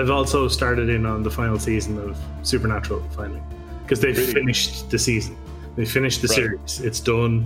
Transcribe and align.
I've 0.00 0.08
also 0.10 0.48
started 0.48 0.88
in 0.88 1.04
on 1.04 1.22
the 1.22 1.30
final 1.30 1.58
season 1.58 1.98
of 1.98 2.16
Supernatural 2.42 3.02
finally 3.14 3.42
because 3.82 4.00
they've 4.00 4.16
Really? 4.16 4.32
finished 4.32 4.88
the 4.90 4.98
season. 4.98 5.36
They 5.76 5.84
finished 5.84 6.22
the 6.22 6.28
Right. 6.28 6.34
series. 6.36 6.80
It's 6.80 7.00
done. 7.00 7.44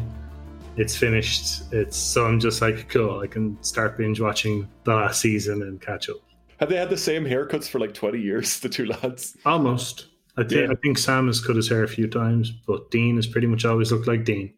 It's 0.76 0.94
finished. 0.96 1.62
It's 1.72 1.96
so 1.96 2.26
I'm 2.26 2.38
just 2.38 2.62
like 2.62 2.88
cool. 2.88 3.18
I 3.18 3.26
can 3.26 3.60
start 3.64 3.98
binge 3.98 4.20
watching 4.20 4.68
the 4.84 4.94
last 4.94 5.20
season 5.20 5.62
and 5.62 5.80
catch 5.80 6.08
up. 6.08 6.18
Have 6.60 6.68
they 6.68 6.76
had 6.76 6.90
the 6.90 6.96
same 6.96 7.24
haircuts 7.24 7.68
for 7.68 7.80
like 7.80 7.92
20 7.92 8.20
years, 8.20 8.60
the 8.60 8.68
two 8.68 8.86
lads? 8.86 9.36
Almost. 9.44 10.06
I 10.36 10.42
think 10.44 10.52
Yeah. 10.68 10.70
I 10.70 10.76
think 10.76 10.98
Sam 10.98 11.26
has 11.26 11.40
cut 11.40 11.56
his 11.56 11.68
hair 11.68 11.82
a 11.82 11.88
few 11.88 12.06
times, 12.06 12.52
but 12.68 12.88
Dean 12.92 13.16
has 13.16 13.26
pretty 13.26 13.48
much 13.48 13.64
always 13.64 13.90
looked 13.90 14.06
like 14.06 14.24
Dean. 14.24 14.52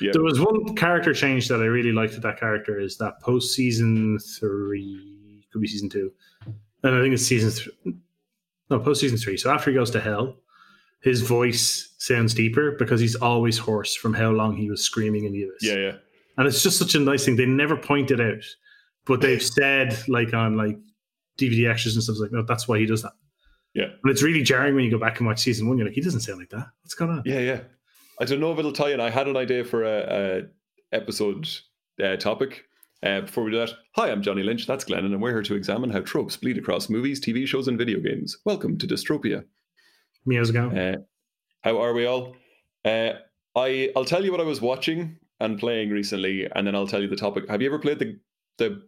Yeah. 0.00 0.10
There 0.12 0.22
was 0.22 0.38
one 0.38 0.76
character 0.76 1.12
change 1.12 1.48
that 1.48 1.60
I 1.60 1.64
really 1.64 1.90
liked 1.92 2.20
that 2.22 2.38
character 2.38 2.78
is 2.78 2.96
that 2.98 3.20
post 3.20 3.54
season 3.54 4.20
three, 4.20 5.44
could 5.52 5.60
be 5.62 5.66
season 5.66 5.88
two, 5.88 6.12
and 6.82 6.94
I 6.94 7.00
think 7.00 7.14
it's 7.14 7.26
season 7.26 7.50
three. 7.50 7.94
No, 8.70 8.78
post 8.78 9.00
season 9.00 9.18
three. 9.18 9.36
So 9.36 9.50
after 9.50 9.70
he 9.70 9.76
goes 9.76 9.90
to 9.90 10.00
hell, 10.00 10.36
his 11.02 11.22
voice 11.22 11.94
sounds 11.98 12.34
deeper 12.34 12.72
because 12.72 13.00
he's 13.00 13.16
always 13.16 13.58
hoarse 13.58 13.94
from 13.94 14.14
how 14.14 14.30
long 14.30 14.56
he 14.56 14.70
was 14.70 14.82
screaming 14.82 15.24
in 15.24 15.32
the 15.32 15.44
abyss. 15.44 15.62
Yeah, 15.62 15.74
yeah. 15.74 15.92
and 16.36 16.46
it's 16.46 16.62
just 16.62 16.78
such 16.78 16.94
a 16.94 17.00
nice 17.00 17.24
thing. 17.24 17.36
They 17.36 17.46
never 17.46 17.76
point 17.76 18.10
it 18.10 18.20
out, 18.20 18.44
but 19.06 19.20
they've 19.20 19.42
said 19.58 19.98
like 20.08 20.32
on 20.34 20.56
like 20.56 20.78
DVD 21.38 21.70
extras 21.70 21.94
and 21.94 22.02
stuff 22.02 22.16
like, 22.20 22.32
no, 22.32 22.42
that's 22.42 22.68
why 22.68 22.78
he 22.78 22.86
does 22.86 23.02
that. 23.02 23.12
Yeah. 23.74 23.84
and 23.84 24.10
it's 24.10 24.22
really 24.22 24.42
jarring 24.42 24.74
when 24.74 24.84
you 24.84 24.90
go 24.90 24.98
back 24.98 25.18
and 25.18 25.28
watch 25.28 25.40
season 25.40 25.68
one. 25.68 25.78
You're 25.78 25.86
like, 25.86 25.94
he 25.94 26.00
doesn't 26.00 26.20
sound 26.20 26.40
like 26.40 26.50
that. 26.50 26.66
What's 26.82 26.94
going 26.94 27.10
on? 27.12 27.22
Yeah, 27.24 27.38
yeah. 27.38 27.60
I 28.20 28.24
don't 28.24 28.40
know 28.40 28.52
if 28.52 28.58
it'll 28.58 28.72
tie 28.72 28.92
in. 28.92 29.00
I 29.00 29.10
had 29.10 29.28
an 29.28 29.36
idea 29.36 29.64
for 29.64 29.84
a, 29.84 30.42
a 30.92 30.96
episode 30.96 31.48
uh, 32.02 32.16
topic. 32.16 32.64
Uh, 33.02 33.22
before 33.22 33.44
we 33.44 33.50
do 33.50 33.58
that, 33.58 33.70
hi, 33.96 34.10
I'm 34.10 34.22
Johnny 34.22 34.42
Lynch. 34.42 34.66
That's 34.66 34.84
Glennon, 34.84 35.06
and 35.06 35.22
we're 35.22 35.30
here 35.32 35.42
to 35.42 35.54
examine 35.54 35.88
how 35.90 36.00
tropes 36.00 36.36
bleed 36.36 36.58
across 36.58 36.90
movies, 36.90 37.18
TV 37.20 37.46
shows, 37.46 37.66
and 37.66 37.78
video 37.78 37.98
games. 37.98 38.36
Welcome 38.44 38.76
to 38.78 38.86
Dystropia. 38.86 39.44
Meows 40.26 40.50
going. 40.50 40.76
Uh, 40.76 40.96
how 41.62 41.80
are 41.80 41.94
we 41.94 42.04
all? 42.04 42.36
Uh, 42.84 43.12
I 43.56 43.90
I'll 43.96 44.04
tell 44.04 44.22
you 44.22 44.30
what 44.30 44.40
I 44.40 44.44
was 44.44 44.60
watching 44.60 45.16
and 45.40 45.58
playing 45.58 45.90
recently, 45.90 46.46
and 46.54 46.66
then 46.66 46.74
I'll 46.74 46.86
tell 46.86 47.00
you 47.00 47.08
the 47.08 47.16
topic. 47.16 47.48
Have 47.48 47.62
you 47.62 47.68
ever 47.68 47.78
played 47.78 47.98
the 47.98 48.18
the 48.58 48.82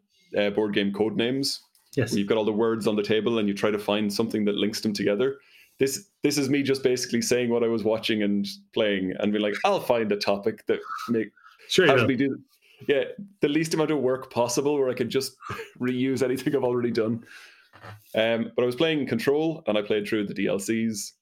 uh, 0.46 0.50
board 0.50 0.74
game 0.74 0.92
Codenames? 0.92 1.58
yes. 1.96 2.14
you've 2.14 2.26
got 2.28 2.36
all 2.38 2.44
the 2.44 2.52
words 2.52 2.86
on 2.86 2.96
the 2.96 3.02
table 3.02 3.38
and 3.38 3.46
you 3.48 3.54
try 3.54 3.70
to 3.70 3.78
find 3.78 4.10
something 4.12 4.44
that 4.46 4.54
links 4.56 4.80
them 4.82 4.92
together. 4.92 5.36
This 5.78 6.08
this 6.22 6.36
is 6.36 6.50
me 6.50 6.62
just 6.62 6.82
basically 6.82 7.22
saying 7.22 7.48
what 7.48 7.64
I 7.64 7.68
was 7.68 7.82
watching 7.82 8.22
and 8.22 8.46
playing 8.74 9.14
and 9.20 9.32
being 9.32 9.42
like, 9.42 9.54
I'll 9.64 9.80
find 9.80 10.12
a 10.12 10.16
topic 10.16 10.66
that 10.66 10.80
make 11.08 11.28
Sure. 11.68 11.86
you 11.86 11.90
helps 11.90 12.02
will. 12.02 12.08
me 12.08 12.16
do 12.16 12.38
yeah 12.88 13.04
the 13.40 13.48
least 13.48 13.74
amount 13.74 13.90
of 13.90 13.98
work 13.98 14.30
possible 14.30 14.78
where 14.78 14.88
I 14.88 14.94
could 14.94 15.10
just 15.10 15.36
reuse 15.80 16.22
anything 16.22 16.54
I've 16.54 16.64
already 16.64 16.90
done. 16.90 17.24
Um, 18.14 18.52
but 18.54 18.62
I 18.62 18.66
was 18.66 18.76
playing 18.76 19.06
Control 19.06 19.62
and 19.66 19.76
I 19.76 19.82
played 19.82 20.06
through 20.06 20.26
the 20.26 20.34
DLCs. 20.34 21.12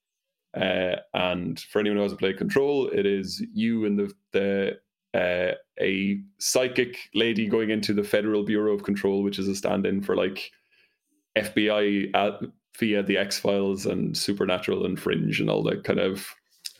Uh, 0.54 0.96
and 1.14 1.60
for 1.60 1.78
anyone 1.78 1.96
who 1.96 2.02
hasn't 2.02 2.20
played 2.20 2.38
Control, 2.38 2.88
it 2.88 3.06
is 3.06 3.44
you 3.52 3.84
and 3.84 3.98
the 3.98 4.12
the 4.32 4.78
uh, 5.14 5.54
a 5.80 6.20
psychic 6.38 6.96
lady 7.14 7.48
going 7.48 7.70
into 7.70 7.92
the 7.92 8.04
Federal 8.04 8.44
Bureau 8.44 8.74
of 8.74 8.82
Control, 8.82 9.22
which 9.22 9.38
is 9.38 9.48
a 9.48 9.56
stand-in 9.56 10.02
for 10.02 10.14
like 10.14 10.50
FBI 11.36 12.14
at, 12.14 12.40
via 12.78 13.02
the 13.02 13.16
X 13.16 13.38
Files 13.38 13.86
and 13.86 14.16
Supernatural 14.16 14.86
and 14.86 14.98
Fringe 15.00 15.40
and 15.40 15.50
all 15.50 15.62
that 15.64 15.84
kind 15.84 15.98
of. 15.98 16.28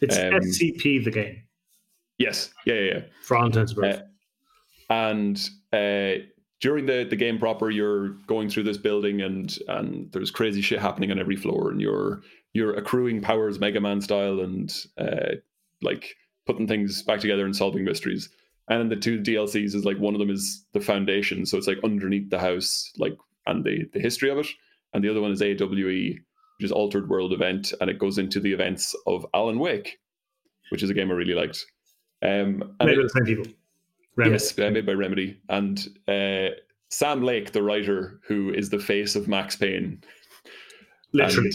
It's 0.00 0.16
um, 0.16 0.32
SCP 0.32 1.04
the 1.04 1.10
game 1.10 1.42
Yes, 2.20 2.52
yeah, 2.66 2.74
yeah, 2.74 2.92
yeah. 2.92 3.00
for 3.22 3.38
all 3.38 3.46
intents 3.46 3.72
and 3.72 3.80
purposes. 3.80 4.02
And 4.90 5.40
uh, 5.72 6.22
during 6.60 6.84
the 6.86 7.06
the 7.08 7.16
game 7.16 7.38
proper, 7.38 7.70
you're 7.70 8.10
going 8.26 8.50
through 8.50 8.64
this 8.64 8.76
building, 8.76 9.22
and 9.22 9.56
and 9.68 10.12
there's 10.12 10.30
crazy 10.30 10.60
shit 10.60 10.80
happening 10.80 11.10
on 11.10 11.18
every 11.18 11.36
floor, 11.36 11.70
and 11.70 11.80
you're 11.80 12.20
you're 12.52 12.74
accruing 12.74 13.22
powers, 13.22 13.58
Mega 13.60 13.80
Man 13.80 14.00
style, 14.00 14.40
and 14.40 14.70
uh, 14.98 15.36
like 15.80 16.16
putting 16.46 16.66
things 16.66 17.02
back 17.02 17.20
together 17.20 17.44
and 17.44 17.56
solving 17.56 17.84
mysteries. 17.84 18.28
And 18.68 18.90
the 18.90 18.96
two 18.96 19.20
DLCs 19.20 19.74
is 19.74 19.84
like 19.84 19.98
one 19.98 20.14
of 20.14 20.20
them 20.20 20.30
is 20.30 20.64
the 20.72 20.80
foundation, 20.80 21.46
so 21.46 21.56
it's 21.56 21.66
like 21.66 21.78
underneath 21.82 22.28
the 22.30 22.38
house, 22.38 22.90
like 22.98 23.16
and 23.46 23.64
the 23.64 23.84
the 23.92 24.00
history 24.00 24.30
of 24.30 24.38
it, 24.38 24.48
and 24.92 25.02
the 25.02 25.08
other 25.10 25.20
one 25.22 25.32
is 25.32 25.40
AWE, 25.40 26.18
which 26.58 26.64
is 26.64 26.72
Altered 26.72 27.08
World 27.08 27.32
Event, 27.32 27.72
and 27.80 27.88
it 27.88 27.98
goes 27.98 28.18
into 28.18 28.38
the 28.40 28.52
events 28.52 28.94
of 29.06 29.24
Alan 29.34 29.58
Wake, 29.58 29.98
which 30.70 30.82
is 30.82 30.90
a 30.90 30.94
game 30.94 31.10
I 31.10 31.14
really 31.14 31.34
liked. 31.34 31.64
Um, 32.22 32.74
and 32.80 32.86
Made 32.88 32.98
it- 32.98 33.02
the 33.02 33.08
same 33.08 33.24
people. 33.24 33.52
Remedy. 34.20 34.44
Yes, 34.44 34.56
made 34.56 34.86
by 34.86 34.92
Remedy. 34.92 35.40
And 35.48 35.78
uh, 36.08 36.54
Sam 36.90 37.22
Lake, 37.22 37.52
the 37.52 37.62
writer, 37.62 38.20
who 38.26 38.52
is 38.52 38.70
the 38.70 38.78
face 38.78 39.16
of 39.16 39.28
Max 39.28 39.56
Payne. 39.56 40.02
Literally. 41.12 41.50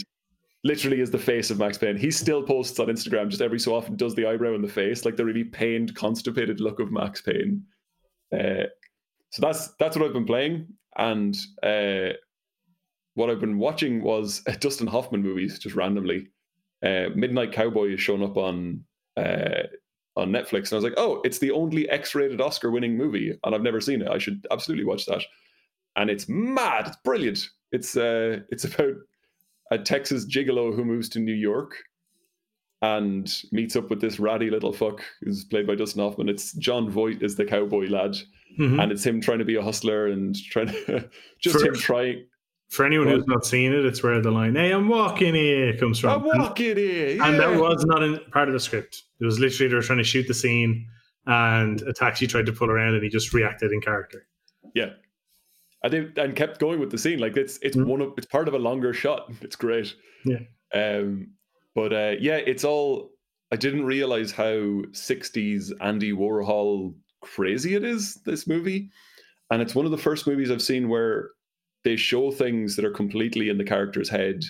literally 0.64 1.00
is 1.00 1.10
the 1.10 1.18
face 1.18 1.50
of 1.50 1.58
Max 1.58 1.78
Payne. 1.78 1.96
He 1.96 2.10
still 2.10 2.42
posts 2.42 2.78
on 2.78 2.88
Instagram 2.88 3.28
just 3.28 3.42
every 3.42 3.58
so 3.58 3.74
often, 3.74 3.96
does 3.96 4.14
the 4.14 4.26
eyebrow 4.26 4.54
and 4.54 4.64
the 4.64 4.68
face, 4.68 5.04
like 5.04 5.16
the 5.16 5.24
really 5.24 5.44
pained, 5.44 5.94
constipated 5.94 6.60
look 6.60 6.80
of 6.80 6.90
Max 6.92 7.22
Payne. 7.22 7.62
Uh, 8.32 8.66
so 9.30 9.40
that's 9.40 9.68
that's 9.78 9.96
what 9.96 10.06
I've 10.06 10.12
been 10.12 10.26
playing. 10.26 10.66
And 10.98 11.36
uh, 11.62 12.14
what 13.14 13.30
I've 13.30 13.40
been 13.40 13.58
watching 13.58 14.02
was 14.02 14.40
Dustin 14.60 14.86
Hoffman 14.86 15.22
movies, 15.22 15.58
just 15.58 15.76
randomly. 15.76 16.28
Uh, 16.84 17.06
Midnight 17.14 17.52
Cowboy 17.52 17.94
is 17.94 18.00
shown 18.00 18.22
up 18.22 18.36
on 18.36 18.84
uh, 19.16 19.62
on 20.16 20.30
Netflix, 20.30 20.64
and 20.64 20.72
I 20.72 20.76
was 20.76 20.84
like, 20.84 20.94
"Oh, 20.96 21.20
it's 21.24 21.38
the 21.38 21.50
only 21.50 21.88
X-rated 21.90 22.40
Oscar-winning 22.40 22.96
movie, 22.96 23.38
and 23.44 23.54
I've 23.54 23.62
never 23.62 23.80
seen 23.80 24.00
it. 24.02 24.08
I 24.08 24.18
should 24.18 24.46
absolutely 24.50 24.84
watch 24.84 25.06
that." 25.06 25.22
And 25.96 26.10
it's 26.10 26.28
mad. 26.28 26.88
It's 26.88 26.96
brilliant. 27.04 27.48
It's 27.72 27.96
uh, 27.96 28.40
it's 28.50 28.64
about 28.70 28.94
a 29.70 29.78
Texas 29.78 30.24
gigolo 30.26 30.74
who 30.74 30.84
moves 30.84 31.08
to 31.10 31.18
New 31.20 31.34
York 31.34 31.74
and 32.82 33.42
meets 33.52 33.74
up 33.76 33.88
with 33.90 34.00
this 34.00 34.20
ratty 34.20 34.50
little 34.50 34.72
fuck 34.72 35.02
who's 35.22 35.44
played 35.44 35.66
by 35.66 35.74
Dustin 35.74 36.02
Hoffman. 36.02 36.28
It's 36.28 36.52
Jon 36.54 36.90
Voight 36.90 37.22
is 37.22 37.34
the 37.36 37.44
cowboy 37.44 37.86
lad, 37.88 38.16
Mhm. 38.58 38.82
and 38.82 38.92
it's 38.92 39.04
him 39.04 39.20
trying 39.20 39.38
to 39.38 39.44
be 39.44 39.56
a 39.56 39.62
hustler 39.62 40.06
and 40.08 40.36
trying 40.50 40.68
to 40.68 41.08
just 41.40 41.58
For- 41.60 41.66
him 41.66 41.74
trying. 41.74 42.26
For 42.68 42.84
anyone 42.84 43.06
who's 43.06 43.26
not 43.28 43.46
seen 43.46 43.72
it, 43.72 43.84
it's 43.84 44.02
where 44.02 44.20
the 44.20 44.32
line 44.32 44.56
"Hey, 44.56 44.72
I'm 44.72 44.88
walking 44.88 45.34
here" 45.36 45.76
comes 45.76 46.00
from. 46.00 46.10
I'm 46.10 46.24
walking 46.24 46.76
here, 46.76 47.22
and 47.22 47.38
that 47.38 47.60
was 47.60 47.84
not 47.84 48.02
in 48.02 48.18
part 48.32 48.48
of 48.48 48.54
the 48.54 48.60
script. 48.60 49.04
It 49.20 49.24
was 49.24 49.38
literally 49.38 49.68
they 49.68 49.74
were 49.76 49.82
trying 49.82 49.98
to 49.98 50.04
shoot 50.04 50.26
the 50.28 50.34
scene, 50.34 50.86
and 51.26 51.80
a 51.82 51.92
taxi 51.92 52.26
tried 52.26 52.46
to 52.46 52.52
pull 52.52 52.70
around, 52.70 52.94
and 52.94 53.02
he 53.02 53.08
just 53.08 53.32
reacted 53.32 53.72
in 53.72 53.80
character. 53.80 54.26
Yeah. 54.74 54.90
And 55.82 55.92
they 55.92 56.22
and 56.22 56.34
kept 56.34 56.58
going 56.58 56.80
with 56.80 56.90
the 56.90 56.98
scene. 56.98 57.18
Like 57.18 57.36
it's 57.36 57.58
it's 57.62 57.76
Mm. 57.76 57.86
one 57.86 58.00
of 58.00 58.12
it's 58.16 58.26
part 58.26 58.48
of 58.48 58.54
a 58.54 58.58
longer 58.58 58.92
shot. 58.92 59.30
It's 59.42 59.56
great. 59.56 59.94
Yeah. 60.24 60.40
Um 60.74 61.28
but 61.74 61.92
uh 61.92 62.14
yeah, 62.20 62.36
it's 62.36 62.64
all 62.64 63.10
I 63.52 63.56
didn't 63.56 63.84
realize 63.84 64.32
how 64.32 64.82
60s 64.92 65.70
Andy 65.80 66.12
Warhol 66.12 66.94
crazy 67.20 67.74
it 67.76 67.84
is, 67.84 68.14
this 68.24 68.46
movie. 68.48 68.90
And 69.50 69.62
it's 69.62 69.74
one 69.76 69.84
of 69.84 69.92
the 69.92 69.98
first 69.98 70.26
movies 70.26 70.50
I've 70.50 70.62
seen 70.62 70.88
where 70.88 71.30
they 71.84 71.94
show 71.96 72.32
things 72.32 72.74
that 72.74 72.84
are 72.84 72.90
completely 72.90 73.48
in 73.48 73.58
the 73.58 73.64
character's 73.64 74.08
head 74.08 74.42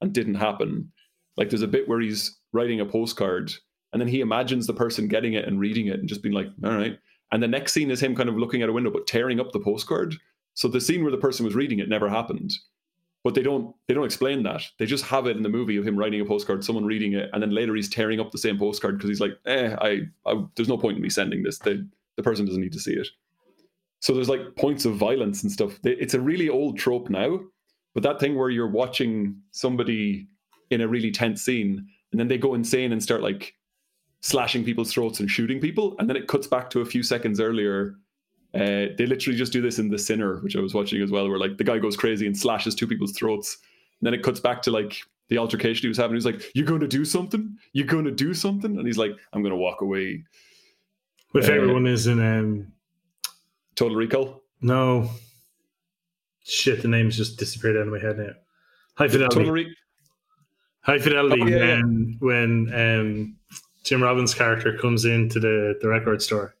and 0.00 0.12
didn't 0.12 0.36
happen. 0.36 0.92
Like 1.36 1.50
there's 1.50 1.62
a 1.62 1.66
bit 1.66 1.88
where 1.88 2.00
he's 2.00 2.38
writing 2.52 2.78
a 2.80 2.86
postcard 2.86 3.52
and 3.94 4.00
then 4.00 4.08
he 4.08 4.20
imagines 4.20 4.66
the 4.66 4.74
person 4.74 5.06
getting 5.06 5.34
it 5.34 5.46
and 5.46 5.60
reading 5.60 5.86
it 5.86 6.00
and 6.00 6.08
just 6.08 6.20
being 6.20 6.34
like, 6.34 6.48
all 6.64 6.72
right. 6.72 6.98
And 7.30 7.40
the 7.40 7.48
next 7.48 7.72
scene 7.72 7.92
is 7.92 8.02
him 8.02 8.16
kind 8.16 8.28
of 8.28 8.36
looking 8.36 8.62
out 8.62 8.68
a 8.68 8.72
window 8.72 8.90
but 8.90 9.06
tearing 9.06 9.38
up 9.38 9.52
the 9.52 9.60
postcard. 9.60 10.16
So 10.54 10.66
the 10.66 10.80
scene 10.80 11.02
where 11.02 11.12
the 11.12 11.16
person 11.16 11.46
was 11.46 11.54
reading 11.54 11.78
it 11.78 11.88
never 11.88 12.08
happened. 12.08 12.52
But 13.22 13.34
they 13.34 13.42
don't 13.42 13.74
they 13.86 13.94
don't 13.94 14.04
explain 14.04 14.42
that. 14.42 14.62
They 14.78 14.84
just 14.84 15.04
have 15.04 15.26
it 15.26 15.36
in 15.36 15.44
the 15.44 15.48
movie 15.48 15.76
of 15.76 15.86
him 15.86 15.96
writing 15.96 16.20
a 16.20 16.24
postcard, 16.24 16.64
someone 16.64 16.84
reading 16.84 17.14
it, 17.14 17.30
and 17.32 17.40
then 17.40 17.54
later 17.54 17.74
he's 17.74 17.88
tearing 17.88 18.20
up 18.20 18.32
the 18.32 18.38
same 18.38 18.58
postcard 18.58 18.98
because 18.98 19.08
he's 19.08 19.20
like, 19.20 19.38
eh, 19.46 19.74
I, 19.80 20.00
I 20.26 20.44
there's 20.56 20.68
no 20.68 20.76
point 20.76 20.96
in 20.96 21.02
me 21.02 21.08
sending 21.08 21.42
this. 21.44 21.58
The 21.60 21.88
the 22.16 22.22
person 22.22 22.44
doesn't 22.44 22.60
need 22.60 22.72
to 22.72 22.80
see 22.80 22.92
it. 22.92 23.08
So 24.00 24.12
there's 24.12 24.28
like 24.28 24.56
points 24.56 24.84
of 24.84 24.96
violence 24.96 25.42
and 25.42 25.50
stuff. 25.50 25.78
It's 25.84 26.14
a 26.14 26.20
really 26.20 26.50
old 26.50 26.78
trope 26.78 27.08
now, 27.08 27.40
but 27.94 28.02
that 28.02 28.20
thing 28.20 28.36
where 28.36 28.50
you're 28.50 28.68
watching 28.68 29.36
somebody 29.52 30.28
in 30.70 30.82
a 30.82 30.88
really 30.88 31.10
tense 31.10 31.42
scene 31.42 31.86
and 32.12 32.20
then 32.20 32.28
they 32.28 32.38
go 32.38 32.54
insane 32.54 32.92
and 32.92 33.02
start 33.02 33.22
like 33.22 33.54
slashing 34.24 34.64
people's 34.64 34.90
throats 34.90 35.20
and 35.20 35.30
shooting 35.30 35.60
people, 35.60 35.94
and 35.98 36.08
then 36.08 36.16
it 36.16 36.26
cuts 36.28 36.46
back 36.46 36.70
to 36.70 36.80
a 36.80 36.84
few 36.84 37.02
seconds 37.02 37.40
earlier. 37.40 37.94
Uh, 38.54 38.86
they 38.96 39.04
literally 39.06 39.36
just 39.36 39.52
do 39.52 39.60
this 39.60 39.78
in 39.78 39.90
The 39.90 39.98
Sinner, 39.98 40.38
which 40.40 40.56
I 40.56 40.60
was 40.60 40.72
watching 40.72 41.02
as 41.02 41.10
well, 41.10 41.28
where 41.28 41.38
like 41.38 41.58
the 41.58 41.64
guy 41.64 41.78
goes 41.78 41.94
crazy 41.96 42.26
and 42.26 42.34
slashes 42.36 42.74
two 42.74 42.86
people's 42.86 43.12
throats. 43.12 43.58
And 44.00 44.06
then 44.06 44.14
it 44.14 44.22
cuts 44.22 44.40
back 44.40 44.62
to 44.62 44.70
like 44.70 44.96
the 45.28 45.36
altercation 45.36 45.82
he 45.82 45.88
was 45.88 45.98
having. 45.98 46.14
He's 46.16 46.24
like, 46.24 46.42
"You're 46.54 46.64
going 46.66 46.80
to 46.80 46.88
do 46.88 47.04
something? 47.04 47.54
You're 47.74 47.86
going 47.86 48.06
to 48.06 48.10
do 48.10 48.32
something?" 48.32 48.78
And 48.78 48.86
he's 48.86 48.96
like, 48.98 49.12
"I'm 49.32 49.42
going 49.42 49.52
to 49.52 49.56
walk 49.66 49.82
away." 49.82 50.24
My 51.34 51.40
Uh, 51.40 51.46
favorite 51.46 51.74
one 51.74 51.86
is 51.86 52.06
in 52.06 52.18
um, 52.20 52.72
Total 53.74 53.96
Recall. 53.96 54.42
no 54.62 55.10
shit. 56.44 56.80
The 56.82 56.88
name's 56.88 57.16
just 57.16 57.38
disappeared 57.38 57.76
out 57.76 57.86
of 57.88 57.92
my 57.92 57.98
head 57.98 58.18
now. 58.18 58.32
High 58.96 59.08
fidelity. 59.08 59.36
Total 59.36 59.52
Re- 59.52 59.76
High 60.82 60.98
fidelity. 60.98 61.42
Oh, 61.42 61.46
yeah, 61.46 61.56
yeah. 61.56 61.80
when 61.80 62.16
when 62.20 62.50
um, 62.74 63.36
Tim 63.84 64.02
Robbins' 64.02 64.34
character 64.34 64.76
comes 64.76 65.04
into 65.04 65.38
the, 65.38 65.78
the 65.80 65.88
record 65.88 66.22
store, 66.22 66.56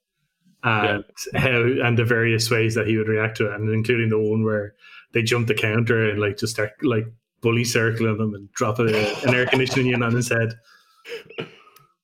and 0.62 1.04
how 1.34 1.62
and 1.62 1.98
the 1.98 2.04
various 2.04 2.50
ways 2.50 2.74
that 2.74 2.86
he 2.86 2.96
would 2.96 3.08
react 3.08 3.36
to 3.38 3.50
it, 3.50 3.54
and 3.54 3.68
including 3.70 4.10
the 4.10 4.18
one 4.18 4.44
where 4.44 4.74
they 5.12 5.22
jump 5.22 5.46
the 5.46 5.54
counter 5.54 6.08
and 6.08 6.20
like 6.20 6.36
just 6.36 6.54
start 6.54 6.72
like 6.82 7.06
bully 7.40 7.64
circling 7.64 8.16
him 8.16 8.34
and 8.34 8.50
drop 8.52 8.78
a, 8.78 8.86
an 9.26 9.34
air 9.34 9.46
conditioning 9.46 9.86
unit 9.86 10.02
on 10.02 10.14
his 10.14 10.28
head. 10.28 10.54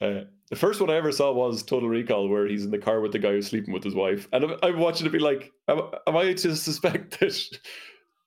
Uh, 0.00 0.25
the 0.50 0.56
first 0.56 0.81
one 0.81 0.90
I 0.90 0.96
ever 0.96 1.12
saw 1.12 1.32
was 1.32 1.62
Total 1.62 1.88
Recall, 1.88 2.28
where 2.28 2.46
he's 2.46 2.64
in 2.64 2.70
the 2.70 2.78
car 2.78 3.00
with 3.00 3.12
the 3.12 3.19
guy 3.19 3.31
who's 3.31 3.46
sleeping 3.46 3.73
with 3.73 3.84
his 3.84 3.94
wife, 3.94 4.28
and 4.32 4.44
I'm, 4.44 4.56
I'm 4.62 4.78
watching 4.78 5.06
it 5.06 5.12
be 5.12 5.19
like, 5.19 5.52
am, 5.69 5.82
am 6.06 6.16
I 6.16 6.32
to 6.32 6.56
suspect 6.56 7.11
that 7.20 7.58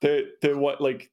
the 0.02 0.32
the 0.42 0.58
what 0.58 0.82
like 0.82 1.10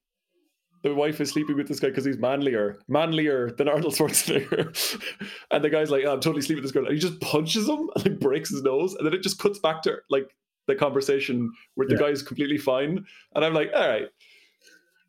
the 0.83 0.93
wife 0.95 1.21
is 1.21 1.29
sleeping 1.29 1.55
with 1.55 1.67
this 1.67 1.79
guy 1.79 1.89
because 1.89 2.05
he's 2.05 2.17
manlier, 2.17 2.79
manlier 2.87 3.51
than 3.51 3.67
Arnold 3.67 3.93
Schwarzenegger. 3.93 5.01
and 5.51 5.63
the 5.63 5.69
guy's 5.69 5.91
like, 5.91 6.03
oh, 6.05 6.13
I'm 6.13 6.19
totally 6.19 6.41
sleeping 6.41 6.63
with 6.63 6.71
this 6.71 6.71
girl. 6.71 6.85
And 6.85 6.93
he 6.93 6.99
just 6.99 7.19
punches 7.21 7.67
him 7.67 7.89
and 7.95 8.05
like 8.05 8.19
breaks 8.19 8.49
his 8.49 8.63
nose. 8.63 8.95
And 8.95 9.05
then 9.05 9.13
it 9.13 9.21
just 9.21 9.39
cuts 9.39 9.59
back 9.59 9.83
to 9.83 9.97
like 10.09 10.35
the 10.67 10.75
conversation 10.75 11.51
where 11.75 11.87
the 11.87 11.95
yeah. 11.95 12.01
guy's 12.01 12.23
completely 12.23 12.57
fine. 12.57 13.05
And 13.35 13.45
I'm 13.45 13.53
like, 13.53 13.71
all 13.75 13.87
right. 13.87 14.07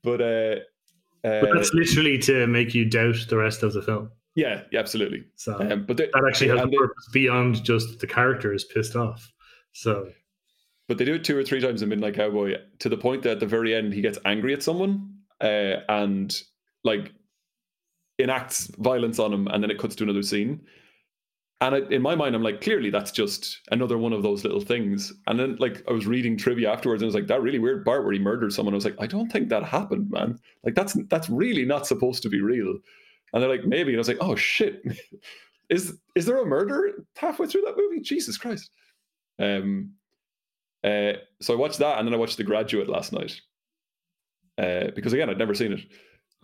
But 0.03 0.21
uh, 0.21 1.27
uh 1.27 1.41
But 1.41 1.51
that's 1.55 1.73
literally 1.73 2.19
to 2.19 2.47
make 2.47 2.75
you 2.75 2.85
doubt 2.85 3.27
the 3.29 3.39
rest 3.39 3.63
of 3.63 3.73
the 3.73 3.83
film. 3.83 4.11
Yeah, 4.35 4.63
yeah 4.71 4.81
absolutely. 4.81 5.25
So 5.37 5.59
um, 5.59 5.87
but 5.87 5.97
they, 5.97 6.09
that 6.13 6.25
actually 6.29 6.49
has 6.49 6.61
a 6.61 6.69
purpose 6.69 7.09
beyond 7.13 7.65
just 7.65 8.01
the 8.01 8.07
character 8.07 8.53
is 8.53 8.65
pissed 8.65 8.97
off. 8.97 9.33
So 9.73 10.11
but 10.89 10.99
they 10.99 11.05
do 11.05 11.15
it 11.15 11.25
two 11.25 11.39
or 11.39 11.45
three 11.45 11.61
times 11.61 11.81
in 11.81 11.89
Midnight 11.89 12.15
Cowboy 12.15 12.57
to 12.81 12.89
the 12.89 12.97
point 12.97 13.23
that 13.23 13.33
at 13.33 13.41
the 13.41 13.47
very 13.47 13.75
end 13.75 13.95
he 13.95 14.01
gets 14.01 14.19
angry 14.25 14.53
at 14.53 14.63
someone 14.63 15.12
uh, 15.43 15.81
and 15.89 16.43
like 16.85 17.13
enacts 18.19 18.69
violence 18.79 19.19
on 19.19 19.33
him, 19.33 19.49
and 19.49 19.63
then 19.63 19.71
it 19.71 19.79
cuts 19.79 19.97
to 19.97 20.05
another 20.05 20.23
scene. 20.23 20.61
And 21.61 21.93
in 21.93 22.03
my 22.03 22.17
mind, 22.17 22.35
I'm 22.35 22.43
like, 22.43 22.61
clearly 22.61 22.91
that's 22.91 23.13
just 23.13 23.61
another 23.71 23.97
one 23.97 24.13
of 24.13 24.25
those 24.25 24.43
little 24.43 24.61
things. 24.61 25.13
And 25.29 25.39
then, 25.39 25.57
like, 25.61 25.85
I 25.89 25.93
was 25.93 26.09
reading 26.09 26.37
trivia 26.37 26.73
afterwards, 26.73 27.03
and 27.03 27.07
I 27.07 27.11
was 27.11 27.15
like, 27.15 27.29
that 27.29 27.41
really 27.41 27.61
weird 27.61 27.85
part 27.85 28.03
where 28.03 28.13
he 28.13 28.19
murdered 28.19 28.53
someone. 28.53 28.75
I 28.75 28.77
was 28.77 28.85
like, 28.85 28.97
I 28.99 29.07
don't 29.07 29.31
think 29.31 29.49
that 29.49 29.63
happened, 29.63 30.11
man. 30.11 30.41
Like, 30.65 30.75
that's 30.75 30.95
that's 31.09 31.31
really 31.31 31.65
not 31.65 31.87
supposed 31.87 32.23
to 32.25 32.29
be 32.29 32.41
real. 32.41 32.79
And 33.33 33.41
they're 33.43 33.51
like, 33.51 33.65
maybe. 33.65 33.93
And 33.93 33.99
I 33.99 34.01
was 34.01 34.09
like, 34.09 34.19
oh 34.21 34.35
shit, 34.35 34.83
is 35.71 35.97
is 36.17 36.27
there 36.27 36.43
a 36.43 36.47
murder 36.47 37.05
halfway 37.17 37.47
through 37.47 37.63
that 37.63 37.77
movie? 37.77 38.01
Jesus 38.01 38.39
Christ. 38.39 38.71
Um. 39.39 39.93
Uh, 40.85 41.13
so 41.41 41.55
I 41.55 41.57
watched 41.57 41.79
that, 41.79 41.99
and 41.99 42.09
then 42.09 42.13
I 42.13 42.17
watched 42.19 42.39
The 42.39 42.45
Graduate 42.45 42.89
last 42.89 43.13
night, 43.13 43.41
uh, 44.59 44.91
because 44.95 45.13
again, 45.13 45.31
I'd 45.31 45.39
never 45.39 45.55
seen 45.55 45.73
it. 45.73 45.81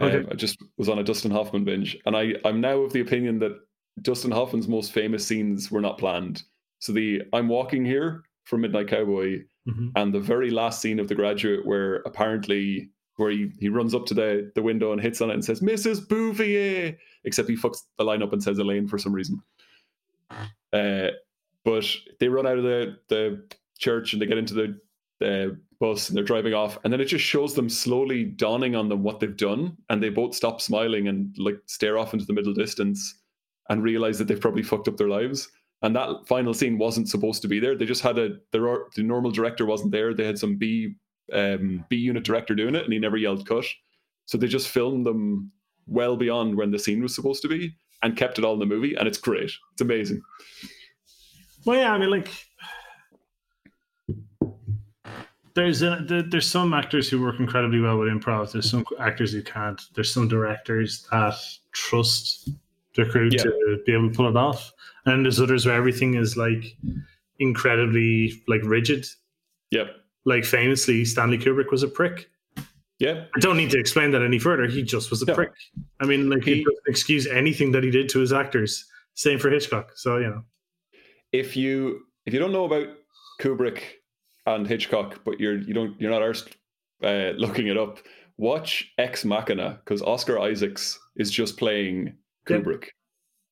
Okay. 0.01 0.19
Um, 0.19 0.29
I 0.31 0.35
just 0.35 0.59
was 0.77 0.89
on 0.89 0.99
a 0.99 1.05
Dustin 1.05 1.31
Hoffman 1.31 1.65
binge, 1.65 1.97
and 2.07 2.17
I 2.17 2.35
I'm 2.45 2.61
now 2.61 2.79
of 2.79 2.93
the 2.93 3.01
opinion 3.01 3.39
that 3.41 3.59
Dustin 4.03 4.31
Hoffman's 4.31 4.69
most 4.69 4.93
famous 4.93 5.27
scenes 5.27 5.71
were 5.71 5.81
not 5.81 5.99
planned. 5.99 6.43
So 6.79 6.93
the 6.93 7.23
I'm 7.33 7.49
walking 7.49 7.85
here 7.85 8.25
from 8.45 8.61
Midnight 8.61 8.89
Cowboy, 8.89 9.43
mm-hmm. 9.69 9.89
and 9.97 10.15
the 10.15 10.21
very 10.21 10.51
last 10.51 10.81
scene 10.81 11.01
of 11.01 11.09
The 11.09 11.15
Graduate, 11.15 11.67
where 11.67 11.97
apparently 12.07 12.91
where 13.17 13.31
he, 13.33 13.51
he 13.59 13.69
runs 13.69 13.97
up 13.97 14.07
to 14.07 14.15
the, 14.15 14.51
the 14.55 14.63
window 14.63 14.93
and 14.93 15.01
hits 15.01 15.21
on 15.21 15.29
it 15.29 15.35
and 15.35 15.45
says 15.45 15.61
Mrs. 15.61 16.09
Bouvier, 16.09 16.97
except 17.25 17.49
he 17.49 17.57
fucks 17.57 17.79
the 17.99 18.05
line 18.05 18.23
up 18.23 18.33
and 18.33 18.41
says 18.41 18.59
Elaine 18.59 18.87
for 18.87 18.97
some 18.97 19.13
reason. 19.13 19.43
Uh, 20.73 21.09
but 21.65 21.85
they 22.21 22.29
run 22.29 22.47
out 22.47 22.59
of 22.59 22.65
the 22.65 22.97
the 23.09 23.43
church 23.79 24.13
and 24.13 24.23
they 24.23 24.27
get 24.27 24.39
into 24.39 24.55
the 24.55 24.79
uh, 25.27 25.55
bus 25.81 26.09
and 26.09 26.17
they're 26.17 26.25
driving 26.25 26.55
off 26.55 26.79
and 26.83 26.93
then 26.93 27.01
it 27.01 27.07
just 27.07 27.25
shows 27.25 27.55
them 27.55 27.69
slowly 27.69 28.25
dawning 28.25 28.75
on 28.75 28.89
them 28.89 29.03
what 29.03 29.21
they've 29.21 29.37
done 29.37 29.77
and 29.91 30.03
they 30.03 30.09
both 30.09 30.35
stop 30.35 30.61
smiling 30.61 31.07
and 31.07 31.35
like 31.39 31.59
stare 31.67 31.99
off 31.99 32.13
into 32.13 32.25
the 32.25 32.33
middle 32.33 32.53
distance 32.53 33.21
and 33.69 33.83
realize 33.83 34.19
that 34.19 34.29
they've 34.29 34.41
probably 34.41 34.63
fucked 34.63 34.89
up 34.89 34.97
their 34.97 35.09
lives. 35.09 35.49
And 35.83 35.95
that 35.95 36.27
final 36.27 36.55
scene 36.55 36.79
wasn't 36.79 37.09
supposed 37.09 37.43
to 37.43 37.49
be 37.49 37.61
there. 37.61 37.77
They 37.77 37.87
just 37.87 38.03
had 38.03 38.19
a 38.19 38.31
the, 38.51 38.85
the 38.97 39.03
normal 39.03 39.31
director 39.31 39.65
wasn't 39.65 39.93
there. 39.93 40.13
They 40.13 40.27
had 40.27 40.39
some 40.39 40.57
b 40.57 40.97
um, 41.33 41.85
b 41.89 41.97
unit 41.97 42.25
director 42.25 42.55
doing 42.55 42.75
it 42.75 42.85
and 42.85 42.93
he 42.93 42.99
never 42.99 43.17
yelled 43.17 43.47
cut. 43.47 43.65
So 44.27 44.37
they 44.39 44.49
just 44.49 44.69
filmed 44.69 45.07
them 45.07 45.53
well 45.87 46.17
beyond 46.17 46.57
when 46.57 46.71
the 46.71 46.79
scene 46.79 47.03
was 47.03 47.15
supposed 47.15 47.43
to 47.43 47.49
be 47.49 47.75
and 48.03 48.17
kept 48.17 48.39
it 48.39 48.45
all 48.45 48.55
in 48.55 48.61
the 48.61 48.67
movie 48.67 48.95
and 48.95 49.07
it's 49.07 49.19
great. 49.19 49.53
It's 49.73 49.81
amazing. 49.81 50.21
Well 51.65 51.79
yeah 51.79 51.93
i 51.93 51.99
mean 51.99 52.11
like 52.11 52.31
there's 55.59 55.83
a, 55.83 56.25
there's 56.29 56.49
some 56.49 56.73
actors 56.73 57.09
who 57.09 57.21
work 57.21 57.41
incredibly 57.41 57.81
well 57.81 57.99
with 57.99 58.09
improv. 58.09 58.53
There's 58.53 58.71
some 58.71 58.85
actors 59.01 59.33
who 59.33 59.43
can't. 59.43 59.81
There's 59.95 60.13
some 60.13 60.29
directors 60.29 61.05
that 61.11 61.35
trust 61.73 62.51
their 62.95 63.11
crew 63.11 63.29
yeah. 63.33 63.43
to 63.43 63.83
be 63.85 63.93
able 63.93 64.09
to 64.09 64.17
pull 64.17 64.29
it 64.29 64.37
off, 64.37 64.73
and 65.07 65.25
there's 65.25 65.41
others 65.41 65.67
where 65.67 65.75
everything 65.75 66.15
is 66.15 66.37
like 66.37 66.77
incredibly 67.41 68.41
like 68.47 68.61
rigid. 68.63 69.07
Yep. 69.73 69.89
Like 70.25 70.45
famously, 70.45 71.05
Stanley 71.05 71.39
Kubrick 71.39 71.73
was 71.73 71.83
a 71.83 71.89
prick. 71.89 72.31
Yeah. 73.01 73.25
I 73.37 73.41
don't 73.41 73.57
need 73.57 73.71
to 73.71 73.79
explain 73.79 74.13
that 74.13 74.23
any 74.23 74.39
further. 74.39 74.67
He 74.67 74.83
just 74.83 75.11
was 75.11 75.23
a 75.23 75.27
no. 75.27 75.35
prick. 75.35 75.53
I 76.01 76.07
mean, 76.07 76.31
like 76.31 76.45
he, 76.45 76.57
he 76.57 76.65
doesn't 76.65 76.83
excuse 76.87 77.27
anything 77.27 77.73
that 77.73 77.83
he 77.83 77.91
did 77.91 78.09
to 78.11 78.21
his 78.21 78.33
actors. 78.33 78.85
Same 79.15 79.41
for 79.41 79.51
Hitchcock. 79.51 79.93
So 79.97 80.19
you 80.19 80.29
know, 80.29 80.45
if 81.33 81.57
you 81.57 82.03
if 82.27 82.33
you 82.33 82.39
don't 82.39 82.53
know 82.53 82.65
about 82.65 82.89
Kubrick 83.41 83.83
and 84.55 84.67
Hitchcock, 84.67 85.21
but 85.25 85.41
you're 85.41 85.59
you 85.59 85.75
don't 85.75 86.01
you're 86.01 86.11
not 86.11 86.23
arsed, 86.23 86.53
uh, 87.03 87.37
looking 87.37 87.69
it 87.69 87.77
up. 87.77 87.99
Watch 88.37 88.93
Ex 88.99 89.25
Machina 89.25 89.81
because 89.85 90.03
Oscar 90.03 90.39
Isaacs 90.39 90.99
is 91.17 91.31
just 91.31 91.57
playing 91.57 92.15
Kubrick. 92.47 92.83
Yep. 92.83 92.91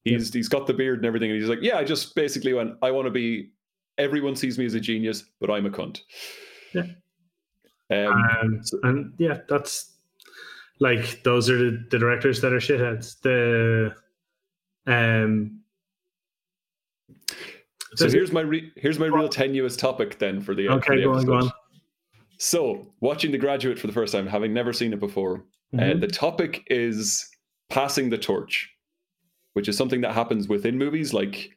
He's 0.04 0.28
yep. 0.28 0.34
he's 0.34 0.48
got 0.48 0.66
the 0.66 0.74
beard 0.74 0.98
and 0.98 1.06
everything, 1.06 1.30
and 1.30 1.40
he's 1.40 1.48
like, 1.48 1.62
yeah, 1.62 1.78
I 1.78 1.84
just 1.84 2.14
basically 2.14 2.52
went. 2.52 2.74
I 2.82 2.90
want 2.90 3.06
to 3.06 3.10
be. 3.10 3.50
Everyone 3.98 4.36
sees 4.36 4.58
me 4.58 4.66
as 4.66 4.74
a 4.74 4.80
genius, 4.80 5.24
but 5.40 5.50
I'm 5.50 5.66
a 5.66 5.70
cunt. 5.70 6.00
Yeah. 6.74 6.84
Um, 7.90 8.12
um, 8.42 8.62
and 8.82 9.12
yeah, 9.18 9.38
that's 9.48 9.92
like 10.80 11.22
those 11.22 11.48
are 11.48 11.58
the, 11.58 11.84
the 11.90 11.98
directors 11.98 12.40
that 12.40 12.52
are 12.52 12.58
shitheads. 12.58 13.20
The 13.20 13.94
um 14.86 15.60
so 17.96 18.10
here's 18.10 18.32
my 18.32 18.42
re- 18.42 18.72
here's 18.76 18.98
my 18.98 19.06
real 19.06 19.28
tenuous 19.28 19.76
topic 19.76 20.18
then 20.18 20.40
for 20.40 20.54
the 20.54 20.68
okay. 20.68 20.86
For 20.86 20.96
the 20.96 21.02
go 21.02 21.12
on, 21.14 21.24
go 21.24 21.34
on. 21.34 21.52
So 22.38 22.86
watching 23.00 23.30
The 23.32 23.38
Graduate 23.38 23.78
for 23.78 23.86
the 23.86 23.92
first 23.92 24.12
time, 24.12 24.26
having 24.26 24.52
never 24.52 24.72
seen 24.72 24.92
it 24.92 25.00
before, 25.00 25.44
uh, 25.74 25.78
mm-hmm. 25.78 25.96
uh, 25.96 26.00
the 26.00 26.06
topic 26.06 26.64
is 26.68 27.28
passing 27.70 28.10
the 28.10 28.18
torch, 28.18 28.70
which 29.54 29.68
is 29.68 29.76
something 29.76 30.02
that 30.02 30.12
happens 30.12 30.48
within 30.48 30.76
movies. 30.76 31.14
Like, 31.14 31.50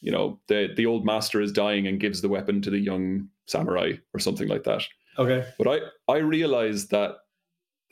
you 0.00 0.12
know, 0.12 0.40
the 0.48 0.68
the 0.76 0.86
old 0.86 1.04
master 1.04 1.40
is 1.40 1.52
dying 1.52 1.86
and 1.86 2.00
gives 2.00 2.20
the 2.20 2.28
weapon 2.28 2.62
to 2.62 2.70
the 2.70 2.78
young 2.78 3.28
samurai 3.46 3.94
or 4.14 4.20
something 4.20 4.48
like 4.48 4.64
that. 4.64 4.82
Okay. 5.18 5.46
But 5.58 5.68
I 5.68 6.12
I 6.12 6.18
realized 6.18 6.90
that 6.90 7.16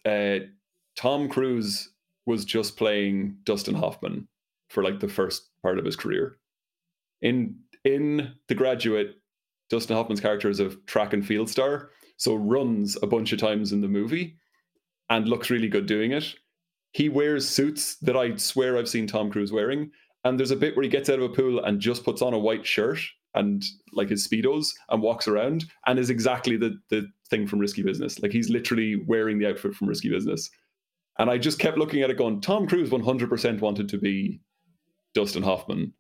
uh, 0.04 0.46
Tom 0.96 1.28
Cruise 1.28 1.90
was 2.26 2.44
just 2.44 2.76
playing 2.76 3.36
Dustin 3.44 3.74
Hoffman 3.74 4.28
for 4.68 4.84
like 4.84 5.00
the 5.00 5.08
first 5.08 5.48
part 5.62 5.78
of 5.78 5.84
his 5.84 5.96
career. 5.96 6.36
In 7.22 7.56
in 7.84 8.34
The 8.48 8.54
Graduate, 8.54 9.16
Dustin 9.68 9.96
Hoffman's 9.96 10.20
character 10.20 10.50
is 10.50 10.60
a 10.60 10.70
track 10.86 11.12
and 11.12 11.26
field 11.26 11.48
star, 11.48 11.90
so 12.16 12.34
runs 12.34 12.96
a 13.02 13.06
bunch 13.06 13.32
of 13.32 13.38
times 13.38 13.72
in 13.72 13.80
the 13.80 13.88
movie 13.88 14.36
and 15.08 15.28
looks 15.28 15.50
really 15.50 15.68
good 15.68 15.86
doing 15.86 16.12
it. 16.12 16.34
He 16.92 17.08
wears 17.08 17.48
suits 17.48 17.96
that 17.98 18.16
I 18.16 18.36
swear 18.36 18.76
I've 18.76 18.88
seen 18.88 19.06
Tom 19.06 19.30
Cruise 19.30 19.52
wearing. 19.52 19.90
And 20.24 20.38
there's 20.38 20.50
a 20.50 20.56
bit 20.56 20.76
where 20.76 20.82
he 20.82 20.88
gets 20.88 21.08
out 21.08 21.18
of 21.18 21.30
a 21.30 21.34
pool 21.34 21.64
and 21.64 21.80
just 21.80 22.04
puts 22.04 22.20
on 22.20 22.34
a 22.34 22.38
white 22.38 22.66
shirt 22.66 22.98
and 23.34 23.62
like 23.92 24.08
his 24.08 24.26
speedos 24.26 24.68
and 24.90 25.00
walks 25.00 25.28
around 25.28 25.64
and 25.86 25.98
is 25.98 26.10
exactly 26.10 26.56
the 26.56 26.78
the 26.90 27.06
thing 27.30 27.46
from 27.46 27.60
Risky 27.60 27.82
Business. 27.82 28.20
Like 28.20 28.32
he's 28.32 28.50
literally 28.50 28.96
wearing 29.06 29.38
the 29.38 29.48
outfit 29.48 29.74
from 29.74 29.88
Risky 29.88 30.10
Business. 30.10 30.50
And 31.18 31.30
I 31.30 31.38
just 31.38 31.58
kept 31.58 31.78
looking 31.78 32.02
at 32.02 32.10
it 32.10 32.18
going, 32.18 32.40
Tom 32.40 32.66
Cruise 32.66 32.90
100% 32.90 33.60
wanted 33.60 33.88
to 33.88 33.98
be 33.98 34.40
Dustin 35.14 35.42
Hoffman. 35.42 35.92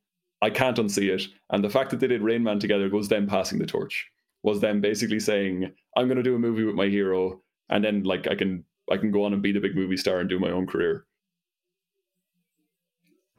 I 0.42 0.50
can't 0.50 0.76
unsee 0.76 1.14
it. 1.14 1.22
And 1.50 1.62
the 1.62 1.70
fact 1.70 1.90
that 1.90 2.00
they 2.00 2.06
did 2.06 2.22
Rain 2.22 2.42
Man 2.42 2.58
together 2.58 2.88
was 2.88 3.08
them 3.08 3.26
passing 3.26 3.58
the 3.58 3.66
torch. 3.66 4.10
Was 4.42 4.60
them 4.60 4.80
basically 4.80 5.20
saying, 5.20 5.72
"I'm 5.96 6.06
going 6.06 6.16
to 6.16 6.22
do 6.22 6.34
a 6.34 6.38
movie 6.38 6.64
with 6.64 6.74
my 6.74 6.86
hero, 6.86 7.42
and 7.68 7.84
then 7.84 8.04
like 8.04 8.26
I 8.26 8.34
can 8.34 8.64
I 8.90 8.96
can 8.96 9.10
go 9.10 9.24
on 9.24 9.34
and 9.34 9.42
be 9.42 9.52
the 9.52 9.60
big 9.60 9.76
movie 9.76 9.98
star 9.98 10.20
and 10.20 10.28
do 10.28 10.38
my 10.38 10.50
own 10.50 10.66
career." 10.66 11.06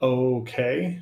Okay. 0.01 0.99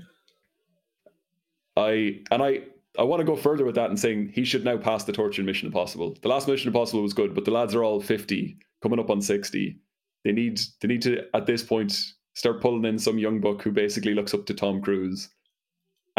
I 1.75 2.21
and 2.31 2.43
I 2.43 2.61
I 2.97 3.03
want 3.03 3.19
to 3.19 3.25
go 3.25 3.35
further 3.35 3.65
with 3.65 3.75
that 3.75 3.89
and 3.89 3.99
saying 3.99 4.31
he 4.33 4.43
should 4.43 4.65
now 4.65 4.77
pass 4.77 5.03
the 5.03 5.11
torch 5.11 5.37
in 5.37 5.45
Mission 5.45 5.67
Impossible. 5.67 6.17
The 6.21 6.27
last 6.29 6.47
Mission 6.47 6.69
Impossible 6.69 7.01
was 7.01 7.13
good, 7.13 7.35
but 7.35 7.45
the 7.45 7.51
lads 7.51 7.75
are 7.75 7.83
all 7.83 8.01
50, 8.01 8.57
coming 8.81 8.99
up 8.99 9.09
on 9.09 9.21
60. 9.21 9.77
They 10.23 10.31
need 10.31 10.59
they 10.81 10.87
need 10.87 11.01
to 11.03 11.23
at 11.33 11.45
this 11.45 11.63
point 11.63 12.13
start 12.35 12.61
pulling 12.61 12.85
in 12.85 12.99
some 12.99 13.17
young 13.17 13.39
buck 13.41 13.61
who 13.61 13.71
basically 13.71 14.13
looks 14.13 14.33
up 14.33 14.45
to 14.45 14.53
Tom 14.53 14.81
Cruise 14.81 15.29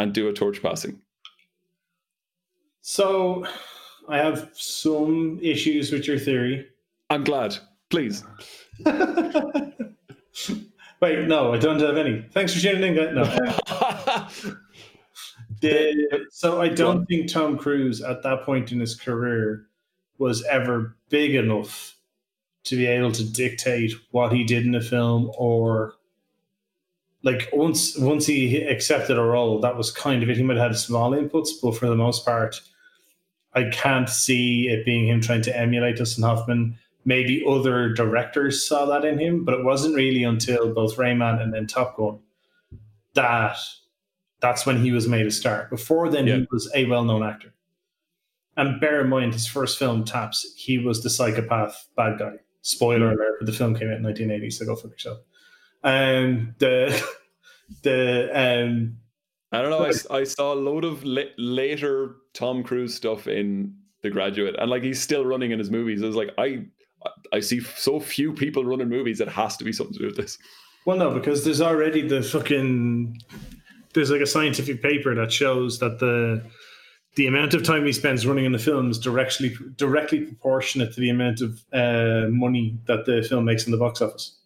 and 0.03 0.13
do 0.13 0.29
a 0.29 0.33
torch 0.33 0.63
passing? 0.63 1.01
So, 2.81 3.47
I 4.09 4.19
have 4.19 4.51
some 4.53 5.39
issues 5.43 5.93
with 5.93 6.07
your 6.09 6.19
theory. 6.19 6.67
I'm 7.11 7.25
glad. 7.25 7.57
Please. 7.91 8.25
Wait, 11.01 11.27
no, 11.27 11.53
I 11.55 11.59
don't 11.59 11.81
have 11.81 11.97
any. 11.97 12.23
Thanks 12.33 12.55
for 12.55 12.61
tuning 12.61 12.97
in. 12.97 13.15
No. 13.15 13.25
the, 15.61 16.27
so 16.31 16.61
I 16.61 16.69
don't 16.69 17.07
think 17.07 17.31
Tom 17.31 17.57
Cruise 17.57 18.03
at 18.03 18.23
that 18.23 18.43
point 18.45 18.73
in 18.73 18.81
his 18.81 18.95
career 18.95 19.67
was 20.19 20.45
ever 20.45 20.97
big 21.09 21.35
enough 21.35 21.97
to 22.65 22.77
be 22.77 22.87
able 22.87 23.13
to 23.13 23.25
dictate 23.25 23.93
what 24.11 24.33
he 24.33 24.45
did 24.45 24.65
in 24.67 24.73
the 24.73 24.81
film 24.81 25.31
or 25.39 25.95
like 27.23 27.49
once 27.53 27.97
once 27.99 28.27
he 28.27 28.63
accepted 28.63 29.19
a 29.19 29.23
role, 29.23 29.61
that 29.61 29.77
was 29.77 29.91
kind 29.91 30.23
of 30.23 30.31
it. 30.31 30.37
He 30.37 30.43
might 30.43 30.57
have 30.57 30.71
had 30.71 30.79
small 30.79 31.13
inputs, 31.13 31.51
but 31.63 31.77
for 31.77 31.87
the 31.87 31.97
most 31.97 32.25
part, 32.25 32.61
I 33.55 33.65
can't 33.65 34.09
see 34.09 34.69
it 34.69 34.85
being 34.85 35.07
him 35.07 35.21
trying 35.21 35.43
to 35.43 35.57
emulate 35.57 35.97
Dustin 35.97 36.25
Hoffman. 36.25 36.79
Maybe 37.05 37.45
other 37.49 37.93
directors 37.93 38.67
saw 38.67 38.85
that 38.87 39.05
in 39.05 39.19
him, 39.19 39.45
but 39.45 39.55
it 39.55 39.65
wasn't 39.65 39.95
really 39.95 40.23
until 40.23 40.73
both 40.73 40.99
Rain 40.99 41.19
Man 41.19 41.39
and 41.39 41.53
then 41.53 41.67
Top 41.67 41.97
Gun 41.97 42.21
that 43.15 43.57
that's 44.41 44.65
when 44.65 44.83
he 44.83 44.93
was 44.93 45.07
made 45.07 45.27
a 45.27 45.31
star. 45.31 45.67
Before 45.71 46.09
then, 46.09 46.27
yeah. 46.27 46.37
he 46.37 46.47
was 46.51 46.71
a 46.75 46.87
well-known 46.87 47.23
actor. 47.23 47.53
And 48.57 48.81
bear 48.81 49.01
in 49.01 49.09
mind, 49.09 49.33
his 49.33 49.47
first 49.47 49.79
film, 49.79 50.05
Taps, 50.05 50.55
he 50.57 50.79
was 50.79 51.03
the 51.03 51.11
psychopath 51.11 51.89
bad 51.97 52.19
guy. 52.19 52.35
Spoiler 52.63 53.11
mm-hmm. 53.11 53.21
alert, 53.21 53.35
but 53.39 53.47
the 53.47 53.53
film 53.53 53.75
came 53.75 53.89
out 53.89 53.97
in 53.97 54.03
1980, 54.03 54.51
so 54.51 54.67
go 54.67 54.77
for 54.77 54.89
yourself. 54.89 55.19
Um, 55.83 56.55
the 56.59 57.03
the 57.83 58.31
um, 58.33 58.97
I 59.53 59.63
don't 59.63 59.71
know. 59.71 59.85
I, 59.85 59.93
I 60.21 60.25
saw 60.25 60.53
a 60.53 60.57
load 60.57 60.85
of 60.85 61.05
la- 61.05 61.23
later 61.39 62.17
Tom 62.35 62.63
Cruise 62.63 62.95
stuff 62.95 63.27
in 63.27 63.75
The 64.03 64.11
Graduate, 64.11 64.57
and 64.59 64.71
like 64.71 64.83
he's 64.83 65.01
still 65.01 65.25
running 65.25 65.51
in 65.51 65.59
his 65.59 65.71
movies. 65.71 66.03
I 66.03 66.07
was 66.07 66.17
like, 66.17 66.31
I 66.39 66.67
I 67.33 67.41
see 67.41 67.61
so 67.61 68.01
few 68.01 68.33
people 68.33 68.65
running 68.65 68.89
movies. 68.89 69.21
It 69.21 69.29
has 69.29 69.57
to 69.59 69.65
be 69.65 69.73
something 69.73 69.95
to 69.95 70.01
do 70.01 70.07
with 70.07 70.17
this. 70.17 70.39
Well, 70.87 70.97
no, 70.97 71.13
because 71.13 71.45
there's 71.45 71.61
already 71.61 72.07
the 72.07 72.23
fucking 72.23 73.21
there's 73.95 74.11
like 74.11 74.21
a 74.21 74.27
scientific 74.27 74.83
paper 74.83 75.15
that 75.15 75.33
shows 75.33 75.79
that 75.81 75.99
the 75.99 76.43
the 77.17 77.27
amount 77.27 77.55
of 77.55 77.65
time 77.65 77.85
he 77.85 77.93
spends 77.93 78.27
running 78.27 78.45
in 78.45 78.53
the 78.53 78.59
film 78.59 78.91
is 78.91 78.99
directly 78.99 79.57
directly 79.77 80.21
proportionate 80.21 80.95
to 80.95 81.01
the 81.01 81.11
amount 81.11 81.41
of 81.41 81.63
uh, 81.73 82.29
money 82.31 82.79
that 82.87 83.05
the 83.05 83.23
film 83.29 83.45
makes 83.45 83.67
in 83.67 83.73
the 83.73 83.79
box 83.79 84.01
office. 84.01 84.39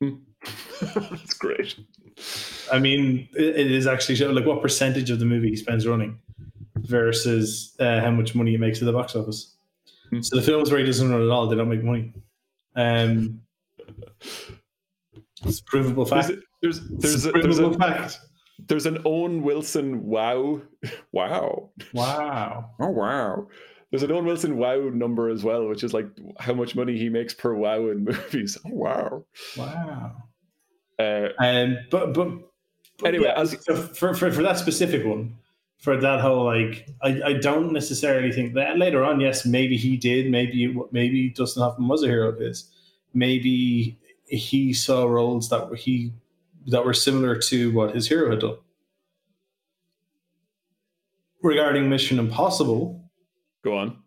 Hmm. 0.00 0.16
That's 0.80 1.34
great. 1.34 1.76
I 2.72 2.78
mean, 2.78 3.28
it, 3.34 3.56
it 3.56 3.70
is 3.70 3.86
actually 3.86 4.16
like 4.32 4.46
what 4.46 4.62
percentage 4.62 5.10
of 5.10 5.18
the 5.18 5.24
movie 5.24 5.50
he 5.50 5.56
spends 5.56 5.86
running 5.86 6.18
versus 6.76 7.74
uh, 7.78 8.00
how 8.00 8.10
much 8.10 8.34
money 8.34 8.52
he 8.52 8.56
makes 8.56 8.80
at 8.80 8.86
the 8.86 8.92
box 8.92 9.14
office. 9.14 9.54
Hmm. 10.10 10.22
So 10.22 10.36
the 10.36 10.42
films 10.42 10.70
where 10.70 10.80
he 10.80 10.86
doesn't 10.86 11.10
run 11.10 11.22
at 11.22 11.30
all, 11.30 11.46
they 11.46 11.56
don't 11.56 11.68
make 11.68 11.82
money. 11.82 12.12
Um, 12.74 13.42
it's 15.44 15.60
provable 15.60 16.04
fact. 16.04 16.32
There's, 16.60 16.80
there's, 16.88 17.24
there's, 17.24 17.26
a, 17.26 17.32
there's 17.32 17.58
a, 17.58 17.72
fact. 17.74 18.20
There's 18.68 18.86
an 18.86 18.98
Owen 19.04 19.42
Wilson 19.42 20.04
wow, 20.04 20.60
wow, 21.10 21.70
wow, 21.92 22.70
oh 22.80 22.90
wow. 22.90 23.48
There's 23.90 24.04
an 24.04 24.12
Owen 24.12 24.24
Wilson 24.24 24.56
wow 24.56 24.88
number 24.88 25.28
as 25.28 25.42
well, 25.42 25.66
which 25.66 25.84
is 25.84 25.92
like 25.92 26.06
how 26.38 26.54
much 26.54 26.76
money 26.76 26.96
he 26.96 27.08
makes 27.08 27.34
per 27.34 27.54
wow 27.54 27.88
in 27.88 28.04
movies. 28.04 28.56
Oh 28.64 28.70
wow, 28.72 29.24
wow. 29.56 30.12
Uh, 31.02 31.42
um, 31.42 31.78
but, 31.90 32.14
but, 32.14 32.28
but 32.98 33.08
anyway, 33.08 33.26
yeah, 33.26 33.40
as, 33.40 33.56
so 33.64 33.76
for, 33.76 34.14
for 34.14 34.30
for 34.30 34.42
that 34.42 34.58
specific 34.58 35.04
one, 35.04 35.36
for 35.78 35.96
that 35.96 36.20
whole 36.20 36.44
like, 36.44 36.88
I, 37.02 37.20
I 37.22 37.32
don't 37.34 37.72
necessarily 37.72 38.30
think 38.30 38.54
that 38.54 38.78
later 38.78 39.02
on. 39.04 39.20
Yes, 39.20 39.44
maybe 39.44 39.76
he 39.76 39.96
did. 39.96 40.30
Maybe 40.30 40.76
maybe 40.92 41.30
Dustin 41.30 41.62
Hoffman 41.62 41.88
was 41.88 42.02
a 42.02 42.06
hero 42.06 42.28
of 42.28 42.38
his. 42.38 42.70
Maybe 43.14 43.98
he 44.26 44.72
saw 44.72 45.04
roles 45.04 45.48
that 45.48 45.68
were 45.68 45.76
he 45.76 46.12
that 46.66 46.84
were 46.84 46.94
similar 46.94 47.36
to 47.36 47.72
what 47.72 47.94
his 47.94 48.08
hero 48.08 48.30
had 48.30 48.40
done. 48.40 48.56
Regarding 51.42 51.88
Mission 51.88 52.18
Impossible, 52.20 53.02
go 53.64 53.76
on. 53.76 53.98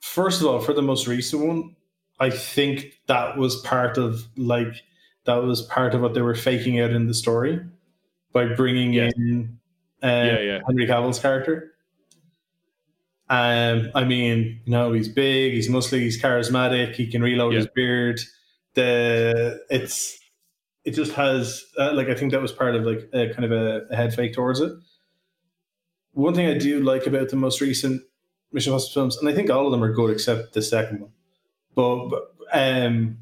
First 0.00 0.40
of 0.40 0.46
all, 0.46 0.60
for 0.60 0.72
the 0.72 0.82
most 0.82 1.06
recent 1.06 1.46
one, 1.46 1.76
I 2.18 2.30
think 2.30 3.00
that 3.06 3.36
was 3.36 3.56
part 3.56 3.98
of 3.98 4.26
like 4.36 4.82
that 5.24 5.42
was 5.42 5.62
part 5.62 5.94
of 5.94 6.00
what 6.00 6.14
they 6.14 6.22
were 6.22 6.34
faking 6.34 6.80
out 6.80 6.90
in 6.90 7.06
the 7.06 7.14
story 7.14 7.60
by 8.32 8.46
bringing 8.54 8.92
yes. 8.92 9.12
in 9.16 9.58
uh, 10.02 10.06
yeah, 10.06 10.40
yeah. 10.40 10.60
Henry 10.66 10.86
Cavill's 10.86 11.18
character. 11.18 11.72
Um, 13.28 13.90
I 13.94 14.04
mean, 14.04 14.60
you 14.64 14.72
know, 14.72 14.92
he's 14.92 15.08
big, 15.08 15.52
he's 15.52 15.68
muscly, 15.68 16.00
he's 16.00 16.20
charismatic, 16.20 16.94
he 16.94 17.06
can 17.06 17.22
reload 17.22 17.52
yeah. 17.52 17.58
his 17.58 17.68
beard. 17.68 18.20
The 18.74 19.60
it's 19.70 20.18
it 20.84 20.92
just 20.92 21.12
has 21.12 21.64
uh, 21.78 21.92
like 21.92 22.08
I 22.08 22.14
think 22.14 22.32
that 22.32 22.40
was 22.40 22.52
part 22.52 22.74
of 22.74 22.84
like 22.84 23.08
a 23.12 23.32
kind 23.32 23.44
of 23.44 23.52
a, 23.52 23.86
a, 23.90 23.96
head 23.96 24.14
fake 24.14 24.32
towards 24.32 24.60
it. 24.60 24.72
One 26.12 26.34
thing 26.34 26.46
I 26.46 26.58
do 26.58 26.80
like 26.80 27.06
about 27.06 27.28
the 27.28 27.36
most 27.36 27.60
recent 27.60 28.02
Mission 28.52 28.72
Impossible 28.72 28.94
films, 28.94 29.16
and 29.16 29.28
I 29.28 29.34
think 29.34 29.50
all 29.50 29.66
of 29.66 29.72
them 29.72 29.84
are 29.84 29.92
good 29.92 30.10
except 30.10 30.54
the 30.54 30.62
second 30.62 31.00
one, 31.00 31.10
but, 31.74 32.08
but 32.08 32.34
um, 32.52 33.18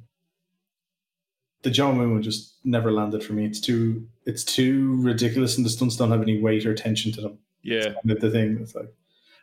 the 1.63 1.71
John 1.71 1.99
Woo 1.99 2.13
one 2.13 2.23
just 2.23 2.55
never 2.65 2.93
landed 2.93 3.23
for 3.23 3.33
me. 3.33 3.45
It's 3.45 3.61
too 3.61 4.07
it's 4.27 4.45
too 4.45 5.01
ridiculous, 5.03 5.57
and 5.57 5.67
the 5.67 5.71
stunts 5.71 5.97
don't 5.97 6.11
have 6.11 6.23
any 6.23 6.41
weight 6.41 6.67
or 6.67 6.75
tension 6.75 7.13
to 7.13 7.21
them. 7.21 7.39
Yeah, 7.63 7.85
kind 7.85 8.11
of 8.11 8.21
the 8.21 8.31
thing. 8.31 8.59
It's 8.61 8.75
like 8.75 8.93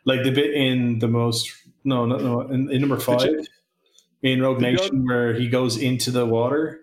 like 0.04 0.22
the 0.22 0.30
bit 0.30 0.54
in 0.54 1.00
the 1.00 1.08
most 1.08 1.52
no 1.84 2.06
no 2.06 2.16
no 2.16 2.40
in, 2.42 2.70
in 2.70 2.80
number 2.80 2.98
five 2.98 3.46
in 4.22 4.42
Rogue 4.42 4.60
Nation 4.60 5.06
where 5.06 5.34
he 5.34 5.48
goes 5.48 5.76
into 5.76 6.10
the 6.10 6.26
water 6.26 6.80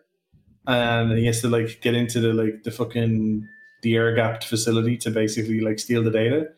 and 0.68 1.18
he 1.18 1.26
has 1.26 1.42
to 1.42 1.50
like 1.50 1.82
get 1.82 1.94
into 1.94 2.20
the 2.20 2.34
like 2.34 2.64
the 2.64 2.72
fucking 2.72 3.48
the 3.82 3.96
air 3.96 4.14
gapped 4.16 4.46
facility 4.46 4.98
to 4.98 5.12
basically 5.12 5.60
like 5.60 5.80
steal 5.80 6.04
the 6.04 6.12
data. 6.12 6.50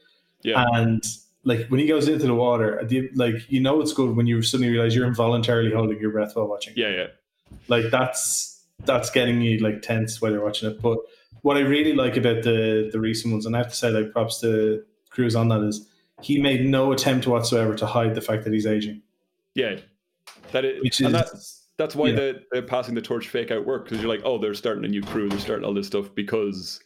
Yeah. 0.44 0.66
And 0.74 1.04
like 1.44 1.68
when 1.68 1.80
he 1.80 1.88
goes 1.88 2.08
into 2.08 2.28
the 2.28 2.36
water, 2.36 2.88
like 3.16 3.36
you 3.50 3.60
know 3.60 3.82
it's 3.82 3.94
good 3.94 4.16
when 4.16 4.28
you 4.28 4.42
suddenly 4.42 4.72
realize 4.72 4.96
you're 4.96 5.08
involuntarily 5.08 5.72
holding 5.72 6.00
your 6.00 6.12
breath 6.12 6.36
while 6.36 6.48
watching. 6.48 6.74
Yeah, 6.76 6.90
yeah. 6.90 7.08
Like 7.68 7.86
that's 7.90 8.55
that's 8.86 9.10
getting 9.10 9.42
you 9.42 9.60
like 9.60 9.82
tense 9.82 10.22
while 10.22 10.32
you're 10.32 10.44
watching 10.44 10.70
it. 10.70 10.82
But 10.82 11.00
what 11.42 11.58
I 11.58 11.62
really 11.62 11.94
like 11.94 12.18
about 12.18 12.44
the 12.44 12.90
the 12.92 13.00
recent 13.00 13.32
ones, 13.32 13.46
and 13.46 13.56
I 13.56 13.60
have 13.60 13.70
to 13.70 13.76
say 13.76 13.90
like 13.90 14.12
props 14.12 14.40
to 14.42 14.84
Cruise 15.10 15.36
on 15.36 15.50
that 15.50 15.62
is 15.62 15.88
he 16.22 16.42
made 16.42 16.66
no 16.66 16.92
attempt 16.92 17.28
whatsoever 17.28 17.76
to 17.76 17.86
hide 17.86 18.16
the 18.16 18.22
fact 18.22 18.44
that 18.46 18.54
he's 18.54 18.66
aging. 18.66 19.02
Yeah, 19.54 19.78
that 20.52 20.66
is, 20.66 20.82
which 20.84 21.02
is 21.02 21.12
that's 21.12 21.68
that's 21.78 21.96
why 21.96 22.08
yeah. 22.08 22.16
the, 22.16 22.42
the 22.52 22.62
passing 22.62 22.96
the 22.96 23.02
torch 23.02 23.28
fake 23.28 23.52
out 23.52 23.66
work 23.66 23.86
because 23.86 24.00
you're 24.00 24.10
like, 24.10 24.22
oh, 24.24 24.38
they're 24.38 24.54
starting 24.54 24.86
a 24.86 24.88
new 24.88 25.02
crew, 25.02 25.30
they're 25.30 25.40
starting 25.40 25.66
all 25.66 25.74
this 25.74 25.88
stuff 25.88 26.14
because, 26.16 26.80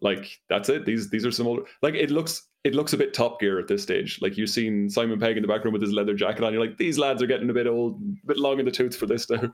like, 0.00 0.40
that's 0.48 0.68
it. 0.68 0.86
These 0.86 1.10
these 1.10 1.26
are 1.26 1.32
some 1.32 1.46
old 1.46 1.66
like 1.82 1.94
it 1.94 2.10
looks 2.10 2.48
it 2.64 2.74
looks 2.74 2.92
a 2.92 2.96
bit 2.96 3.14
Top 3.14 3.40
Gear 3.40 3.58
at 3.58 3.68
this 3.68 3.82
stage. 3.82 4.20
Like 4.20 4.36
you've 4.36 4.50
seen 4.50 4.90
Simon 4.90 5.18
Pegg 5.18 5.36
in 5.36 5.42
the 5.42 5.48
background 5.48 5.72
with 5.72 5.82
his 5.82 5.92
leather 5.92 6.14
jacket 6.14 6.44
on. 6.44 6.52
You're 6.52 6.64
like, 6.64 6.76
these 6.76 6.98
lads 6.98 7.22
are 7.22 7.26
getting 7.26 7.48
a 7.48 7.54
bit 7.54 7.66
old, 7.66 8.00
a 8.22 8.26
bit 8.26 8.36
long 8.36 8.58
in 8.58 8.66
the 8.66 8.70
tooth 8.70 8.94
for 8.96 9.06
this 9.06 9.30
now. 9.30 9.52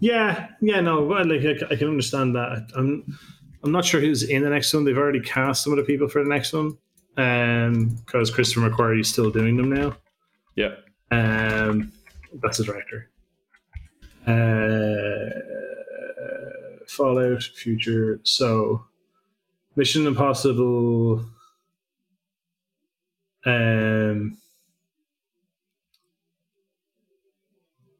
Yeah, 0.00 0.48
yeah, 0.60 0.80
no, 0.80 1.02
well, 1.02 1.26
like 1.26 1.42
I, 1.44 1.74
I 1.74 1.76
can 1.76 1.88
understand 1.88 2.34
that. 2.34 2.70
I'm 2.74 3.18
I'm 3.64 3.72
not 3.72 3.84
sure 3.84 4.00
who's 4.00 4.22
in 4.22 4.42
the 4.42 4.50
next 4.50 4.72
one. 4.74 4.84
They've 4.84 4.96
already 4.96 5.20
cast 5.20 5.62
some 5.62 5.72
of 5.72 5.76
the 5.76 5.84
people 5.84 6.08
for 6.08 6.22
the 6.22 6.28
next 6.28 6.52
one, 6.52 6.76
um, 7.16 7.96
because 8.04 8.30
Christopher 8.30 8.68
McQuarrie 8.68 9.00
is 9.00 9.08
still 9.08 9.30
doing 9.30 9.56
them 9.56 9.72
now. 9.72 9.96
Yeah, 10.56 10.74
um, 11.10 11.92
that's 12.42 12.58
the 12.58 12.64
director. 12.64 13.10
Uh, 14.26 15.30
Fallout, 16.88 17.42
Future. 17.42 18.20
So, 18.24 18.84
Mission 19.76 20.06
Impossible. 20.06 21.24
Um, 23.44 24.38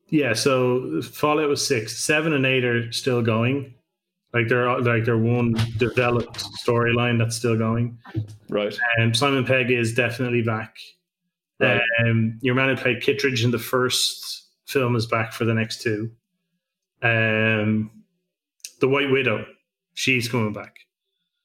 yeah, 0.08 0.34
so 0.34 1.02
Fallout 1.02 1.49
was 1.49 1.66
six, 1.66 1.99
seven, 1.99 2.32
and 2.32 2.46
eight 2.46 2.64
are 2.64 2.90
still 2.92 3.22
going. 3.22 3.75
Like 4.32 4.49
they're 4.49 4.80
like 4.80 5.04
they're 5.04 5.18
one 5.18 5.54
developed 5.76 6.44
storyline 6.64 7.18
that's 7.18 7.37
still 7.37 7.56
going. 7.56 7.99
Right. 8.49 8.76
And 8.96 9.08
um, 9.08 9.14
Simon 9.14 9.44
Pegg 9.44 9.70
is 9.70 9.94
definitely 9.94 10.42
back. 10.42 10.76
Right. 11.61 11.82
Um, 12.00 12.38
your 12.40 12.54
man 12.54 12.70
who 12.75 12.82
played 12.82 13.02
Kittredge 13.02 13.44
in 13.44 13.50
the 13.50 13.58
first 13.58 14.49
film 14.66 14.96
is 14.96 15.06
back 15.06 15.32
for 15.32 15.44
the 15.44 15.54
next 15.54 15.82
two. 15.82 16.11
Um, 17.02 17.90
the 18.80 18.88
White 18.88 19.11
Widow, 19.11 19.44
she's 19.94 20.28
coming 20.28 20.52
back. 20.52 20.76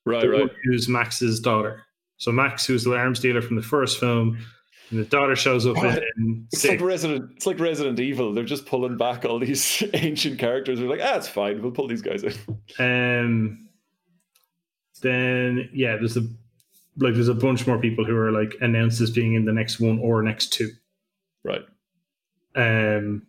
Right, 0.06 0.22
the 0.22 0.30
right. 0.30 0.50
Who's 0.64 0.88
Max's 0.88 1.40
daughter? 1.40 1.84
So 2.18 2.32
Max, 2.32 2.66
who's 2.66 2.84
the 2.84 2.96
arms 2.96 3.20
dealer 3.20 3.42
from 3.42 3.56
the 3.56 3.62
first 3.62 4.00
film, 4.00 4.38
and 4.90 5.00
the 5.00 5.06
daughter 5.06 5.36
shows 5.36 5.66
up 5.66 5.76
what? 5.78 6.04
in. 6.18 6.48
It's 6.52 6.62
six. 6.62 6.72
like 6.74 6.82
Resident. 6.82 7.32
It's 7.36 7.46
like 7.46 7.60
Resident 7.60 8.00
Evil. 8.00 8.34
They're 8.34 8.44
just 8.44 8.66
pulling 8.66 8.98
back 8.98 9.26
all 9.26 9.40
these 9.40 9.84
ancient 9.94 10.40
characters. 10.40 10.80
They're 10.80 10.90
like, 10.90 11.02
ah, 11.04 11.16
it's 11.16 11.28
fine. 11.28 11.62
We'll 11.62 11.72
pull 11.72 11.88
these 11.88 12.02
guys 12.02 12.24
in. 12.24 12.34
Um. 12.80 13.64
Then 15.02 15.70
yeah, 15.74 15.96
there's 15.98 16.18
a 16.18 16.22
like 16.98 17.14
there's 17.14 17.28
a 17.28 17.36
bunch 17.36 17.68
more 17.68 17.78
people 17.78 18.04
who 18.04 18.16
are 18.16 18.32
like 18.32 18.56
announced 18.62 19.00
as 19.02 19.12
being 19.12 19.36
in 19.36 19.46
the 19.46 19.54
next 19.54 19.80
one 19.80 20.00
or 20.00 20.24
next 20.24 20.54
two. 20.54 20.72
Right. 21.44 21.64
Um, 22.56 23.28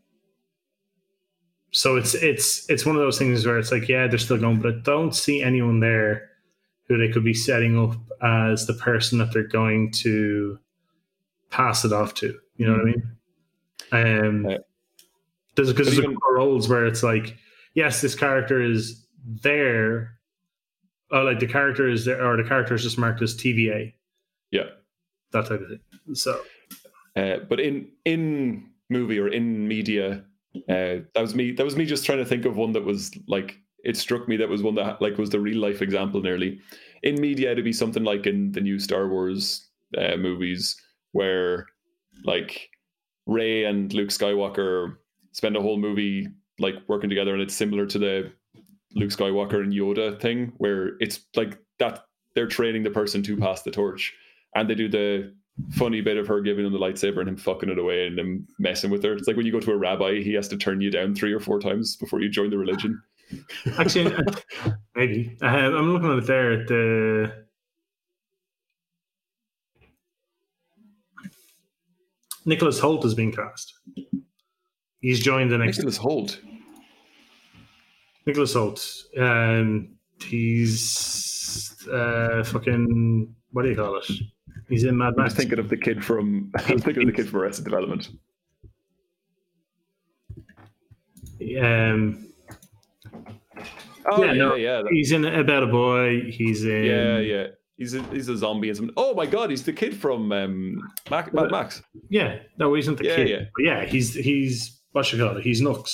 so 1.70 1.96
it's 1.96 2.14
it's 2.14 2.68
it's 2.70 2.86
one 2.86 2.96
of 2.96 3.02
those 3.02 3.18
things 3.18 3.44
where 3.44 3.58
it's 3.58 3.70
like, 3.70 3.88
yeah, 3.88 4.06
they're 4.06 4.18
still 4.18 4.38
going, 4.38 4.60
but 4.60 4.74
I 4.74 4.78
don't 4.82 5.14
see 5.14 5.42
anyone 5.42 5.80
there 5.80 6.27
who 6.88 6.98
they 6.98 7.12
could 7.12 7.24
be 7.24 7.34
setting 7.34 7.78
up 7.78 7.96
as 8.22 8.66
the 8.66 8.74
person 8.74 9.18
that 9.18 9.32
they're 9.32 9.46
going 9.46 9.90
to 9.92 10.58
pass 11.50 11.84
it 11.84 11.92
off 11.92 12.14
to. 12.14 12.38
You 12.56 12.66
know 12.66 12.78
mm-hmm. 12.78 13.00
what 13.90 14.00
I 14.00 14.04
mean? 14.04 14.46
Um, 14.48 14.58
There's 15.54 15.72
because 15.72 15.86
there's 15.86 15.98
a 15.98 16.02
even- 16.02 16.14
couple 16.14 16.32
roles 16.32 16.68
where 16.68 16.86
it's 16.86 17.02
like, 17.02 17.36
yes, 17.74 18.00
this 18.00 18.14
character 18.14 18.60
is 18.62 19.06
there. 19.42 20.18
Oh, 21.10 21.22
like 21.22 21.40
the 21.40 21.46
character 21.46 21.88
is 21.88 22.04
there, 22.04 22.24
or 22.24 22.36
the 22.36 22.46
character 22.48 22.74
is 22.74 22.82
just 22.82 22.98
marked 22.98 23.22
as 23.22 23.34
TBA, 23.34 23.94
Yeah. 24.50 24.64
that 25.32 25.46
type 25.46 25.60
of 25.60 25.68
thing. 25.68 25.80
So 26.14 26.40
Uh, 27.16 27.38
but 27.48 27.58
in 27.60 27.88
in 28.04 28.68
movie 28.90 29.18
or 29.18 29.28
in 29.28 29.66
media, 29.66 30.24
uh, 30.68 31.02
that 31.14 31.20
was 31.20 31.34
me. 31.34 31.52
That 31.52 31.64
was 31.64 31.76
me 31.76 31.84
just 31.84 32.04
trying 32.04 32.18
to 32.18 32.24
think 32.24 32.44
of 32.44 32.56
one 32.56 32.72
that 32.72 32.84
was 32.84 33.10
like 33.26 33.58
it 33.84 33.96
struck 33.96 34.28
me 34.28 34.36
that 34.36 34.48
was 34.48 34.62
one 34.62 34.74
that 34.74 35.00
like 35.00 35.18
was 35.18 35.30
the 35.30 35.40
real 35.40 35.58
life 35.58 35.82
example 35.82 36.20
nearly. 36.20 36.60
In 37.02 37.20
media, 37.20 37.52
it'd 37.52 37.64
be 37.64 37.72
something 37.72 38.04
like 38.04 38.26
in 38.26 38.52
the 38.52 38.60
new 38.60 38.78
Star 38.78 39.08
Wars 39.08 39.68
uh, 39.96 40.16
movies 40.16 40.80
where 41.12 41.66
like 42.24 42.70
Rey 43.26 43.64
and 43.64 43.92
Luke 43.92 44.08
Skywalker 44.08 44.96
spend 45.32 45.56
a 45.56 45.62
whole 45.62 45.78
movie 45.78 46.28
like 46.58 46.74
working 46.88 47.08
together, 47.08 47.32
and 47.32 47.42
it's 47.42 47.54
similar 47.54 47.86
to 47.86 47.98
the 47.98 48.32
Luke 48.94 49.10
Skywalker 49.10 49.62
and 49.62 49.72
Yoda 49.72 50.20
thing, 50.20 50.52
where 50.58 50.96
it's 51.00 51.20
like 51.36 51.58
that 51.78 52.04
they're 52.34 52.46
training 52.46 52.82
the 52.82 52.90
person 52.90 53.22
to 53.22 53.36
pass 53.36 53.62
the 53.62 53.70
torch, 53.70 54.14
and 54.54 54.68
they 54.68 54.74
do 54.74 54.88
the 54.88 55.32
funny 55.72 56.00
bit 56.00 56.16
of 56.16 56.26
her 56.26 56.40
giving 56.40 56.64
him 56.64 56.72
the 56.72 56.78
lightsaber 56.78 57.18
and 57.18 57.28
him 57.28 57.36
fucking 57.36 57.68
it 57.68 57.78
away 57.78 58.06
and 58.06 58.18
him 58.18 58.46
messing 58.58 58.90
with 58.90 59.02
her. 59.02 59.14
It's 59.14 59.26
like 59.26 59.36
when 59.36 59.46
you 59.46 59.52
go 59.52 59.60
to 59.60 59.72
a 59.72 59.76
rabbi, 59.76 60.20
he 60.20 60.32
has 60.34 60.48
to 60.48 60.56
turn 60.56 60.80
you 60.80 60.90
down 60.90 61.14
three 61.14 61.32
or 61.32 61.40
four 61.40 61.58
times 61.60 61.96
before 61.96 62.20
you 62.20 62.28
join 62.28 62.50
the 62.50 62.58
religion. 62.58 63.02
Actually, 63.78 64.14
maybe 64.96 65.36
uh, 65.42 65.46
I'm 65.46 65.92
looking 65.92 66.10
at 66.10 66.18
it 66.18 66.26
there. 66.26 66.52
at 66.52 66.68
The 66.68 67.32
Nicholas 72.44 72.80
Hoult 72.80 73.02
has 73.02 73.14
been 73.14 73.30
cast. 73.32 73.74
He's 75.00 75.20
joined 75.20 75.50
the 75.50 75.58
next 75.58 75.78
Nicholas 75.78 75.98
Hoult. 75.98 76.40
Nicholas 78.26 78.54
Hoult. 78.54 79.04
Um, 79.18 79.96
he's 80.22 81.86
uh, 81.92 82.42
fucking 82.44 83.34
what 83.52 83.62
do 83.62 83.70
you 83.70 83.76
call 83.76 83.96
it? 83.98 84.10
He's 84.68 84.84
in 84.84 84.96
Mad 84.96 85.14
I 85.18 85.22
Max. 85.22 85.32
was 85.32 85.34
thinking 85.34 85.58
of 85.58 85.68
the 85.68 85.76
kid 85.76 86.04
from 86.04 86.50
I 86.56 86.72
was 86.72 86.82
thinking 86.82 87.02
of 87.02 87.06
the 87.08 87.12
kid 87.12 87.28
from 87.28 87.40
Arrested 87.40 87.64
Development. 87.64 88.08
Um, 91.62 92.27
Oh 94.10 94.22
Yeah, 94.24 94.32
yeah, 94.32 94.38
no, 94.38 94.54
yeah, 94.54 94.82
that- 94.82 94.92
he's 94.92 95.12
in 95.12 95.24
About 95.24 95.62
a 95.64 95.66
Boy. 95.66 96.22
He's 96.30 96.64
in 96.64 96.84
yeah, 96.84 97.18
yeah. 97.18 97.46
He's 97.76 97.94
a, 97.94 98.02
he's 98.04 98.28
a 98.28 98.36
zombie 98.36 98.68
and 98.68 98.76
something. 98.76 98.94
Oh 98.96 99.14
my 99.14 99.24
god, 99.26 99.50
he's 99.50 99.62
the 99.64 99.72
kid 99.72 99.96
from 99.96 100.32
um, 100.32 100.80
Mac, 101.10 101.32
Mad 101.32 101.50
Max. 101.52 101.80
Yeah, 102.10 102.38
no, 102.58 102.74
he's 102.74 102.88
not 102.88 102.96
the 102.96 103.04
Yeah, 103.04 103.16
kid. 103.16 103.28
yeah. 103.28 103.42
But 103.56 103.64
yeah, 103.64 103.84
he's 103.84 104.14
he's 104.14 104.80
what 104.92 105.12
you 105.12 105.18
call 105.24 105.36
it. 105.36 105.44
He's 105.44 105.60
Nux 105.60 105.84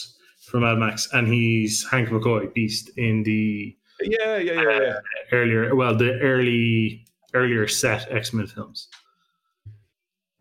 from 0.46 0.62
Mad 0.62 0.78
Max, 0.78 1.08
and 1.12 1.28
he's 1.28 1.84
Hank 1.90 2.08
McCoy, 2.08 2.52
Beast 2.54 2.90
in 2.96 3.22
the 3.22 3.76
Yeah, 4.00 4.36
yeah, 4.38 4.62
yeah, 4.62 4.80
yeah. 4.80 4.94
earlier, 5.32 5.74
well, 5.74 5.94
the 5.94 6.18
early 6.20 7.04
earlier 7.34 7.66
set 7.68 8.10
X 8.10 8.32
Men 8.32 8.46
films. 8.46 8.88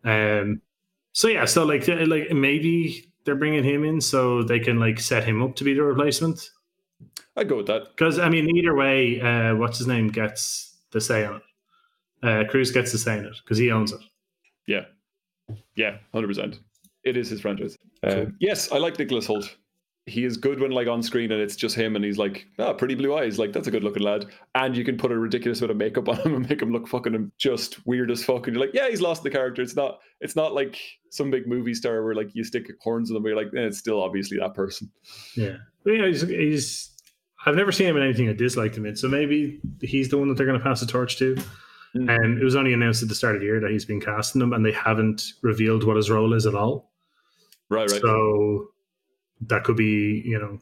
Um. 0.04 0.60
So 1.12 1.28
yeah, 1.28 1.44
so 1.44 1.64
like 1.64 1.86
like 1.88 2.30
maybe 2.32 3.12
they're 3.24 3.36
bringing 3.36 3.64
him 3.64 3.84
in 3.84 4.00
so 4.00 4.42
they 4.42 4.58
can 4.60 4.78
like 4.80 4.98
set 4.98 5.24
him 5.24 5.42
up 5.42 5.56
to 5.56 5.64
be 5.64 5.74
the 5.74 5.82
replacement. 5.82 6.50
I'd 7.36 7.48
go 7.48 7.56
with 7.56 7.66
that. 7.66 7.88
Because 7.96 8.18
I 8.18 8.28
mean, 8.28 8.54
either 8.56 8.74
way, 8.74 9.20
uh, 9.20 9.56
what's 9.56 9.78
his 9.78 9.86
name 9.86 10.08
gets 10.08 10.76
the 10.92 11.00
say 11.00 11.24
on 11.24 11.36
it. 11.36 11.42
Uh, 12.22 12.44
Cruise 12.50 12.70
gets 12.70 12.92
the 12.92 12.98
say 12.98 13.18
on 13.18 13.26
it 13.26 13.36
because 13.42 13.58
he 13.58 13.70
owns 13.70 13.92
it. 13.92 14.00
Yeah, 14.66 14.84
yeah, 15.76 15.98
hundred 16.12 16.28
percent. 16.28 16.60
It 17.04 17.16
is 17.16 17.28
his 17.28 17.40
franchise. 17.40 17.76
Uh, 18.02 18.26
yes, 18.38 18.72
I 18.72 18.78
like 18.78 18.98
Nicholas 18.98 19.26
Hoult. 19.26 19.54
He 20.06 20.26
is 20.26 20.36
good 20.36 20.60
when 20.60 20.70
like 20.70 20.86
on 20.86 21.02
screen 21.02 21.32
and 21.32 21.40
it's 21.40 21.56
just 21.56 21.74
him 21.74 21.96
and 21.96 22.04
he's 22.04 22.18
like, 22.18 22.46
ah, 22.58 22.74
pretty 22.74 22.94
blue 22.94 23.16
eyes. 23.16 23.38
Like 23.38 23.54
that's 23.54 23.68
a 23.68 23.70
good 23.70 23.82
looking 23.82 24.02
lad. 24.02 24.26
And 24.54 24.76
you 24.76 24.84
can 24.84 24.98
put 24.98 25.10
a 25.10 25.18
ridiculous 25.18 25.60
bit 25.60 25.70
of 25.70 25.78
makeup 25.78 26.08
on 26.10 26.18
him 26.18 26.34
and 26.34 26.48
make 26.48 26.60
him 26.60 26.72
look 26.72 26.86
fucking 26.86 27.32
just 27.38 27.86
weird 27.86 28.10
as 28.10 28.22
fuck. 28.22 28.46
And 28.46 28.54
you're 28.54 28.66
like, 28.66 28.74
yeah, 28.74 28.90
he's 28.90 29.00
lost 29.00 29.22
the 29.22 29.30
character. 29.30 29.62
It's 29.62 29.76
not. 29.76 30.00
It's 30.20 30.36
not 30.36 30.52
like 30.52 30.78
some 31.10 31.30
big 31.30 31.46
movie 31.46 31.72
star 31.72 32.04
where 32.04 32.14
like 32.14 32.34
you 32.34 32.44
stick 32.44 32.66
horns 32.82 33.08
in 33.08 33.14
them. 33.14 33.22
But 33.22 33.30
you're 33.30 33.42
like, 33.42 33.54
eh, 33.56 33.66
it's 33.66 33.78
still 33.78 34.02
obviously 34.02 34.38
that 34.38 34.54
person. 34.54 34.90
Yeah, 35.36 35.56
but 35.84 35.92
yeah, 35.92 36.06
he's, 36.06 36.20
he's. 36.20 36.90
I've 37.46 37.56
never 37.56 37.72
seen 37.72 37.86
him 37.86 37.96
in 37.96 38.02
anything 38.02 38.28
I 38.28 38.34
disliked 38.34 38.76
him 38.76 38.86
in, 38.86 38.96
so 38.96 39.08
maybe 39.08 39.60
he's 39.80 40.10
the 40.10 40.18
one 40.18 40.28
that 40.28 40.36
they're 40.36 40.46
going 40.46 40.58
to 40.58 40.64
pass 40.64 40.80
the 40.80 40.86
torch 40.86 41.18
to. 41.18 41.34
Mm. 41.96 42.14
And 42.14 42.38
it 42.40 42.44
was 42.44 42.56
only 42.56 42.72
announced 42.72 43.02
at 43.02 43.08
the 43.08 43.14
start 43.14 43.36
of 43.36 43.40
the 43.40 43.46
year 43.46 43.60
that 43.60 43.70
he's 43.70 43.84
been 43.84 44.00
casting 44.00 44.40
them, 44.40 44.52
and 44.52 44.66
they 44.66 44.72
haven't 44.72 45.32
revealed 45.42 45.84
what 45.84 45.96
his 45.96 46.10
role 46.10 46.34
is 46.34 46.46
at 46.46 46.54
all. 46.54 46.90
Right, 47.70 47.90
right. 47.90 48.00
So 48.00 48.68
that 49.42 49.64
could 49.64 49.76
be, 49.76 50.22
you 50.24 50.38
know. 50.38 50.58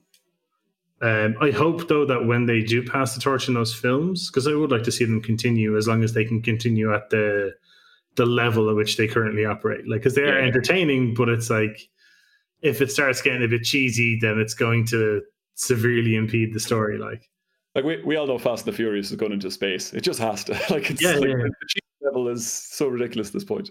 Um, 1.01 1.35
I 1.41 1.51
hope 1.51 1.89
though 1.89 2.05
that 2.07 2.27
when 2.27 2.47
they 2.47 2.63
do 2.63 2.83
pass 2.83 3.15
the 3.15 3.21
torch 3.21 3.49
in 3.49 3.55
those 3.55 3.75
films, 3.75 4.31
because 4.31 4.47
I 4.47 4.55
would 4.55 4.71
like 4.71 4.85
to 4.85 4.93
see 4.93 5.05
them 5.05 5.21
continue 5.21 5.77
as 5.77 5.89
long 5.89 6.05
as 6.05 6.13
they 6.15 6.25
can 6.25 6.41
continue 6.43 6.95
at 6.95 7.11
the 7.11 7.55
the 8.15 8.27
level 8.27 8.69
at 8.69 8.77
which 8.77 8.97
they 8.99 9.09
currently 9.09 9.45
operate. 9.47 9.89
Like, 9.89 10.01
because 10.03 10.15
they 10.15 10.23
are 10.23 10.39
Yeah. 10.39 10.47
entertaining, 10.47 11.15
but 11.15 11.29
it's 11.31 11.49
like 11.51 11.89
if 12.61 12.81
it 12.81 12.91
starts 12.93 13.21
getting 13.23 13.43
a 13.43 13.49
bit 13.49 13.65
cheesy, 13.65 14.19
then 14.21 14.39
it's 14.39 14.55
going 14.55 14.85
to 14.89 15.23
severely 15.55 16.15
impede 16.15 16.53
the 16.55 16.61
story. 16.61 16.99
Like, 16.99 17.29
Like 17.75 17.85
we, 17.85 18.01
we 18.05 18.17
all 18.17 18.27
know 18.27 18.39
Fast 18.39 18.67
and 18.67 18.73
the 18.73 18.77
Furious 18.77 19.11
is 19.11 19.17
going 19.17 19.33
into 19.33 19.51
space. 19.51 19.93
It 19.95 20.03
just 20.03 20.21
has 20.21 20.45
to. 20.45 20.53
Like 20.71 20.91
it's 20.91 21.01
Yeah, 21.03 21.15
like 21.15 21.31
yeah, 21.31 21.35
the 21.37 21.67
cheese 21.69 21.83
level 22.03 22.29
is 22.29 22.47
so 22.47 22.87
ridiculous 22.89 23.29
at 23.29 23.33
this 23.33 23.45
point. 23.45 23.71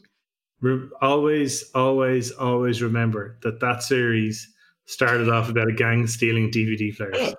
re- 0.59 0.89
always, 1.01 1.69
always, 1.75 2.31
always 2.31 2.81
remember 2.81 3.37
that 3.43 3.59
that 3.61 3.83
series 3.83 4.50
started 4.91 5.29
off 5.29 5.49
about 5.49 5.69
a 5.69 5.73
gang 5.73 6.05
stealing 6.07 6.51
DVD 6.51 6.95
players. 6.95 7.35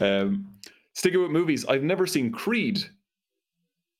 um, 0.00 0.46
sticking 0.94 1.20
with 1.20 1.30
movies, 1.30 1.66
I've 1.66 1.82
never 1.82 2.06
seen 2.06 2.30
Creed. 2.32 2.78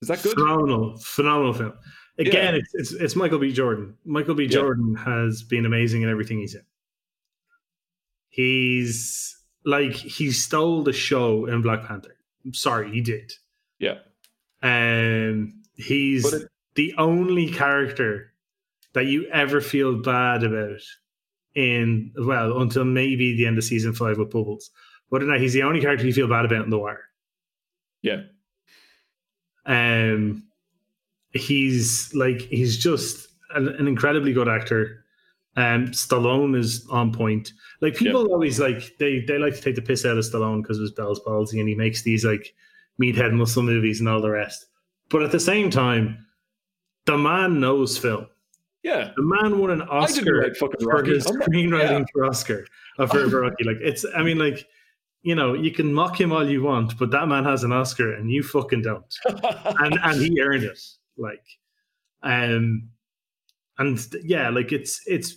Is 0.03 0.09
that 0.09 0.23
good? 0.23 0.35
Phenomenal, 0.39 0.97
phenomenal 0.99 1.55
film. 1.55 1.73
Again, 2.19 2.55
Yeah. 2.55 2.61
it's, 2.61 2.75
it's 2.75 2.93
it's 3.03 3.17
Michael 3.17 3.39
B. 3.39 3.53
Jordan. 3.53 3.95
Michael 4.05 4.35
B. 4.35 4.45
Yeah. 4.45 4.51
Jordan 4.51 4.95
has 4.97 5.43
been 5.43 5.67
amazing 5.67 6.03
in 6.03 6.09
everything 6.09 6.39
he's 6.39 6.55
in. 6.55 6.63
He's 8.29 9.37
like 9.65 9.93
he 9.93 10.31
stole 10.33 10.83
the 10.83 10.93
show 10.93 11.47
in 11.47 11.63
Black 11.63 11.85
Panther. 11.87 12.17
I'm 12.45 12.55
sorry, 12.55 12.91
he 12.91 13.01
did. 13.01 13.33
Yeah. 13.79 13.99
Um, 14.63 15.63
he's 15.75 16.31
it- 16.33 16.49
the 16.75 16.95
only 16.99 17.49
character 17.51 18.33
that 18.93 19.07
you 19.07 19.27
ever 19.29 19.61
feel 19.61 19.97
bad 20.03 20.43
about 20.43 20.81
in 21.57 22.13
well 22.19 22.61
until 22.61 22.85
maybe 22.85 23.35
the 23.35 23.47
end 23.47 23.59
of 23.59 23.65
season 23.65 23.93
five 23.93 24.19
with 24.19 24.31
Bubbles. 24.31 24.71
But 25.11 25.23
no, 25.23 25.39
he's 25.39 25.55
the 25.55 25.63
only 25.63 25.81
character 25.81 26.07
you 26.07 26.13
feel 26.13 26.29
bad 26.29 26.45
about 26.45 26.65
in 26.65 26.71
The 26.71 26.79
Wire. 26.79 27.05
Yeah. 28.03 28.23
Um, 29.65 30.45
he's 31.33 32.15
like 32.15 32.43
he's 32.43 32.79
just 32.79 33.29
an, 33.55 33.69
an 33.69 33.89
incredibly 33.89 34.33
good 34.33 34.49
actor. 34.49 35.05
Um, 35.57 35.89
Stallone 35.89 36.57
is 36.57 36.87
on 36.91 37.13
point. 37.13 37.53
Like 37.81 37.97
people 37.97 38.31
always 38.31 38.61
like 38.61 38.97
they 38.99 39.21
they 39.21 39.39
like 39.39 39.55
to 39.55 39.61
take 39.63 39.75
the 39.75 39.83
piss 39.83 40.05
out 40.05 40.19
of 40.19 40.25
Stallone 40.25 40.63
because 40.63 40.79
of 40.79 40.83
his 40.83 40.93
Bell's 40.93 41.21
palsy, 41.21 41.59
and 41.59 41.69
he 41.69 41.75
makes 41.75 42.03
these 42.03 42.25
like 42.25 42.55
meathead 43.01 43.33
muscle 43.33 43.63
movies 43.63 44.01
and 44.01 44.09
all 44.09 44.21
the 44.21 44.31
rest. 44.31 44.67
But 45.09 45.23
at 45.23 45.33
the 45.33 45.41
same 45.41 45.71
time, 45.71 46.27
the 47.07 47.17
man 47.17 47.61
knows 47.61 47.97
film. 47.97 48.27
Yeah. 48.83 49.11
The 49.17 49.23
man 49.23 49.59
won 49.59 49.71
an 49.71 49.83
Oscar 49.83 50.45
like 50.45 50.57
fucking 50.57 50.81
for 50.81 51.03
his 51.03 51.27
I'm 51.27 51.39
not- 51.39 51.49
screenwriting 51.49 52.01
yeah. 52.01 52.05
for 52.13 52.25
Oscar 52.25 52.67
uh, 52.99 53.07
for, 53.07 53.27
Rocky. 53.27 53.65
Like 53.65 53.79
it's, 53.81 54.05
I 54.15 54.23
mean, 54.23 54.39
like 54.39 54.67
you 55.23 55.35
know, 55.35 55.55
you 55.55 55.73
can 55.73 55.93
mock 55.93 56.21
him 56.21 56.31
all 56.31 56.49
you 56.49 56.63
want, 56.63 56.97
but 56.99 57.11
that 57.11 57.27
man 57.27 57.45
has 57.45 57.65
an 57.65 57.73
Oscar 57.73 58.15
and 58.15 58.31
you 58.31 58.45
fucking 58.45 58.83
don't, 58.83 59.13
and 59.27 59.99
and 60.01 60.21
he 60.21 60.41
earned 60.41 60.63
it. 60.63 60.79
Like, 61.19 61.45
um, 62.23 62.91
and 63.79 63.99
yeah, 64.23 64.51
like 64.51 64.71
it's 64.71 65.01
it's 65.07 65.35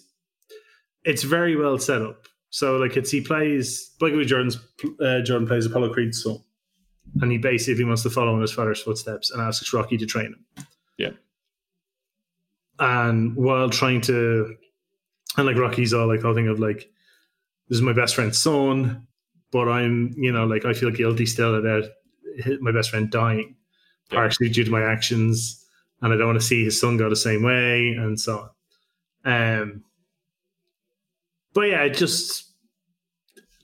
it's 1.05 1.23
very 1.23 1.55
well 1.55 1.79
set 1.79 2.03
up. 2.03 2.27
So 2.51 2.77
like 2.77 2.97
it's 2.97 3.09
he 3.09 3.21
plays 3.21 3.95
Michael. 3.99 4.23
Jordan's 4.23 4.57
uh, 5.01 5.21
Jordan 5.21 5.47
plays 5.47 5.65
Apollo 5.65 5.93
Creed's 5.93 6.21
son, 6.23 6.37
and 7.21 7.31
he 7.31 7.39
basically 7.39 7.83
wants 7.83 8.03
to 8.03 8.11
follow 8.11 8.35
in 8.35 8.41
his 8.41 8.51
father's 8.51 8.81
footsteps 8.83 9.31
and 9.31 9.41
asks 9.41 9.73
Rocky 9.73 9.97
to 9.97 10.05
train 10.05 10.27
him. 10.27 10.65
Yeah. 10.99 11.11
And 12.79 13.35
while 13.35 13.69
trying 13.69 14.01
to, 14.01 14.55
and 15.37 15.45
like 15.45 15.57
Rocky's 15.57 15.93
all 15.93 16.07
like, 16.07 16.21
whole 16.21 16.33
thing 16.33 16.47
of 16.47 16.59
like, 16.59 16.89
this 17.67 17.75
is 17.77 17.81
my 17.81 17.93
best 17.93 18.15
friend's 18.15 18.37
son, 18.37 19.05
but 19.51 19.67
I'm, 19.67 20.13
you 20.17 20.31
know, 20.31 20.45
like 20.45 20.65
I 20.65 20.73
feel 20.73 20.89
guilty 20.91 21.25
still 21.25 21.55
about 21.55 21.83
my 22.61 22.71
best 22.71 22.89
friend 22.89 23.09
dying, 23.11 23.55
Yeah. 24.11 24.19
partially 24.19 24.49
due 24.49 24.63
to 24.63 24.71
my 24.71 24.81
actions, 24.81 25.65
and 26.01 26.13
I 26.13 26.17
don't 26.17 26.27
want 26.27 26.39
to 26.39 26.45
see 26.45 26.63
his 26.63 26.79
son 26.79 26.97
go 26.97 27.09
the 27.09 27.15
same 27.15 27.43
way, 27.43 27.89
and 27.89 28.19
so 28.19 28.49
on. 29.25 29.61
Um, 29.61 29.83
but 31.53 31.61
yeah, 31.61 31.83
it 31.83 31.95
just 31.95 32.51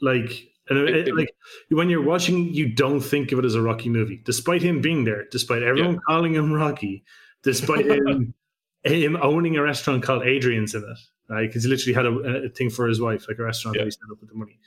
like 0.02 0.48
and 0.70 0.80
it, 0.80 1.16
like 1.16 1.30
when 1.70 1.90
you're 1.90 2.02
watching, 2.02 2.54
you 2.54 2.68
don't 2.74 3.00
think 3.00 3.32
of 3.32 3.40
it 3.40 3.46
as 3.46 3.56
a 3.56 3.62
Rocky 3.62 3.90
movie, 3.90 4.22
despite 4.26 4.62
him 4.62 4.82
being 4.82 5.04
there, 5.06 5.26
despite 5.32 5.64
everyone 5.64 6.00
calling 6.08 6.34
him 6.34 6.52
Rocky, 6.52 7.04
despite 7.44 7.86
him 7.86 8.34
him 8.86 9.18
owning 9.22 9.58
a 9.58 9.62
restaurant 9.62 10.04
called 10.04 10.24
Adrian's 10.24 10.76
in 10.76 10.84
it. 10.84 10.98
right? 11.34 11.48
Because 11.48 11.64
he 11.64 11.70
literally 11.70 11.94
had 11.94 12.06
a, 12.06 12.46
a, 12.46 12.50
thing 12.50 12.70
for 12.70 12.88
his 12.88 13.02
wife, 13.02 13.26
like 13.28 13.40
a 13.40 13.44
restaurant 13.44 13.76
Yeah. 13.76 13.82
that 13.82 13.88
he 13.88 13.92
set 13.92 14.12
up 14.12 14.20
with 14.20 14.30
the 14.30 14.36
money. 14.36 14.60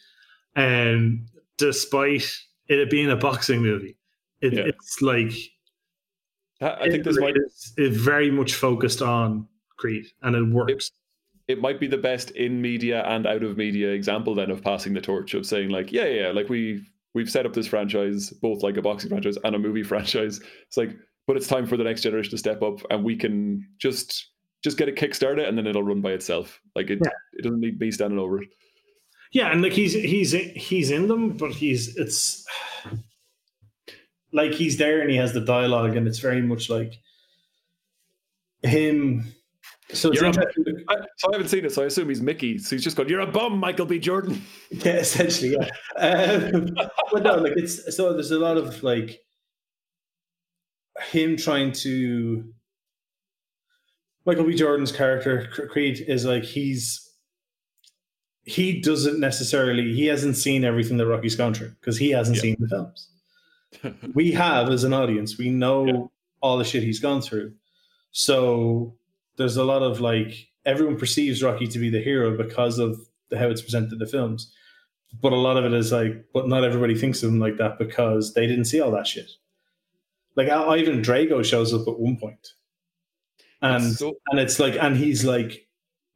And 0.57 1.29
despite 1.57 2.25
it 2.69 2.91
being 2.91 3.11
a 3.11 3.17
boxing 3.17 3.63
movie, 3.63 3.97
it, 4.41 4.53
Yeah. 4.55 4.63
it's 4.67 5.01
like 5.03 5.33
I, 6.61 6.91
think 6.91 7.05
this 7.05 7.19
might 7.21 7.37
is 7.37 7.73
it's 7.77 7.97
very 7.97 8.31
much 8.33 8.55
focused 8.55 9.01
on 9.01 9.47
Creed, 9.77 10.07
and 10.23 10.35
it 10.35 10.43
works. 10.43 10.91
it 11.47 11.61
might 11.61 11.79
be 11.79 11.87
the 11.87 11.97
best 11.99 12.33
in 12.33 12.61
media 12.61 13.05
and 13.05 13.27
out 13.29 13.45
of 13.45 13.57
media 13.57 13.91
example 13.93 14.35
then 14.35 14.51
of 14.51 14.61
passing 14.63 14.93
the 14.93 15.01
torch 15.01 15.35
of 15.35 15.47
saying 15.47 15.71
like 15.71 15.93
yeah 15.93 16.07
yeah 16.07 16.29
like 16.33 16.49
we 16.49 16.85
we've 17.15 17.31
set 17.31 17.47
up 17.47 17.53
this 17.53 17.69
franchise 17.69 18.31
both 18.31 18.65
like 18.65 18.77
a 18.77 18.83
boxing 18.83 19.09
franchise 19.09 19.39
and 19.45 19.55
a 19.55 19.59
movie 19.59 19.83
franchise 19.93 20.41
it's 20.67 20.77
like 20.77 20.97
but 21.29 21.37
it's 21.37 21.47
time 21.47 21.67
for 21.67 21.77
the 21.77 21.85
next 21.85 22.01
generation 22.01 22.31
to 22.33 22.39
step 22.39 22.63
up 22.63 22.81
and 22.91 23.05
we 23.05 23.15
can 23.15 23.65
just 23.79 24.31
just 24.65 24.77
get 24.79 24.89
it 24.89 24.97
kickstarted 24.97 25.47
and 25.47 25.57
then 25.57 25.67
it'll 25.69 25.85
run 25.85 26.01
by 26.01 26.11
itself 26.11 26.61
like 26.75 26.91
it 26.91 26.99
Yeah. 27.05 27.11
it 27.35 27.43
doesn't 27.43 27.61
need 27.61 27.79
me 27.79 27.93
standing 27.93 28.19
over 28.19 28.43
it 28.43 28.49
Yeah, 29.31 29.53
and 29.53 29.63
like 29.63 29.73
he's 29.75 29.93
he's 29.93 30.33
he's 30.33 30.91
in 30.91 31.07
them, 31.07 31.37
but 31.37 31.53
he's 31.53 31.97
it's 31.97 32.45
like 34.33 34.53
he's 34.53 34.77
there 34.79 35.01
and 35.03 35.11
he 35.11 35.17
has 35.19 35.33
the 35.33 35.41
dialogue, 35.41 35.97
and 35.97 36.09
it's 36.09 36.19
very 36.19 36.41
much 36.43 36.71
like 36.71 36.95
him. 38.63 39.25
So. 39.93 40.11
I, 40.11 40.21
so 41.17 41.29
I 41.33 41.33
haven't 41.33 41.49
seen 41.49 41.65
it 41.65 41.73
so 41.73 41.83
I 41.83 41.87
assume 41.87 42.11
he's 42.11 42.21
Mickey 42.21 42.59
so 42.59 42.77
he's 42.77 42.85
just 42.85 42.95
going 42.97 43.09
you're 43.09 43.21
a 43.21 43.27
bum 43.27 43.59
Michael 43.59 43.87
B 43.87 43.99
Jordan 43.99 44.43
Yeah, 44.71 44.97
essentially, 44.97 45.57
yeah. 45.59 45.69
Um, 45.97 46.75
but 47.11 47.23
no, 47.23 47.37
like 47.37 47.57
it's 47.57 47.97
so 47.97 48.13
there's 48.13 48.31
a 48.31 48.39
lot 48.39 48.59
of 48.59 48.83
like 48.83 49.21
him 51.11 51.37
trying 51.37 51.73
to 51.73 52.45
Michael 54.27 54.45
B. 54.45 54.55
Jordan's 54.55 54.93
character 54.93 55.47
Creed 55.71 56.05
is 56.07 56.25
like 56.25 56.45
he's 56.45 57.05
he 58.45 58.81
doesn't 58.81 59.21
necessarily 59.21 59.93
he 59.95 60.07
hasn't 60.07 60.37
seen 60.37 60.65
everything 60.65 60.97
that 60.99 61.07
Rocky's 61.07 61.37
gone 61.37 61.55
through 61.55 61.71
because 61.81 61.99
he 61.99 62.11
hasn't 62.11 62.37
Yeah. 62.37 62.43
seen 62.43 62.57
the 62.59 62.69
films. 62.69 63.11
we 64.15 64.33
have 64.33 64.69
as 64.71 64.85
an 64.85 64.93
audience, 64.95 65.39
we 65.39 65.51
know 65.51 65.87
Yeah. 65.87 66.03
all 66.41 66.59
the 66.59 66.65
shit 66.65 66.83
he's 66.83 67.01
gone 67.01 67.21
through. 67.23 67.53
So 68.11 68.97
there's 69.37 69.57
a 69.57 69.65
lot 69.65 69.83
of 69.83 70.01
like 70.01 70.49
everyone 70.65 70.97
perceives 70.99 71.43
Rocky 71.43 71.67
to 71.69 71.79
be 71.79 71.91
the 71.91 72.03
hero 72.03 72.37
because 72.37 72.79
of 72.79 72.99
the, 73.31 73.39
how 73.39 73.47
it's 73.49 73.63
presented 73.63 73.93
in 73.93 73.99
the 73.99 74.07
films. 74.07 74.53
But 75.23 75.33
a 75.33 75.37
lot 75.37 75.57
of 75.57 75.65
it 75.65 75.73
is 75.73 75.91
like, 75.93 76.27
but 76.35 76.49
not 76.49 76.65
everybody 76.65 76.95
thinks 76.95 77.23
of 77.23 77.31
him 77.31 77.39
like 77.39 77.57
that 77.57 77.79
because 77.79 78.35
they 78.35 78.47
didn't 78.47 78.67
see 78.67 78.81
all 78.81 78.91
that 78.91 79.07
shit. 79.07 79.31
Like 80.39 80.49
Ivan 80.51 81.03
Drago 81.03 81.45
shows 81.45 81.75
up 81.75 81.89
at 81.89 81.99
one 81.99 82.17
point, 82.17 82.53
and 83.61 83.83
so- 83.93 84.17
and 84.31 84.39
it's 84.39 84.61
like, 84.61 84.77
and 84.81 84.97
he's 84.97 85.25
like, 85.25 85.67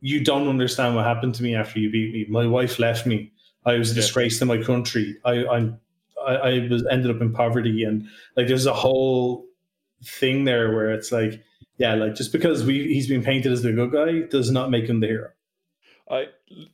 you 0.01 0.23
don't 0.23 0.47
understand 0.47 0.95
what 0.95 1.05
happened 1.05 1.35
to 1.37 1.43
me 1.43 1.57
after 1.57 1.81
you 1.81 1.91
beat 1.91 2.13
me. 2.15 2.27
My 2.29 2.47
wife 2.47 2.79
left 2.79 3.05
me. 3.05 3.33
I 3.67 3.75
was 3.75 3.91
a 3.91 3.95
Yeah. 3.95 4.01
disgrace 4.03 4.39
to 4.39 4.45
my 4.45 4.63
country. 4.63 5.17
I, 5.25 5.45
I'm, 5.47 5.81
I, 6.25 6.35
I 6.37 6.69
was 6.71 6.87
ended 6.89 7.11
up 7.15 7.21
in 7.21 7.33
poverty, 7.33 7.83
and 7.83 8.07
like 8.37 8.47
there's 8.47 8.67
a 8.67 8.73
whole 8.73 9.45
thing 10.05 10.45
there 10.45 10.73
where 10.73 10.93
it's 10.93 11.11
like, 11.11 11.43
yeah, 11.79 11.95
like 11.97 12.15
just 12.15 12.31
because 12.31 12.63
we 12.65 12.95
he's 12.95 13.09
been 13.09 13.25
painted 13.25 13.51
as 13.51 13.63
the 13.63 13.73
good 13.73 13.91
guy 13.91 14.21
does 14.29 14.53
not 14.53 14.71
make 14.71 14.87
him 14.87 15.01
the 15.01 15.09
hero. 15.09 15.31
I 16.09 16.27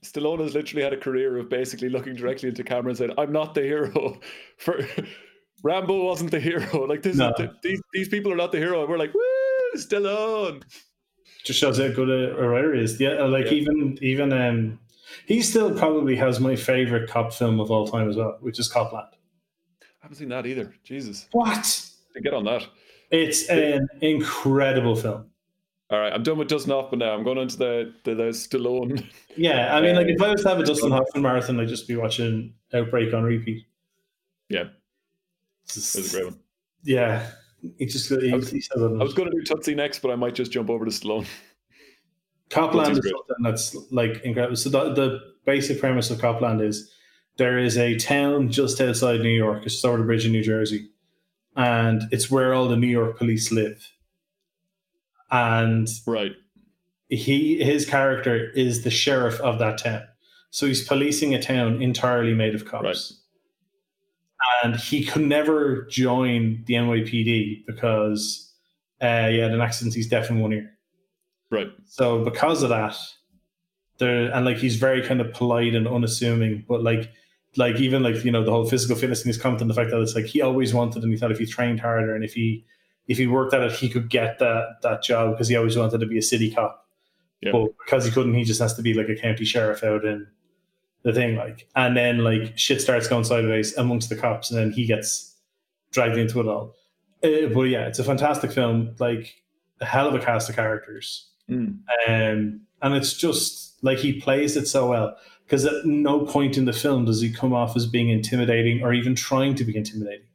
Stallone 0.03 0.41
has 0.41 0.53
literally 0.55 0.83
had 0.83 0.93
a 0.93 0.99
career 0.99 1.39
of 1.39 1.49
basically 1.49 1.89
looking 1.89 2.15
directly 2.15 2.51
into 2.51 2.63
camera 2.63 2.91
and 2.91 2.99
saying, 2.99 3.13
"I'm 3.17 3.33
not 3.33 3.55
the 3.55 3.63
hero." 3.63 4.21
For 4.59 4.85
Rambo 5.63 6.05
wasn't 6.05 6.31
the 6.31 6.41
hero. 6.41 6.87
Like 6.89 7.03
this, 7.03 7.17
No. 7.17 7.33
these 7.63 7.81
these 7.93 8.09
people 8.09 8.33
are 8.33 8.37
not 8.37 8.53
the 8.53 8.59
hero. 8.59 8.81
And 8.81 8.89
we're 8.89 8.99
like, 8.99 9.13
"Woo, 9.15 9.23
Stallone!" 9.77 10.63
just 11.45 11.59
shows 11.59 11.79
how 11.79 11.89
good 11.89 12.11
a, 12.11 12.49
writer 12.49 12.75
is. 12.75 13.01
Yeah, 13.01 13.23
like 13.25 13.47
Yeah. 13.47 13.53
even 13.53 13.99
even 14.03 14.33
um, 14.33 14.79
he 15.27 15.41
still 15.43 15.77
probably 15.77 16.17
has 16.17 16.41
my 16.41 16.57
favorite 16.57 17.09
cop 17.09 17.33
film 17.33 17.61
of 17.61 17.71
all 17.71 17.87
time 17.87 18.09
as 18.09 18.17
well, 18.17 18.39
which 18.41 18.59
is 18.59 18.69
Cop 18.69 18.93
Land. 18.93 19.09
I 19.83 19.87
haven't 20.01 20.17
seen 20.17 20.29
that 20.29 20.47
either. 20.47 20.75
Jesus, 20.85 21.27
What? 21.33 21.91
get 22.23 22.35
on 22.35 22.45
that. 22.45 22.67
It's 23.11 23.49
an 23.49 23.89
incredible 24.01 24.97
film. 24.97 25.27
All 25.91 25.99
right, 25.99 26.13
I'm 26.13 26.23
done 26.23 26.37
with 26.37 26.49
Dustin 26.49 26.73
Hoffman 26.73 26.99
now. 26.99 27.15
I'm 27.15 27.25
going 27.25 27.39
into 27.39 27.57
the 27.57 27.95
the, 28.05 28.15
the 28.15 28.23
Stallone. 28.25 29.05
Yeah, 29.37 29.75
I 29.75 29.81
mean, 29.81 29.97
like 29.97 30.09
if 30.09 30.21
I 30.21 30.31
was 30.33 30.43
to 30.43 30.49
have 30.51 30.61
a 30.61 30.65
Dustin 30.71 30.91
Hoffman 30.91 31.23
marathon, 31.23 31.59
I'd 31.61 31.69
just 31.69 31.89
be 31.89 31.97
watching 31.97 32.53
Outbreak 32.75 33.15
on 33.15 33.23
repeat. 33.23 33.65
Yeah, 34.51 34.65
It 35.71 35.77
was 35.77 36.13
a 36.15 36.17
great 36.17 36.25
one. 36.27 36.39
yeah, 36.83 37.27
he 37.79 37.87
just 37.87 38.09
he, 38.09 38.33
I 38.33 38.37
was- 38.37 38.51
he 38.51 38.61
says 38.61 38.83
I 38.83 38.87
was 38.87 39.15
going 39.15 39.31
to 39.31 39.37
do 39.37 39.43
Tootsie 39.45 39.75
next, 39.75 40.01
but 40.01 40.11
I 40.11 40.17
might 40.17 40.35
just 40.35 40.51
jump 40.53 40.71
over 40.71 40.85
to 40.85 40.91
Stallone. 40.91 41.27
Cop 42.51 42.73
Land 42.75 42.93
is 42.93 43.05
something 43.05 43.43
that's 43.43 43.77
like 43.91 44.23
incredible. 44.25 44.57
So 44.57 44.71
the, 44.71 44.95
the 44.95 45.21
basic 45.45 45.79
premise 45.81 46.11
of 46.11 46.19
Cop 46.19 46.41
Land 46.41 46.63
is 46.63 46.91
there 47.37 47.59
is 47.59 47.77
a 47.77 47.97
town 47.97 48.51
just 48.51 48.81
outside 48.81 49.21
New 49.21 49.29
York, 49.29 49.65
it's 49.65 49.75
just 49.75 49.85
over 49.85 49.99
the 49.99 50.05
bridge 50.05 50.25
in 50.25 50.33
New 50.33 50.43
Jersey, 50.43 50.89
and 51.57 52.03
it's 52.11 52.31
where 52.31 52.55
all 52.55 52.67
the 52.69 52.77
New 52.77 52.87
York 52.87 53.19
police 53.19 53.53
live. 53.53 53.87
And 55.31 55.87
Right. 56.07 56.33
he 57.11 57.63
his 57.63 57.85
character 57.85 58.51
is 58.53 58.83
the 58.83 58.91
sheriff 58.91 59.39
of 59.41 59.59
that 59.59 59.79
town. 59.79 60.03
So 60.51 60.67
he's 60.67 60.87
policing 60.89 61.35
a 61.35 61.43
town 61.43 61.83
entirely 61.83 62.33
made 62.33 62.55
of 62.55 62.65
cops. 62.65 62.83
Right. 62.85 63.19
And 64.63 64.77
he 64.77 65.05
could 65.05 65.23
never 65.23 65.85
join 65.87 66.63
the 66.67 66.75
NYPD 66.75 67.67
because 67.67 68.53
uh, 69.01 69.29
he 69.29 69.39
had 69.39 69.53
an 69.53 69.61
accident. 69.61 69.95
He's 69.95 70.09
deaf 70.09 70.31
in 70.31 70.41
one 70.41 70.53
ear. 70.53 70.71
Right. 71.51 71.69
So 71.87 72.25
because 72.25 72.63
of 72.63 72.69
that, 72.69 72.97
there 73.99 74.31
and 74.33 74.45
like 74.45 74.59
he's 74.59 74.77
very 74.77 75.03
kind 75.03 75.21
of 75.21 75.33
polite 75.33 75.75
and 75.75 75.89
unassuming, 75.89 76.65
but 76.69 76.83
like 76.83 77.11
like 77.57 77.77
even 77.77 78.03
like 78.03 78.25
you 78.25 78.31
know 78.31 78.45
the 78.45 78.51
whole 78.51 78.69
physical 78.69 78.97
fitness 78.97 79.23
thing 79.23 79.31
is 79.31 79.39
comment 79.39 79.63
on 79.63 79.69
the 79.69 79.75
fact 79.75 79.91
that 79.91 80.01
it's 80.01 80.15
like 80.15 80.27
he 80.27 80.41
always 80.41 80.73
wanted 80.73 81.03
and 81.03 81.13
he 81.13 81.19
thought 81.19 81.33
if 81.33 81.39
he 81.39 81.47
trained 81.47 81.81
harder 81.81 82.15
and 82.15 82.25
if 82.25 82.35
he 82.35 82.65
if 83.09 83.19
he 83.19 83.27
worked 83.27 83.55
at 83.55 83.63
it 83.63 83.73
he 83.73 83.89
could 83.89 84.09
get 84.09 84.39
that 84.39 84.77
that 84.83 85.03
job 85.03 85.33
because 85.33 85.49
he 85.49 85.57
always 85.57 85.77
wanted 85.77 85.99
to 85.99 86.07
be 86.07 86.19
a 86.19 86.23
city 86.23 86.51
cop. 86.51 86.87
Yeah. 87.41 87.53
But 87.53 87.71
because 87.85 88.05
he 88.05 88.11
couldn't, 88.11 88.35
he 88.35 88.45
just 88.45 88.61
has 88.61 88.75
to 88.75 88.83
be 88.83 88.95
like 88.95 89.09
a 89.09 89.15
county 89.15 89.45
sheriff 89.45 89.83
out 89.85 90.05
in 90.05 90.27
the 91.03 91.13
thing 91.13 91.37
like 91.37 91.69
and 91.77 91.97
then 91.97 92.19
like 92.19 92.59
shit 92.59 92.81
starts 92.81 93.09
going 93.09 93.25
sideways 93.25 93.77
amongst 93.77 94.09
the 94.09 94.17
cops 94.17 94.51
and 94.51 94.59
then 94.59 94.73
he 94.73 94.85
gets 94.87 95.37
dragged 95.93 96.17
into 96.17 96.41
it 96.41 96.47
all. 96.47 96.75
Uh, 97.23 97.47
but 97.53 97.63
yeah, 97.63 97.87
it's 97.87 97.99
a 97.99 98.05
fantastic 98.05 98.53
film, 98.53 98.95
like 98.99 99.35
a 99.81 99.85
hell 99.85 100.09
of 100.09 100.15
a 100.15 100.19
cast 100.19 100.49
of 100.49 100.57
characters 100.57 101.25
Mm. 101.51 101.79
um, 102.07 102.61
and 102.83 102.95
it's 102.95 103.15
just 103.15 103.83
like 103.83 103.97
he 103.97 104.21
plays 104.21 104.55
it 104.55 104.67
so 104.67 104.91
well 104.91 105.17
because 105.47 105.65
at 105.65 105.87
no 105.87 106.27
point 106.27 106.59
in 106.59 106.67
the 106.67 106.75
film 106.75 107.07
does 107.07 107.23
he 107.23 107.33
come 107.33 107.55
off 107.55 107.75
as 107.75 107.87
being 107.87 108.11
intimidating 108.11 108.83
or 108.83 108.93
even 108.93 109.15
trying 109.15 109.55
to 109.55 109.65
be 109.65 109.75
intimidating. 109.75 110.27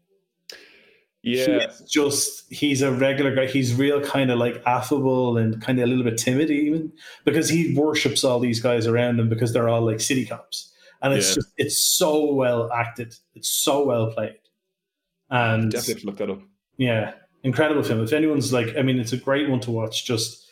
Yeah. 1.23 1.67
He's 1.67 1.79
just 1.89 2.51
he's 2.53 2.81
a 2.81 2.91
regular 2.91 3.33
guy. 3.33 3.45
He's 3.47 3.73
real 3.73 4.01
kind 4.01 4.29
of 4.29 4.37
like 4.39 4.61
affable 4.65 5.37
and 5.37 5.61
kind 5.61 5.79
of 5.79 5.85
a 5.85 5.87
little 5.87 6.03
bit 6.03 6.17
timid 6.17 6.51
even 6.51 6.91
because 7.23 7.47
he 7.47 7.73
worships 7.75 8.23
all 8.25 8.39
these 8.39 8.59
guys 8.59 8.87
around 8.87 9.19
him 9.19 9.29
because 9.29 9.53
they're 9.53 9.69
all 9.69 9.81
like 9.81 10.01
city 10.01 10.25
cops. 10.25 10.71
And 11.01 11.13
it's 11.13 11.29
Yeah. 11.29 11.35
just 11.35 11.47
it's 11.57 11.77
so 11.77 12.33
well 12.33 12.71
acted. 12.73 13.15
It's 13.35 13.47
so 13.49 13.85
well 13.85 14.11
played. 14.11 14.35
And 15.29 15.71
Definitely 15.71 15.93
have 15.93 16.01
to 16.01 16.07
look 16.07 16.17
that 16.17 16.29
up. 16.29 16.41
yeah, 16.77 17.13
incredible 17.43 17.83
film. 17.83 18.03
If 18.03 18.13
anyone's 18.13 18.51
like, 18.53 18.75
I 18.77 18.81
mean, 18.81 18.99
it's 18.99 19.13
a 19.13 19.17
great 19.17 19.49
one 19.49 19.59
to 19.61 19.71
watch. 19.71 20.05
Just 20.05 20.45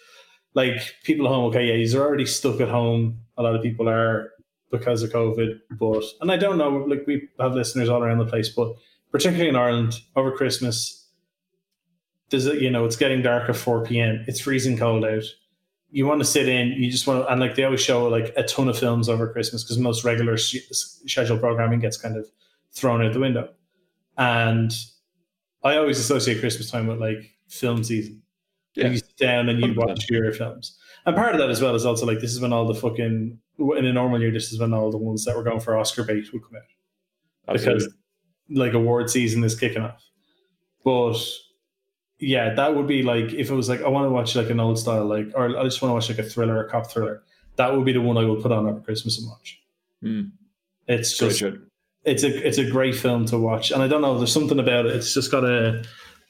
like 0.53 0.81
people 1.03 1.25
at 1.27 1.31
home, 1.31 1.45
okay, 1.45 1.65
yeah, 1.67 1.75
he's 1.75 1.95
already 1.95 2.25
stuck 2.25 2.59
at 2.61 2.69
home. 2.69 3.19
A 3.37 3.43
lot 3.43 3.55
of 3.55 3.61
people 3.61 3.87
are 3.89 4.31
because 4.71 5.03
of 5.03 5.11
COVID, 5.11 5.59
but 5.79 6.03
and 6.21 6.31
I 6.31 6.37
don't 6.37 6.57
know, 6.57 6.69
like 6.87 7.05
we 7.05 7.27
have 7.39 7.53
listeners 7.55 7.89
all 7.89 8.01
around 8.03 8.19
the 8.19 8.25
place, 8.25 8.49
but 8.49 8.73
particularly 9.11 9.49
in 9.49 9.55
Ireland 9.55 9.99
over 10.15 10.31
Christmas, 10.31 11.07
there's 12.29 12.47
a, 12.47 12.59
you 12.61 12.69
know 12.69 12.85
it's 12.85 12.95
getting 12.95 13.21
dark 13.21 13.49
at 13.49 13.55
four 13.55 13.83
p.m. 13.85 14.23
It's 14.27 14.39
freezing 14.39 14.77
cold 14.77 15.05
out. 15.05 15.23
You 15.89 16.07
want 16.07 16.21
to 16.21 16.25
sit 16.25 16.47
in. 16.47 16.69
You 16.69 16.89
just 16.89 17.05
want 17.05 17.23
to, 17.23 17.31
and 17.31 17.41
like 17.41 17.55
they 17.55 17.65
always 17.65 17.81
show 17.81 18.07
like 18.07 18.33
a 18.37 18.43
ton 18.43 18.69
of 18.69 18.79
films 18.79 19.09
over 19.09 19.31
Christmas 19.31 19.63
because 19.63 19.77
most 19.77 20.05
regular 20.05 20.37
sh- 20.37 20.55
scheduled 20.71 21.41
programming 21.41 21.79
gets 21.79 21.97
kind 21.97 22.15
of 22.15 22.25
thrown 22.71 23.05
out 23.05 23.11
the 23.11 23.19
window. 23.19 23.49
And 24.17 24.71
I 25.63 25.75
always 25.75 25.99
associate 25.99 26.39
Christmas 26.39 26.71
time 26.71 26.87
with 26.87 26.99
like 26.99 27.35
film 27.49 27.83
season. 27.83 28.21
Yeah. 28.75 28.87
You 28.87 28.97
sit 28.97 29.17
down 29.17 29.49
and 29.49 29.59
you 29.59 29.73
watch 29.75 30.09
your 30.09 30.31
films. 30.31 30.77
And 31.05 31.15
part 31.15 31.33
of 31.33 31.39
that 31.39 31.49
as 31.49 31.61
well 31.61 31.75
is 31.75 31.85
also 31.85 32.05
like 32.05 32.19
this 32.19 32.31
is 32.31 32.39
when 32.39 32.53
all 32.53 32.65
the 32.65 32.75
fucking 32.75 33.37
in 33.59 33.85
a 33.85 33.91
normal 33.91 34.21
year, 34.21 34.31
this 34.31 34.53
is 34.53 34.59
when 34.59 34.73
all 34.73 34.91
the 34.91 34.97
ones 34.97 35.25
that 35.25 35.35
were 35.35 35.43
going 35.43 35.59
for 35.59 35.77
Oscar 35.77 36.03
bait 36.03 36.31
would 36.31 36.41
come 36.43 36.55
out 36.55 37.53
Absolutely. 37.53 37.85
because 37.85 37.95
like 38.51 38.73
award 38.73 39.09
season 39.09 39.43
is 39.43 39.59
kicking 39.59 39.81
off. 39.81 40.03
But 40.83 41.17
yeah, 42.19 42.53
that 42.53 42.75
would 42.75 42.87
be 42.87 43.03
like 43.03 43.33
if 43.33 43.49
it 43.49 43.53
was 43.53 43.69
like 43.69 43.81
I 43.81 43.87
want 43.89 44.05
to 44.05 44.09
watch 44.09 44.35
like 44.35 44.49
an 44.49 44.59
old 44.59 44.79
style 44.79 45.05
like 45.05 45.27
or 45.35 45.57
I 45.57 45.63
just 45.63 45.81
want 45.81 45.91
to 45.91 45.93
watch 45.93 46.09
like 46.09 46.19
a 46.19 46.29
thriller, 46.29 46.65
a 46.65 46.69
cop 46.69 46.89
thriller. 46.89 47.23
That 47.57 47.75
would 47.75 47.85
be 47.85 47.93
the 47.93 48.01
one 48.01 48.17
I 48.17 48.25
would 48.25 48.41
put 48.41 48.51
on 48.51 48.67
over 48.67 48.79
Christmas 48.79 49.19
and 49.19 49.27
watch. 49.27 49.61
Mm. 50.03 50.31
It's 50.87 51.17
just 51.17 51.43
it's 52.03 52.23
a 52.23 52.47
it's 52.47 52.57
a 52.57 52.69
great 52.69 52.95
film 52.95 53.25
to 53.25 53.37
watch, 53.37 53.71
and 53.71 53.83
I 53.83 53.87
don't 53.87 54.01
know. 54.01 54.17
There's 54.17 54.33
something 54.33 54.59
about 54.59 54.85
it. 54.85 54.95
It's 54.95 55.13
just 55.13 55.31
got 55.31 55.43
a 55.43 55.83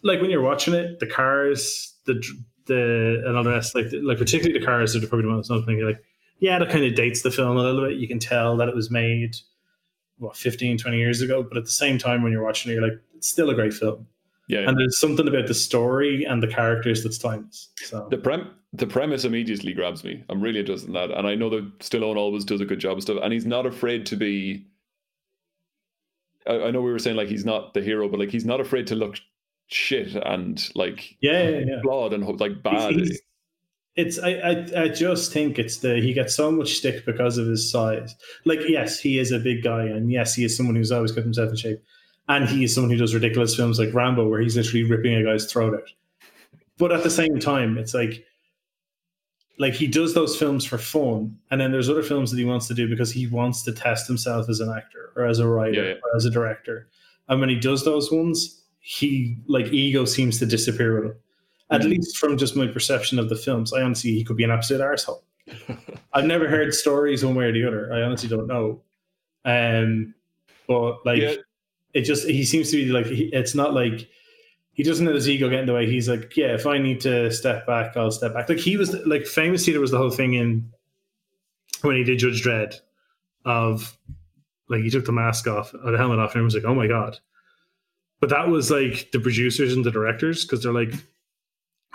like 0.04 0.22
when 0.22 0.30
you're 0.30 0.42
watching 0.42 0.74
it, 0.74 1.00
the 1.00 1.08
cars, 1.08 1.96
the 2.06 2.22
the 2.66 3.24
and 3.26 3.38
all 3.38 3.44
the 3.44 3.52
rest, 3.52 3.76
like 3.76 3.88
like 4.04 4.18
particularly 4.18 4.60
the 4.60 4.66
cars 4.66 4.96
are 4.96 5.00
probably 5.00 5.24
the 5.24 5.34
most 5.34 5.50
another 5.50 5.66
thing. 5.66 5.82
Like 5.82 6.04
yeah, 6.40 6.60
that 6.60 6.70
kind 6.70 6.84
of 6.84 6.96
dates 6.96 7.22
the 7.22 7.32
film 7.32 7.56
a 7.58 7.62
little 7.62 7.88
bit. 7.88 7.98
You 7.98 8.08
can 8.08 8.20
tell 8.20 8.58
that 8.58 8.68
it 8.68 8.76
was 8.76 8.92
made 8.92 9.36
what 10.22 10.38
15, 10.38 10.78
20 10.78 10.98
years 10.98 11.22
ago, 11.22 11.44
but 11.44 11.58
at 11.58 11.66
the 11.66 11.72
same 11.72 11.98
time, 11.98 12.22
when 12.24 12.32
you're 12.32 12.44
watching 12.44 12.72
it, 12.72 12.76
you're 12.76 12.84
like, 12.84 13.00
it's 13.16 13.28
still 13.28 13.50
a 13.50 13.56
great 13.56 13.74
film. 13.74 14.08
Yeah, 14.48 14.68
And 14.68 14.78
there's 14.78 15.00
something 15.00 15.28
about 15.28 15.48
the 15.48 15.54
story 15.54 16.26
and 16.26 16.44
the 16.44 16.48
characters 16.48 17.04
that's 17.04 17.18
timeless. 17.18 17.70
So 17.78 18.08
the 18.10 18.18
prem 18.18 18.50
the 18.74 18.88
premise 18.88 19.24
immediately 19.26 19.74
grabs 19.74 20.04
me. 20.04 20.24
I'm 20.30 20.42
really 20.42 20.60
interested 20.60 20.88
in 20.88 20.94
that, 20.94 21.12
and 21.12 21.26
I 21.28 21.36
know 21.36 21.50
that 21.50 21.80
Stallone 21.80 22.18
always 22.18 22.44
does 22.46 22.62
a 22.62 22.66
good 22.66 22.80
job 22.80 22.98
of 22.98 23.04
stuff, 23.04 23.18
and 23.24 23.32
he's 23.34 23.46
not 23.46 23.66
afraid 23.66 24.06
to 24.08 24.16
be. 24.16 24.66
I, 26.48 26.64
I 26.64 26.72
know 26.72 26.82
we 26.82 26.92
were 26.92 27.00
saying 27.00 27.16
like 27.18 27.28
he's 27.30 27.46
not 27.46 27.74
the 27.74 27.82
hero, 27.82 28.10
but 28.10 28.20
like 28.20 28.30
he's 28.30 28.46
not 28.46 28.60
afraid 28.60 28.88
to 28.88 28.96
look 28.96 29.18
shit 29.68 30.16
and 30.16 30.70
like 30.76 31.16
yeah, 31.22 31.48
yeah, 31.50 31.60
yeah. 31.68 31.82
flawed 31.82 32.14
and 32.14 32.40
like 32.40 32.62
bad. 32.62 32.92
He's- 32.94 33.08
he's- 33.08 33.22
it's 33.96 34.18
I, 34.20 34.30
I 34.32 34.84
I 34.84 34.88
just 34.88 35.34
think 35.34 35.60
it's 35.60 35.78
the 35.78 35.96
he 36.00 36.14
gets 36.14 36.36
so 36.36 36.52
much 36.52 36.76
stick 36.76 37.06
because 37.06 37.38
of 37.38 37.48
his 37.48 37.70
size. 37.70 38.16
Like 38.46 38.60
yes, 38.68 39.00
he 39.00 39.20
is 39.20 39.32
a 39.32 39.40
big 39.40 39.64
guy, 39.64 39.84
and 39.84 40.12
yes, 40.12 40.34
he 40.36 40.46
is 40.46 40.56
someone 40.56 40.76
who's 40.76 40.92
always 40.92 41.12
kept 41.12 41.26
himself 41.26 41.50
in 41.50 41.56
shape, 41.58 41.84
and 42.30 42.48
he 42.48 42.64
is 42.64 42.74
someone 42.74 42.92
who 42.92 42.98
does 42.98 43.14
ridiculous 43.14 43.56
films 43.56 43.80
like 43.80 43.94
Rambo, 43.94 44.30
where 44.30 44.40
he's 44.42 44.56
literally 44.56 44.84
ripping 44.84 45.16
a 45.16 45.24
guy's 45.24 45.52
throat 45.52 45.74
out. 45.74 45.90
But 46.78 46.92
at 46.92 47.04
the 47.04 47.10
same 47.10 47.40
time, 47.40 47.78
it's 47.78 47.94
like 47.94 48.24
like 49.60 49.74
he 49.74 49.88
does 49.88 50.14
those 50.14 50.38
films 50.38 50.66
for 50.66 50.78
fun, 50.78 51.38
and 51.52 51.60
then 51.60 51.72
there's 51.72 51.90
other 51.90 52.02
films 52.04 52.32
that 52.32 52.38
he 52.38 52.46
wants 52.46 52.68
to 52.70 52.74
do 52.74 52.88
because 52.88 53.12
he 53.12 53.28
wants 53.28 53.62
to 53.64 53.72
test 53.74 54.08
himself 54.08 54.50
as 54.50 54.60
an 54.62 54.72
actor 54.72 55.12
or 55.16 55.26
as 55.26 55.40
a 55.40 55.48
writer 55.48 55.84
Yeah, 55.84 55.90
yeah. 55.90 56.00
or 56.04 56.16
as 56.16 56.26
a 56.26 56.32
director. 56.32 56.88
And 57.28 57.40
when 57.40 57.50
he 57.50 57.60
does 57.60 57.86
those 57.86 58.12
ones, 58.12 58.64
he 58.80 59.38
like 59.48 59.68
ego 59.68 60.06
seems 60.06 60.40
to 60.40 60.46
disappear 60.46 60.96
with 60.96 61.12
him. 61.12 61.16
At 61.72 61.86
least 61.86 62.18
from 62.18 62.38
just 62.38 62.56
my 62.56 62.68
perception 62.68 63.18
of 63.18 63.30
the 63.30 63.36
films, 63.36 63.72
I 63.74 63.82
honestly 63.82 64.12
he 64.12 64.24
could 64.24 64.36
be 64.38 64.44
an 64.44 64.52
absolute 64.52 64.82
arsehole. 64.82 65.22
I've 66.14 66.26
never 66.26 66.48
heard 66.48 66.74
stories 66.74 67.24
one 67.24 67.36
way 67.36 67.46
or 67.46 67.52
the 67.54 67.66
other. 67.66 67.94
I 67.94 68.02
honestly 68.02 68.28
don't 68.30 68.48
know. 68.48 68.82
Um, 69.46 70.14
but 70.68 71.06
like 71.06 71.22
Yeah. 71.22 71.36
it 71.94 72.02
just 72.02 72.28
he 72.28 72.44
seems 72.44 72.72
to 72.72 72.78
be 72.78 72.92
like 72.92 73.06
he, 73.06 73.26
it's 73.34 73.56
not 73.56 73.74
like 73.74 74.08
he 74.74 74.84
doesn't 74.84 75.06
let 75.06 75.16
his 75.16 75.30
ego 75.30 75.50
get 75.50 75.62
in 75.62 75.66
the 75.66 75.74
way. 75.74 75.90
He's 75.90 76.08
like, 76.10 76.36
yeah, 76.38 76.54
if 76.54 76.66
I 76.66 76.78
need 76.78 77.02
to 77.02 77.32
step 77.32 77.66
back, 77.66 77.96
I'll 77.98 78.12
step 78.12 78.34
back. 78.34 78.50
Like 78.50 78.58
he 78.60 78.78
was 78.78 78.94
like 79.06 79.26
famously 79.26 79.72
there 79.74 79.82
was 79.82 79.92
the 79.92 79.98
whole 79.98 80.12
thing 80.12 80.34
in 80.34 80.70
when 81.82 81.96
he 81.96 82.04
did 82.04 82.20
Judge 82.20 82.44
Dredd 82.44 82.76
of 83.46 83.98
like 84.70 84.82
he 84.82 84.90
took 84.90 85.06
the 85.06 85.12
mask 85.12 85.48
off, 85.48 85.74
or 85.74 85.92
the 85.92 85.98
helmet 85.98 86.20
off, 86.20 86.32
and 86.32 86.38
everyone's 86.38 86.56
like, 86.56 86.66
oh 86.66 86.76
my 86.76 86.88
god. 86.88 87.18
But 88.20 88.30
that 88.30 88.48
was 88.50 88.70
like 88.70 89.10
the 89.12 89.20
producers 89.20 89.74
and 89.74 89.84
the 89.84 89.92
directors 89.92 90.46
because 90.46 90.64
they're 90.64 90.72
like 90.74 90.94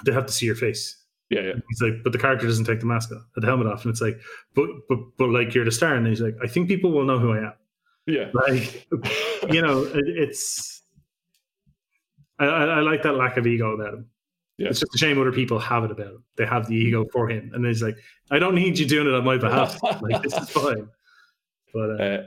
they 0.05 0.13
have 0.13 0.27
to 0.27 0.33
see 0.33 0.47
your 0.47 0.55
face. 0.55 0.97
yeah, 1.31 1.41
yeah. 1.41 1.53
He's 1.69 1.83
like, 1.83 2.03
but 2.05 2.13
the 2.13 2.19
character 2.19 2.47
doesn't 2.47 2.67
take 2.67 2.81
the 2.81 2.87
mask 2.87 3.11
off, 3.13 3.23
the 3.35 3.47
helmet 3.47 3.67
off, 3.67 3.85
and 3.85 3.93
it's 3.93 4.01
like, 4.01 4.19
but 4.55 4.69
but 4.89 4.99
but 5.19 5.31
like 5.31 5.55
you're 5.55 5.65
the 5.65 5.73
star, 5.73 5.95
and 5.95 6.07
he's 6.07 6.21
like, 6.21 6.37
I 6.43 6.47
think 6.47 6.69
people 6.69 6.93
will 6.93 7.05
know 7.05 7.19
who 7.19 7.33
I 7.33 7.39
am. 7.39 7.53
Yeah. 8.07 8.31
Like 8.33 8.87
you 9.53 9.63
know, 9.63 9.83
it, 9.83 10.05
it's. 10.07 10.83
I, 12.39 12.45
I, 12.45 12.81
like 12.81 13.03
that 13.03 13.15
lack 13.15 13.39
of 13.39 13.47
ego 13.47 13.73
about 13.73 13.95
him. 13.95 14.11
Yeah. 14.59 14.69
It's 14.69 14.81
just 14.81 14.95
a 14.95 14.99
shame 14.99 15.19
other 15.19 15.33
people 15.33 15.59
have 15.59 15.85
it 15.85 15.91
about 15.91 16.09
him. 16.09 16.25
They 16.37 16.45
have 16.45 16.69
the 16.69 16.75
ego 16.75 17.07
for 17.11 17.31
him, 17.31 17.51
and 17.55 17.65
he's 17.65 17.83
like, 17.83 17.97
I 18.31 18.39
don't 18.39 18.55
need 18.55 18.79
you 18.79 18.87
doing 18.87 19.07
it 19.07 19.15
on 19.15 19.25
my 19.25 19.39
behalf. 19.39 19.83
like 20.03 20.23
this 20.23 20.35
is 20.35 20.51
fine. 20.51 20.89
But 21.73 22.01
uh, 22.01 22.05
Uh, 22.05 22.23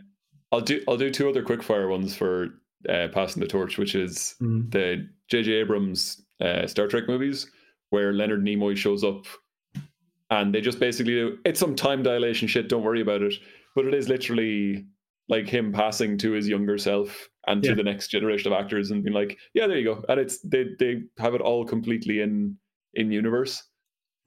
I'll 0.52 0.62
do 0.62 0.84
I'll 0.88 0.98
do 0.98 1.12
two 1.12 1.30
other 1.30 1.44
quick 1.44 1.64
fire 1.64 1.88
ones 1.88 2.16
for 2.16 2.50
uh, 2.88 3.08
passing 3.12 3.42
the 3.42 3.48
torch, 3.48 3.78
which 3.78 3.96
is 3.96 4.36
mm, 4.42 4.70
the 4.72 5.08
J.J. 5.30 5.52
Abrams 5.54 6.22
uh, 6.42 6.66
Star 6.68 6.88
Trek 6.88 7.08
movies, 7.08 7.50
where 7.90 8.14
Leonard 8.14 8.44
Nimoy 8.44 8.76
shows 8.76 9.04
up, 9.04 9.26
and 10.30 10.54
they 10.54 10.62
just 10.62 10.80
basically 10.80 11.14
do 11.14 11.38
it's 11.46 11.60
some 11.60 11.76
time 11.76 12.04
dilation 12.04 12.48
shit. 12.48 12.70
Don't 12.70 12.84
worry 12.84 13.02
about 13.02 13.22
it, 13.22 13.34
but 13.76 13.86
it 13.86 13.94
is 13.94 14.10
literally 14.10 14.86
like 15.28 15.48
him 15.48 15.72
passing 15.72 16.18
to 16.18 16.32
his 16.32 16.48
younger 16.48 16.78
self 16.78 17.30
and 17.48 17.64
to 17.64 17.76
the 17.76 17.84
next 17.84 18.10
generation 18.10 18.52
of 18.52 18.60
actors 18.60 18.92
and 18.92 19.04
being 19.04 19.14
like, 19.14 19.38
yeah, 19.54 19.68
there 19.68 19.78
you 19.78 19.96
go, 19.96 20.04
and 20.10 20.20
it's 20.20 20.40
they 20.42 20.66
they 20.80 21.04
have 21.18 21.36
it 21.36 21.42
all 21.42 21.66
completely 21.66 22.22
in 22.22 22.58
in 22.94 23.12
universe. 23.12 23.64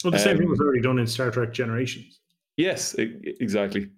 well, 0.05 0.11
the 0.11 0.19
same 0.19 0.37
thing 0.37 0.47
um, 0.47 0.51
was 0.51 0.61
already 0.61 0.81
done 0.81 0.99
in 0.99 1.07
Star 1.07 1.31
Trek 1.31 1.53
Generations. 1.53 2.21
Yes, 2.57 2.95
exactly. 2.99 3.91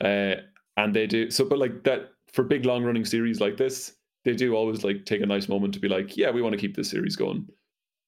Uh, 0.00 0.34
and 0.76 0.94
they 0.94 1.06
do 1.06 1.30
so, 1.30 1.44
but 1.44 1.58
like 1.58 1.84
that 1.84 2.10
for 2.32 2.42
big 2.42 2.64
long 2.64 2.84
running 2.84 3.04
series 3.04 3.40
like 3.40 3.56
this, 3.56 3.94
they 4.24 4.34
do 4.34 4.54
always 4.54 4.84
like 4.84 5.04
take 5.04 5.22
a 5.22 5.26
nice 5.26 5.48
moment 5.48 5.74
to 5.74 5.80
be 5.80 5.88
like, 5.88 6.16
yeah, 6.16 6.30
we 6.30 6.42
want 6.42 6.52
to 6.52 6.60
keep 6.60 6.76
this 6.76 6.90
series 6.90 7.16
going. 7.16 7.46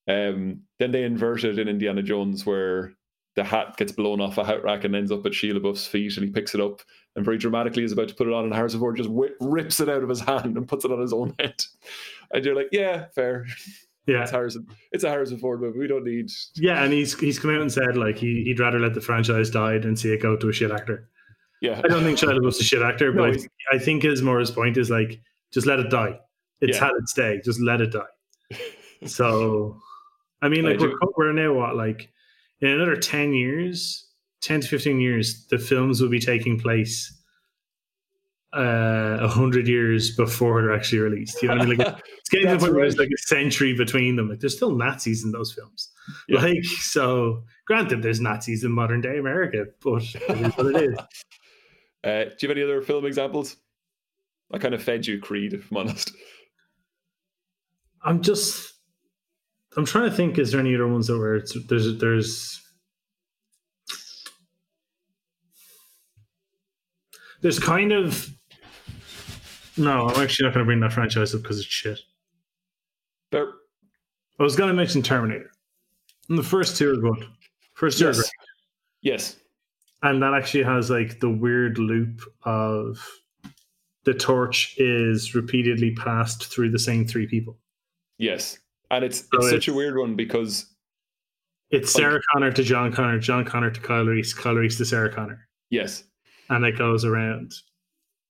Um, 0.06 0.62
then 0.78 0.90
they 0.92 1.04
invert 1.04 1.44
it 1.44 1.58
in 1.58 1.68
Indiana 1.68 2.02
Jones 2.02 2.44
where 2.44 2.92
the 3.36 3.44
hat 3.44 3.76
gets 3.76 3.90
blown 3.92 4.20
off 4.20 4.38
a 4.38 4.44
hat 4.44 4.62
rack 4.62 4.84
and 4.84 4.94
ends 4.94 5.10
up 5.10 5.24
at 5.26 5.32
Shia 5.32 5.52
LaBeouf's 5.58 5.86
feet, 5.86 6.16
and 6.16 6.24
he 6.26 6.30
picks 6.32 6.54
it 6.54 6.60
up 6.60 6.82
and 7.16 7.24
very 7.24 7.38
dramatically 7.38 7.84
is 7.84 7.92
about 7.92 8.08
to 8.08 8.14
put 8.14 8.26
it 8.28 8.32
on, 8.34 8.44
and 8.44 8.54
Harrison 8.54 8.80
Ford 8.80 8.96
just 8.96 9.08
whi 9.10 9.28
rips 9.40 9.80
it 9.80 9.88
out 9.88 10.02
of 10.02 10.08
his 10.08 10.20
hand 10.20 10.56
and 10.56 10.68
puts 10.68 10.84
it 10.84 10.92
on 10.92 11.00
his 11.00 11.12
own 11.12 11.34
head. 11.38 11.54
And 12.32 12.44
you're 12.44 12.56
like, 12.56 12.68
yeah, 12.72 13.06
fair. 13.14 13.46
Yeah, 14.06 14.22
It's 14.22 14.30
Harrison. 14.32 14.66
It's 14.92 15.04
a 15.04 15.08
Harrison 15.08 15.38
Ford 15.38 15.60
movie. 15.62 15.78
We 15.78 15.86
don't 15.86 16.04
need. 16.04 16.28
yeah, 16.56 16.82
and 16.84 16.92
he's 16.92 17.18
he's 17.18 17.38
come 17.38 17.54
out 17.54 17.60
and 17.62 17.72
said 17.72 17.96
like 17.96 18.18
he, 18.18 18.42
he'd 18.44 18.60
rather 18.60 18.78
let 18.78 18.92
the 18.94 19.00
franchise 19.00 19.48
die 19.50 19.78
than 19.78 19.96
see 19.96 20.12
it 20.12 20.20
go 20.20 20.36
to 20.36 20.48
a 20.48 20.52
shit 20.52 20.70
actor. 20.70 21.08
Yeah, 21.62 21.80
I 21.82 21.88
don't 21.88 22.02
think 22.02 22.18
Shia 22.18 22.38
LaBeouf's 22.38 22.60
a 22.60 22.64
shit 22.64 22.82
actor, 22.82 23.12
but 23.12 23.22
No, 23.22 23.28
I, 23.28 23.32
think, 23.32 23.50
I 23.72 23.78
think 23.78 24.02
his 24.02 24.20
more 24.20 24.38
his 24.40 24.50
point 24.50 24.76
is 24.76 24.90
like 24.90 25.20
just 25.52 25.66
let 25.66 25.78
it 25.80 25.88
die. 25.90 26.18
It's 26.60 26.76
Yeah. 26.76 26.84
had 26.86 26.92
its 26.98 27.14
day. 27.14 27.40
Just 27.44 27.60
let 27.60 27.80
it 27.80 27.92
die. 27.92 28.58
So, 29.06 29.76
I 30.44 30.48
mean, 30.50 30.64
like 30.64 30.78
do- 30.78 30.98
we're, 31.16 31.28
we're 31.28 31.32
now 31.32 31.54
what 31.54 31.74
like 31.74 32.10
in 32.60 32.68
another 32.68 32.96
ten 32.96 33.32
years, 33.32 34.06
ten 34.42 34.60
to 34.60 34.68
fifteen 34.68 35.00
years, 35.00 35.46
the 35.46 35.58
films 35.58 36.02
will 36.02 36.10
be 36.10 36.20
taking 36.20 36.60
place 36.60 37.10
uh, 38.54 39.16
a 39.22 39.28
hundred 39.28 39.66
years 39.66 40.14
before 40.14 40.60
they're 40.60 40.74
actually 40.74 40.98
released. 40.98 41.42
You 41.42 41.48
know 41.48 41.54
what 41.56 41.62
I 41.62 41.70
mean? 41.70 41.78
Like 41.78 42.02
it's 42.18 42.28
getting 42.28 42.48
to 42.48 42.52
the 42.54 42.58
point 42.58 42.74
where 42.74 42.82
there's 42.82 42.98
like 42.98 43.08
a 43.08 43.22
century 43.22 43.74
between 43.74 44.16
them. 44.16 44.28
Like 44.28 44.40
there's 44.40 44.54
still 44.54 44.76
Nazis 44.76 45.24
in 45.24 45.32
those 45.32 45.50
films. 45.50 45.90
Yeah. 46.28 46.42
Like 46.42 46.62
so, 46.64 47.42
granted, 47.66 48.02
there's 48.02 48.20
Nazis 48.20 48.64
in 48.64 48.70
modern 48.70 49.00
day 49.00 49.16
America, 49.16 49.64
but 49.82 50.02
it 50.28 50.46
is 50.46 50.52
what 50.56 50.66
it 50.66 50.82
is. 50.90 50.98
Uh, 52.04 52.24
do 52.24 52.34
you 52.40 52.48
have 52.48 52.58
any 52.58 52.62
other 52.62 52.82
film 52.82 53.06
examples? 53.06 53.56
I 54.52 54.58
kind 54.58 54.74
of 54.74 54.82
fed 54.82 55.06
you 55.06 55.18
Creed, 55.18 55.54
if 55.54 55.70
I'm 55.70 55.78
honest. 55.78 56.12
I'm 58.02 58.20
just 58.20 58.73
I'm 59.76 59.84
trying 59.84 60.08
to 60.08 60.16
think. 60.16 60.38
Is 60.38 60.52
there 60.52 60.60
any 60.60 60.74
other 60.74 60.86
ones 60.86 61.06
that 61.08 61.18
were 61.18 61.36
it's, 61.36 61.56
there's 61.66 61.98
there's 61.98 62.62
there's 67.40 67.58
kind 67.58 67.92
of 67.92 68.28
no. 69.76 70.08
I'm 70.08 70.22
actually 70.22 70.46
not 70.46 70.54
going 70.54 70.64
to 70.64 70.68
bring 70.68 70.80
that 70.80 70.92
franchise 70.92 71.34
up 71.34 71.42
because 71.42 71.58
it's 71.58 71.68
shit. 71.68 71.98
But 73.30 73.48
I 74.38 74.42
was 74.42 74.54
going 74.56 74.68
to 74.68 74.74
mention 74.74 75.02
Terminator, 75.02 75.50
and 76.28 76.38
the 76.38 76.42
first 76.42 76.76
two 76.76 76.92
are 76.92 76.96
good. 76.96 77.26
First 77.74 77.98
two 77.98 78.06
are 78.06 78.08
yes, 78.08 78.16
great, 78.18 78.30
yes, 79.02 79.36
and 80.02 80.22
that 80.22 80.34
actually 80.34 80.62
has 80.62 80.88
like 80.88 81.18
the 81.18 81.30
weird 81.30 81.78
loop 81.78 82.20
of 82.44 83.04
the 84.04 84.14
torch 84.14 84.74
is 84.78 85.34
repeatedly 85.34 85.94
passed 85.94 86.46
through 86.46 86.70
the 86.70 86.78
same 86.78 87.06
three 87.06 87.26
people. 87.26 87.58
yes, 88.18 88.58
and 88.90 89.04
it's 89.04 89.20
So 89.20 89.38
it's 89.38 89.50
such 89.50 89.68
a 89.68 89.74
weird 89.74 89.96
one 89.96 90.14
because 90.16 90.66
It's 91.70 91.94
Like- 91.94 92.02
Sarah 92.02 92.20
Connor 92.32 92.52
to 92.52 92.62
John 92.62 92.92
Connor, 92.92 93.18
John 93.18 93.44
Connor 93.44 93.70
to 93.70 93.80
Kyle 93.80 94.04
Reese, 94.04 94.32
Kyle 94.34 94.54
Reese 94.54 94.76
to 94.78 94.84
Sarah 94.84 95.12
Connor. 95.12 95.48
yes, 95.70 96.04
and 96.50 96.64
it 96.64 96.76
goes 96.78 97.04
around. 97.04 97.52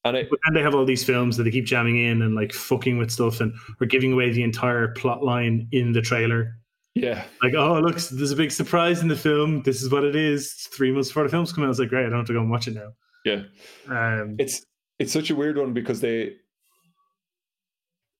and 0.06 0.16
it 0.16 0.28
But 0.30 0.38
then 0.44 0.54
they 0.54 0.62
have 0.62 0.74
all 0.74 0.84
these 0.84 1.02
films 1.04 1.36
that 1.36 1.44
they 1.44 1.50
keep 1.50 1.64
jamming 1.66 1.98
in 1.98 2.22
and 2.22 2.34
like 2.34 2.52
fucking 2.52 2.98
with 2.98 3.10
stuff 3.10 3.40
and 3.40 3.52
or 3.80 3.86
giving 3.86 4.12
away 4.12 4.30
the 4.30 4.42
entire 4.42 4.88
plot 4.88 5.22
line 5.24 5.66
in 5.72 5.92
the 5.92 6.00
trailer. 6.02 6.54
yeah, 6.94 7.24
Like, 7.42 7.54
oh 7.54 7.80
look, 7.80 7.96
there's 7.98 8.30
a 8.30 8.36
big 8.36 8.52
surprise 8.52 9.00
in 9.02 9.08
the 9.08 9.16
film. 9.16 9.62
This 9.62 9.82
is 9.82 9.90
what 9.90 10.04
it 10.04 10.14
is. 10.14 10.52
It's 10.52 10.66
three 10.68 10.92
months 10.92 11.08
before 11.08 11.24
the 11.24 11.28
film's 11.30 11.52
coming 11.52 11.64
out. 11.64 11.68
I 11.68 11.70
was 11.70 11.80
like, 11.80 11.88
great, 11.88 12.06
I 12.06 12.08
don't 12.10 12.18
have 12.18 12.26
to 12.28 12.32
go 12.34 12.40
and 12.40 12.50
watch 12.50 12.68
it 12.68 12.74
now. 12.74 12.92
yeah. 13.24 13.42
Um, 13.88 14.36
It's 14.38 14.64
it's 15.00 15.12
such 15.12 15.28
a 15.30 15.34
weird 15.34 15.56
one 15.58 15.72
because 15.74 16.00
they. 16.00 16.36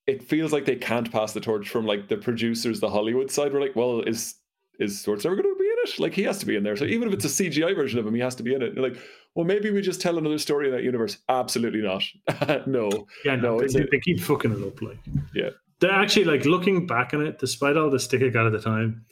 It 0.07 0.23
feels 0.23 0.53
like 0.53 0.64
they 0.67 0.77
can't 0.77 1.11
pass 1.11 1.33
the 1.33 1.40
torch 1.40 1.69
from 1.69 1.87
like 1.87 2.09
the 2.09 2.17
producers, 2.17 2.81
the 2.81 2.90
Hollywood 2.90 3.31
side. 3.31 3.53
We're 3.53 3.61
like, 3.61 3.75
well, 3.77 4.01
is 4.03 4.35
is 4.81 5.03
Schwarzenegger 5.05 5.23
going 5.40 5.43
to 5.43 5.57
be 5.59 5.64
in 5.67 5.77
it? 5.85 5.99
Like 6.01 6.14
he 6.14 6.25
has 6.25 6.38
to 6.38 6.47
be 6.47 6.57
in 6.57 6.62
there. 6.64 6.77
So 6.77 6.85
even 6.85 7.09
if 7.09 7.14
it's 7.14 7.25
a 7.25 7.29
CGI 7.29 7.75
version 7.77 7.99
of 7.99 8.07
him, 8.07 8.14
he 8.14 8.21
has 8.21 8.35
to 8.35 8.43
be 8.43 8.55
in 8.55 8.61
it. 8.62 8.71
And 8.75 8.83
like, 8.83 8.97
well, 9.35 9.47
maybe 9.47 9.71
we 9.71 9.81
just 9.81 10.01
tell 10.01 10.19
another 10.19 10.38
story 10.38 10.67
in 10.67 10.73
that 10.75 10.83
universe. 10.83 11.19
Absolutely 11.29 11.81
not. 11.81 12.03
no. 12.67 13.07
yeah, 13.25 13.37
no, 13.37 13.59
no, 13.59 13.67
they, 13.69 13.81
a- 13.83 13.87
they 13.90 14.01
keep 14.01 14.21
fucking 14.21 14.53
it 14.53 14.67
up. 14.67 14.83
Like, 14.83 14.99
Yeah. 15.35 15.51
they're 15.81 15.90
actually 15.93 16.25
like 16.25 16.45
looking 16.45 16.87
back 16.87 17.14
on 17.14 17.25
it, 17.25 17.38
despite 17.38 17.77
all 17.77 17.88
the 17.90 18.01
stick 18.01 18.21
it 18.21 18.33
got 18.33 18.47
at 18.47 18.53
the 18.53 18.61
time, 18.61 19.05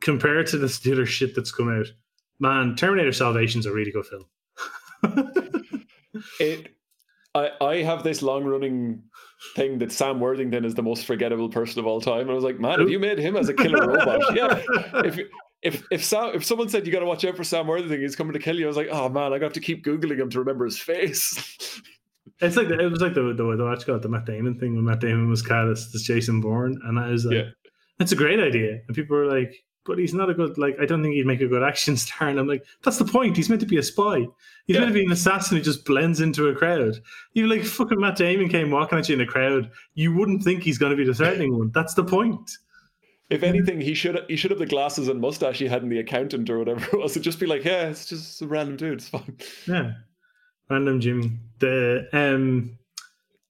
compared 0.00 0.46
to 0.48 0.58
the 0.58 0.92
other 0.92 1.06
shit 1.06 1.34
that's 1.34 1.52
come 1.52 1.68
out. 1.68 1.86
Man, 2.40 2.74
Terminator 2.76 3.12
Salvation's 3.12 3.66
a 3.66 3.72
really 3.72 3.92
good 3.92 4.06
film. 4.06 4.24
It. 6.40 6.74
I 7.34 7.50
I 7.60 7.82
have 7.82 8.02
this 8.02 8.22
long 8.22 8.44
running 8.44 9.02
thing 9.54 9.78
that 9.78 9.92
Sam 9.92 10.20
Worthington 10.20 10.64
is 10.64 10.74
the 10.74 10.82
most 10.82 11.06
forgettable 11.06 11.48
person 11.48 11.78
of 11.80 11.86
all 11.86 12.00
time. 12.00 12.22
And 12.22 12.30
I 12.30 12.34
was 12.34 12.44
like, 12.44 12.58
man, 12.58 12.80
if 12.80 12.90
you 12.90 12.98
made 12.98 13.18
him 13.18 13.36
as 13.36 13.48
a 13.48 13.54
killer 13.54 13.86
robot, 13.86 14.20
yeah. 14.36 14.60
If 15.04 15.18
if 15.62 15.82
if 15.90 16.04
Sam, 16.04 16.32
if 16.34 16.44
someone 16.44 16.68
said 16.68 16.86
you 16.86 16.92
got 16.92 17.00
to 17.00 17.06
watch 17.06 17.24
out 17.24 17.36
for 17.36 17.44
Sam 17.44 17.66
Worthington, 17.66 18.00
he's 18.00 18.16
coming 18.16 18.32
to 18.34 18.38
kill 18.38 18.56
you, 18.58 18.64
I 18.64 18.68
was 18.68 18.76
like, 18.76 18.88
oh 18.90 19.08
man, 19.08 19.32
I 19.32 19.38
got 19.38 19.54
to 19.54 19.60
keep 19.60 19.84
googling 19.84 20.18
him 20.20 20.30
to 20.30 20.38
remember 20.40 20.64
his 20.64 20.78
face. 20.78 21.80
It's 22.40 22.54
like 22.56 22.68
the, 22.68 22.78
it 22.78 22.90
was 22.90 23.00
like 23.00 23.14
the 23.14 23.32
the 23.32 23.56
the 23.56 23.64
watch 23.64 23.86
got 23.86 24.02
the 24.02 24.10
Matt 24.10 24.26
Damon 24.26 24.58
thing 24.58 24.74
when 24.74 24.84
Matt 24.84 25.00
Damon 25.00 25.30
was 25.30 25.40
cast 25.40 25.94
as 25.94 26.02
Jason 26.02 26.42
Bourne, 26.42 26.78
and 26.84 26.98
I 26.98 27.08
was 27.10 27.24
like, 27.24 27.36
Yeah. 27.36 27.44
that's 27.98 28.12
a 28.12 28.16
great 28.16 28.40
idea. 28.40 28.80
And 28.86 28.94
people 28.94 29.16
were 29.16 29.24
like, 29.24 29.54
but 29.86 29.98
he's 29.98 30.12
not 30.14 30.28
a 30.30 30.34
good 30.34 30.58
like. 30.58 30.76
I 30.80 30.86
don't 30.86 31.02
think 31.02 31.14
he'd 31.14 31.26
make 31.26 31.40
a 31.40 31.46
good 31.48 31.62
action 31.62 31.96
star. 32.04 32.28
And 32.28 32.38
I'm 32.38 32.46
like, 32.48 32.64
that's 32.84 32.98
the 32.98 33.04
point. 33.04 33.36
He's 33.36 33.48
meant 33.48 33.60
to 33.60 33.66
be 33.66 33.78
a 33.78 33.82
spy. 33.82 34.26
He's 34.66 34.74
Yeah. 34.74 34.80
meant 34.80 34.90
to 34.90 34.94
be 34.98 35.04
an 35.06 35.12
assassin 35.12 35.56
who 35.56 35.62
just 35.62 35.84
blends 35.84 36.20
into 36.20 36.48
a 36.48 36.54
crowd. 36.54 37.00
You 37.34 37.46
like 37.46 37.64
fucking 37.64 38.00
Matt 38.00 38.16
Damon 38.16 38.48
came 38.48 38.70
walking 38.70 38.98
at 38.98 39.08
you 39.08 39.14
in 39.14 39.20
a 39.20 39.26
crowd. 39.26 39.70
You 39.94 40.14
wouldn't 40.14 40.42
think 40.42 40.62
he's 40.62 40.78
going 40.78 40.90
to 40.90 40.96
be 40.96 41.04
the 41.04 41.14
threatening 41.14 41.56
one. 41.56 41.70
That's 41.72 41.94
the 41.94 42.04
point. 42.04 42.50
if 43.30 43.42
anything, 43.42 43.80
he 43.80 43.92
should 43.94 44.24
he 44.28 44.36
should 44.36 44.50
have 44.52 44.60
the 44.60 44.66
glasses 44.66 45.08
and 45.08 45.20
mustache 45.20 45.58
he 45.58 45.66
had 45.66 45.82
in 45.82 45.88
the 45.88 45.98
accountant 45.98 46.48
or 46.50 46.58
whatever 46.58 46.84
it 46.92 46.98
was. 46.98 47.12
It'd 47.12 47.22
just 47.24 47.40
be 47.40 47.46
like, 47.46 47.64
yeah, 47.64 47.88
it's 47.88 48.06
just 48.06 48.42
a 48.42 48.46
random 48.46 48.76
dude. 48.76 48.98
It's 48.98 49.08
fine. 49.08 49.36
Yeah, 49.66 49.92
random 50.70 51.00
Jimmy. 51.00 51.32
The 51.58 52.08
um 52.12 52.78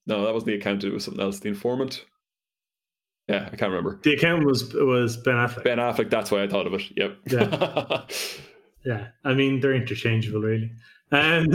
No, 0.07 0.25
that 0.25 0.33
wasn't 0.33 0.47
the 0.49 0.55
accountant. 0.55 0.91
It 0.93 0.95
was 0.95 1.05
something 1.05 1.23
else. 1.23 1.41
The 1.41 1.49
informant. 1.49 2.05
Yeah, 3.29 3.49
I 3.53 3.57
can't 3.57 3.73
remember. 3.73 3.99
the 4.03 4.13
account 4.15 4.45
was 4.45 4.73
was 4.75 5.17
Ben 5.17 5.35
Affleck. 5.35 5.65
Ben 5.65 5.79
Affleck. 5.79 6.11
That's 6.11 6.31
why 6.31 6.43
I 6.45 6.49
thought 6.49 6.67
of 6.67 6.75
it. 6.75 6.83
Yep. 6.97 7.17
Yeah. 7.31 8.03
Yeah, 8.85 9.09
I 9.25 9.35
mean 9.35 9.59
they're 9.59 9.75
interchangeable, 9.75 10.41
really. 10.43 10.71
And 11.11 11.53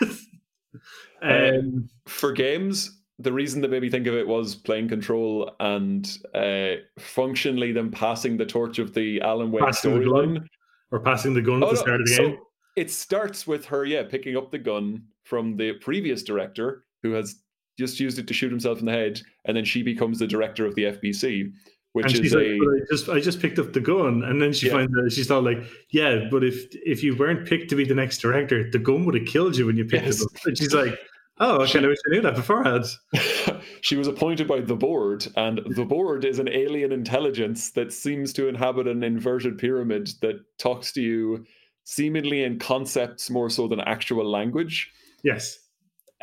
um, 1.22 1.88
For 2.06 2.32
games, 2.32 3.00
the 3.20 3.32
reason 3.32 3.60
that 3.62 3.70
made 3.70 3.82
me 3.82 3.90
think 3.90 4.06
of 4.08 4.14
it 4.14 4.26
was 4.26 4.56
playing 4.56 4.88
Control 4.88 5.54
and 5.60 6.18
uh, 6.34 6.80
functionally 6.98 7.70
them 7.72 7.90
passing 7.92 8.36
the 8.36 8.44
torch 8.46 8.78
of 8.80 8.92
the 8.92 9.20
Alan 9.20 9.52
Wake 9.52 9.62
the 9.64 9.70
storyline. 9.70 10.44
or 10.90 10.98
passing 11.00 11.32
the 11.34 11.42
gun 11.42 11.62
at 11.62 11.68
Oh, 11.68 11.70
the 11.70 11.74
no, 11.76 11.80
start 11.80 12.00
of 12.00 12.06
the 12.08 12.14
so 12.14 12.22
game. 12.30 12.38
It 12.76 12.90
starts 12.90 13.46
with 13.46 13.66
her, 13.66 13.84
yeah, 13.84 14.02
picking 14.02 14.36
up 14.36 14.50
the 14.50 14.58
gun 14.58 15.04
from 15.22 15.56
the 15.56 15.74
previous 15.74 16.24
director 16.24 16.84
who 17.04 17.12
has 17.12 17.36
just 17.78 18.00
used 18.00 18.18
it 18.18 18.26
to 18.28 18.34
shoot 18.34 18.50
himself 18.50 18.80
in 18.80 18.86
the 18.86 18.92
head, 18.92 19.20
and 19.44 19.56
then 19.56 19.64
she 19.64 19.82
becomes 19.82 20.18
the 20.18 20.26
director 20.26 20.64
of 20.66 20.74
the 20.74 20.84
FBC, 20.84 21.52
which 21.92 22.06
And 22.06 22.14
is 22.14 22.20
she's 22.20 22.34
like, 22.34 22.44
a 22.46 22.58
"But 22.58 22.68
I 22.68 22.78
just 22.90 23.08
I 23.08 23.20
just 23.20 23.40
picked 23.40 23.58
up 23.58 23.72
the 23.72 23.80
gun, 23.80 24.22
and 24.24 24.40
then 24.40 24.52
she 24.52 24.66
Yeah. 24.66 24.72
finds 24.74 24.92
out 24.98 25.12
she's 25.12 25.28
not 25.28 25.44
like, 25.44 25.58
yeah, 25.90 26.28
but 26.30 26.42
if 26.44 26.66
if 26.84 27.02
you 27.02 27.16
weren't 27.16 27.46
picked 27.48 27.70
to 27.70 27.76
be 27.76 27.84
the 27.84 27.94
next 27.94 28.18
director, 28.18 28.70
the 28.70 28.78
gun 28.78 29.04
would 29.04 29.14
have 29.14 29.26
killed 29.26 29.56
you 29.56 29.66
when 29.66 29.76
you 29.76 29.84
picked 29.84 30.06
Yes. 30.06 30.20
it 30.20 30.24
up. 30.26 30.46
And 30.46 30.58
she's 30.58 30.74
like, 30.74 30.98
oh, 31.38 31.62
I 31.62 31.66
kind 31.68 31.84
of 31.84 31.88
wish 31.90 31.98
I 32.06 32.10
knew 32.14 32.20
that 32.22 32.36
beforehand. 32.36 32.84
she 33.80 33.96
was 33.96 34.06
appointed 34.06 34.46
by 34.46 34.60
the 34.60 34.76
board, 34.76 35.26
and 35.36 35.60
the 35.76 35.84
board 35.84 36.24
is 36.24 36.38
an 36.38 36.48
alien 36.48 36.92
intelligence 36.92 37.70
that 37.72 37.92
seems 37.92 38.32
to 38.34 38.46
inhabit 38.48 38.86
an 38.86 39.02
inverted 39.02 39.58
pyramid 39.58 40.10
that 40.20 40.36
talks 40.58 40.92
to 40.92 41.02
you 41.02 41.44
seemingly 41.84 42.42
in 42.44 42.58
concepts 42.58 43.28
more 43.30 43.50
so 43.50 43.68
than 43.68 43.80
actual 43.80 44.28
language, 44.30 44.90
Yes, 45.22 45.58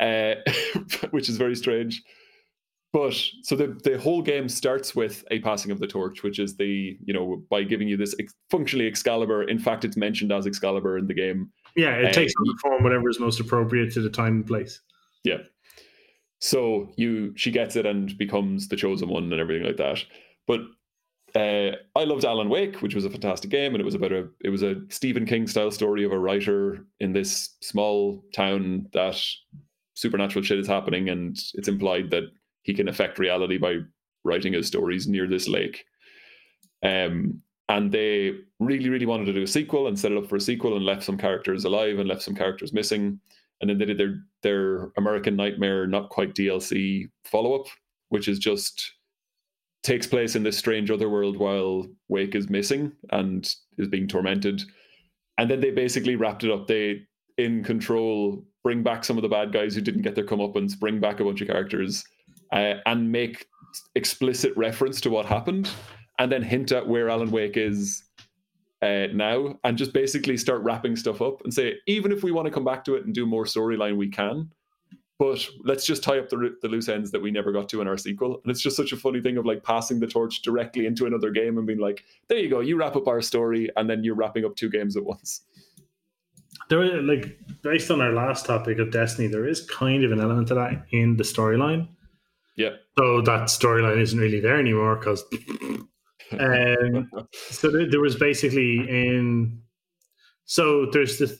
uh, 0.02 0.34
which 1.10 1.28
is 1.28 1.36
very 1.36 1.54
strange. 1.54 2.02
But 2.92 3.14
so 3.42 3.56
the 3.56 3.68
the 3.84 3.98
whole 3.98 4.20
game 4.20 4.48
starts 4.50 4.94
with 4.94 5.24
a 5.30 5.38
passing 5.40 5.70
of 5.72 5.78
the 5.80 5.86
torch, 5.86 6.22
which 6.22 6.38
is 6.38 6.56
the 6.56 6.98
you 7.02 7.14
know 7.14 7.42
by 7.48 7.62
giving 7.62 7.88
you 7.88 7.96
this 7.96 8.14
ex- 8.20 8.34
functionally 8.50 8.86
Excalibur. 8.86 9.44
In 9.44 9.58
fact, 9.58 9.84
it's 9.86 9.96
mentioned 9.96 10.30
as 10.30 10.46
Excalibur 10.46 10.98
in 10.98 11.06
the 11.06 11.14
game. 11.14 11.50
yeah, 11.74 11.94
it 11.96 12.06
Uh, 12.08 12.12
takes 12.12 12.34
on 12.38 12.44
the 12.46 12.58
form 12.60 12.82
whatever 12.84 13.08
is 13.08 13.18
most 13.18 13.40
appropriate 13.40 13.92
to 13.94 14.02
the 14.02 14.10
time 14.10 14.34
and 14.36 14.46
place. 14.46 14.80
Yeah. 15.24 15.38
So 16.40 16.92
you 16.96 17.32
she 17.36 17.50
gets 17.50 17.76
it 17.76 17.86
and 17.86 18.16
becomes 18.18 18.68
the 18.68 18.76
chosen 18.76 19.08
one 19.08 19.32
and 19.32 19.40
everything 19.40 19.66
like 19.66 19.76
that. 19.78 20.04
But 20.46 20.60
uh, 21.34 21.76
I 21.96 22.04
loved 22.04 22.26
Alan 22.26 22.50
Wake, 22.50 22.82
which 22.82 22.94
was 22.94 23.06
a 23.06 23.10
fantastic 23.10 23.50
game, 23.50 23.72
and 23.72 23.80
it 23.80 23.84
was 23.86 23.94
about 23.94 24.12
a 24.12 24.28
it 24.44 24.50
was 24.50 24.62
a 24.62 24.74
Stephen 24.90 25.24
King 25.24 25.46
style 25.46 25.70
story 25.70 26.04
of 26.04 26.12
a 26.12 26.18
writer 26.18 26.84
in 27.00 27.14
this 27.14 27.56
small 27.62 28.22
town 28.34 28.88
that 28.92 29.18
supernatural 30.02 30.44
shit 30.44 30.58
is 30.58 30.66
happening, 30.66 31.08
and 31.08 31.38
it's 31.54 31.68
implied 31.68 32.10
that 32.10 32.24
he 32.62 32.74
can 32.74 32.88
affect 32.88 33.18
reality 33.18 33.56
by 33.56 33.76
writing 34.24 34.52
his 34.52 34.66
stories 34.66 35.06
near 35.06 35.26
this 35.26 35.48
lake. 35.48 35.84
Um, 36.82 37.40
and 37.68 37.90
they 37.90 38.34
really, 38.58 38.90
really 38.90 39.06
wanted 39.06 39.26
to 39.26 39.32
do 39.32 39.42
a 39.42 39.46
sequel 39.46 39.86
and 39.86 39.98
set 39.98 40.12
it 40.12 40.18
up 40.18 40.28
for 40.28 40.36
a 40.36 40.40
sequel 40.40 40.76
and 40.76 40.84
left 40.84 41.04
some 41.04 41.16
characters 41.16 41.64
alive 41.64 41.98
and 41.98 42.08
left 42.08 42.22
some 42.22 42.34
characters 42.34 42.72
missing. 42.72 43.20
And 43.60 43.70
then 43.70 43.78
they 43.78 43.84
did 43.84 43.98
their 43.98 44.18
their 44.42 44.92
American 44.96 45.36
Nightmare 45.36 45.86
not 45.86 46.10
quite 46.10 46.34
DLC 46.34 47.08
follow 47.24 47.54
up, 47.54 47.66
which 48.08 48.26
is 48.26 48.40
just 48.40 48.92
takes 49.84 50.06
place 50.06 50.36
in 50.36 50.42
this 50.42 50.58
strange 50.58 50.90
other 50.90 51.08
world 51.08 51.36
while 51.36 51.86
Wake 52.08 52.34
is 52.34 52.50
missing 52.50 52.92
and 53.10 53.54
is 53.78 53.88
being 53.88 54.08
tormented. 54.08 54.62
And 55.38 55.50
then 55.50 55.60
they 55.60 55.70
basically 55.70 56.16
wrapped 56.16 56.44
it 56.44 56.50
up. 56.50 56.66
They 56.66 57.02
in 57.38 57.64
control 57.64 58.44
bring 58.62 58.82
back 58.82 59.04
some 59.04 59.18
of 59.18 59.22
the 59.22 59.28
bad 59.28 59.52
guys 59.52 59.74
who 59.74 59.80
didn't 59.80 60.02
get 60.02 60.14
their 60.14 60.26
comeuppance, 60.26 60.78
bring 60.78 61.00
back 61.00 61.20
a 61.20 61.24
bunch 61.24 61.40
of 61.40 61.48
characters, 61.48 62.04
uh, 62.52 62.74
and 62.86 63.10
make 63.10 63.46
explicit 63.94 64.52
reference 64.56 65.00
to 65.00 65.10
what 65.10 65.26
happened, 65.26 65.70
and 66.18 66.30
then 66.30 66.42
hint 66.42 66.72
at 66.72 66.86
where 66.86 67.08
Alan 67.08 67.30
Wake 67.30 67.56
is 67.56 68.04
uh, 68.82 69.06
now, 69.12 69.58
and 69.64 69.78
just 69.78 69.92
basically 69.92 70.36
start 70.36 70.62
wrapping 70.62 70.96
stuff 70.96 71.22
up 71.22 71.42
and 71.44 71.52
say, 71.52 71.74
even 71.86 72.12
if 72.12 72.22
we 72.22 72.32
want 72.32 72.46
to 72.46 72.52
come 72.52 72.64
back 72.64 72.84
to 72.84 72.94
it 72.94 73.04
and 73.04 73.14
do 73.14 73.26
more 73.26 73.44
storyline, 73.44 73.96
we 73.96 74.08
can. 74.08 74.50
But 75.18 75.46
let's 75.62 75.86
just 75.86 76.02
tie 76.02 76.18
up 76.18 76.28
the, 76.28 76.56
the 76.62 76.68
loose 76.68 76.88
ends 76.88 77.12
that 77.12 77.22
we 77.22 77.30
never 77.30 77.52
got 77.52 77.68
to 77.68 77.80
in 77.80 77.86
our 77.86 77.96
sequel. 77.96 78.40
And 78.42 78.50
it's 78.50 78.60
just 78.60 78.76
such 78.76 78.90
a 78.90 78.96
funny 78.96 79.20
thing 79.20 79.36
of 79.36 79.46
like 79.46 79.62
passing 79.62 80.00
the 80.00 80.06
torch 80.08 80.42
directly 80.42 80.86
into 80.86 81.06
another 81.06 81.30
game 81.30 81.58
and 81.58 81.66
being 81.66 81.78
like, 81.78 82.02
there 82.26 82.38
you 82.38 82.50
go, 82.50 82.58
you 82.58 82.76
wrap 82.76 82.96
up 82.96 83.06
our 83.06 83.22
story, 83.22 83.70
and 83.76 83.88
then 83.88 84.02
you're 84.02 84.16
wrapping 84.16 84.44
up 84.44 84.56
two 84.56 84.68
games 84.68 84.96
at 84.96 85.04
once. 85.04 85.42
There, 86.68 86.82
is, 86.82 87.04
like 87.04 87.38
based 87.62 87.90
on 87.90 88.00
our 88.00 88.12
last 88.12 88.46
topic 88.46 88.78
of 88.78 88.90
Destiny, 88.90 89.28
there 89.28 89.46
is 89.46 89.66
kind 89.66 90.04
of 90.04 90.12
an 90.12 90.20
element 90.20 90.48
to 90.48 90.54
that 90.54 90.84
in 90.90 91.16
the 91.16 91.24
storyline. 91.24 91.88
Yeah. 92.56 92.70
So 92.98 93.22
that 93.22 93.48
storyline 93.48 94.00
isn't 94.00 94.18
really 94.18 94.40
there 94.40 94.58
anymore 94.58 94.96
because. 94.96 95.24
um, 96.38 97.10
so 97.32 97.70
there, 97.70 97.90
there 97.90 98.00
was 98.00 98.16
basically 98.16 98.78
in. 98.88 99.60
So 100.44 100.86
there's 100.92 101.18
the 101.18 101.38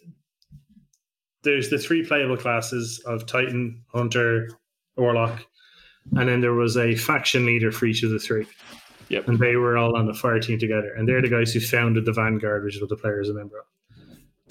there's 1.42 1.70
the 1.70 1.78
three 1.78 2.04
playable 2.06 2.36
classes 2.36 3.02
of 3.04 3.26
Titan, 3.26 3.84
Hunter, 3.92 4.48
Warlock, 4.96 5.44
and 6.16 6.28
then 6.28 6.40
there 6.40 6.54
was 6.54 6.76
a 6.76 6.94
faction 6.94 7.46
leader 7.46 7.72
for 7.72 7.86
each 7.86 8.02
of 8.02 8.10
the 8.10 8.18
three. 8.18 8.46
Yep. 9.08 9.28
And 9.28 9.38
they 9.38 9.56
were 9.56 9.76
all 9.76 9.96
on 9.96 10.06
the 10.06 10.14
fire 10.14 10.40
team 10.40 10.58
together, 10.58 10.92
and 10.96 11.06
they're 11.06 11.20
the 11.20 11.28
guys 11.28 11.52
who 11.52 11.60
founded 11.60 12.06
the 12.06 12.12
Vanguard, 12.12 12.64
which 12.64 12.76
is 12.76 12.80
what 12.80 12.88
the 12.88 12.96
player 12.96 13.20
is 13.20 13.28
a 13.28 13.34
member 13.34 13.58
of. 13.58 13.64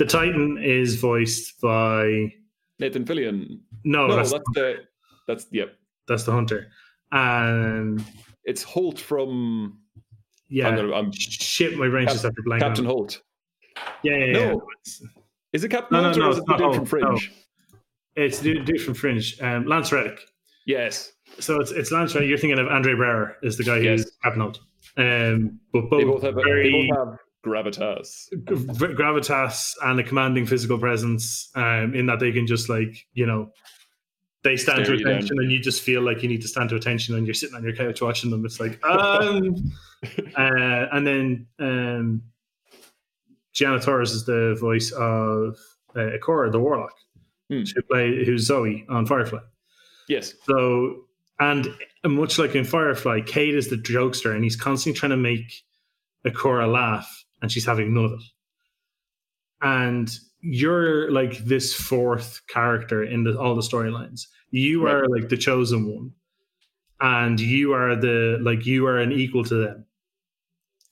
The 0.01 0.07
Titan 0.07 0.57
is 0.57 0.95
voiced 0.95 1.61
by 1.61 2.33
Nathan 2.79 3.05
Fillion. 3.05 3.59
no, 3.83 4.07
no, 4.07 4.15
that's 4.15 4.31
that's 4.31 4.43
the 4.55 4.75
that's 5.27 5.45
yep. 5.51 5.75
that's 6.07 6.23
the 6.23 6.31
Hunter, 6.31 6.71
and 7.11 8.03
It's 8.43 8.63
Holt 8.63 8.99
from 8.99 9.77
yeah, 10.49 10.69
I'm 10.69 10.75
gonna, 10.75 10.95
I'm, 10.95 11.11
shit, 11.11 11.77
my 11.77 11.87
brain 11.87 12.07
Cap- 12.07 12.13
just 12.13 12.25
after 12.25 12.41
blank. 12.41 12.63
Captain 12.63 12.87
on. 12.87 12.91
Holt. 12.91 13.21
Yeah, 14.01 14.15
yeah, 14.17 14.25
yeah. 14.25 14.33
No. 14.53 14.63
Is 15.53 15.63
it 15.63 15.69
Captain 15.69 15.95
No, 16.01 16.01
no, 16.01 16.07
Holt 16.07 16.17
or 16.17 16.19
no, 16.19 16.29
is 16.31 16.37
it 16.37 16.41
it's 16.41 16.47
the 16.47 16.53
dude 16.57 16.61
Holt, 16.63 16.75
from 16.77 16.85
Fringe? 16.87 17.31
It's 18.15 18.39
the 18.39 18.59
dude 18.59 18.81
from 18.81 18.93
Fringe, 18.95 19.39
um, 19.39 19.67
Lance 19.67 19.91
Reddick. 19.91 20.19
Yes, 20.65 21.11
So 21.37 21.59
it's 21.61 21.69
it's 21.69 21.91
Lance 21.91 22.15
Reddick. 22.15 22.27
You're 22.27 22.39
thinking 22.39 22.57
of 22.57 22.65
Andre 22.69 22.93
Braugher 22.93 23.35
is 23.43 23.55
the 23.55 23.63
guy 23.63 23.77
Yes. 23.77 23.99
who's 23.99 24.11
Captain 24.23 24.41
Holt. 24.41 24.61
Um, 24.97 25.59
but 25.71 25.91
both, 25.91 25.99
they 25.99 26.05
both 26.05 26.23
have 26.23 26.33
very 26.33 26.71
they 26.71 26.87
both 26.89 27.07
have 27.07 27.19
gravitas. 27.45 28.27
gra- 28.45 28.95
gravitas 28.95 29.73
and 29.84 29.99
a 29.99 30.04
commanding 30.04 30.46
physical 30.46 30.77
presence. 30.77 31.50
Um, 31.56 31.94
in 31.96 32.06
that 32.08 32.19
they 32.19 32.31
can 32.31 32.48
just 32.48 32.69
like 32.69 33.06
you 33.13 33.25
know. 33.25 33.52
They 34.44 34.58
stand 34.58 34.85
Stare 34.85 34.98
to 34.98 35.02
you 35.02 35.08
attention, 35.08 35.37
and 35.39 35.52
you 35.52 35.60
just 35.60 35.83
feel 35.83 36.02
like 36.02 36.23
you 36.23 36.29
need 36.29 36.42
to 36.42 36.48
stand 36.48 36.69
to 36.69 36.75
attention, 36.75 37.13
and 37.13 37.27
you're 37.27 37.35
sitting 37.35 37.56
on 37.56 37.63
your 37.63 37.75
couch 37.75 38.02
watching 38.02 38.31
them. 38.31 38.44
It's 38.44 38.60
like, 38.60 38.83
um, 38.83 39.71
uh, 40.35 40.87
and 40.92 41.06
then 41.06 41.48
um, 41.60 42.23
Gina 43.54 43.79
Torres 43.79 44.13
is 44.13 44.25
the 44.25 44.58
voice 44.60 44.92
of 44.94 45.60
uh, 45.96 46.17
Ikora, 46.17 46.52
the 46.52 46.60
Warlock, 46.60 46.96
who 47.75 47.81
play 47.83 48.25
who's 48.25 48.46
Zoe 48.46 48.83
on 48.89 49.06
Firefly. 49.06 49.42
Yes, 50.08 50.33
So, 50.46 51.06
and 51.39 51.67
much 52.04 52.39
like 52.39 52.56
in 52.56 52.65
Firefly, 52.65 53.21
Cayde 53.21 53.56
is 53.56 53.69
the 53.69 53.75
jokester, 53.75 54.33
and 54.33 54.44
he's 54.44 54.56
constantly 54.56 55.00
trying 55.00 55.12
to 55.12 55.17
make 55.17 55.63
Ikora 56.25 56.71
laugh, 56.71 57.21
and 57.42 57.52
she's 57.52 57.65
having 57.65 57.94
none 57.94 58.06
of 58.06 58.12
it. 58.13 58.23
And 59.62 60.12
you're 60.39 61.12
like 61.12 61.37
this 61.39 61.73
fourth 61.73 62.42
character 62.48 63.04
in 63.04 63.23
the, 63.23 63.39
all 63.39 63.56
the 63.56 63.62
storylines. 63.62 64.27
You 64.50 64.87
are 64.87 65.08
like 65.08 65.29
the 65.29 65.37
chosen 65.37 65.87
one, 65.87 66.12
and 67.00 67.39
you 67.39 67.73
are 67.73 67.96
the 67.96 68.37
like 68.42 68.65
you 68.65 68.85
are 68.87 68.98
an 68.98 69.12
equal 69.12 69.44
to 69.46 69.56
them. 69.56 69.85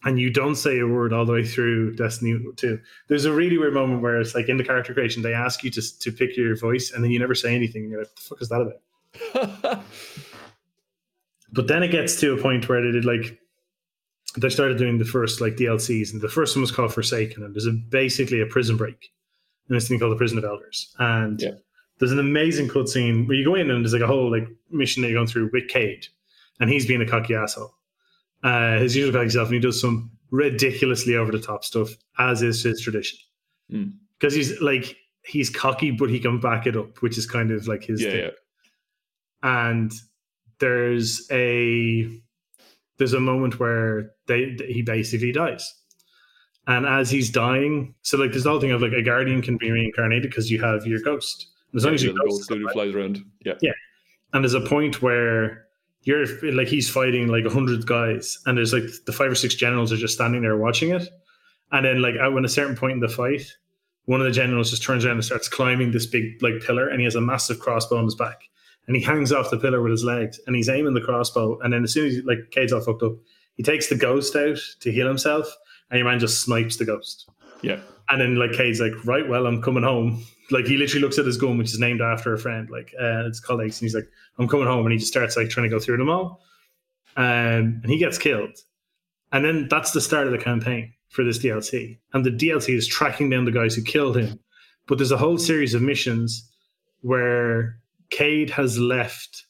And 0.06 0.18
you 0.18 0.30
don't 0.30 0.56
say 0.56 0.80
a 0.80 0.88
word 0.88 1.12
all 1.12 1.26
the 1.26 1.34
way 1.34 1.45
through 1.45 1.95
Destiny 1.95 2.39
2. 2.56 2.80
There's 3.10 3.26
a 3.26 3.34
really 3.34 3.58
weird 3.58 3.74
moment 3.74 4.02
where 4.02 4.18
it's 4.22 4.34
like 4.34 4.47
in 4.47 4.56
the 4.56 4.64
character 4.64 4.93
creation, 4.93 5.24
they 5.24 5.34
ask 5.34 5.62
you 5.62 5.70
to, 5.72 6.00
to 6.00 6.12
pick 6.14 6.38
your 6.38 6.56
voice, 6.56 6.91
and 6.91 7.04
then 7.04 7.12
you 7.12 7.20
never 7.20 7.36
say 7.36 7.54
anything. 7.54 7.82
And 7.84 7.91
you're 7.91 8.02
like, 8.04 8.10
what 8.10 8.16
the 8.16 8.22
fuck 8.22 8.41
is 8.41 8.47
that 8.47 9.52
about? 9.66 9.84
But 11.52 11.68
then 11.68 11.84
it 11.84 11.89
gets 11.89 12.20
to 12.22 12.34
a 12.34 12.41
point 12.41 12.70
where 12.70 12.82
they 12.82 12.91
did 12.91 13.06
like 13.06 13.39
they 14.38 14.50
started 14.50 14.78
doing 14.78 14.98
the 14.98 15.06
first 15.06 15.42
like 15.42 15.56
DLCs, 15.56 16.14
and 16.14 16.22
the 16.22 16.30
first 16.30 16.56
one 16.56 16.62
was 16.62 16.72
called 16.72 16.94
Forsaken, 16.94 17.44
and 17.44 17.54
there's 17.56 17.66
a, 17.68 17.72
basically 17.72 18.42
a 18.42 18.46
prison 18.46 18.78
break 18.78 19.12
in 19.70 19.76
this 19.76 19.88
thing 19.88 20.00
called 20.00 20.12
the 20.12 20.16
Prison 20.18 20.38
of 20.38 20.44
Elders, 20.44 20.94
and 21.00 21.42
Yeah. 21.42 21.52
there's 22.00 22.12
an 22.12 22.20
amazing 22.20 22.68
cutscene 22.68 23.28
where 23.28 23.38
you 23.38 23.46
go 23.46 23.56
in 23.56 23.70
and 23.72 23.84
there's 23.84 23.94
like 23.94 24.02
a 24.02 24.08
whole 24.08 24.32
like 24.32 24.48
mission 24.72 25.02
that 25.02 25.10
you're 25.10 25.18
going 25.18 25.28
through 25.28 25.50
with 25.54 25.68
Cayde, 25.68 26.08
and 26.60 26.70
he's 26.70 26.86
being 26.86 27.02
a 27.02 27.08
cocky 27.08 27.34
asshole, 27.36 27.74
uh, 28.44 28.80
his 28.80 28.96
usual 28.96 29.14
cocky 29.14 29.30
self, 29.30 29.48
and 29.48 29.56
he 29.56 29.60
does 29.60 29.80
some 29.80 30.12
ridiculously 30.32 31.16
over 31.16 31.32
the 31.32 31.40
top 31.40 31.64
stuff, 31.64 31.90
as 32.18 32.42
is 32.42 32.64
his 32.64 32.82
tradition, 32.82 33.18
Hmm. 33.70 33.86
because 34.20 34.34
he's 34.34 34.60
like 34.62 34.96
he's 35.24 35.50
cocky, 35.50 35.92
but 35.92 36.10
he 36.10 36.20
can 36.20 36.40
back 36.40 36.66
it 36.66 36.76
up, 36.78 37.02
which 37.02 37.18
is 37.18 37.26
kind 37.28 37.52
of 37.52 37.68
like 37.68 37.84
his 37.84 38.02
Yeah, 38.02 38.10
thing 38.12 38.20
yeah. 38.22 38.30
and 39.44 39.92
there's 40.60 41.28
a 41.32 42.10
there's 43.00 43.14
a 43.14 43.20
moment 43.20 43.60
where 43.60 44.12
they 44.28 44.56
he 44.68 44.84
basically 44.84 45.32
dies. 45.32 45.74
And 46.68 46.86
as 46.86 47.10
he's 47.10 47.32
dying 47.32 47.95
so 48.04 48.18
like 48.18 48.32
there's 48.32 48.43
the 48.43 48.52
whole 48.52 48.60
thing 48.60 48.72
of 48.72 48.82
like 48.82 48.93
a 48.93 49.02
guardian 49.02 49.41
can 49.41 49.58
be 49.58 49.72
reincarnated 49.72 50.30
because 50.30 50.52
you 50.52 50.62
have 50.62 50.86
your 50.86 51.00
ghost. 51.00 51.47
As 51.76 51.86
long 51.86 51.95
as 51.95 52.04
Yeah, 52.04 52.12
your 52.12 52.20
the 52.20 52.30
ghost 52.30 52.41
is 52.41 52.47
dude 52.47 52.72
flies 52.72 52.93
around. 52.93 53.26
Yeah, 53.43 53.54
yeah. 53.62 53.72
and 54.34 54.43
there's 54.43 54.54
a 54.54 54.62
point 54.62 55.02
where 55.02 55.66
you're 56.04 56.26
like 56.52 56.68
he's 56.68 56.89
fighting 56.89 57.28
like 57.28 57.45
a 57.45 57.50
hundred 57.50 57.86
guys 57.88 58.38
and 58.45 58.58
there's 58.58 58.74
like 58.74 58.84
the 59.06 59.12
five 59.12 59.32
or 59.32 59.36
six 59.36 59.56
generals 59.56 59.91
are 59.91 59.97
just 59.97 60.14
standing 60.14 60.43
there 60.43 60.58
watching 60.58 60.91
it. 60.91 61.10
And 61.72 61.86
then 61.86 62.02
like 62.02 62.16
at 62.16 62.34
when 62.34 62.45
a 62.45 62.50
certain 62.50 62.76
point 62.76 62.93
in 62.93 63.00
the 63.00 63.10
fight 63.10 63.52
one 64.06 64.22
of 64.22 64.26
the 64.26 64.32
generals 64.32 64.72
just 64.72 64.82
turns 64.82 65.06
around 65.06 65.18
and 65.18 65.24
starts 65.24 65.47
climbing 65.47 65.91
this 65.91 66.08
big 66.08 66.41
like 66.41 66.62
pillar 66.66 66.88
and 66.88 67.00
he 67.00 67.04
has 67.04 67.14
a 67.14 67.22
massive 67.22 67.60
crossbow 67.60 67.97
on 67.97 68.06
his 68.06 68.16
back 68.16 68.41
and 68.90 68.98
he 68.98 69.02
hangs 69.02 69.32
off 69.32 69.52
the 69.52 69.58
pillar 69.58 69.82
with 69.82 69.92
his 69.92 70.04
legs 70.04 70.42
and 70.46 70.56
he's 70.56 70.68
aiming 70.68 70.96
the 70.96 71.02
crossbow 71.02 71.58
and 71.60 71.72
then 71.72 71.84
as 71.84 71.94
soon 71.94 72.08
as 72.08 72.18
like 72.26 72.40
Cayde's 72.52 72.74
all 72.74 72.82
fucked 72.82 73.04
up 73.04 73.14
he 73.56 73.64
takes 73.64 73.88
the 73.88 73.96
ghost 73.96 74.36
out 74.36 74.58
to 74.82 74.92
heal 74.92 75.08
himself 75.08 75.48
and 75.90 75.98
your 75.98 76.08
man 76.08 76.20
just 76.20 76.42
snipes 76.42 76.78
the 76.78 76.86
ghost. 76.86 77.30
Yeah. 77.62 77.80
and 78.10 78.22
then 78.22 78.36
like 78.36 78.54
Cayde's 78.54 78.80
like, 78.80 78.94
right, 79.06 79.28
well, 79.28 79.46
I'm 79.46 79.62
coming 79.62 79.84
home. 79.84 80.24
Like 80.52 80.66
he 80.66 80.78
literally 80.78 81.02
looks 81.02 81.20
at 81.20 81.26
his 81.26 81.38
gun, 81.38 81.58
which 81.58 81.72
is 81.72 81.80
named 81.80 82.02
after 82.02 82.34
a 82.34 82.40
friend, 82.40 82.70
like 82.70 82.94
uh, 83.00 83.28
it's 83.28 83.40
colleagues, 83.40 83.80
and 83.80 83.86
he's 83.86 83.94
like, 83.96 84.10
I'm 84.40 84.48
coming 84.48 84.66
home, 84.66 84.86
and 84.86 84.92
he 84.92 84.98
just 84.98 85.12
starts 85.12 85.38
like 85.38 85.50
trying 85.50 85.70
to 85.70 85.76
go 85.76 85.80
through 85.80 85.98
them 85.98 86.10
all, 86.10 86.42
um, 87.18 87.82
and 87.84 87.86
he 87.86 88.00
gets 88.00 88.18
killed, 88.18 88.58
and 89.32 89.46
then 89.46 89.68
that's 89.70 89.92
the 89.92 90.02
start 90.02 90.26
of 90.26 90.32
the 90.32 90.40
campaign 90.40 90.94
for 91.10 91.24
this 91.24 91.38
DLC, 91.38 92.00
and 92.14 92.26
the 92.26 92.32
DLC 92.32 92.76
is 92.76 92.88
tracking 92.88 93.30
down 93.30 93.46
the 93.46 93.52
guys 93.52 93.76
who 93.76 93.84
killed 93.84 94.18
him, 94.18 94.40
but 94.88 94.98
there's 94.98 95.12
a 95.12 95.18
whole 95.18 95.38
series 95.38 95.76
of 95.76 95.84
missions 95.84 96.50
where 97.02 97.78
Cayde 98.12 98.49
has 98.51 98.78
left 98.78 99.45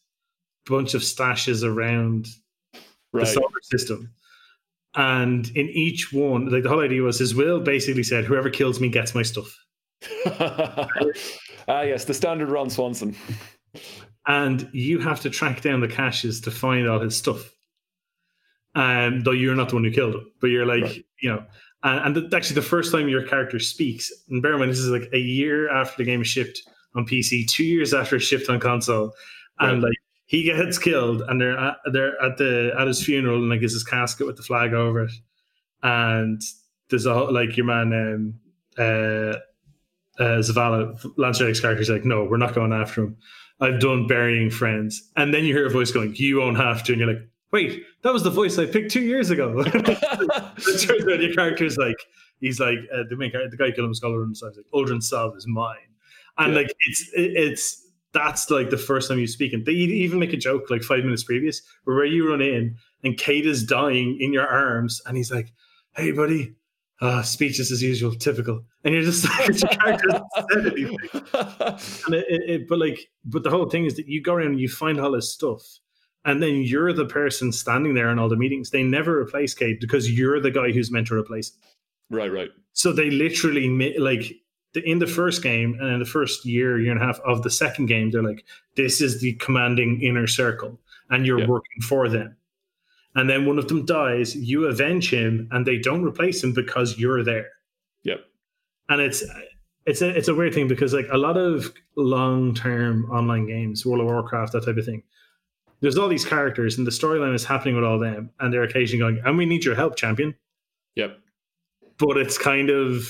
a 0.68 0.72
bunch 0.72 0.94
of 0.94 1.02
stashes 1.02 1.64
around 1.64 2.28
the 3.14 3.26
solar 3.26 3.48
system. 3.64 4.14
And 4.96 5.48
in 5.56 5.70
each 5.70 6.12
one, 6.12 6.50
like 6.50 6.64
the 6.64 6.70
whole 6.70 6.82
idea 6.82 7.02
was 7.02 7.20
his 7.20 7.36
will 7.36 7.60
basically 7.60 8.04
said, 8.04 8.26
whoever 8.26 8.50
kills 8.50 8.80
me 8.80 8.90
gets 8.90 9.14
my 9.14 9.22
stuff. 9.22 9.56
ah, 10.40 10.88
yes, 11.82 12.06
the 12.06 12.14
standard 12.14 12.50
Ron 12.50 12.70
Swanson. 12.70 13.16
And 14.28 14.70
you 14.74 15.00
have 15.00 15.22
to 15.22 15.30
track 15.30 15.62
down 15.62 15.80
the 15.82 15.88
caches 15.88 16.42
to 16.42 16.52
find 16.52 16.88
all 16.88 17.00
his 17.00 17.16
stuff. 17.16 17.52
Um, 18.76 19.22
though 19.22 19.32
you're 19.32 19.56
not 19.56 19.70
the 19.70 19.76
one 19.76 19.84
who 19.84 19.92
killed 19.92 20.16
him, 20.16 20.32
but 20.42 20.48
you're 20.48 20.66
like, 20.66 20.84
Right. 20.84 21.06
you 21.22 21.30
know, 21.30 21.44
and, 21.84 22.18
and 22.18 22.32
the, 22.32 22.38
actually 22.38 22.56
the 22.56 22.62
first 22.62 22.92
time 22.92 23.10
your 23.10 23.26
character 23.26 23.60
speaks, 23.60 24.12
and 24.30 24.42
bear 24.42 24.54
in 24.54 24.60
mind, 24.60 24.72
this 24.72 24.80
is 24.80 24.90
like 24.90 25.10
a 25.14 25.20
year 25.20 25.70
after 25.70 25.96
the 25.98 26.04
game 26.04 26.22
is 26.22 26.28
shipped 26.28 26.62
on 26.96 27.06
PC, 27.06 27.48
two 27.48 27.64
years 27.64 27.94
after 27.94 28.20
shipped 28.20 28.50
on 28.50 28.60
console, 28.60 29.14
and 29.60 29.82
Right. 29.84 29.90
like 29.90 29.98
he 30.26 30.44
gets 30.44 30.78
killed, 30.78 31.22
and 31.28 31.40
they're 31.42 31.58
at, 31.58 31.78
they're 31.92 32.22
at 32.22 32.38
the 32.38 32.74
at 32.78 32.88
his 32.88 33.04
funeral, 33.04 33.38
and 33.38 33.50
like 33.50 33.62
is 33.64 33.74
his 33.74 33.84
casket 33.84 34.26
with 34.28 34.38
the 34.38 34.44
flag 34.44 34.74
over 34.74 35.04
it, 35.04 35.12
and 35.84 36.42
there's 36.90 37.06
a 37.06 37.14
whole- 37.14 37.34
like 37.34 37.56
your 37.58 37.66
man 37.66 37.94
um, 37.94 38.34
uh, 38.78 39.36
uh, 40.22 40.40
Zavala, 40.42 41.00
Lance 41.18 41.40
Reddick's 41.40 41.60
character 41.60 41.82
is 41.82 41.90
like, 41.90 42.04
no, 42.06 42.26
we're 42.26 42.38
not 42.38 42.54
going 42.54 42.74
after 42.74 43.04
him. 43.04 43.18
I've 43.62 43.80
done 43.80 44.08
burying 44.08 44.50
friends, 44.50 45.10
and 45.18 45.34
then 45.34 45.46
you 45.46 45.54
hear 45.54 45.68
a 45.68 45.70
voice 45.70 45.92
going, 45.92 46.16
"You 46.16 46.38
won't 46.40 46.58
have 46.58 46.82
to," 46.86 46.94
and 46.94 47.00
you're 47.02 47.10
like, 47.14 47.22
"Wait, 47.52 47.84
that 48.04 48.14
was 48.14 48.24
the 48.24 48.30
voice 48.30 48.58
I 48.58 48.66
picked 48.66 48.90
two 48.92 49.02
years 49.02 49.30
ago." 49.32 49.60
it 49.66 50.82
turns 50.82 51.08
out 51.08 51.22
your 51.22 51.34
character's 51.34 51.76
like, 51.78 51.98
he's 52.40 52.60
like 52.62 52.78
uh, 52.94 53.04
the 53.10 53.18
main 53.18 53.32
character, 53.32 53.50
the 53.50 53.58
guy 53.58 53.72
killed 53.72 53.88
him, 53.88 53.94
Scholar 53.94 54.24
and 54.24 54.36
stuff. 54.36 54.54
He's 54.56 54.64
like, 54.64 54.72
Uldren 54.74 55.04
Sov 55.04 55.36
is 55.36 55.46
mine, 55.46 55.76
and 56.40 56.54
Yeah. 56.54 56.60
like 56.62 56.74
it's 56.88 57.10
it's 57.14 57.86
that's 58.14 58.50
like 58.50 58.72
the 58.72 58.78
first 58.78 59.08
time 59.10 59.20
you 59.20 59.28
speak, 59.28 59.54
and 59.54 59.66
they 59.66 59.74
even 59.74 60.18
make 60.20 60.34
a 60.34 60.38
joke 60.38 60.70
like 60.72 60.82
five 60.82 61.04
minutes 61.04 61.24
previous 61.24 61.62
where, 61.84 62.04
you 62.06 62.28
run 62.28 62.42
in 62.42 62.76
and 63.04 63.16
Cayde 63.18 63.46
is 63.46 63.64
dying 63.64 64.18
in 64.20 64.34
your 64.34 64.48
arms, 64.48 65.00
and 65.06 65.16
he's 65.16 65.32
like, 65.32 65.52
"Hey, 65.96 66.12
buddy." 66.12 66.56
Uh, 67.02 67.22
speeches 67.24 67.72
as 67.72 67.82
usual, 67.82 68.14
typical, 68.14 68.62
and 68.84 68.94
you're 68.94 69.04
just 69.04 69.24
like, 69.40 69.48
your 69.48 69.70
character 69.70 70.22
said 70.52 70.66
anything. 70.68 70.98
And 72.06 72.14
it, 72.16 72.26
it, 72.28 72.50
it- 72.50 72.68
but 72.68 72.78
like, 72.78 73.10
but 73.24 73.44
the 73.44 73.50
whole 73.50 73.70
thing 73.70 73.86
is 73.86 73.96
that 73.96 74.08
you 74.08 74.22
go 74.22 74.34
around 74.34 74.48
and 74.48 74.60
you 74.60 74.68
find 74.68 75.00
all 75.00 75.12
this 75.12 75.32
stuff, 75.34 75.62
and 76.26 76.44
then 76.44 76.62
you're 76.62 76.92
the 76.92 77.06
person 77.06 77.54
standing 77.54 77.94
there 77.94 78.10
in 78.10 78.20
all 78.20 78.28
the 78.28 78.36
meetings. 78.36 78.72
They 78.72 78.84
never 78.84 79.18
replace 79.22 79.54
Cayde 79.54 79.80
because 79.80 80.12
you're 80.12 80.42
the 80.42 80.52
guy 80.52 80.72
who's 80.74 80.92
meant 80.92 81.08
to 81.08 81.16
replace. 81.16 81.52
Him. 82.10 82.18
right, 82.18 82.32
right. 82.34 82.50
So 82.74 82.92
they 82.92 83.10
literally 83.10 83.98
like 83.98 84.34
the, 84.74 84.82
in 84.84 85.00
the 85.00 85.08
first 85.08 85.42
game 85.42 85.76
and 85.80 85.90
in 85.94 86.00
the 86.00 86.06
first 86.06 86.46
year, 86.46 86.80
year 86.80 86.92
and 86.92 87.02
a 87.02 87.06
half 87.06 87.20
of 87.22 87.42
the 87.44 87.50
second 87.50 87.88
game, 87.88 88.12
they're 88.12 88.24
like, 88.24 88.46
"This 88.76 89.02
is 89.02 89.20
the 89.22 89.34
commanding 89.34 90.02
inner 90.02 90.28
circle, 90.28 90.80
and 91.10 91.26
you're 91.26 91.40
Yeah. 91.40 91.48
working 91.48 91.82
for 91.82 92.08
them." 92.10 92.36
And 93.16 93.28
then 93.30 93.46
one 93.46 93.58
of 93.58 93.68
them 93.68 93.86
dies, 93.86 94.36
you 94.36 94.66
avenge 94.68 95.12
him, 95.12 95.48
and 95.52 95.66
they 95.66 95.78
don't 95.80 96.04
replace 96.06 96.44
him 96.44 96.54
because 96.54 97.00
you're 97.00 97.24
there 97.24 97.50
Yep. 98.04 98.20
and 98.90 99.02
it's 99.02 99.24
it's 99.86 100.02
a 100.04 100.10
it's 100.16 100.28
a 100.28 100.36
weird 100.36 100.54
thing 100.54 100.68
because 100.68 100.94
like 100.94 101.08
a 101.12 101.18
lot 101.18 101.36
of 101.36 101.74
long 101.96 102.54
term 102.54 103.06
online 103.12 103.48
games, 103.48 103.84
World 103.86 104.02
of 104.02 104.06
Warcraft, 104.08 104.54
that 104.54 104.66
type 104.66 104.78
of 104.78 104.86
thing. 104.86 105.02
There's 105.82 105.98
all 105.98 106.10
these 106.10 106.26
characters, 106.26 106.78
and 106.78 106.86
the 106.86 106.92
storyline 106.92 107.34
is 107.34 107.46
happening 107.46 107.74
with 107.76 107.86
all 107.86 107.98
them, 107.98 108.30
and 108.40 108.54
they're 108.54 108.64
occasionally 108.64 109.00
going, 109.00 109.26
"And 109.26 109.38
we 109.38 109.46
need 109.48 109.64
your 109.66 109.76
help, 109.76 109.96
champion." 109.96 110.36
Yep. 110.96 111.18
But 111.98 112.18
it's 112.18 112.38
kind 112.38 112.70
of 112.70 113.08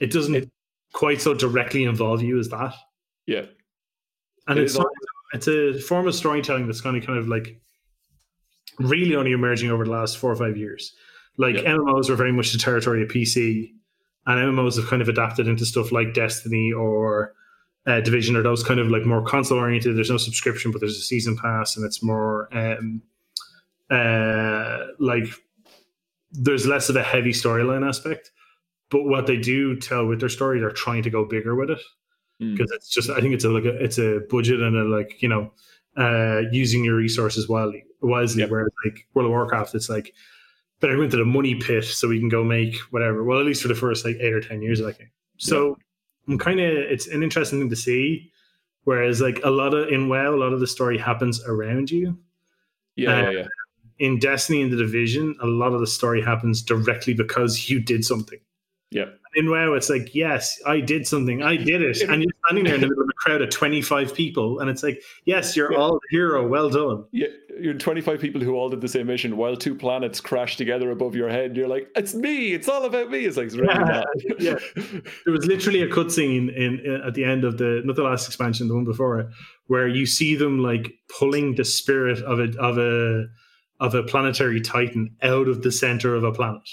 it 0.00 0.10
doesn't 0.10 0.34
It- 0.34 0.50
quite 0.92 1.20
so 1.20 1.34
directly 1.34 1.84
involve 1.84 2.22
you 2.22 2.38
as 2.38 2.48
that, 2.48 2.74
Yeah. 3.26 3.46
and 4.48 4.58
It 4.58 4.62
it's 4.64 4.76
not, 4.78 4.86
it's 5.32 5.48
a 5.48 5.78
form 5.80 6.06
of 6.08 6.14
storytelling 6.14 6.66
that's 6.66 6.80
kind 6.80 6.96
of 6.96 7.04
kind 7.06 7.18
of 7.18 7.28
like 7.28 7.60
really 8.78 9.14
only 9.14 9.32
emerging 9.32 9.70
over 9.70 9.84
the 9.84 9.90
last 9.90 10.18
four 10.18 10.32
or 10.32 10.36
five 10.36 10.56
years. 10.56 10.94
Like 11.36 11.56
Yeah. 11.56 11.74
MMOs 11.76 12.08
were 12.10 12.16
very 12.16 12.32
much 12.32 12.52
the 12.52 12.58
territory 12.58 13.02
of 13.02 13.08
PC, 13.08 13.72
and 14.26 14.38
MMOs 14.56 14.76
have 14.76 14.86
kind 14.88 15.00
of 15.02 15.08
adapted 15.08 15.46
into 15.48 15.64
stuff 15.64 15.92
like 15.92 16.12
Destiny 16.14 16.72
or 16.72 17.34
uh, 17.86 18.00
Division, 18.00 18.36
or 18.36 18.42
those 18.42 18.62
kind 18.62 18.78
of 18.78 18.88
like 18.88 19.06
more 19.06 19.22
console 19.24 19.58
oriented. 19.58 19.96
There's 19.96 20.10
no 20.10 20.18
subscription, 20.18 20.70
but 20.70 20.80
there's 20.80 20.98
a 20.98 21.02
season 21.02 21.36
pass, 21.36 21.76
and 21.76 21.86
it's 21.86 22.02
more 22.02 22.48
um, 22.54 23.00
uh, 23.90 24.86
like 24.98 25.24
there's 26.32 26.66
less 26.66 26.88
of 26.88 26.96
a 26.96 27.02
heavy 27.02 27.32
storyline 27.32 27.86
aspect. 27.88 28.30
But 28.90 29.04
what 29.04 29.26
they 29.26 29.36
do 29.36 29.76
tell 29.76 30.06
with 30.06 30.20
their 30.20 30.28
story, 30.28 30.58
they're 30.60 30.70
trying 30.70 31.02
to 31.04 31.10
go 31.10 31.24
bigger 31.24 31.54
with 31.54 31.70
it 31.70 31.80
Mm. 32.40 32.56
because 32.56 32.72
it's 32.72 32.88
just 32.88 33.10
I 33.10 33.20
think 33.20 33.34
it's 33.34 33.44
a 33.44 33.50
like 33.50 33.66
a, 33.66 33.76
it's 33.84 33.98
a 33.98 34.20
budget 34.30 34.60
and 34.60 34.74
a 34.74 34.84
like 34.84 35.20
you 35.22 35.28
know 35.28 35.52
uh 35.98 36.40
using 36.50 36.82
your 36.82 36.96
resources 36.96 37.48
wisely 37.50 37.84
wisely. 38.00 38.40
Yep. 38.40 38.50
Whereas 38.50 38.72
like 38.84 39.06
World 39.12 39.26
of 39.26 39.32
Warcraft, 39.32 39.74
it's 39.74 39.90
like 39.90 40.14
better 40.80 40.96
go 40.96 41.02
into 41.02 41.18
the 41.18 41.24
money 41.26 41.54
pit 41.56 41.84
so 41.84 42.08
we 42.08 42.18
can 42.18 42.30
go 42.30 42.42
make 42.42 42.76
whatever. 42.92 43.22
Well, 43.24 43.38
at 43.38 43.44
least 43.44 43.60
for 43.60 43.68
the 43.68 43.74
first 43.74 44.06
like 44.06 44.16
eight 44.20 44.32
or 44.32 44.40
ten 44.40 44.62
years 44.62 44.80
of 44.80 44.86
that 44.86 44.98
game. 44.98 45.10
So 45.36 45.76
I'm 46.28 46.38
kind 46.38 46.60
of 46.60 46.66
it's 46.70 47.08
an 47.08 47.22
interesting 47.22 47.60
thing 47.60 47.68
to 47.68 47.76
see. 47.76 48.32
Whereas 48.84 49.20
like 49.20 49.40
a 49.44 49.50
lot 49.50 49.74
of 49.74 49.88
in 49.88 50.08
WoW, 50.08 50.34
a 50.34 50.40
lot 50.40 50.54
of 50.54 50.60
the 50.60 50.66
story 50.66 50.96
happens 50.96 51.44
around 51.44 51.90
you. 51.90 52.16
Yeah, 52.96 53.10
Uh, 53.10 53.20
yeah, 53.22 53.38
yeah. 53.40 53.46
In 53.98 54.18
Destiny 54.18 54.62
and 54.62 54.72
the 54.72 54.78
Division, 54.78 55.36
a 55.42 55.46
lot 55.46 55.74
of 55.74 55.80
the 55.80 55.86
story 55.86 56.22
happens 56.22 56.62
directly 56.62 57.12
because 57.12 57.68
you 57.68 57.80
did 57.80 58.02
something. 58.02 58.38
Yep. 58.92 59.16
In 59.36 59.48
WoW, 59.48 59.74
it's 59.74 59.88
like, 59.88 60.12
yes, 60.16 60.58
I 60.66 60.80
did 60.80 61.06
something. 61.06 61.40
I 61.44 61.54
did 61.56 61.80
it. 61.82 62.00
And 62.02 62.20
you're 62.22 62.32
standing 62.46 62.64
there 62.64 62.74
in 62.74 62.80
the 62.80 62.88
middle 62.88 63.04
of 63.04 63.08
a 63.08 63.12
crowd 63.12 63.40
of 63.40 63.48
25 63.50 64.12
people. 64.12 64.58
And 64.58 64.68
it's 64.68 64.82
like, 64.82 65.00
yes, 65.24 65.56
you're 65.56 65.70
Yeah. 65.72 65.78
all 65.78 65.92
the 65.92 66.00
hero. 66.10 66.44
Well 66.48 66.68
done. 66.68 67.04
Yeah, 67.12 67.28
you're 67.60 67.74
25 67.74 68.18
people 68.20 68.40
who 68.40 68.54
all 68.56 68.68
did 68.68 68.80
the 68.80 68.88
same 68.88 69.06
mission 69.06 69.36
while 69.36 69.54
two 69.56 69.76
planets 69.76 70.20
crash 70.20 70.56
together 70.56 70.90
above 70.90 71.14
your 71.14 71.28
head. 71.28 71.56
You're 71.56 71.68
like, 71.68 71.86
it's 71.94 72.12
me. 72.14 72.52
It's 72.52 72.68
all 72.68 72.84
about 72.84 73.08
me. 73.12 73.20
It's 73.24 73.36
like, 73.36 73.46
it's 73.46 73.54
really 73.54 73.72
Yeah, 73.72 74.02
yeah. 74.40 74.58
There 75.24 75.32
was 75.32 75.46
literally 75.46 75.82
a 75.82 75.88
cutscene 75.88 76.52
in, 76.52 76.80
in 76.80 77.00
at 77.06 77.14
the 77.14 77.22
end 77.22 77.44
of 77.44 77.58
the 77.58 77.82
not 77.84 77.94
the 77.94 78.02
last 78.02 78.26
expansion, 78.26 78.66
the 78.66 78.74
one 78.74 78.84
before 78.84 79.20
it, 79.20 79.28
where 79.66 79.86
you 79.86 80.06
see 80.06 80.34
them 80.34 80.58
like 80.58 80.92
pulling 81.20 81.54
the 81.54 81.64
spirit 81.64 82.18
of 82.22 82.40
a 82.40 82.50
of 82.58 82.78
a 82.78 83.26
of 83.78 83.94
a 83.94 84.02
planetary 84.02 84.60
titan 84.60 85.14
out 85.22 85.46
of 85.46 85.62
the 85.62 85.70
center 85.70 86.16
of 86.16 86.24
a 86.24 86.32
planet. 86.32 86.68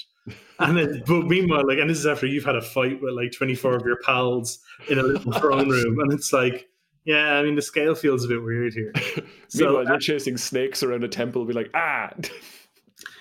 And 0.60 0.80
it, 0.80 1.06
but 1.06 1.26
meanwhile, 1.28 1.68
like, 1.68 1.78
and 1.80 1.90
this 1.90 2.00
is 2.00 2.06
after 2.06 2.26
you've 2.26 2.46
had 2.46 2.56
a 2.56 2.62
fight 2.62 3.02
with 3.02 3.14
like 3.14 3.32
24 3.32 3.76
of 3.76 3.86
your 3.86 3.98
pals 4.04 4.60
in 4.90 4.98
a 4.98 5.04
little 5.04 5.32
throne 5.40 5.70
room, 5.70 6.00
and 6.00 6.12
it's 6.12 6.34
like, 6.34 6.68
yeah, 7.06 7.36
I 7.36 7.44
mean, 7.44 7.56
the 7.56 7.62
scale 7.62 7.96
feels 7.96 8.26
a 8.26 8.28
bit 8.28 8.44
weird 8.44 8.74
here. 8.74 8.94
So, 9.50 9.64
Meanwhile, 9.64 9.86
you're 9.86 10.00
chasing 10.00 10.36
snakes 10.36 10.84
around 10.84 11.06
a 11.06 11.08
temple, 11.08 11.46
be 11.46 11.54
like, 11.54 11.70
ah. 11.74 12.12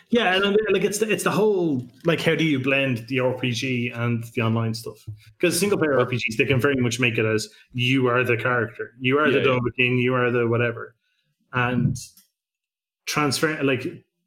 Yeah, 0.09 0.37
and 0.37 0.57
like 0.71 0.85
it's 0.85 0.99
the, 0.99 1.11
it's 1.11 1.25
the 1.25 1.33
whole 1.33 1.85
like 2.05 2.21
how 2.21 2.37
do 2.37 2.45
you 2.45 2.61
blend 2.61 2.99
the 3.09 3.17
RPG 3.17 3.97
and 3.99 4.23
the 4.35 4.43
online 4.43 4.73
stuff? 4.73 5.05
Because 5.39 5.59
single 5.59 5.79
player 5.79 5.95
RPGs 5.95 6.37
they 6.39 6.45
can 6.45 6.61
very 6.61 6.77
much 6.77 7.01
make 7.01 7.19
it 7.19 7.25
as 7.25 7.49
you 7.73 8.07
are 8.07 8.23
the 8.23 8.37
character, 8.37 8.93
you 9.01 9.19
are 9.19 9.27
Yeah, 9.27 9.41
the 9.41 9.51
yeah. 9.51 9.59
Dovahkiin, 9.59 10.01
you 10.01 10.15
are 10.15 10.31
the 10.31 10.47
whatever, 10.47 10.95
and 11.53 11.97
transfer 13.07 13.61
like 13.65 13.85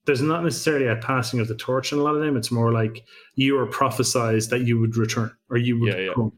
there's 0.09 0.23
not 0.23 0.43
necessarily 0.43 0.87
a 0.87 0.95
passing 0.95 1.39
of 1.39 1.47
the 1.47 1.53
torch 1.55 1.93
in 1.93 1.99
a 1.99 2.01
lot 2.01 2.15
of 2.15 2.21
them. 2.21 2.35
It's 2.35 2.49
more 2.49 2.71
like 2.71 3.05
you 3.35 3.55
are 3.59 3.67
prophesized 3.67 4.49
that 4.49 4.61
you 4.61 4.79
would 4.79 4.97
return 4.97 5.31
or 5.51 5.57
you 5.57 5.79
would 5.79 5.93
Yeah, 5.93 5.99
yeah. 5.99 6.13
come, 6.15 6.33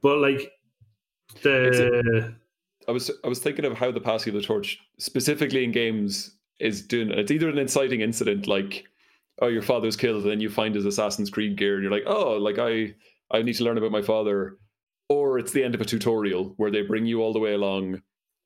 but 0.00 0.20
like 0.20 0.52
the 1.42 2.34
I 2.88 2.92
was 2.92 3.10
I 3.22 3.28
was 3.28 3.38
thinking 3.38 3.66
of 3.66 3.74
how 3.76 3.90
the 3.90 4.00
passing 4.00 4.34
of 4.34 4.40
the 4.40 4.46
torch, 4.46 4.78
specifically 4.98 5.64
in 5.64 5.70
games, 5.70 6.34
is 6.60 6.80
doing. 6.80 7.10
It's 7.10 7.30
either 7.30 7.50
an 7.50 7.58
inciting 7.58 8.00
incident, 8.00 8.46
like 8.46 8.86
oh 9.42 9.48
your 9.48 9.60
father's 9.60 9.96
killed, 9.96 10.22
and 10.22 10.30
then 10.30 10.40
you 10.40 10.48
find 10.48 10.74
his 10.74 10.86
Assassin's 10.86 11.28
Creed 11.28 11.58
gear, 11.58 11.74
and 11.74 11.82
you're 11.82 11.92
like 11.92 12.06
oh 12.06 12.38
like 12.38 12.58
I 12.58 12.94
I 13.30 13.42
need 13.42 13.56
to 13.56 13.64
learn 13.64 13.76
about 13.76 13.92
my 13.92 14.00
father, 14.00 14.56
or 15.10 15.38
it's 15.38 15.52
the 15.52 15.62
end 15.62 15.74
of 15.74 15.82
a 15.82 15.84
tutorial 15.84 16.54
where 16.56 16.70
they 16.70 16.80
bring 16.80 17.04
you 17.04 17.20
all 17.20 17.34
the 17.34 17.38
way 17.38 17.52
along, 17.52 18.00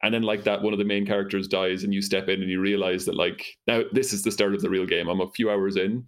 and 0.05 0.15
then 0.15 0.23
like 0.23 0.45
that 0.45 0.63
one 0.63 0.73
of 0.73 0.79
the 0.79 0.85
main 0.85 1.07
characters 1.07 1.49
dies, 1.49 1.83
and 1.85 1.93
you 1.95 2.03
step 2.03 2.29
in 2.29 2.41
and 2.43 2.51
you 2.51 2.61
realize 2.61 3.05
that 3.07 3.15
like 3.17 3.45
now 3.67 3.83
this 3.93 4.13
is 4.13 4.23
the 4.23 4.31
start 4.31 4.55
of 4.55 4.63
the 4.63 4.71
real 4.71 4.87
game. 4.87 5.09
I'm 5.09 5.21
a 5.21 5.31
few 5.31 5.51
hours 5.51 5.77
in, 5.77 6.05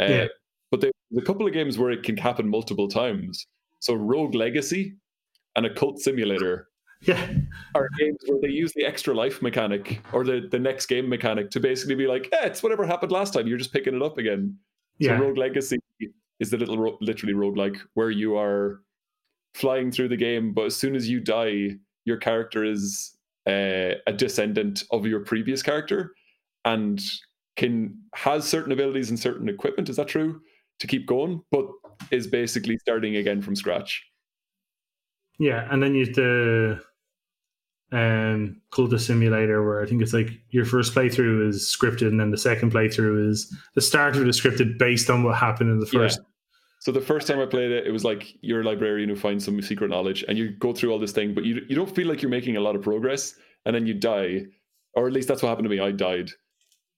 uh, 0.00 0.04
Yeah. 0.06 0.26
but 0.70 0.80
there's 0.80 0.92
a 1.18 1.22
couple 1.22 1.46
of 1.46 1.52
games 1.52 1.76
where 1.78 1.90
it 1.90 2.02
can 2.02 2.16
happen 2.16 2.48
multiple 2.48 2.88
times. 2.88 3.46
So 3.80 3.94
Rogue 3.94 4.34
Legacy 4.34 4.94
and 5.56 5.66
a 5.66 5.74
Cult 5.74 5.98
Simulator 6.00 6.68
yeah 7.02 7.28
are 7.74 7.88
games 7.98 8.16
where 8.26 8.40
they 8.40 8.48
use 8.48 8.72
the 8.74 8.84
extra 8.84 9.12
life 9.12 9.42
mechanic 9.42 10.00
or 10.12 10.24
the, 10.24 10.48
the 10.50 10.58
next 10.58 10.86
game 10.86 11.06
mechanic 11.08 11.50
to 11.50 11.60
basically 11.60 11.94
be 11.96 12.06
like, 12.06 12.28
eh, 12.32 12.46
it's 12.46 12.62
whatever 12.62 12.86
happened 12.86 13.12
last 13.12 13.34
time. 13.34 13.46
You're 13.46 13.58
just 13.58 13.72
picking 13.74 13.94
it 13.94 14.02
up 14.02 14.16
again. 14.16 14.56
yeah 14.98 15.18
So 15.18 15.24
Rogue 15.24 15.36
Legacy 15.38 15.78
is 16.40 16.50
the 16.50 16.56
little 16.56 16.78
ro- 16.78 16.98
literally 17.02 17.34
roguelike 17.34 17.78
where 17.94 18.10
you 18.10 18.36
are 18.38 18.80
flying 19.54 19.90
through 19.92 20.08
the 20.08 20.16
game, 20.16 20.52
but 20.54 20.64
as 20.66 20.76
soon 20.76 20.96
as 20.96 21.08
you 21.08 21.20
die, 21.20 21.70
your 22.06 22.16
character 22.16 22.64
is 22.64 23.13
uh, 23.46 23.94
a 24.06 24.12
descendant 24.12 24.84
of 24.90 25.06
your 25.06 25.20
previous 25.20 25.62
character 25.62 26.14
and 26.64 27.00
can 27.56 27.96
has 28.14 28.44
certain 28.44 28.72
abilities 28.72 29.10
and 29.10 29.18
certain 29.18 29.48
equipment. 29.48 29.88
Is 29.88 29.96
that 29.96 30.08
true? 30.08 30.40
To 30.80 30.86
keep 30.86 31.06
going, 31.06 31.42
but 31.50 31.66
is 32.10 32.26
basically 32.26 32.78
starting 32.78 33.16
again 33.16 33.40
from 33.42 33.54
scratch. 33.54 34.04
Yeah, 35.38 35.68
and 35.70 35.82
then 35.82 35.94
you 35.94 36.06
have 36.06 36.14
the 36.14 36.80
um 37.92 38.60
Cultist 38.72 39.02
Simulator 39.02 39.64
where 39.64 39.82
I 39.82 39.86
think 39.86 40.02
it's 40.02 40.12
like 40.12 40.30
your 40.50 40.64
first 40.64 40.94
playthrough 40.94 41.48
is 41.48 41.64
scripted 41.64 42.08
and 42.08 42.18
then 42.18 42.30
the 42.30 42.38
second 42.38 42.72
playthrough 42.72 43.28
is 43.30 43.54
the 43.74 43.80
start 43.80 44.16
of 44.16 44.24
the 44.24 44.30
scripted 44.30 44.78
based 44.78 45.10
on 45.10 45.22
what 45.22 45.36
happened 45.36 45.70
in 45.70 45.78
the 45.78 45.86
Yeah. 45.92 46.24
So 46.84 46.92
the 46.92 47.00
first 47.00 47.26
time 47.26 47.40
I 47.40 47.46
played 47.46 47.70
it, 47.70 47.86
it 47.86 47.92
was 47.92 48.04
like 48.04 48.36
you're 48.42 48.60
a 48.60 48.64
librarian 48.64 49.08
who 49.08 49.16
finds 49.16 49.42
some 49.42 49.62
secret 49.62 49.88
knowledge, 49.88 50.22
and 50.28 50.36
you 50.36 50.50
go 50.50 50.74
through 50.74 50.92
all 50.92 50.98
this 50.98 51.12
thing, 51.12 51.32
but 51.32 51.44
you 51.44 51.62
you 51.66 51.74
don't 51.74 51.94
feel 51.96 52.06
like 52.06 52.20
you're 52.20 52.30
making 52.30 52.58
a 52.58 52.60
lot 52.60 52.76
of 52.76 52.82
progress, 52.82 53.36
and 53.64 53.74
then 53.74 53.86
you 53.86 53.94
die, 53.94 54.42
or 54.92 55.06
at 55.06 55.14
least 55.14 55.26
that's 55.26 55.42
what 55.42 55.48
happened 55.48 55.64
to 55.64 55.70
me. 55.70 55.80
I 55.80 55.92
died, 55.92 56.28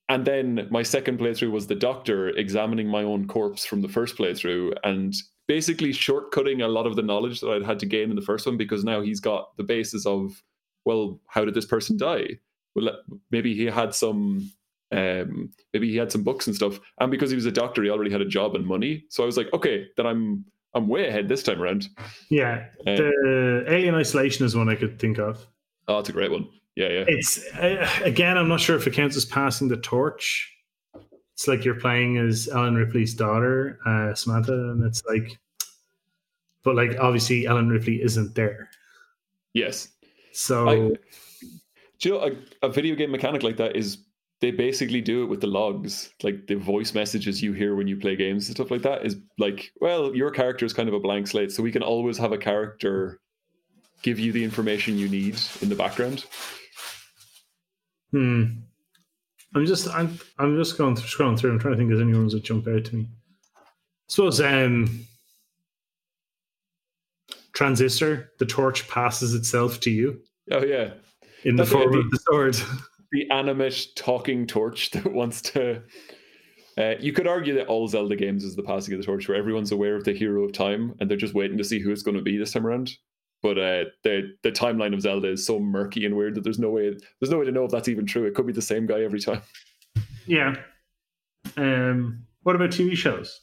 and 0.09 0.25
then 0.25 0.67
my 0.73 0.83
second 0.83 1.21
playthrough 1.21 1.53
was 1.53 1.69
the 1.69 1.77
doctor 1.77 2.31
examining 2.31 2.89
my 2.89 3.05
own 3.05 3.29
corpse 3.29 3.65
from 3.65 3.81
the 3.81 3.89
first 3.89 4.17
playthrough, 4.17 4.75
and 4.83 5.15
basically 5.47 5.91
shortcutting 5.91 6.65
a 6.65 6.67
lot 6.67 6.89
of 6.89 6.97
the 6.97 7.03
knowledge 7.03 7.39
that 7.41 7.51
I'd 7.51 7.63
had 7.63 7.79
to 7.79 7.87
gain 7.87 8.11
in 8.11 8.17
the 8.17 8.23
first 8.23 8.45
one 8.45 8.57
because 8.57 8.83
now 8.83 9.01
he's 9.03 9.21
got 9.21 9.57
the 9.57 9.63
basis 9.63 10.05
of, 10.05 10.43
well, 10.85 11.21
how 11.29 11.45
did 11.45 11.55
this 11.55 11.65
person 11.65 11.97
die? 11.97 12.41
Well, 12.75 12.91
maybe 13.31 13.55
he 13.55 13.67
had 13.67 13.95
some 13.95 14.51
um 14.93 15.51
maybe 15.73 15.91
he 15.91 15.97
had 15.97 16.13
some 16.13 16.23
books 16.23 16.47
and 16.47 16.55
stuff. 16.55 16.79
And 17.01 17.11
because 17.11 17.31
he 17.31 17.37
was 17.37 17.47
a 17.47 17.53
doctor 17.53 17.83
he 17.83 17.91
already 17.91 18.11
had 18.11 18.21
a 18.21 18.25
job 18.29 18.55
and 18.55 18.65
money. 18.67 19.05
So 19.09 19.23
i 19.23 19.27
was 19.27 19.37
like 19.37 19.53
okay 19.53 19.87
then 19.97 20.07
i'm 20.07 20.45
i'm 20.75 20.87
way 20.89 21.09
ahead 21.09 21.29
this 21.29 21.43
time 21.43 21.61
around. 21.61 21.89
Yeah, 22.31 22.67
Uh, 22.87 22.97
the 22.97 23.65
Alien 23.69 23.95
Isolation 23.95 24.45
is 24.47 24.55
one 24.55 24.69
I 24.69 24.75
could 24.77 24.99
think 24.99 25.19
of. 25.19 25.47
oh 25.89 25.99
it's 25.99 26.09
a 26.09 26.13
great 26.13 26.31
one. 26.31 26.49
Yeah 26.77 26.89
yeah. 26.89 27.05
It's 27.09 27.45
uh, 27.55 27.89
again, 28.05 28.37
I'm 28.39 28.49
not 28.49 28.61
sure 28.61 28.77
if 28.77 28.87
it 28.87 28.93
counts 28.93 29.17
as 29.17 29.25
passing 29.25 29.69
the 29.69 29.79
torch. 29.79 30.53
It's 31.33 31.49
like 31.49 31.65
you're 31.65 31.81
playing 31.81 32.17
as 32.19 32.49
Ellen 32.49 32.75
Ripley's 32.77 33.15
daughter, 33.15 33.79
uh, 33.87 34.15
Samantha, 34.15 34.53
and 34.53 34.83
it's 34.85 35.05
like, 35.05 35.39
but 36.63 36.75
like 36.77 36.99
obviously 36.99 37.47
Ellen 37.47 37.69
Ripley 37.69 38.01
isn't 38.03 38.35
there, 38.35 38.71
yes. 39.53 39.89
So 40.33 40.69
I, 40.69 40.75
do 41.99 42.09
you 42.09 42.11
know 42.15 42.33
a, 42.63 42.67
a 42.67 42.69
video 42.71 42.95
game 42.95 43.11
mechanic 43.11 43.43
like 43.43 43.57
that 43.59 43.77
is 43.77 43.99
they 44.41 44.51
basically 44.51 45.01
do 45.01 45.23
it 45.23 45.27
with 45.27 45.41
the 45.41 45.47
logs 45.47 46.11
like 46.23 46.47
the 46.47 46.55
voice 46.55 46.95
messages 46.95 47.43
you 47.43 47.53
hear 47.53 47.75
when 47.75 47.87
you 47.87 47.97
play 47.97 48.17
games 48.17 48.49
and 48.49 48.57
stuff 48.57 48.71
like 48.71 48.83
that 48.83 49.05
is 49.05 49.17
like 49.39 49.73
well 49.81 50.15
your 50.15 50.31
character 50.31 50.65
is 50.65 50.73
kind 50.73 50.89
of 50.89 50.95
a 50.95 51.01
blank 51.01 51.27
slate 51.27 51.51
so 51.51 51.63
we 51.63 51.73
can 51.73 51.83
always 51.83 52.19
have 52.19 52.33
a 52.33 52.39
character 52.39 53.21
give 54.03 54.19
you 54.19 54.33
the 54.33 54.45
information 54.45 54.99
you 54.99 55.09
need 55.09 55.39
in 55.63 55.69
the 55.69 55.75
background 55.75 56.25
Hmm. 58.13 58.45
I'm 59.55 59.67
just 59.67 59.89
I'm 59.89 60.19
I'm 60.39 60.57
just 60.57 60.79
going 60.79 60.97
through, 60.97 61.07
scrolling 61.07 61.39
through. 61.39 61.53
I'm 61.53 61.59
trying 61.59 61.75
to 61.75 61.79
think 61.79 61.91
if 61.91 61.97
there's 61.97 62.09
any 62.09 62.17
ones 62.17 62.33
that 62.33 62.45
jump 62.45 62.69
out 62.69 62.85
to 62.87 62.97
me. 62.97 63.09
I 63.57 63.61
suppose 64.09 64.41
um 64.41 65.07
transistor, 67.53 68.33
the 68.39 68.47
torch 68.47 68.89
passes 68.89 69.35
itself 69.35 69.81
to 69.81 69.91
you 69.91 70.21
oh 70.53 70.63
yeah 70.63 70.93
in 71.45 71.57
the 71.57 71.65
That's 71.65 71.75
like 71.75 71.85
form 71.85 71.99
of 71.99 72.11
the 72.11 72.19
sword. 72.19 72.57
the 73.13 73.31
animate 73.31 73.89
talking 73.97 74.47
torch 74.47 74.91
that 74.93 75.13
wants 75.13 75.43
to. 75.43 75.83
Uh, 76.79 76.95
you 77.01 77.13
could 77.13 77.27
argue 77.27 77.55
that 77.55 77.69
all 77.69 77.89
Zelda 77.89 78.17
games 78.17 78.45
is 78.45 78.55
the 78.55 78.63
passing 78.63 78.93
of 78.93 79.01
the 79.01 79.07
torch, 79.07 79.29
where 79.29 79.37
everyone's 79.37 79.73
aware 79.73 79.97
of 79.97 80.05
the 80.05 80.13
hero 80.13 80.45
of 80.45 80.53
time 80.53 80.95
and 81.01 81.11
they're 81.11 81.17
just 81.17 81.33
waiting 81.33 81.57
to 81.57 81.65
see 81.65 81.81
who 81.81 81.91
it's 81.91 82.03
going 82.03 82.17
to 82.17 82.23
be 82.23 82.37
this 82.37 82.53
time 82.53 82.67
around. 82.67 82.93
But 83.43 83.59
uh, 83.59 83.85
the 84.03 84.35
the 84.43 84.53
timeline 84.53 84.93
of 84.93 85.01
Zelda 85.01 85.29
is 85.29 85.47
so 85.47 85.59
murky 85.59 86.05
and 86.05 86.17
weird 86.17 86.35
that 86.35 86.45
there's 86.45 86.59
no 86.59 86.71
way 86.71 86.95
there's 87.21 87.31
no 87.31 87.39
way 87.39 87.47
to 87.47 87.53
know 87.53 87.65
if 87.65 87.71
that's 87.71 87.89
even 87.89 88.07
true. 88.07 88.25
It 88.25 88.35
could 88.35 88.47
be 88.47 88.53
the 88.53 88.63
same 88.63 88.87
guy 88.87 89.03
every 89.03 89.21
time. 89.21 89.43
yeah. 90.27 90.55
Um. 91.57 92.27
What 92.43 92.57
about 92.57 92.71
TV 92.71 92.97
shows? 92.97 93.41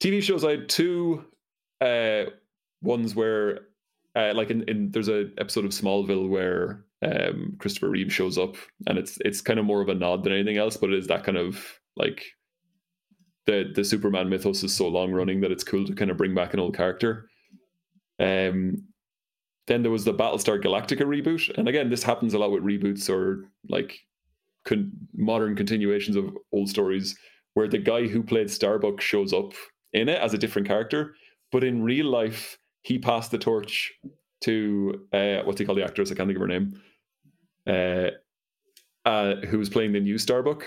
TV 0.00 0.22
shows, 0.22 0.44
I 0.44 0.52
had 0.52 0.68
two 0.68 1.24
uh, 1.80 2.24
ones 2.82 3.14
where, 3.14 3.60
uh, 4.14 4.32
like 4.34 4.50
in, 4.50 4.62
in 4.68 4.90
there's 4.90 5.08
a 5.08 5.30
episode 5.38 5.64
of 5.64 5.70
Smallville 5.70 6.28
where 6.28 6.84
um, 7.06 7.56
Christopher 7.58 7.90
Reeve 7.90 8.12
shows 8.12 8.38
up, 8.38 8.56
and 8.86 8.98
it's 8.98 9.18
it's 9.20 9.40
kind 9.40 9.58
of 9.58 9.64
more 9.64 9.80
of 9.80 9.88
a 9.88 9.94
nod 9.94 10.24
than 10.24 10.32
anything 10.32 10.56
else, 10.56 10.76
but 10.76 10.90
it 10.90 10.98
is 10.98 11.06
that 11.06 11.24
kind 11.24 11.38
of 11.38 11.62
like 11.96 12.24
the 13.46 13.70
the 13.74 13.84
Superman 13.84 14.28
mythos 14.28 14.62
is 14.62 14.74
so 14.74 14.88
long 14.88 15.12
running 15.12 15.40
that 15.40 15.52
it's 15.52 15.64
cool 15.64 15.86
to 15.86 15.94
kind 15.94 16.10
of 16.10 16.16
bring 16.16 16.34
back 16.34 16.52
an 16.52 16.60
old 16.60 16.76
character. 16.76 17.28
Um, 18.18 18.82
then 19.66 19.82
there 19.82 19.90
was 19.90 20.04
the 20.04 20.14
Battlestar 20.14 20.62
Galactica 20.62 21.02
reboot, 21.02 21.56
and 21.56 21.68
again, 21.68 21.90
this 21.90 22.02
happens 22.02 22.34
a 22.34 22.38
lot 22.38 22.50
with 22.50 22.64
reboots 22.64 23.10
or 23.10 23.44
like 23.68 23.98
con- 24.64 24.92
modern 25.14 25.54
continuations 25.54 26.16
of 26.16 26.36
old 26.52 26.68
stories, 26.68 27.16
where 27.54 27.68
the 27.68 27.78
guy 27.78 28.06
who 28.06 28.22
played 28.22 28.50
Starbuck 28.50 29.00
shows 29.00 29.32
up 29.32 29.52
in 29.92 30.08
it 30.08 30.20
as 30.20 30.34
a 30.34 30.38
different 30.38 30.68
character, 30.68 31.14
but 31.52 31.64
in 31.64 31.82
real 31.82 32.06
life, 32.06 32.58
he 32.82 32.98
passed 32.98 33.30
the 33.30 33.38
torch 33.38 33.92
to 34.42 35.06
uh, 35.12 35.42
what's 35.44 35.58
he 35.58 35.64
called 35.64 35.78
the 35.78 35.84
actress? 35.84 36.10
I 36.10 36.14
can't 36.14 36.28
think 36.28 36.36
of 36.36 36.42
her 36.42 36.48
name. 36.48 36.80
Uh, 37.66 38.10
uh, 39.04 39.36
who 39.46 39.58
was 39.58 39.68
playing 39.68 39.92
the 39.92 40.00
new 40.00 40.18
Starbuck? 40.18 40.64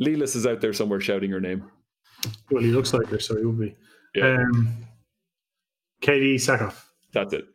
Lelis 0.00 0.36
is 0.36 0.46
out 0.46 0.60
there 0.60 0.72
somewhere 0.72 1.00
shouting 1.00 1.30
her 1.30 1.40
name. 1.40 1.64
Well, 2.50 2.62
he 2.62 2.70
looks 2.70 2.92
like 2.92 3.06
her, 3.08 3.20
so 3.20 3.36
he 3.36 3.44
would 3.44 3.58
be. 3.58 3.76
Yeah. 4.14 4.34
Um. 4.34 4.84
Katee 6.02 6.36
Sackhoff. 6.36 6.84
That's 7.12 7.32
it. 7.32 7.46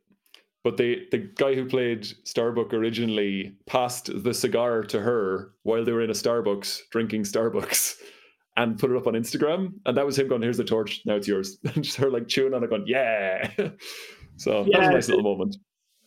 But 0.63 0.77
the 0.77 1.05
the 1.11 1.17
guy 1.17 1.55
who 1.55 1.65
played 1.65 2.05
Starbuck 2.23 2.73
originally 2.73 3.57
passed 3.65 4.09
the 4.23 4.33
cigar 4.33 4.83
to 4.83 5.01
her 5.01 5.51
while 5.63 5.83
they 5.83 5.91
were 5.91 6.01
in 6.01 6.09
a 6.09 6.13
Starbucks 6.13 6.81
drinking 6.89 7.23
Starbucks 7.23 7.95
and 8.57 8.79
put 8.79 8.91
it 8.91 8.97
up 8.97 9.07
on 9.07 9.13
Instagram. 9.13 9.73
And 9.85 9.97
that 9.97 10.05
was 10.05 10.17
him 10.17 10.29
going, 10.29 10.41
Here's 10.41 10.57
the 10.57 10.63
torch, 10.63 11.01
now 11.05 11.15
it's 11.15 11.27
yours. 11.27 11.57
And 11.75 11.83
just 11.83 11.97
her 11.97 12.09
like 12.09 12.27
chewing 12.27 12.53
on 12.53 12.63
it, 12.63 12.69
going, 12.69 12.85
Yeah. 12.87 13.49
so 14.37 14.63
that 14.63 14.79
was 14.79 14.87
a 14.87 14.91
nice 14.91 15.09
little 15.09 15.23
moment. 15.23 15.57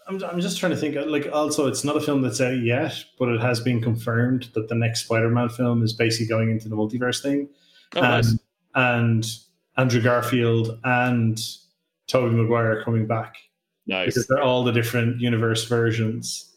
I'm, 0.08 0.22
I'm 0.24 0.40
just 0.40 0.58
trying 0.58 0.70
to 0.72 0.76
think. 0.78 0.96
Like, 1.06 1.28
also, 1.32 1.66
it's 1.66 1.82
not 1.84 1.96
a 1.96 2.00
film 2.00 2.22
that's 2.22 2.40
out 2.40 2.58
yet, 2.60 2.94
but 3.18 3.28
it 3.28 3.40
has 3.40 3.60
been 3.60 3.80
confirmed 3.82 4.48
that 4.54 4.68
the 4.68 4.74
next 4.74 5.04
Spider-Man 5.04 5.48
film 5.48 5.82
is 5.82 5.92
basically 5.92 6.26
going 6.28 6.50
into 6.50 6.68
the 6.68 6.76
multiverse 6.76 7.20
thing. 7.22 7.48
Oh, 7.96 8.00
nice. 8.00 8.30
and, 8.30 8.40
and 8.74 9.26
Andrew 9.76 10.00
Garfield 10.00 10.78
and 10.84 11.40
Tobey 12.06 12.34
Maguire 12.36 12.78
are 12.78 12.84
coming 12.84 13.06
back 13.06 13.34
Nice. 13.86 14.06
because 14.06 14.26
they're 14.28 14.42
all 14.42 14.62
the 14.64 14.72
different 14.72 15.20
universe 15.20 15.64
versions 15.64 16.56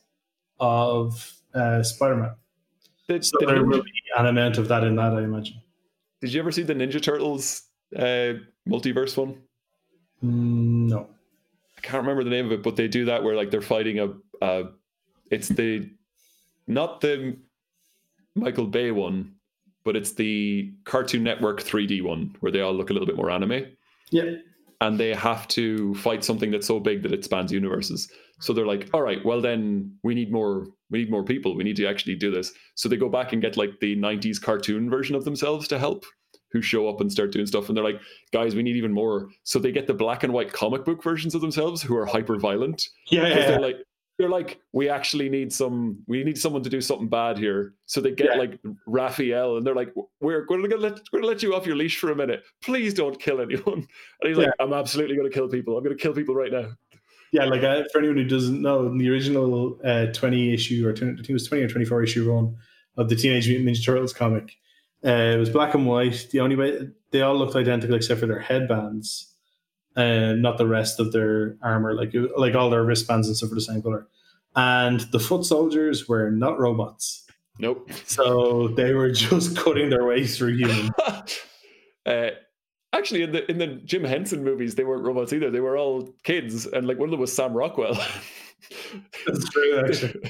of 0.60 1.34
uh, 1.54 1.82
Spider-Man. 1.84 2.32
Did, 3.08 3.26
So 3.26 3.40
did 3.40 3.50
there 3.50 3.58
you, 3.58 3.66
will 3.66 3.82
be 3.84 3.90
an 4.16 4.20
element 4.26 4.58
of 4.60 4.68
that 4.68 4.84
in 4.84 4.96
that, 4.98 5.14
I 5.14 5.24
imagine. 5.24 5.60
did 6.22 6.32
you 6.34 6.40
ever 6.40 6.52
see 6.52 6.62
the 6.64 6.74
Ninja 6.76 7.02
Turtles 7.02 7.64
uh, 7.96 8.34
multiverse 8.68 9.18
one? 9.18 9.42
Mm, 10.24 10.90
no. 10.90 11.10
I 11.80 11.82
can't 11.82 12.02
remember 12.02 12.26
the 12.26 12.30
name 12.30 12.46
of 12.46 12.52
it, 12.52 12.62
but 12.62 12.76
they 12.76 12.90
do 12.90 13.06
that 13.06 13.24
where 13.24 13.36
like 13.36 13.52
they're 13.52 13.62
fighting 13.62 14.00
a. 14.00 14.44
Uh, 14.44 14.64
it's 15.32 15.48
the 15.48 15.90
not 16.68 17.00
the 17.00 17.38
Michael 18.36 18.68
Bay 18.68 18.92
one, 18.92 19.36
but 19.86 19.96
it's 19.96 20.12
the 20.12 20.74
Cartoon 20.84 21.24
Network 21.24 21.64
3D 21.64 22.04
one 22.04 22.36
where 22.42 22.52
they 22.52 22.60
all 22.60 22.74
look 22.74 22.90
a 22.90 22.94
little 22.94 23.06
bit 23.06 23.16
more 23.16 23.32
anime. 23.32 23.66
Yeah. 24.12 24.36
And 24.82 25.00
they 25.00 25.14
have 25.14 25.48
to 25.50 25.96
fight 25.96 26.24
something 26.24 26.52
that's 26.52 26.68
so 26.68 26.80
big 26.80 27.02
that 27.04 27.14
it 27.14 27.24
spans 27.24 27.52
universes. 27.52 28.12
So 28.42 28.52
they're 28.54 28.66
like, 28.66 28.90
all 28.94 29.02
right, 29.02 29.24
well 29.24 29.42
then 29.42 29.98
we 30.04 30.16
need 30.16 30.32
more 30.32 30.68
we 30.90 31.00
need 31.00 31.12
more 31.12 31.24
people. 31.24 31.56
We 31.56 31.64
need 31.64 31.78
to 31.78 31.86
actually 31.86 32.16
do 32.16 32.30
this. 32.30 32.52
So 32.76 32.90
they 32.90 32.98
go 32.98 33.10
back 33.10 33.32
and 33.32 33.42
get 33.42 33.56
like 33.56 33.80
the 33.80 33.96
90s 33.96 34.42
cartoon 34.42 34.90
version 34.90 35.16
of 35.16 35.24
themselves 35.24 35.68
to 35.70 35.80
help 35.80 36.04
who 36.52 36.62
show 36.62 36.90
up 36.90 37.00
and 37.02 37.12
start 37.12 37.32
doing 37.32 37.46
stuff 37.46 37.68
and 37.70 37.78
they're 37.78 37.84
like 37.84 38.00
guys 38.34 38.56
we 38.56 38.64
need 38.64 38.76
even 38.76 38.92
more. 38.94 39.30
So 39.44 39.60
they 39.60 39.72
get 39.72 39.88
the 39.88 39.94
black 39.94 40.24
and 40.24 40.34
white 40.34 40.52
comic 40.52 40.86
book 40.86 41.04
versions 41.04 41.36
of 41.36 41.42
themselves 41.42 41.82
who 41.82 41.96
are 41.96 42.06
hyper 42.06 42.38
violent 42.38 42.88
Yeah. 43.10 43.28
yeah, 43.28 43.36
they're 43.48 43.60
like 43.60 43.78
they're 44.18 44.30
like 44.30 44.60
we 44.74 44.90
actually 44.90 45.30
need 45.30 45.54
some 45.54 46.00
we 46.08 46.24
need 46.26 46.38
someone 46.38 46.62
to 46.64 46.70
do 46.70 46.82
something 46.82 47.08
bad 47.08 47.38
here. 47.38 47.74
So 47.86 48.02
they 48.02 48.12
get 48.12 48.32
Yeah. 48.34 48.40
like 48.40 48.60
raphael 48.86 49.58
and 49.58 49.66
they're 49.66 49.76
like 49.76 49.94
we're 50.20 50.44
going 50.46 50.70
to 50.70 50.78
let 50.78 51.00
we're 51.14 51.22
to 51.22 51.28
let 51.28 51.42
you 51.42 51.56
off 51.56 51.66
your 51.66 51.76
leash 51.78 51.98
for 52.00 52.12
a 52.12 52.16
minute. 52.16 52.44
Please 52.62 52.94
don't 52.94 53.20
kill 53.20 53.40
anyone. 53.42 53.88
And 54.22 54.28
he's 54.28 54.38
like 54.38 54.50
i'm 54.60 54.74
absolutely 54.74 55.16
going 55.16 55.30
to 55.30 55.34
kill 55.34 55.48
people. 55.48 55.78
I'm 55.78 55.84
going 55.84 55.96
to 55.96 56.02
kill 56.02 56.14
people 56.14 56.36
right 56.36 56.52
now. 56.52 56.70
Yeah, 57.32 57.46
like 57.46 57.62
uh, 57.64 57.84
for 57.92 58.00
anyone 58.00 58.18
who 58.18 58.24
doesn't 58.26 58.60
know, 58.60 58.88
in 58.88 58.98
the 58.98 59.08
original 59.08 59.80
uh, 59.86 60.08
20 60.08 60.52
issue, 60.52 60.88
or 60.88 60.94
20, 60.94 61.12
I 61.14 61.16
think 61.18 61.30
it 61.30 61.34
was 61.34 61.48
20 61.48 61.64
or 61.64 61.68
24 61.70 62.02
issue 62.04 62.28
run 62.34 62.56
of 62.98 63.08
the 63.08 63.16
Teenage 63.16 63.48
Mutant 63.48 63.70
Ninja 63.70 63.86
Turtles 63.86 64.14
comic, 64.14 64.52
uh, 65.06 65.10
it 65.10 65.38
was 65.38 65.50
black 65.50 65.74
and 65.74 65.86
white. 65.86 66.28
The 66.32 66.40
only 66.40 66.56
way 66.56 66.90
they 67.12 67.22
all 67.22 67.38
looked 67.38 67.56
identical 67.56 67.96
except 67.96 68.20
for 68.20 68.28
their 68.28 68.40
headbands, 68.40 69.34
and 69.96 70.42
not 70.42 70.58
the 70.58 70.68
rest 70.68 71.00
of 71.00 71.12
their 71.12 71.58
armor. 71.62 71.94
Like 71.94 72.14
like 72.38 72.56
all 72.56 72.70
their 72.70 72.84
wristbands 72.84 73.28
and 73.28 73.36
stuff 73.36 73.50
were 73.50 73.56
the 73.56 73.62
same 73.62 73.82
color. 73.82 74.08
And 74.56 75.02
the 75.12 75.20
foot 75.20 75.46
soldiers 75.46 76.08
were 76.08 76.32
not 76.32 76.60
robots, 76.60 77.28
nope 77.60 77.90
so 78.06 78.70
they 78.70 78.94
were 78.94 79.12
just 79.12 79.56
cutting 79.64 79.90
their 79.90 80.06
way 80.06 80.26
through 80.26 80.56
humans. 80.56 80.90
uh, 82.06 82.30
actually 82.94 83.22
in 83.22 83.32
the 83.32 83.50
in 83.52 83.58
the 83.60 83.68
jim 83.68 84.04
henson 84.04 84.44
movies 84.44 84.74
they 84.74 84.84
weren't 84.84 85.04
robots 85.04 85.32
either 85.32 85.52
they 85.52 85.60
were 85.60 85.78
all 85.78 86.12
kids 86.24 86.66
and 86.66 86.88
like 86.88 86.98
one 86.98 87.08
of 87.08 87.12
them 87.12 87.20
was 87.20 87.32
sam 87.32 87.54
rockwell 87.54 87.96
That's 89.26 89.50
true, 89.50 89.80
actually. 89.80 90.22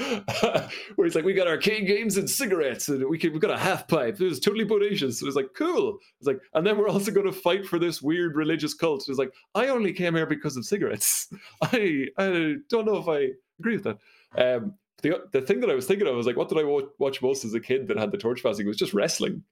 Where 0.96 1.06
he's 1.06 1.14
like, 1.14 1.24
we 1.24 1.34
got 1.34 1.46
arcade 1.46 1.86
games 1.86 2.16
and 2.16 2.28
cigarettes, 2.28 2.88
and 2.88 3.04
we 3.08 3.18
we 3.18 3.38
got 3.38 3.50
a 3.50 3.58
half 3.58 3.86
pipe. 3.88 4.20
It 4.20 4.24
was 4.24 4.40
totally 4.40 4.64
bodacious. 4.64 5.14
So 5.14 5.24
it 5.24 5.28
was 5.28 5.36
like, 5.36 5.50
cool. 5.54 5.98
It's 6.18 6.26
like, 6.26 6.40
and 6.54 6.66
then 6.66 6.78
we're 6.78 6.88
also 6.88 7.10
going 7.10 7.26
to 7.26 7.32
fight 7.32 7.66
for 7.66 7.78
this 7.78 8.00
weird 8.00 8.36
religious 8.36 8.74
cult. 8.74 9.08
It's 9.08 9.18
like, 9.18 9.32
I 9.54 9.68
only 9.68 9.92
came 9.92 10.14
here 10.14 10.26
because 10.26 10.56
of 10.56 10.64
cigarettes. 10.64 11.32
I 11.62 12.06
I 12.16 12.56
don't 12.68 12.86
know 12.86 12.96
if 12.96 13.08
I 13.08 13.28
agree 13.58 13.76
with 13.76 13.84
that. 13.84 13.98
Um, 14.36 14.74
the 15.02 15.24
the 15.32 15.42
thing 15.42 15.60
that 15.60 15.70
I 15.70 15.74
was 15.74 15.86
thinking 15.86 16.08
of 16.08 16.16
was 16.16 16.26
like, 16.26 16.36
what 16.36 16.48
did 16.48 16.58
I 16.58 16.64
wa- 16.64 16.82
watch 16.98 17.22
most 17.22 17.44
as 17.44 17.54
a 17.54 17.60
kid 17.60 17.88
that 17.88 17.98
had 17.98 18.12
the 18.12 18.18
torch 18.18 18.42
passing? 18.42 18.66
It 18.66 18.68
was 18.68 18.76
just 18.76 18.94
wrestling. 18.94 19.44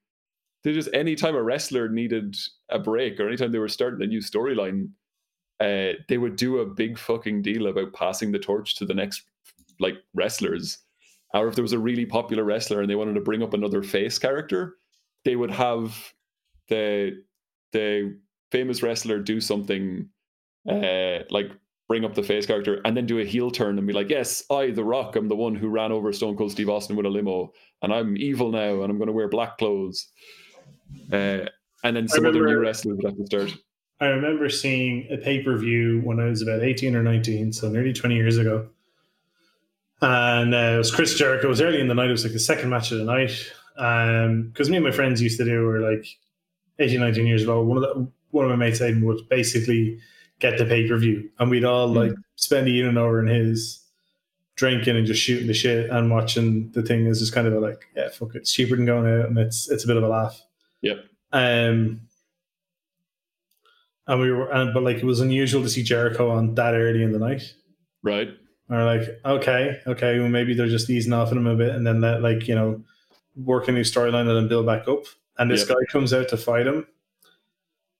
They 0.63 0.73
just 0.73 0.89
anytime 0.93 1.35
a 1.35 1.43
wrestler 1.43 1.89
needed 1.89 2.35
a 2.69 2.79
break 2.79 3.19
or 3.19 3.27
anytime 3.27 3.51
they 3.51 3.59
were 3.59 3.69
starting 3.69 4.01
a 4.01 4.07
new 4.07 4.19
storyline, 4.19 4.89
uh, 5.59 5.93
they 6.07 6.17
would 6.17 6.35
do 6.35 6.59
a 6.59 6.65
big 6.65 6.97
fucking 6.97 7.41
deal 7.41 7.67
about 7.67 7.93
passing 7.93 8.31
the 8.31 8.39
torch 8.39 8.75
to 8.75 8.85
the 8.85 8.93
next 8.93 9.23
like 9.79 9.95
wrestlers. 10.13 10.79
Or 11.33 11.47
if 11.47 11.55
there 11.55 11.63
was 11.63 11.73
a 11.73 11.79
really 11.79 12.05
popular 12.05 12.43
wrestler 12.43 12.81
and 12.81 12.89
they 12.89 12.95
wanted 12.95 13.13
to 13.13 13.21
bring 13.21 13.43
up 13.43 13.53
another 13.53 13.83
face 13.83 14.17
character, 14.17 14.75
they 15.25 15.35
would 15.35 15.51
have 15.51 16.13
the 16.69 17.23
the 17.71 18.17
famous 18.51 18.81
wrestler 18.81 19.19
do 19.19 19.39
something 19.39 20.09
uh, 20.67 21.19
like 21.29 21.51
bring 21.87 22.05
up 22.05 22.13
the 22.15 22.23
face 22.23 22.45
character 22.45 22.81
and 22.85 22.95
then 22.95 23.05
do 23.05 23.19
a 23.19 23.25
heel 23.25 23.51
turn 23.51 23.77
and 23.77 23.87
be 23.87 23.93
like, 23.93 24.09
"Yes, 24.09 24.43
I, 24.49 24.71
The 24.71 24.83
Rock, 24.83 25.15
I'm 25.15 25.27
the 25.27 25.35
one 25.35 25.55
who 25.55 25.69
ran 25.69 25.91
over 25.91 26.11
Stone 26.13 26.37
Cold 26.37 26.51
Steve 26.51 26.69
Austin 26.69 26.95
with 26.95 27.05
a 27.05 27.09
limo, 27.09 27.51
and 27.81 27.93
I'm 27.93 28.17
evil 28.17 28.51
now, 28.51 28.81
and 28.81 28.91
I'm 28.91 28.97
going 28.97 29.07
to 29.07 29.13
wear 29.13 29.27
black 29.27 29.57
clothes." 29.57 30.07
Uh, 31.11 31.45
and 31.83 31.95
then 31.95 32.07
some 32.07 32.25
other 32.25 32.45
new 32.45 32.59
wrestlers 32.59 32.97
would 32.97 33.05
have 33.05 33.17
to 33.17 33.25
start. 33.25 33.55
I 34.01 34.07
remember 34.07 34.49
seeing 34.49 35.07
a 35.11 35.17
pay 35.17 35.43
per 35.43 35.57
view 35.57 36.01
when 36.03 36.19
I 36.19 36.25
was 36.25 36.41
about 36.41 36.63
18 36.63 36.95
or 36.95 37.03
19, 37.03 37.51
so 37.53 37.69
nearly 37.69 37.93
20 37.93 38.15
years 38.15 38.37
ago. 38.37 38.69
And 40.01 40.53
uh, 40.53 40.57
it 40.57 40.77
was 40.77 40.93
Chris 40.93 41.15
Jericho. 41.15 41.47
It 41.47 41.49
was 41.49 41.61
early 41.61 41.81
in 41.81 41.87
the 41.87 41.93
night. 41.93 42.07
It 42.07 42.11
was 42.11 42.23
like 42.23 42.33
the 42.33 42.39
second 42.39 42.69
match 42.69 42.91
of 42.91 42.99
the 42.99 43.03
night. 43.03 43.31
Because 43.75 44.69
me 44.69 44.77
and 44.77 44.85
my 44.85 44.91
friends 44.91 45.21
used 45.21 45.37
to 45.37 45.45
do, 45.45 45.59
we 45.59 45.65
were 45.65 45.91
like 45.91 46.05
18, 46.79 46.99
19 46.99 47.27
years 47.27 47.47
old. 47.47 47.67
One 47.67 47.77
of 47.77 47.83
the, 47.83 48.07
one 48.31 48.45
of 48.45 48.51
my 48.51 48.57
mates 48.57 48.79
Aiden 48.79 49.03
would 49.03 49.27
basically 49.29 49.99
get 50.39 50.57
the 50.57 50.65
pay 50.65 50.87
per 50.87 50.97
view, 50.97 51.29
and 51.39 51.49
we'd 51.49 51.65
all 51.65 51.87
like 51.87 52.13
spend 52.35 52.67
the 52.67 52.71
evening 52.71 52.97
over 52.97 53.19
in 53.19 53.27
his, 53.27 53.83
drinking 54.55 54.97
and 54.97 55.07
just 55.07 55.21
shooting 55.21 55.47
the 55.47 55.53
shit 55.53 55.89
and 55.89 56.11
watching 56.11 56.69
the 56.71 56.81
thing. 56.81 57.05
Is 57.05 57.19
just 57.19 57.33
kind 57.33 57.47
of 57.47 57.53
like, 57.61 57.85
yeah, 57.95 58.09
fuck 58.09 58.35
it, 58.35 58.39
it's 58.39 58.51
cheaper 58.51 58.75
than 58.75 58.85
going 58.85 59.05
out, 59.05 59.27
and 59.27 59.37
it's 59.37 59.69
it's 59.69 59.83
a 59.83 59.87
bit 59.87 59.97
of 59.97 60.03
a 60.03 60.07
laugh. 60.07 60.41
Yep. 60.81 60.97
Um, 61.31 62.01
and 64.07 64.19
we 64.19 64.31
were, 64.31 64.51
and, 64.51 64.73
but 64.73 64.83
like 64.83 64.97
it 64.97 65.05
was 65.05 65.19
unusual 65.19 65.61
to 65.63 65.69
see 65.69 65.83
Jericho 65.83 66.29
on 66.29 66.55
that 66.55 66.73
early 66.73 67.03
in 67.03 67.11
the 67.11 67.19
night. 67.19 67.53
Right. 68.03 68.29
We're 68.69 68.85
like, 68.85 69.19
okay, 69.25 69.79
okay, 69.87 70.19
well 70.19 70.29
maybe 70.29 70.53
they're 70.53 70.67
just 70.67 70.89
easing 70.89 71.11
off 71.13 71.31
on 71.31 71.37
him 71.39 71.47
a 71.47 71.55
bit, 71.55 71.73
and 71.75 71.85
then 71.87 72.01
let 72.01 72.21
like 72.21 72.47
you 72.47 72.55
know 72.55 72.81
work 73.35 73.67
a 73.67 73.71
new 73.71 73.81
storyline 73.81 74.27
and 74.27 74.37
then 74.37 74.47
build 74.47 74.65
back 74.65 74.87
up. 74.87 75.03
And 75.37 75.49
this 75.49 75.67
Yeah. 75.67 75.75
guy 75.75 75.81
comes 75.91 76.13
out 76.13 76.27
to 76.29 76.37
fight 76.37 76.67
him, 76.67 76.85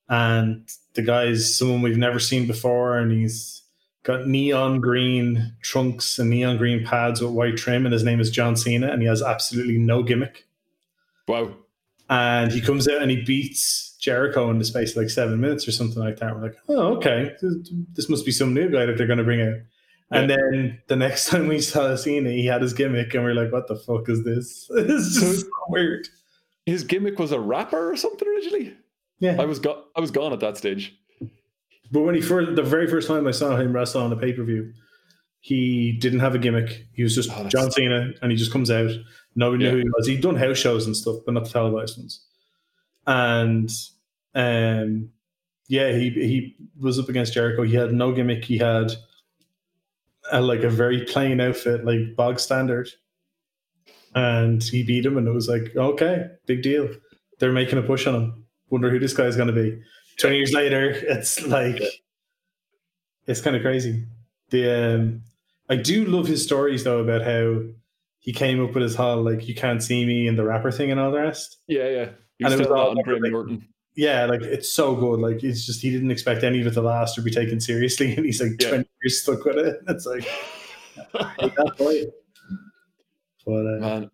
and 0.08 0.68
the 0.94 1.02
guy 1.02 1.26
is 1.26 1.58
someone 1.58 1.82
we've 1.82 1.98
never 1.98 2.20
seen 2.20 2.48
before, 2.48 2.98
and 2.98 3.12
he's 3.12 3.64
got 4.04 4.28
neon 4.28 4.80
green 4.80 5.54
trunks 5.62 6.18
and 6.20 6.30
neon 6.30 6.58
green 6.58 6.86
pads 6.86 7.22
with 7.22 7.32
white 7.32 7.58
trim, 7.58 7.86
and 7.86 7.94
his 7.94 8.04
name 8.04 8.20
is 8.20 8.32
John 8.32 8.56
Cena, 8.56 8.88
and 8.92 9.02
he 9.02 9.08
has 9.08 9.22
absolutely 9.22 9.78
no 9.78 10.04
gimmick 10.04 10.48
Wow. 11.28 11.54
and 12.10 12.52
he 12.52 12.60
comes 12.62 12.88
out 12.88 13.02
and 13.02 13.12
he 13.12 13.22
beats 13.22 13.96
Jericho 14.00 14.50
in 14.50 14.58
the 14.58 14.66
space 14.66 14.92
of 14.92 14.98
like 14.98 15.10
seven 15.10 15.40
minutes 15.40 15.68
or 15.68 15.72
something 15.72 16.00
like 16.02 16.18
that. 16.18 16.34
We're 16.36 16.42
like, 16.44 16.56
oh, 16.70 16.96
okay, 16.96 17.36
this, 17.42 17.70
this 17.94 18.10
must 18.10 18.26
be 18.26 18.32
some 18.32 18.54
new 18.54 18.70
guy 18.70 18.86
that 18.86 18.98
they're 18.98 19.06
going 19.08 19.20
to 19.20 19.24
bring 19.26 19.42
out. 19.42 19.58
And 20.12 20.30
then 20.30 20.82
the 20.88 20.96
next 20.96 21.26
time 21.30 21.48
we 21.48 21.62
saw 21.62 21.96
Cena, 21.96 22.30
he 22.32 22.46
had 22.46 22.62
his 22.62 22.74
gimmick, 22.74 23.14
and 23.14 23.24
we're 23.24 23.34
like, 23.36 23.52
what 23.52 23.68
the 23.68 23.76
fuck 23.76 24.10
is 24.10 24.24
this? 24.24 24.70
It's 24.76 25.20
just 25.20 25.42
so 25.42 25.48
weird. 25.70 26.08
His 26.66 26.84
gimmick 26.84 27.20
was 27.20 27.32
a 27.32 27.40
rapper 27.40 27.92
or 27.92 27.96
something 27.96 28.28
originally. 28.28 28.76
Yeah, 29.20 29.38
I 29.40 29.46
was 29.46 29.60
go- 29.60 29.84
I 29.96 30.00
was 30.02 30.12
gone 30.12 30.34
at 30.34 30.40
that 30.40 30.58
stage. 30.58 30.96
but 31.92 32.02
when 32.02 32.16
he 32.16 32.22
first, 32.22 32.56
the 32.56 32.64
very 32.64 32.88
first 32.88 33.08
time 33.08 33.28
I 33.28 33.32
saw 33.32 33.56
him 33.58 33.74
wrestle 33.74 34.02
on 34.02 34.12
a 34.14 34.16
pay 34.18 34.34
per 34.34 34.44
view, 34.44 34.72
he 35.42 35.92
didn't 35.94 36.20
have 36.20 36.36
a 36.36 36.40
gimmick. 36.40 36.86
He 36.94 37.04
was 37.04 37.16
just 37.16 37.30
Oh, 37.34 37.48
John 37.48 37.70
Cena, 37.72 38.12
and 38.22 38.32
he 38.32 38.38
just 38.38 38.52
comes 38.52 38.70
out. 38.72 38.92
Nobody 39.36 39.66
Yeah. 39.66 39.72
knew 39.72 39.78
who 39.78 39.84
he 39.84 39.90
was. 39.98 40.08
He'd 40.08 40.22
done 40.22 40.36
house 40.36 40.58
shows 40.58 40.86
and 40.86 40.96
stuff, 40.96 41.18
but 41.26 41.34
not 41.34 41.46
the 41.46 41.50
televised 41.52 41.98
ones. 41.98 42.26
And 43.08 43.70
um, 44.36 45.10
yeah, 45.68 45.92
he 45.92 46.10
he 46.12 46.56
was 46.80 47.00
up 47.00 47.10
against 47.10 47.34
Jericho. 47.34 47.64
He 47.64 47.76
had 47.76 47.94
no 47.94 48.12
gimmick. 48.12 48.44
He 48.46 48.58
had 48.58 48.92
a, 50.32 50.42
like 50.42 50.64
a 50.64 50.70
very 50.70 51.06
plain 51.06 51.40
outfit, 51.40 51.86
like 51.86 52.16
bog 52.16 52.40
standard. 52.40 52.90
And 54.16 54.64
he 54.64 54.84
beat 54.84 55.06
him, 55.06 55.18
and 55.18 55.28
it 55.28 55.34
was 55.34 55.48
like, 55.48 55.76
okay, 55.76 56.28
big 56.48 56.64
deal. 56.64 56.90
They're 57.40 57.52
making 57.52 57.78
a 57.78 57.84
push 57.84 58.08
on 58.08 58.16
him. 58.16 58.46
Wonder 58.70 58.90
who 58.90 59.00
this 59.00 59.14
guy's 59.14 59.36
going 59.36 59.48
to 59.48 59.54
be. 59.54 59.82
Twenty 60.20 60.38
years 60.38 60.52
later, 60.52 60.90
it's 60.90 61.46
like 61.46 61.82
it's 63.28 63.42
kind 63.42 63.56
of 63.56 63.62
crazy. 63.62 64.06
The 64.50 64.96
um, 64.96 65.22
I 65.70 65.76
do 65.76 66.06
love 66.06 66.28
his 66.28 66.44
stories 66.44 66.84
though 66.84 67.00
about 67.00 67.22
how 67.22 67.62
he 68.20 68.34
came 68.34 68.64
up 68.64 68.74
with 68.74 68.84
his 68.84 68.96
whole 68.96 69.22
like 69.24 69.48
"you 69.48 69.56
can't 69.56 69.84
see 69.84 70.06
me" 70.06 70.28
and 70.28 70.38
the 70.38 70.44
rapper 70.44 70.72
thing 70.72 70.92
and 70.92 71.00
all 71.00 71.12
the 71.12 71.20
rest. 71.20 71.58
Yeah, 71.68 71.88
yeah. 71.88 72.10
He 72.38 72.46
And 72.46 72.54
it 72.54 72.60
was 72.60 72.68
all 72.68 72.90
on 72.90 73.02
Graham 73.04 73.22
Norton. 73.22 73.68
Yeah, 74.00 74.28
like 74.28 74.42
it's 74.44 74.70
so 74.72 74.96
good. 74.96 75.20
Like 75.20 75.44
it's 75.44 75.66
just 75.66 75.82
he 75.82 75.92
didn't 75.92 76.10
expect 76.10 76.46
any 76.46 76.62
of 76.62 76.68
it 76.68 76.72
to 76.76 76.82
last 76.82 77.18
or 77.18 77.22
be 77.22 77.32
taken 77.32 77.60
seriously, 77.60 78.14
and 78.16 78.26
he's 78.26 78.42
like 78.42 78.54
Yeah. 78.62 78.70
twenty 78.70 78.90
years 79.04 79.22
stuck 79.22 79.44
with 79.44 79.58
it. 79.58 79.82
It's 79.90 80.06
like 80.06 80.26
I 81.16 81.34
hate 81.38 81.56
that 81.58 81.76
boy. 81.78 82.06
But 83.46 83.66
uh, 83.66 83.80
Man, 83.80 84.12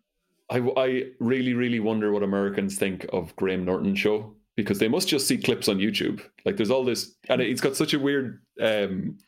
I, 0.50 0.58
I 0.76 1.02
really, 1.20 1.54
really 1.54 1.78
wonder 1.78 2.10
what 2.10 2.24
Americans 2.24 2.76
think 2.76 3.06
of 3.12 3.34
Graham 3.36 3.64
Norton 3.64 3.94
show 3.94 4.34
because 4.56 4.80
they 4.80 4.88
must 4.88 5.06
just 5.06 5.28
see 5.28 5.36
clips 5.38 5.68
on 5.68 5.78
YouTube. 5.78 6.20
Like 6.44 6.56
there's 6.56 6.70
all 6.70 6.84
this, 6.84 7.14
and 7.28 7.40
it's 7.40 7.60
got 7.60 7.76
such 7.76 7.94
a 7.94 7.98
weird, 8.00 8.40
um, 8.60 9.18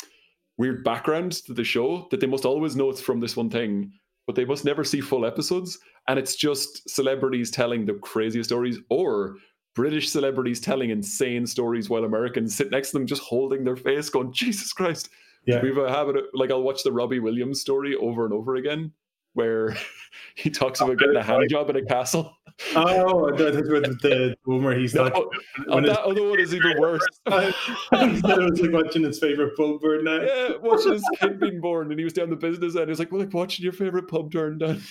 weird 0.56 0.82
background 0.82 1.32
to 1.46 1.54
the 1.54 1.62
show 1.64 2.08
that 2.10 2.18
they 2.18 2.26
must 2.26 2.44
always 2.44 2.74
know 2.74 2.90
it's 2.90 3.00
from 3.00 3.20
this 3.20 3.36
one 3.36 3.50
thing, 3.50 3.92
but 4.26 4.34
they 4.34 4.44
must 4.44 4.64
never 4.64 4.82
see 4.82 5.00
full 5.00 5.24
episodes. 5.24 5.78
And 6.08 6.18
it's 6.18 6.34
just 6.34 6.88
celebrities 6.88 7.50
telling 7.50 7.86
the 7.86 7.94
craziest 7.94 8.48
stories 8.48 8.78
or 8.88 9.36
British 9.78 10.10
celebrities 10.10 10.58
telling 10.58 10.90
insane 10.90 11.46
stories 11.46 11.88
while 11.88 12.02
Americans 12.02 12.52
sit 12.52 12.72
next 12.72 12.90
to 12.90 12.98
them 12.98 13.06
just 13.06 13.22
holding 13.22 13.62
their 13.62 13.76
face, 13.76 14.10
going, 14.10 14.32
Jesus 14.32 14.72
Christ. 14.72 15.08
yeah, 15.46 15.62
We 15.62 15.68
have 15.68 15.78
a 15.78 15.88
habit 15.88 16.16
of, 16.16 16.24
like, 16.34 16.50
I'll 16.50 16.64
watch 16.64 16.82
the 16.82 16.90
Robbie 16.90 17.20
Williams 17.20 17.60
story 17.60 17.94
over 17.94 18.24
and 18.24 18.34
over 18.34 18.56
again 18.56 18.90
where 19.34 19.76
he 20.34 20.50
talks 20.50 20.80
about 20.80 20.98
getting 20.98 21.14
a 21.14 21.22
hand 21.22 21.48
job 21.48 21.70
in 21.70 21.76
a 21.76 21.84
castle. 21.84 22.36
oh, 22.74 23.30
the, 23.36 23.52
the, 23.52 23.62
the, 23.62 23.96
the 24.02 24.36
one 24.42 24.64
where 24.64 24.76
he's 24.76 24.96
No, 24.96 25.04
like, 25.04 25.14
and 25.14 25.74
when 25.74 25.84
that 25.84 26.00
other 26.00 26.28
one 26.28 26.40
is 26.40 26.52
even 26.52 26.76
worse. 26.80 27.06
I, 27.26 27.54
was 27.92 28.60
like 28.60 28.72
watching 28.72 29.04
his 29.04 29.20
favorite 29.20 29.56
pub 29.56 29.80
burn 29.80 30.02
now. 30.02 30.22
yeah, 30.22 30.48
watching 30.60 30.94
his 30.94 31.08
kid 31.20 31.38
being 31.38 31.60
born, 31.60 31.92
and 31.92 32.00
he 32.00 32.02
was 32.02 32.14
down 32.14 32.30
the 32.30 32.36
business 32.36 32.74
end. 32.74 32.88
He's 32.88 32.98
like, 32.98 33.12
"Well, 33.12 33.20
like 33.20 33.32
watching 33.32 33.62
your 33.62 33.74
favorite 33.74 34.08
pub 34.08 34.32
turn 34.32 34.58
down." 34.58 34.82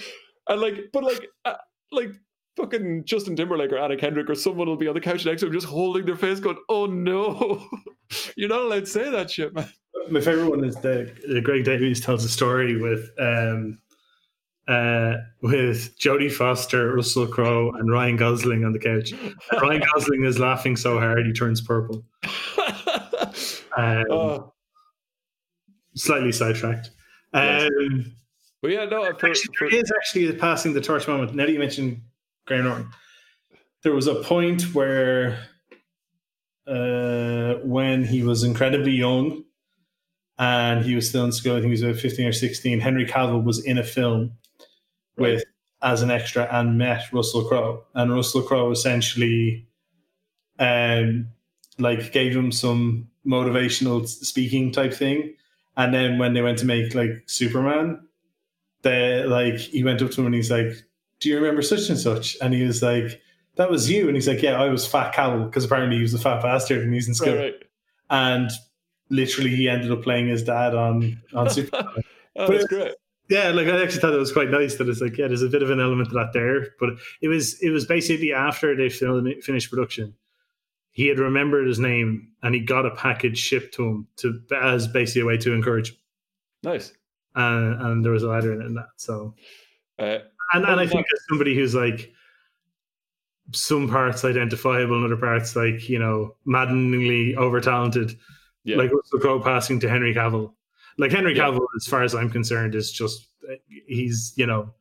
and 0.48 0.60
like, 0.60 0.86
but 0.92 1.04
like, 1.04 1.28
uh, 1.44 1.54
like 1.92 2.10
fucking 2.58 3.04
Justin 3.04 3.36
Timberlake 3.36 3.72
or 3.72 3.78
Anna 3.78 3.96
Kendrick 3.96 4.28
or 4.28 4.34
someone 4.34 4.68
will 4.68 4.76
be 4.76 4.88
on 4.88 4.94
the 4.94 5.00
couch 5.00 5.24
next 5.24 5.40
to 5.40 5.46
him 5.46 5.52
just 5.52 5.66
holding 5.66 6.04
their 6.04 6.16
face, 6.16 6.40
going, 6.40 6.58
"Oh 6.68 6.86
no, 6.86 7.66
you're 8.36 8.48
not 8.48 8.60
allowed 8.60 8.80
to 8.80 8.86
say 8.86 9.10
that 9.10 9.30
shit, 9.30 9.54
man." 9.54 9.70
My 10.10 10.20
favorite 10.20 10.50
one 10.50 10.64
is 10.64 10.76
the, 10.76 11.14
the 11.28 11.40
Greg 11.40 11.64
Davies 11.64 12.00
tells 12.00 12.24
a 12.24 12.28
story 12.28 12.80
with 12.80 13.10
um, 13.18 13.78
uh, 14.66 15.14
with 15.42 15.98
Jodie 15.98 16.32
Foster, 16.32 16.94
Russell 16.94 17.26
Crowe, 17.26 17.72
and 17.72 17.90
Ryan 17.90 18.16
Gosling 18.16 18.64
on 18.64 18.72
the 18.72 18.78
couch. 18.78 19.12
Ryan 19.62 19.82
Gosling 19.94 20.24
is 20.24 20.38
laughing 20.38 20.76
so 20.76 20.98
hard 20.98 21.26
he 21.26 21.32
turns 21.32 21.60
purple. 21.60 22.04
Um, 23.76 24.04
oh, 24.10 24.52
Slightly 25.94 26.32
sidetracked. 26.32 26.90
Yes. 27.32 27.70
Um, 27.70 28.12
but 28.60 28.72
yeah, 28.72 28.86
no, 28.86 29.04
for, 29.14 29.28
actually, 29.28 29.54
for, 29.56 29.70
there 29.70 29.80
is 29.80 29.92
actually 29.96 30.28
a 30.28 30.32
passing 30.32 30.72
the 30.72 30.80
torch 30.80 31.06
moment. 31.06 31.34
Now 31.34 31.46
that 31.46 31.52
you 31.52 31.60
mentioned 31.60 32.02
Graham 32.48 32.64
Norton, 32.64 32.88
there 33.82 33.92
was 33.92 34.06
a 34.06 34.16
point 34.16 34.74
where 34.74 35.38
uh, 36.66 37.54
when 37.62 38.04
he 38.04 38.22
was 38.22 38.42
incredibly 38.42 38.92
young 38.92 39.44
and 40.38 40.84
he 40.84 40.94
was 40.94 41.08
still 41.08 41.24
in 41.24 41.32
school, 41.32 41.52
I 41.52 41.60
think 41.60 41.66
he 41.66 41.70
was 41.72 41.82
about 41.82 41.96
15 41.96 42.26
or 42.26 42.32
16, 42.32 42.80
Henry 42.80 43.04
Cavill 43.04 43.44
was 43.44 43.62
in 43.64 43.76
a 43.76 43.84
film 43.84 44.32
with 45.18 45.44
as 45.82 46.02
an 46.02 46.10
extra 46.10 46.48
and 46.50 46.78
met 46.78 47.12
Russell 47.12 47.44
Crowe. 47.44 47.84
And 47.94 48.12
Russell 48.12 48.42
Crowe 48.42 48.70
essentially 48.70 49.68
um, 50.58 51.28
like 51.78 52.12
gave 52.12 52.34
him 52.34 52.50
some 52.50 53.08
motivational 53.26 54.08
speaking 54.08 54.72
type 54.72 54.94
thing. 54.94 55.34
And 55.76 55.92
then 55.92 56.18
when 56.18 56.32
they 56.32 56.42
went 56.42 56.58
to 56.58 56.66
make 56.66 56.94
like 56.94 57.24
Superman, 57.26 58.00
they 58.82 59.24
like 59.24 59.56
he 59.56 59.84
went 59.84 60.02
up 60.02 60.10
to 60.12 60.20
him 60.20 60.26
and 60.26 60.34
he's 60.34 60.50
like, 60.50 60.72
"Do 61.20 61.28
you 61.28 61.36
remember 61.36 61.62
such 61.62 61.88
and 61.88 61.98
such?" 61.98 62.36
And 62.40 62.52
he 62.54 62.62
was 62.64 62.82
like, 62.82 63.20
"That 63.56 63.70
was 63.70 63.90
you." 63.90 64.06
And 64.06 64.16
he's 64.16 64.28
like, 64.28 64.42
"Yeah, 64.42 64.60
I 64.60 64.68
was 64.68 64.86
Fat 64.86 65.14
Cavill 65.14 65.46
because 65.46 65.64
apparently 65.64 65.96
he 65.96 66.02
was 66.02 66.14
a 66.14 66.18
fat 66.18 66.42
bastard 66.42 66.82
and 66.82 66.92
he's 66.94 67.08
in 67.08 67.14
school." 67.14 67.34
right, 67.34 67.44
right. 67.54 67.62
And 68.10 68.50
literally, 69.10 69.54
he 69.54 69.68
ended 69.68 69.90
up 69.92 70.02
playing 70.02 70.28
his 70.28 70.42
dad 70.42 70.74
on 70.74 71.20
on 71.34 71.50
Superman. 71.56 71.86
Oh, 72.36 72.46
But 72.46 72.48
that's 72.48 72.64
it's- 72.64 72.68
great. 72.68 72.94
yeah, 73.28 73.50
like 73.50 73.66
I 73.68 73.82
actually 73.82 74.00
thought 74.00 74.14
it 74.14 74.18
was 74.18 74.32
quite 74.32 74.50
nice 74.50 74.76
that 74.76 74.88
it's 74.88 75.00
like, 75.00 75.18
yeah, 75.18 75.26
there's 75.26 75.42
a 75.42 75.48
bit 75.48 75.62
of 75.62 75.70
an 75.70 75.80
element 75.80 76.08
of 76.08 76.14
that 76.14 76.32
there. 76.32 76.68
But 76.80 76.90
it 77.20 77.28
was 77.28 77.60
it 77.62 77.70
was 77.70 77.84
basically 77.84 78.32
after 78.32 78.74
they 78.76 78.88
finished 78.88 79.70
production, 79.70 80.14
he 80.92 81.06
had 81.08 81.18
remembered 81.18 81.66
his 81.66 81.78
name 81.78 82.28
and 82.42 82.54
he 82.54 82.60
got 82.60 82.86
a 82.86 82.90
package 82.94 83.38
shipped 83.38 83.74
to 83.74 83.84
him 83.86 84.08
to 84.18 84.40
as 84.62 84.86
basically 84.88 85.22
a 85.22 85.26
way 85.26 85.36
to 85.38 85.52
encourage 85.52 85.90
him. 85.90 85.96
Nice. 86.62 86.92
Uh, 87.36 87.76
and 87.80 88.04
there 88.04 88.12
was 88.12 88.22
a 88.22 88.28
letter 88.28 88.52
in 88.52 88.60
it 88.62 88.66
and 88.66 88.76
that. 88.76 88.88
So 88.96 89.34
Uh, 89.98 90.18
and, 90.52 90.64
and 90.64 90.80
I 90.80 90.86
think 90.86 91.06
as 91.14 91.20
somebody 91.28 91.54
who's 91.54 91.74
like 91.74 92.12
some 93.52 93.88
parts 93.88 94.24
identifiable 94.24 94.96
and 94.96 95.04
other 95.04 95.16
parts 95.16 95.56
like, 95.56 95.88
you 95.88 95.98
know, 95.98 96.36
maddeningly 96.44 97.34
over 97.36 97.60
talented, 97.60 98.16
yeah. 98.64 98.76
like 98.76 98.92
Russell 98.92 99.20
Crowe 99.20 99.40
passing 99.40 99.80
to 99.80 99.88
Henry 99.88 100.14
Cavill. 100.14 100.52
Like 100.98 101.12
Henry 101.12 101.36
Yeah. 101.36 101.44
Cavill, 101.44 101.66
as 101.76 101.86
far 101.86 102.02
as 102.02 102.14
I'm 102.14 102.30
concerned, 102.30 102.74
is 102.74 102.92
just 102.92 103.28
he's 103.86 104.32
you 104.36 104.46
know 104.46 104.74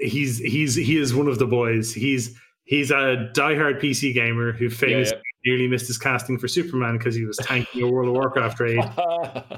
he's 0.00 0.38
he's 0.38 0.74
he 0.74 0.98
is 0.98 1.14
one 1.14 1.28
of 1.28 1.38
the 1.38 1.46
boys. 1.46 1.92
He's 1.92 2.36
he's 2.64 2.90
a 2.90 3.30
diehard 3.34 3.80
PC 3.80 4.14
gamer 4.14 4.52
who 4.52 4.70
famously 4.70 5.18
nearly 5.46 5.68
missed 5.68 5.86
his 5.86 5.96
casting 5.96 6.38
for 6.38 6.48
Superman 6.48 6.98
because 6.98 7.14
he 7.14 7.24
was 7.24 7.36
tanking 7.38 7.82
a 7.82 7.90
World 7.90 8.08
of 8.08 8.14
Warcraft 8.14 8.60
raid. 8.60 8.80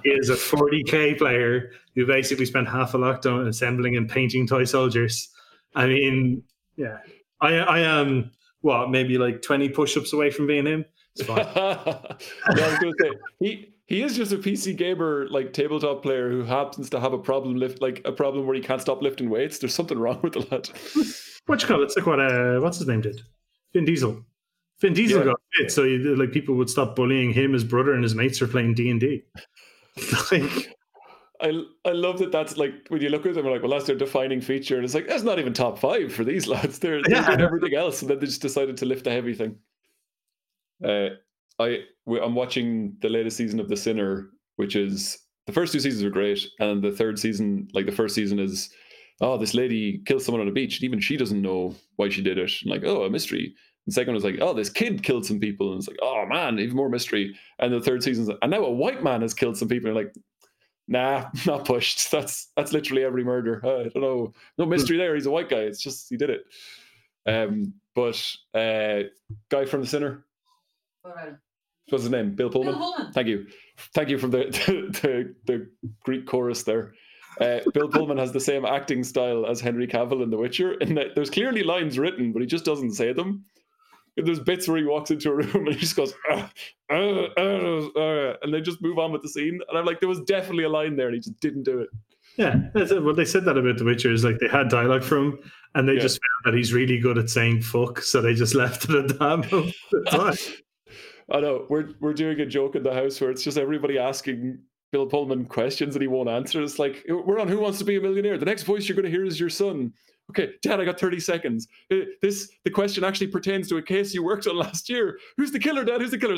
He 0.04 0.10
is 0.10 0.30
a 0.30 0.34
40k 0.34 1.18
player 1.18 1.72
who 1.94 2.06
basically 2.06 2.46
spent 2.46 2.68
half 2.68 2.94
a 2.94 2.98
lockdown 2.98 3.48
assembling 3.48 3.96
and 3.96 4.08
painting 4.08 4.46
toy 4.46 4.64
soldiers. 4.64 5.28
I 5.74 5.86
mean, 5.86 6.42
yeah, 6.76 6.98
I 7.40 7.54
I 7.56 7.78
am 7.80 8.30
what 8.60 8.90
maybe 8.90 9.18
like 9.18 9.42
20 9.42 9.68
push-ups 9.70 10.12
away 10.12 10.30
from 10.30 10.46
being 10.46 10.66
him. 10.66 10.84
It's 11.16 11.26
fine. 11.26 11.40
I 11.54 12.18
was 12.46 12.94
say 13.00 13.10
he 13.40 13.74
he 13.86 14.02
is 14.02 14.16
just 14.16 14.32
a 14.32 14.36
PC 14.36 14.76
gamer, 14.76 15.26
like 15.30 15.52
tabletop 15.52 16.02
player 16.02 16.30
who 16.30 16.44
happens 16.44 16.90
to 16.90 17.00
have 17.00 17.14
a 17.14 17.18
problem 17.18 17.56
lift, 17.56 17.80
like 17.80 18.02
a 18.04 18.12
problem 18.12 18.46
where 18.46 18.54
he 18.54 18.60
can't 18.62 18.82
stop 18.82 19.02
lifting 19.02 19.30
weights. 19.30 19.58
There's 19.58 19.74
something 19.74 19.98
wrong 19.98 20.20
with 20.22 20.34
the 20.34 20.40
lad. 20.50 20.68
what 21.46 21.62
you 21.62 21.68
call 21.68 21.80
it? 21.80 21.84
It's 21.84 21.96
like 21.96 22.06
what 22.06 22.20
uh, 22.20 22.60
what's 22.60 22.78
his 22.78 22.86
name 22.86 23.00
did? 23.00 23.22
Vin 23.72 23.84
Diesel. 23.84 24.24
Vin 24.80 24.92
Diesel 24.94 25.18
Yeah. 25.20 25.24
got 25.26 25.40
fit, 25.56 25.72
so 25.72 25.84
he, 25.84 25.98
like 25.98 26.32
people 26.32 26.54
would 26.56 26.70
stop 26.70 26.94
bullying 26.96 27.32
him. 27.32 27.52
His 27.52 27.64
brother 27.64 27.94
and 27.94 28.02
his 28.02 28.14
mates 28.14 28.40
are 28.42 28.46
playing 28.46 28.74
D 28.74 28.90
and 28.90 29.00
D. 29.00 29.22
Like, 30.30 30.74
I 31.40 31.62
I 31.84 31.90
love 31.92 32.18
that. 32.18 32.32
That's 32.32 32.56
like 32.56 32.72
when 32.88 33.00
you 33.00 33.08
look 33.10 33.24
at 33.26 33.34
them, 33.34 33.44
you're 33.44 33.52
like, 33.54 33.62
well, 33.62 33.70
that's 33.72 33.86
their 33.86 33.96
defining 33.96 34.40
feature, 34.40 34.76
and 34.76 34.84
it's 34.84 34.94
like 34.94 35.06
that's 35.08 35.22
not 35.24 35.38
even 35.38 35.52
top 35.52 35.78
five 35.78 36.12
for 36.12 36.24
these 36.24 36.46
lads. 36.48 36.78
They're, 36.78 37.02
they're 37.02 37.12
Yeah. 37.12 37.26
doing 37.26 37.40
everything 37.40 37.74
else, 37.74 38.02
and 38.02 38.10
then 38.10 38.18
they 38.18 38.26
just 38.26 38.42
decided 38.42 38.76
to 38.78 38.86
lift 38.86 39.04
the 39.04 39.10
heavy 39.10 39.34
thing. 39.34 39.56
Uh, 40.84 41.10
I 41.58 41.80
I'm 42.22 42.34
watching 42.34 42.96
the 43.00 43.08
latest 43.08 43.36
season 43.36 43.60
of 43.60 43.68
The 43.68 43.76
Sinner, 43.76 44.30
which 44.56 44.76
is 44.76 45.18
the 45.46 45.52
first 45.52 45.72
two 45.72 45.80
seasons 45.80 46.04
are 46.04 46.10
great, 46.10 46.44
and 46.60 46.82
the 46.82 46.92
third 46.92 47.18
season, 47.18 47.68
like 47.72 47.86
the 47.86 47.92
first 47.92 48.14
season, 48.14 48.38
is 48.38 48.70
oh 49.20 49.36
this 49.38 49.54
lady 49.54 50.02
killed 50.06 50.22
someone 50.22 50.40
on 50.42 50.48
a 50.48 50.52
beach, 50.52 50.76
and 50.76 50.84
even 50.84 51.00
she 51.00 51.16
doesn't 51.16 51.42
know 51.42 51.74
why 51.96 52.08
she 52.08 52.22
did 52.22 52.38
it, 52.38 52.52
and 52.62 52.70
like 52.70 52.84
oh 52.84 53.04
a 53.04 53.10
mystery. 53.10 53.54
And 53.88 53.94
second 53.94 54.12
was 54.12 54.22
like 54.22 54.36
oh 54.42 54.52
this 54.52 54.68
kid 54.68 55.02
killed 55.02 55.24
some 55.24 55.40
people, 55.40 55.72
and 55.72 55.78
it's 55.78 55.88
like 55.88 55.96
oh 56.02 56.26
man 56.26 56.58
even 56.58 56.76
more 56.76 56.90
mystery. 56.90 57.34
And 57.58 57.72
the 57.72 57.80
third 57.80 58.02
season's 58.02 58.28
like, 58.28 58.36
and 58.42 58.50
now 58.50 58.62
a 58.62 58.70
white 58.70 59.02
man 59.02 59.22
has 59.22 59.32
killed 59.32 59.56
some 59.56 59.66
people, 59.66 59.88
and 59.88 59.96
like 59.96 60.14
nah 60.88 61.30
not 61.46 61.64
pushed. 61.64 62.10
That's 62.12 62.48
that's 62.54 62.74
literally 62.74 63.02
every 63.02 63.24
murder. 63.24 63.62
Uh, 63.64 63.68
I 63.80 63.82
don't 63.84 64.02
know 64.02 64.34
no 64.58 64.66
mystery 64.66 64.98
there. 64.98 65.14
He's 65.14 65.24
a 65.24 65.30
white 65.30 65.48
guy. 65.48 65.60
It's 65.60 65.80
just 65.80 66.10
he 66.10 66.18
did 66.18 66.28
it. 66.28 66.42
Um, 67.26 67.72
but 67.94 68.22
uh, 68.52 69.08
guy 69.50 69.64
from 69.64 69.80
The 69.80 69.86
Sinner. 69.86 70.26
Alright. 71.02 71.32
What's 71.88 72.04
his 72.04 72.10
name? 72.10 72.34
Bill 72.34 72.50
Pullman. 72.50 72.74
Bill 72.74 72.92
Pullman. 72.92 73.12
Thank 73.14 73.28
you. 73.28 73.46
Thank 73.94 74.10
you 74.10 74.18
from 74.18 74.32
the 74.32 74.44
the, 75.02 75.34
the 75.46 75.70
Greek 76.04 76.26
chorus 76.26 76.62
there. 76.62 76.92
Uh, 77.40 77.60
Bill 77.72 77.88
Pullman 77.88 78.18
has 78.18 78.32
the 78.32 78.40
same 78.40 78.66
acting 78.66 79.02
style 79.02 79.46
as 79.46 79.60
Henry 79.60 79.86
Cavill 79.86 80.22
in 80.22 80.30
The 80.30 80.36
Witcher, 80.36 80.74
in 80.74 80.94
that 80.96 81.14
there's 81.14 81.30
clearly 81.30 81.62
lines 81.62 81.98
written, 81.98 82.32
but 82.32 82.42
he 82.42 82.46
just 82.46 82.66
doesn't 82.66 82.92
say 82.92 83.14
them. 83.14 83.44
And 84.18 84.26
there's 84.26 84.40
bits 84.40 84.68
where 84.68 84.76
he 84.76 84.84
walks 84.84 85.10
into 85.10 85.30
a 85.30 85.34
room 85.34 85.50
and 85.54 85.68
he 85.68 85.76
just 85.76 85.96
goes, 85.96 86.12
"Ah, 86.30 86.50
ah, 86.90 87.26
ah, 87.38 87.88
ah," 87.96 88.34
and 88.42 88.52
they 88.52 88.60
just 88.60 88.82
move 88.82 88.98
on 88.98 89.12
with 89.12 89.22
the 89.22 89.28
scene. 89.28 89.58
And 89.68 89.78
I'm 89.78 89.86
like, 89.86 90.00
there 90.00 90.08
was 90.08 90.20
definitely 90.22 90.64
a 90.64 90.68
line 90.68 90.96
there, 90.96 91.06
and 91.06 91.14
he 91.14 91.20
just 91.20 91.38
didn't 91.40 91.62
do 91.62 91.78
it. 91.80 91.88
yeah, 92.36 92.56
that's 92.74 92.90
it. 92.90 93.02
Well, 93.02 93.14
they 93.14 93.24
said 93.24 93.44
that 93.46 93.56
about 93.56 93.78
The 93.78 93.84
Witcher 93.84 94.12
is 94.12 94.24
like 94.24 94.38
they 94.40 94.48
had 94.48 94.68
dialogue 94.68 95.02
from 95.04 95.32
him, 95.32 95.38
and 95.74 95.88
they 95.88 95.94
Yeah. 95.94 96.00
just 96.00 96.20
found 96.44 96.52
that 96.54 96.58
he's 96.58 96.72
really 96.74 96.98
good 96.98 97.16
at 97.16 97.30
saying 97.30 97.62
"fuck," 97.62 98.00
so 98.02 98.20
they 98.20 98.34
just 98.34 98.54
left 98.64 98.84
it 98.90 98.94
at 98.96 99.18
that. 99.18 99.72
I 101.30 101.40
know 101.40 101.66
we're 101.68 101.90
we're 102.00 102.14
doing 102.14 102.40
a 102.40 102.46
joke 102.46 102.74
in 102.74 102.82
the 102.82 102.92
house 102.94 103.20
where 103.20 103.30
it's 103.30 103.42
just 103.42 103.58
everybody 103.58 103.98
asking 103.98 104.58
Bill 104.92 105.06
Pullman 105.06 105.44
questions 105.44 105.92
that 105.94 106.00
he 106.02 106.08
won't 106.08 106.28
answer. 106.30 106.62
It's 106.62 106.78
like 106.78 107.04
we're 107.08 107.38
on 107.38 107.48
Who 107.48 107.60
Wants 107.60 107.78
to 107.78 107.84
Be 107.84 107.96
a 107.96 108.00
Millionaire. 108.00 108.38
The 108.38 108.46
next 108.46 108.62
voice 108.62 108.88
you're 108.88 108.96
going 108.96 109.04
to 109.04 109.10
hear 109.10 109.24
is 109.26 109.38
your 109.38 109.50
son. 109.50 109.92
Okay, 110.30 110.52
Dad, 110.62 110.78
I 110.78 110.84
got 110.84 111.00
30 111.00 111.20
seconds. 111.20 111.68
Uh, 111.90 111.96
This 112.20 112.50
the 112.64 112.70
question 112.70 113.02
actually 113.02 113.28
pertains 113.28 113.68
to 113.68 113.78
a 113.78 113.82
case 113.82 114.12
you 114.12 114.22
worked 114.22 114.46
on 114.46 114.56
last 114.56 114.88
year. 114.90 115.18
Who's 115.38 115.52
the 115.52 115.58
killer, 115.58 115.84
Dad? 115.84 116.00
Who's 116.02 116.10
the 116.10 116.18
killer? 116.18 116.36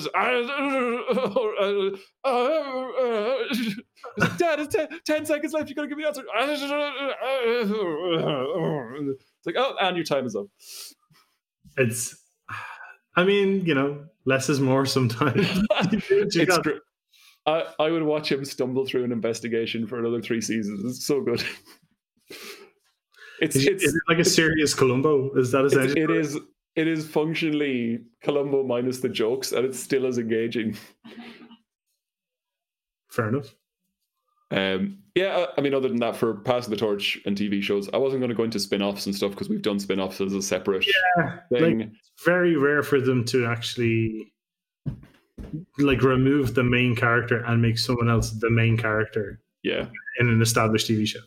Dad, 4.38 4.60
it's 4.60 4.74
10, 4.74 4.88
10 5.06 5.26
seconds 5.26 5.52
left. 5.52 5.68
You 5.68 5.74
got 5.74 5.82
to 5.82 5.88
give 5.88 5.98
me 5.98 6.04
the 6.04 6.08
answer. 6.08 6.22
It's 9.38 9.46
like, 9.46 9.56
oh, 9.58 9.74
and 9.80 9.96
your 9.96 10.04
time 10.04 10.26
is 10.26 10.36
up. 10.36 10.46
It's, 11.76 12.14
I 13.16 13.24
mean, 13.24 13.64
you 13.64 13.74
know, 13.74 14.04
less 14.24 14.48
is 14.48 14.60
more 14.60 14.86
sometimes. 14.86 15.46
It's 16.10 16.36
got. 16.46 16.62
gr- 16.62 16.70
I, 17.46 17.64
I 17.78 17.90
would 17.90 18.02
watch 18.02 18.30
him 18.30 18.44
stumble 18.44 18.84
through 18.86 19.04
an 19.04 19.12
investigation 19.12 19.86
for 19.86 19.98
another 19.98 20.20
three 20.20 20.40
seasons. 20.42 20.84
It's 20.84 21.06
so 21.06 21.22
good. 21.22 21.42
It's 23.40 23.56
Is, 23.56 23.66
it's, 23.66 23.84
is 23.84 23.94
it 23.94 24.02
like 24.08 24.18
a 24.18 24.24
serious 24.24 24.74
Columbo? 24.74 25.32
Is 25.34 25.50
that 25.52 25.64
essentially? 25.64 26.02
it 26.02 26.10
is 26.10 26.38
it 26.76 26.86
is 26.86 27.06
functionally 27.08 28.00
Columbo 28.22 28.62
minus 28.62 29.00
the 29.00 29.08
jokes, 29.08 29.52
and 29.52 29.64
it's 29.64 29.80
still 29.80 30.06
as 30.06 30.18
engaging. 30.18 30.76
Fair 33.10 33.28
enough. 33.28 33.54
Um, 34.52 34.98
yeah, 35.14 35.46
I 35.56 35.60
mean, 35.60 35.74
other 35.74 35.88
than 35.88 35.98
that, 35.98 36.16
for 36.16 36.34
passing 36.34 36.70
the 36.70 36.76
torch 36.76 37.18
and 37.24 37.36
TV 37.36 37.62
shows, 37.62 37.88
I 37.92 37.98
wasn't 37.98 38.20
going 38.20 38.30
to 38.30 38.34
go 38.34 38.44
into 38.44 38.58
spin-offs 38.58 39.06
and 39.06 39.14
stuff 39.14 39.30
because 39.30 39.48
we've 39.48 39.62
done 39.62 39.78
spin-offs 39.78 40.20
as 40.20 40.32
a 40.32 40.42
separate 40.42 40.86
yeah, 41.18 41.38
thing. 41.52 41.94
Very 42.24 42.56
rare 42.56 42.82
for 42.82 43.00
them 43.00 43.24
to 43.26 43.46
actually 43.46 44.32
like 45.78 46.02
remove 46.02 46.54
the 46.54 46.62
main 46.62 46.94
character 46.94 47.44
and 47.44 47.62
make 47.62 47.78
someone 47.78 48.10
else 48.10 48.30
the 48.30 48.50
main 48.50 48.76
character 48.76 49.40
yeah. 49.62 49.86
in 50.18 50.28
an 50.28 50.42
established 50.42 50.88
TV 50.88 51.06
show. 51.06 51.20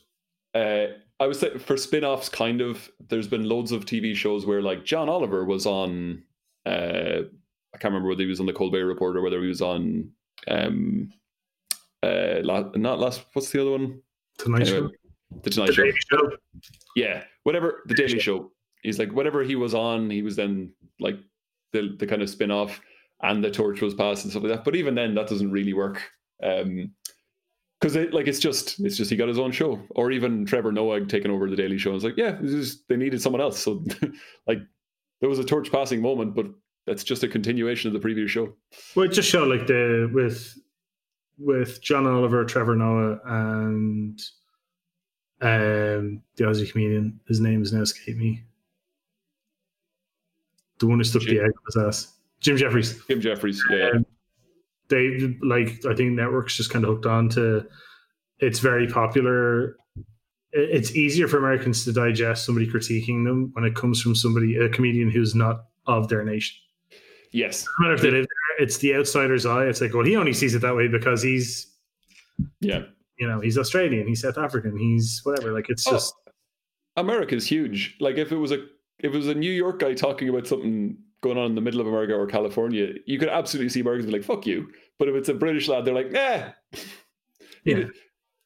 Uh, 0.53 0.93
I 1.19 1.27
would 1.27 1.35
say 1.35 1.57
for 1.57 1.77
spin-offs, 1.77 2.27
kind 2.29 2.59
of, 2.61 2.89
there's 3.09 3.27
been 3.27 3.47
loads 3.47 3.71
of 3.71 3.85
TV 3.85 4.15
shows 4.15 4.45
where 4.45 4.61
like 4.61 4.83
John 4.83 5.09
Oliver 5.09 5.45
was 5.45 5.65
on 5.65 6.23
uh 6.65 7.21
I 7.73 7.77
can't 7.79 7.91
remember 7.91 8.09
whether 8.09 8.21
he 8.21 8.27
was 8.29 8.39
on 8.39 8.45
the 8.45 8.53
Colbert 8.53 8.85
Report 8.85 9.17
or 9.17 9.21
whether 9.21 9.41
he 9.41 9.47
was 9.47 9.61
on 9.61 10.09
um 10.47 11.11
uh 12.03 12.37
la- 12.43 12.71
not 12.75 12.99
last 12.99 13.25
what's 13.33 13.51
the 13.51 13.61
other 13.61 13.71
one? 13.71 14.01
Tonight 14.37 14.67
Anyway, 14.67 14.87
Show. 14.87 15.39
The 15.43 15.49
Tonight 15.49 15.67
The 15.67 15.73
Show. 15.73 15.83
Daily 15.83 15.97
Show. 16.11 16.29
Yeah, 16.95 17.23
whatever 17.43 17.83
the 17.87 17.95
Daily 17.95 18.19
Show. 18.19 18.51
He's 18.81 18.99
like 18.99 19.11
whatever 19.11 19.43
he 19.43 19.55
was 19.55 19.73
on, 19.73 20.09
he 20.09 20.21
was 20.21 20.35
then 20.35 20.71
like 20.99 21.17
the 21.71 21.95
the 21.97 22.07
kind 22.07 22.21
of 22.21 22.29
spin 22.29 22.51
off, 22.51 22.79
and 23.21 23.43
the 23.43 23.51
torch 23.51 23.81
was 23.81 23.93
passed 23.93 24.23
and 24.23 24.31
stuff 24.31 24.43
like 24.43 24.51
that. 24.51 24.63
But 24.65 24.75
even 24.75 24.95
then, 24.95 25.15
that 25.15 25.27
doesn't 25.27 25.51
really 25.51 25.73
work. 25.73 26.01
Um, 26.41 26.91
because 27.83 27.97
it 27.97 28.13
like 28.13 28.27
it's 28.29 28.39
just 28.39 28.79
it's 28.79 28.95
just 28.95 29.11
he 29.11 29.17
got 29.17 29.27
his 29.27 29.37
own 29.37 29.51
show, 29.51 29.77
or 29.89 30.09
even 30.09 30.45
Trevor 30.45 30.71
Noah 30.71 31.05
taking 31.05 31.29
over 31.29 31.49
the 31.49 31.55
Daily 31.57 31.77
Show. 31.77 31.93
It's 31.93 32.05
like 32.05 32.15
yeah, 32.15 32.39
is, 32.39 32.81
they 32.87 32.95
needed 32.95 33.21
someone 33.21 33.41
else, 33.41 33.59
so 33.59 33.83
like 34.47 34.59
there 35.19 35.27
was 35.27 35.37
a 35.37 35.43
torch 35.43 35.69
passing 35.69 36.01
moment, 36.01 36.33
but 36.33 36.45
that's 36.87 37.03
just 37.03 37.23
a 37.23 37.27
continuation 37.27 37.89
of 37.89 37.93
the 37.93 37.99
previous 37.99 38.31
show. 38.31 38.53
Well, 38.95 39.05
it 39.05 39.11
just 39.11 39.29
showed 39.29 39.49
like 39.49 39.67
the 39.67 40.09
with 40.13 40.57
with 41.37 41.81
John 41.81 42.07
Oliver, 42.07 42.45
Trevor 42.45 42.77
Noah, 42.77 43.19
and 43.25 44.21
um 45.41 46.21
the 46.37 46.45
Aussie 46.45 46.71
comedian. 46.71 47.19
His 47.27 47.41
name 47.41 47.61
is 47.61 47.73
now 47.73 47.81
escaped 47.81 48.17
me. 48.17 48.45
The 50.79 50.87
one 50.87 50.99
who 50.99 51.03
stuck 51.03 51.23
Jim- 51.23 51.35
the 51.35 51.43
egg 51.43 51.49
up 51.49 51.63
his 51.65 51.75
ass. 51.75 52.13
Jim 52.39 52.55
Jefferies. 52.55 53.01
Jim 53.09 53.19
Jefferies, 53.19 53.61
yeah, 53.69 53.77
yeah. 53.77 53.99
They 54.89 55.37
like 55.41 55.85
I 55.85 55.95
think 55.95 56.11
networks 56.11 56.55
just 56.57 56.69
kind 56.69 56.85
of 56.85 56.89
hooked 56.89 57.05
on 57.05 57.29
to 57.29 57.65
it's 58.39 58.59
very 58.59 58.87
popular. 58.87 59.77
It's 60.51 60.91
easier 60.95 61.27
for 61.27 61.37
Americans 61.37 61.83
to 61.85 61.93
digest 61.93 62.45
somebody 62.45 62.67
critiquing 62.67 63.25
them 63.25 63.49
when 63.53 63.63
it 63.63 63.75
comes 63.75 64.01
from 64.01 64.15
somebody 64.15 64.57
a 64.57 64.69
comedian 64.69 65.09
who's 65.09 65.33
not 65.33 65.65
of 65.87 66.09
their 66.09 66.23
nation. 66.23 66.55
yes, 67.31 67.65
No 67.79 67.85
matter 67.85 67.95
if 67.95 68.01
they 68.01 68.11
live 68.11 68.25
there, 68.25 68.63
it's 68.63 68.77
the 68.77 68.95
outsider's 68.95 69.45
eye. 69.45 69.65
It's 69.65 69.81
like, 69.81 69.93
well, 69.93 70.05
he 70.05 70.15
only 70.15 70.33
sees 70.33 70.53
it 70.53 70.61
that 70.61 70.75
way 70.75 70.87
because 70.87 71.23
he's 71.23 71.73
yeah. 72.59 72.83
you 73.17 73.27
know, 73.27 73.39
he's 73.39 73.57
Australian, 73.57 74.07
he's 74.07 74.21
South 74.21 74.37
African, 74.37 74.77
he's 74.77 75.21
whatever. 75.23 75.51
Like 75.51 75.69
it's 75.69 75.87
Oh, 75.87 75.91
just 75.91 76.13
America's 76.95 77.47
huge. 77.47 77.95
Like 77.99 78.17
if 78.17 78.31
it 78.31 78.37
was 78.37 78.51
a 78.51 78.65
if 78.99 79.13
it 79.13 79.17
was 79.17 79.27
a 79.27 79.33
New 79.33 79.51
York 79.51 79.79
guy 79.79 79.93
talking 79.93 80.29
about 80.29 80.47
something 80.47 80.97
going 81.23 81.37
on 81.39 81.47
in 81.47 81.55
the 81.55 81.61
middle 81.61 81.81
of 81.81 81.87
America 81.87 82.13
or 82.13 82.27
California, 82.27 82.93
you 83.07 83.17
could 83.17 83.29
absolutely 83.29 83.69
see 83.69 83.79
Americans 83.79 84.05
be 84.05 84.11
like, 84.11 84.23
"Fuck 84.23 84.45
you." 84.45 84.67
But 84.99 85.09
if 85.09 85.15
it's 85.15 85.29
a 85.29 85.33
British 85.33 85.67
lad, 85.67 85.85
they're 85.85 85.95
like, 85.95 86.11
"Nah." 86.11 86.51
Yeah. 87.65 87.85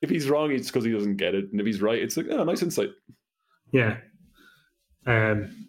If 0.01 0.11
he's 0.11 0.29
wrong, 0.29 0.51
it's 0.51 0.67
because 0.67 0.85
he 0.85 0.91
doesn't 0.91 1.17
get 1.17 1.33
it, 1.33 1.51
and 1.51 1.59
if 1.59 1.65
he's 1.65 1.81
right, 1.81 2.01
it's 2.01 2.15
like, 2.15 2.27
"Oh, 2.29 2.43
nice 2.43 2.61
insight." 2.61 2.91
yeah. 3.71 3.97
Um 5.05 5.67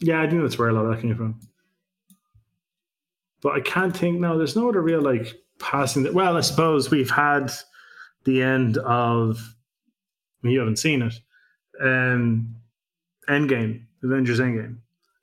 yeah, 0.00 0.20
I 0.20 0.26
do 0.26 0.36
know 0.36 0.42
that's 0.42 0.58
where 0.58 0.68
a 0.68 0.72
lot 0.72 0.84
of 0.84 0.94
that 0.94 1.02
came 1.02 1.16
from. 1.16 1.40
But 3.42 3.54
I 3.54 3.60
can't 3.60 3.96
think 3.96 4.20
no, 4.20 4.36
there's 4.36 4.56
no 4.56 4.68
other 4.68 4.82
real 4.82 5.00
like 5.00 5.34
passing 5.58 6.02
that 6.04 6.14
well, 6.14 6.36
I 6.36 6.40
suppose 6.40 6.90
we've 6.90 7.10
had 7.10 7.52
the 8.24 8.42
end 8.42 8.78
of 8.78 9.38
you 10.42 10.58
haven't 10.58 10.78
seen 10.78 11.02
it. 11.02 11.14
Um 11.80 12.56
Endgame, 13.28 13.84
Avengers 14.02 14.40
Endgame. 14.40 14.78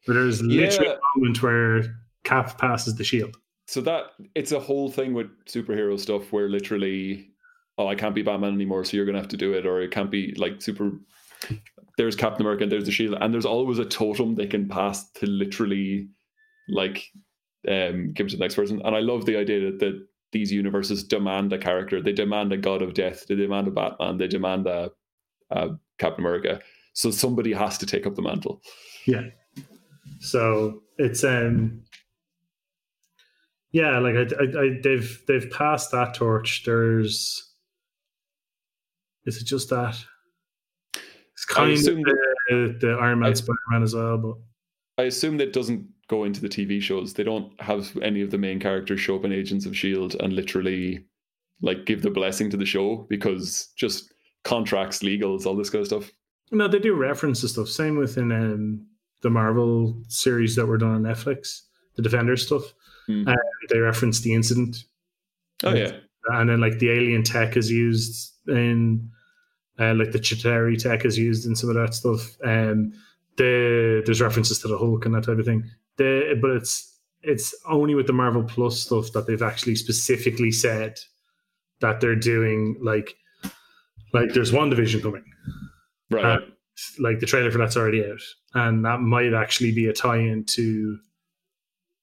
But 0.05 0.13
there's 0.13 0.41
literally 0.41 0.89
Yeah. 0.89 0.95
a 0.95 1.17
moment 1.19 1.41
where 1.41 1.83
Cap 2.23 2.57
passes 2.57 2.95
the 2.95 3.03
shield. 3.03 3.37
So 3.67 3.81
that 3.81 4.11
it's 4.35 4.51
a 4.51 4.59
whole 4.59 4.91
thing 4.91 5.13
with 5.13 5.27
superhero 5.45 5.99
stuff 5.99 6.31
where 6.33 6.49
literally, 6.49 7.29
oh, 7.77 7.87
I 7.87 7.95
can't 7.95 8.13
be 8.15 8.21
Batman 8.21 8.53
anymore, 8.53 8.83
so 8.83 8.97
you're 8.97 9.05
gonna 9.05 9.19
have 9.19 9.29
to 9.29 9.37
do 9.37 9.53
it, 9.53 9.65
or 9.65 9.81
it 9.81 9.91
can't 9.91 10.11
be 10.11 10.33
like 10.37 10.61
super. 10.61 10.91
There's 11.97 12.15
Captain 12.15 12.41
America 12.45 12.63
and 12.63 12.71
there's 12.71 12.85
the 12.85 12.91
Shield, 12.91 13.17
and 13.21 13.33
there's 13.33 13.45
always 13.45 13.79
a 13.79 13.85
totem 13.85 14.35
they 14.35 14.47
can 14.47 14.67
pass 14.67 15.11
to 15.13 15.27
literally, 15.27 16.09
like, 16.67 17.11
um, 17.67 18.11
give 18.13 18.27
to 18.29 18.35
the 18.37 18.41
next 18.43 18.55
person. 18.55 18.81
And 18.83 18.95
I 18.95 18.99
love 18.99 19.25
the 19.25 19.37
idea 19.37 19.59
that, 19.71 19.79
that 19.79 20.07
these 20.31 20.51
universes 20.51 21.03
demand 21.03 21.53
a 21.53 21.57
character. 21.59 22.01
They 22.01 22.11
demand 22.13 22.51
a 22.51 22.57
god 22.57 22.81
of 22.81 22.93
death. 22.95 23.27
They 23.27 23.35
demand 23.35 23.67
a 23.67 23.71
Batman. 23.71 24.17
They 24.17 24.27
demand 24.27 24.65
a, 24.67 24.91
a 25.51 25.69
Captain 25.99 26.25
America. 26.25 26.59
So 26.93 27.11
somebody 27.11 27.53
has 27.53 27.77
to 27.77 27.85
take 27.85 28.07
up 28.07 28.15
the 28.15 28.21
mantle. 28.23 28.61
Yeah. 29.05 29.29
So 30.19 30.83
it's 30.97 31.23
um 31.23 31.83
yeah, 33.71 33.97
like 33.99 34.15
I, 34.15 34.19
I, 34.19 34.63
I 34.63 34.79
they've 34.81 35.23
they've 35.27 35.49
passed 35.49 35.91
that 35.91 36.13
torch. 36.13 36.63
There's 36.65 37.51
is 39.25 39.41
it 39.41 39.45
just 39.45 39.69
that? 39.69 39.97
It's 41.33 41.45
kind 41.45 41.71
of 41.71 41.79
assume 41.79 42.01
the, 42.01 42.77
the 42.79 42.97
Iron 43.01 43.19
Man 43.19 43.35
Spider 43.35 43.57
Man 43.71 43.83
as 43.83 43.95
well, 43.95 44.17
but 44.17 44.35
I 45.01 45.07
assume 45.07 45.37
that 45.37 45.53
doesn't 45.53 45.87
go 46.07 46.23
into 46.23 46.39
the 46.39 46.49
TV 46.49 46.81
shows. 46.81 47.13
They 47.13 47.23
don't 47.23 47.59
have 47.59 47.97
any 48.01 48.21
of 48.21 48.29
the 48.29 48.37
main 48.37 48.59
characters 48.59 48.99
show 48.99 49.15
up 49.15 49.25
in 49.25 49.33
Agents 49.33 49.65
of 49.65 49.75
Shield 49.75 50.15
and 50.19 50.33
literally 50.33 51.05
like 51.61 51.85
give 51.85 52.03
the 52.03 52.11
blessing 52.11 52.49
to 52.51 52.57
the 52.57 52.65
show 52.65 53.07
because 53.09 53.69
just 53.75 54.13
contracts, 54.43 54.99
legals, 54.99 55.45
all 55.45 55.55
this 55.55 55.69
kind 55.69 55.81
of 55.81 55.87
stuff. 55.87 56.11
no, 56.51 56.67
they 56.67 56.79
do 56.79 56.93
reference 56.93 57.41
the 57.41 57.47
stuff. 57.47 57.69
Same 57.69 57.97
within 57.97 58.31
um, 58.31 58.85
the 59.23 59.29
Marvel 59.29 59.97
series 60.09 60.55
that 60.55 60.67
were 60.67 60.77
done 60.77 60.91
on 60.91 61.01
Netflix, 61.01 61.61
the 61.95 62.01
Defender 62.01 62.37
stuff. 62.37 62.61
Hmm. 63.07 63.27
Uh, 63.27 63.35
they 63.69 63.79
reference 63.79 64.21
the 64.21 64.33
incident. 64.33 64.83
Oh 65.63 65.73
yeah, 65.73 65.93
and 66.27 66.49
then 66.49 66.61
like 66.61 66.79
the 66.79 66.91
alien 66.91 67.23
tech 67.23 67.57
is 67.57 67.71
used 67.71 68.33
in 68.47 69.09
uh, 69.79 69.93
like 69.95 70.11
the 70.11 70.19
Chitauri 70.19 70.77
tech 70.77 71.05
is 71.05 71.17
used 71.17 71.45
in 71.45 71.55
some 71.55 71.69
of 71.69 71.75
that 71.75 71.93
stuff. 71.93 72.37
Um, 72.43 72.93
the 73.37 74.03
there's 74.05 74.21
references 74.21 74.59
to 74.59 74.67
the 74.67 74.77
Hulk 74.77 75.05
and 75.05 75.15
that 75.15 75.23
type 75.23 75.39
of 75.39 75.45
thing. 75.45 75.69
The 75.97 76.37
but 76.39 76.51
it's 76.51 76.99
it's 77.23 77.55
only 77.69 77.95
with 77.95 78.07
the 78.07 78.13
Marvel 78.13 78.43
Plus 78.43 78.79
stuff 78.79 79.11
that 79.13 79.25
they've 79.25 79.41
actually 79.41 79.75
specifically 79.75 80.51
said 80.51 80.99
that 81.79 82.01
they're 82.01 82.15
doing 82.15 82.77
like 82.81 83.15
like 84.13 84.33
there's 84.33 84.51
WandaVision 84.51 85.01
coming. 85.01 85.23
right. 86.11 86.25
Uh, 86.25 86.39
Like 86.99 87.19
the 87.19 87.25
trailer 87.25 87.51
for 87.51 87.59
that's 87.59 87.77
already 87.77 88.03
out, 88.05 88.21
and 88.55 88.83
that 88.85 88.99
might 88.99 89.33
actually 89.33 89.71
be 89.71 89.87
a 89.87 89.93
tie-in 89.93 90.43
to 90.45 90.99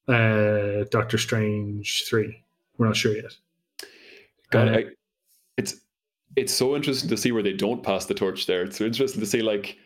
uh, 0.08 0.84
Doctor 0.90 1.18
Strange 1.18 2.04
three. 2.08 2.42
We're 2.78 2.86
not 2.86 2.96
sure 2.96 3.14
yet. 3.14 3.36
God, 4.50 4.68
uh, 4.68 4.78
I, 4.78 4.84
it's 5.56 5.76
it's 6.36 6.52
so 6.54 6.76
interesting 6.76 7.08
to 7.10 7.16
see 7.16 7.32
where 7.32 7.42
they 7.42 7.52
don't 7.52 7.82
pass 7.82 8.06
the 8.06 8.14
torch 8.14 8.46
there. 8.46 8.62
It's 8.62 8.78
so 8.78 8.84
interesting 8.84 9.20
to 9.20 9.26
see 9.26 9.42
like, 9.42 9.76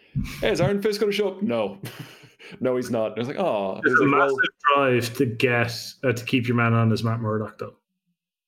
hey, 0.40 0.52
is 0.52 0.60
Iron 0.60 0.82
Fist 0.82 1.00
going 1.00 1.10
to 1.10 1.16
show 1.16 1.28
up? 1.28 1.42
No, 1.42 1.78
no, 2.60 2.76
he's 2.76 2.90
not. 2.90 3.12
And 3.12 3.18
it's 3.18 3.28
like, 3.28 3.38
oh, 3.38 3.80
There's 3.82 3.94
it's 3.94 4.02
a 4.02 4.04
like, 4.04 4.18
massive 4.18 4.36
well, 4.76 4.90
drive 4.90 5.16
to 5.16 5.26
get 5.26 5.74
uh, 6.04 6.12
to 6.12 6.24
keep 6.24 6.46
your 6.46 6.56
man 6.56 6.74
on 6.74 6.92
as 6.92 7.02
Matt 7.02 7.20
Murdock, 7.20 7.58
though. 7.58 7.74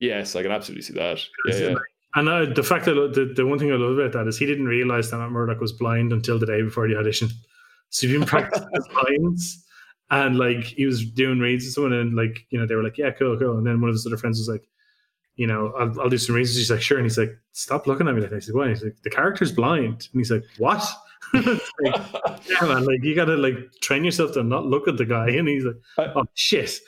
yes, 0.01 0.37
I 0.37 0.43
can 0.43 0.53
absolutely 0.53 0.83
see 0.83 0.93
that. 0.95 1.21
Yeah, 1.49 1.57
yeah. 1.71 1.75
And 2.17 2.31
uh, 2.31 2.47
the 2.47 2.63
fact 2.63 2.87
that 2.87 2.95
the, 2.95 3.31
the 3.37 3.47
one 3.47 3.59
thing 3.59 3.71
I 3.71 3.77
love 3.77 3.99
about 3.99 4.13
that 4.13 4.27
is 4.27 4.39
he 4.39 4.47
didn't 4.47 4.67
realize 4.67 5.11
that 5.11 5.19
Matt 5.19 5.31
Murdock 5.31 5.61
was 5.61 5.73
blind 5.73 6.15
until 6.15 6.39
the 6.39 6.47
day 6.47 6.63
before 6.63 6.89
the 6.89 6.97
audition. 6.97 7.29
So 7.91 8.07
he'd 8.07 8.15
been 8.15 8.27
practicing 8.27 8.69
his 8.73 8.89
lines, 8.89 9.65
and 10.11 10.39
like 10.39 10.65
he 10.65 10.87
was 10.87 11.05
doing 11.11 11.41
reads 11.41 11.67
with 11.67 11.75
someone, 11.75 11.93
and 11.93 12.17
like 12.17 12.47
you 12.49 12.59
know 12.59 12.67
they 12.67 12.75
were 12.75 12.83
like, 12.83 12.97
"Yeah, 12.97 13.11
cool, 13.11 13.39
cool." 13.39 13.59
And 13.59 13.67
then 13.67 13.83
one 13.83 13.91
of 13.91 13.95
his 13.95 14.07
other 14.07 14.17
friends 14.17 14.39
was 14.39 14.49
like, 14.49 14.67
"You 15.37 15.47
know, 15.47 15.75
I'll, 15.79 16.01
I'll 16.01 16.09
do 16.09 16.17
some 16.17 16.35
reads." 16.35 16.57
He's 16.57 16.71
like, 16.71 16.81
"Sure," 16.81 16.97
and 16.97 17.05
he's 17.05 17.19
like, 17.19 17.37
"Stop 17.53 17.87
looking 17.87 18.09
at 18.09 18.15
me 18.15 18.23
like 18.23 18.31
that." 18.31 18.37
He's 18.37 18.49
like, 18.49 18.57
"Why?" 18.57 18.69
He's 18.71 18.83
like, 18.83 18.97
"The 19.05 19.11
character's 19.11 19.53
blind," 19.53 20.09
and 20.13 20.21
he's 20.21 20.31
like, 20.31 20.45
"What?" 20.59 20.83
Like, 21.35 21.45
yeah, 21.83 22.63
man, 22.63 22.85
like 22.85 23.03
you 23.03 23.15
gotta 23.17 23.37
like 23.37 23.57
train 23.83 24.05
yourself 24.05 24.33
to 24.35 24.45
not 24.45 24.65
look 24.65 24.87
at 24.89 24.97
the 24.97 25.05
guy, 25.05 25.29
and 25.29 25.49
he's 25.49 25.65
like, 25.65 25.77
"Oh 25.99 26.25
shit." 26.35 26.79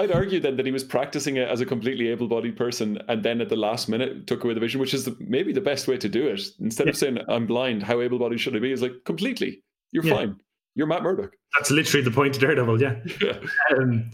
I'd 0.00 0.10
argue 0.12 0.40
then 0.40 0.56
that 0.56 0.66
he 0.66 0.72
was 0.72 0.84
practicing 0.84 1.36
it 1.36 1.48
as 1.48 1.60
a 1.60 1.66
completely 1.66 2.08
able-bodied 2.08 2.56
person, 2.56 2.98
and 3.08 3.22
then 3.22 3.40
at 3.40 3.48
the 3.48 3.56
last 3.56 3.88
minute 3.88 4.26
took 4.26 4.44
away 4.44 4.54
the 4.54 4.60
vision, 4.60 4.80
which 4.80 4.94
is 4.94 5.04
the, 5.04 5.16
maybe 5.20 5.52
the 5.52 5.60
best 5.60 5.86
way 5.88 5.96
to 5.98 6.08
do 6.08 6.26
it. 6.26 6.40
Instead 6.60 6.88
of 6.88 6.96
saying 6.96 7.18
"I'm 7.28 7.46
blind," 7.46 7.82
how 7.82 8.00
able-bodied 8.00 8.40
should 8.40 8.56
I 8.56 8.58
be? 8.60 8.72
Is 8.72 8.82
like 8.82 9.04
completely. 9.04 9.62
You're 9.92 10.04
Yeah. 10.04 10.14
fine. 10.14 10.36
You're 10.76 10.86
Matt 10.86 11.02
Murdock. 11.02 11.32
That's 11.58 11.70
literally 11.70 12.04
the 12.04 12.10
point 12.12 12.36
of 12.36 12.40
Daredevil, 12.42 12.80
yeah. 12.80 12.96
Yeah. 13.20 13.38
Um, 13.76 14.10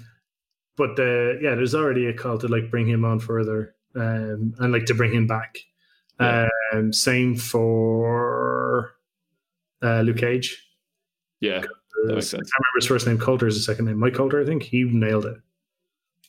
but 0.76 0.96
the 0.96 1.38
yeah, 1.42 1.54
there's 1.54 1.74
already 1.74 2.06
a 2.06 2.12
call 2.14 2.38
to 2.38 2.48
like 2.48 2.70
bring 2.70 2.88
him 2.88 3.04
on 3.04 3.18
further, 3.20 3.74
um, 3.94 4.54
and 4.58 4.72
like 4.72 4.86
to 4.86 4.94
bring 4.94 5.12
him 5.12 5.26
back. 5.26 5.58
Yeah. 6.20 6.48
Um, 6.72 6.92
same 6.92 7.34
for 7.36 8.94
uh, 9.82 10.00
Luke 10.00 10.18
Cage. 10.18 10.66
Yeah. 11.40 11.60
That 12.06 12.14
makes 12.14 12.26
I 12.34 12.38
sense. 12.38 12.50
can't 12.50 12.60
remember 12.60 12.76
his 12.80 12.86
first 12.86 13.06
name. 13.06 13.18
Colter 13.18 13.46
is 13.46 13.54
his 13.54 13.64
second 13.66 13.84
name. 13.86 13.98
Mike 13.98 14.14
Colter, 14.14 14.40
I 14.40 14.44
think 14.46 14.62
he 14.62 14.84
nailed 14.84 15.26
it. 15.26 15.36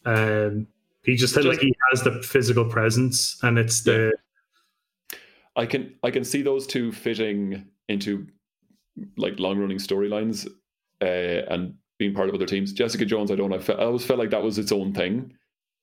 Um, 0.06 0.68
he 1.04 1.16
just 1.16 1.34
Just- 1.36 1.48
like 1.48 1.60
he 1.60 1.74
has 1.92 2.04
the 2.04 2.22
physical 2.24 2.66
presence, 2.66 3.38
and 3.44 3.58
it's 3.58 3.82
the 3.82 4.12
I 5.56 5.66
can 5.66 5.96
I 6.04 6.12
can 6.12 6.24
see 6.24 6.42
those 6.42 6.68
two 6.68 6.92
fitting 6.92 7.66
into 7.88 8.28
like 9.16 9.40
long 9.40 9.58
running 9.60 9.78
storylines 9.78 10.48
uh, 11.02 11.06
and 11.54 11.76
being 11.98 12.14
part 12.14 12.30
of 12.30 12.36
other 12.36 12.46
teams. 12.46 12.74
Jessica 12.74 13.06
Jones, 13.06 13.32
I 13.32 13.36
don't. 13.36 13.54
I, 13.54 13.60
felt, 13.60 13.80
I 13.80 13.84
always 13.86 14.06
felt 14.06 14.20
like 14.20 14.30
that 14.32 14.44
was 14.44 14.58
its 14.58 14.72
own 14.72 14.94
thing 14.94 15.34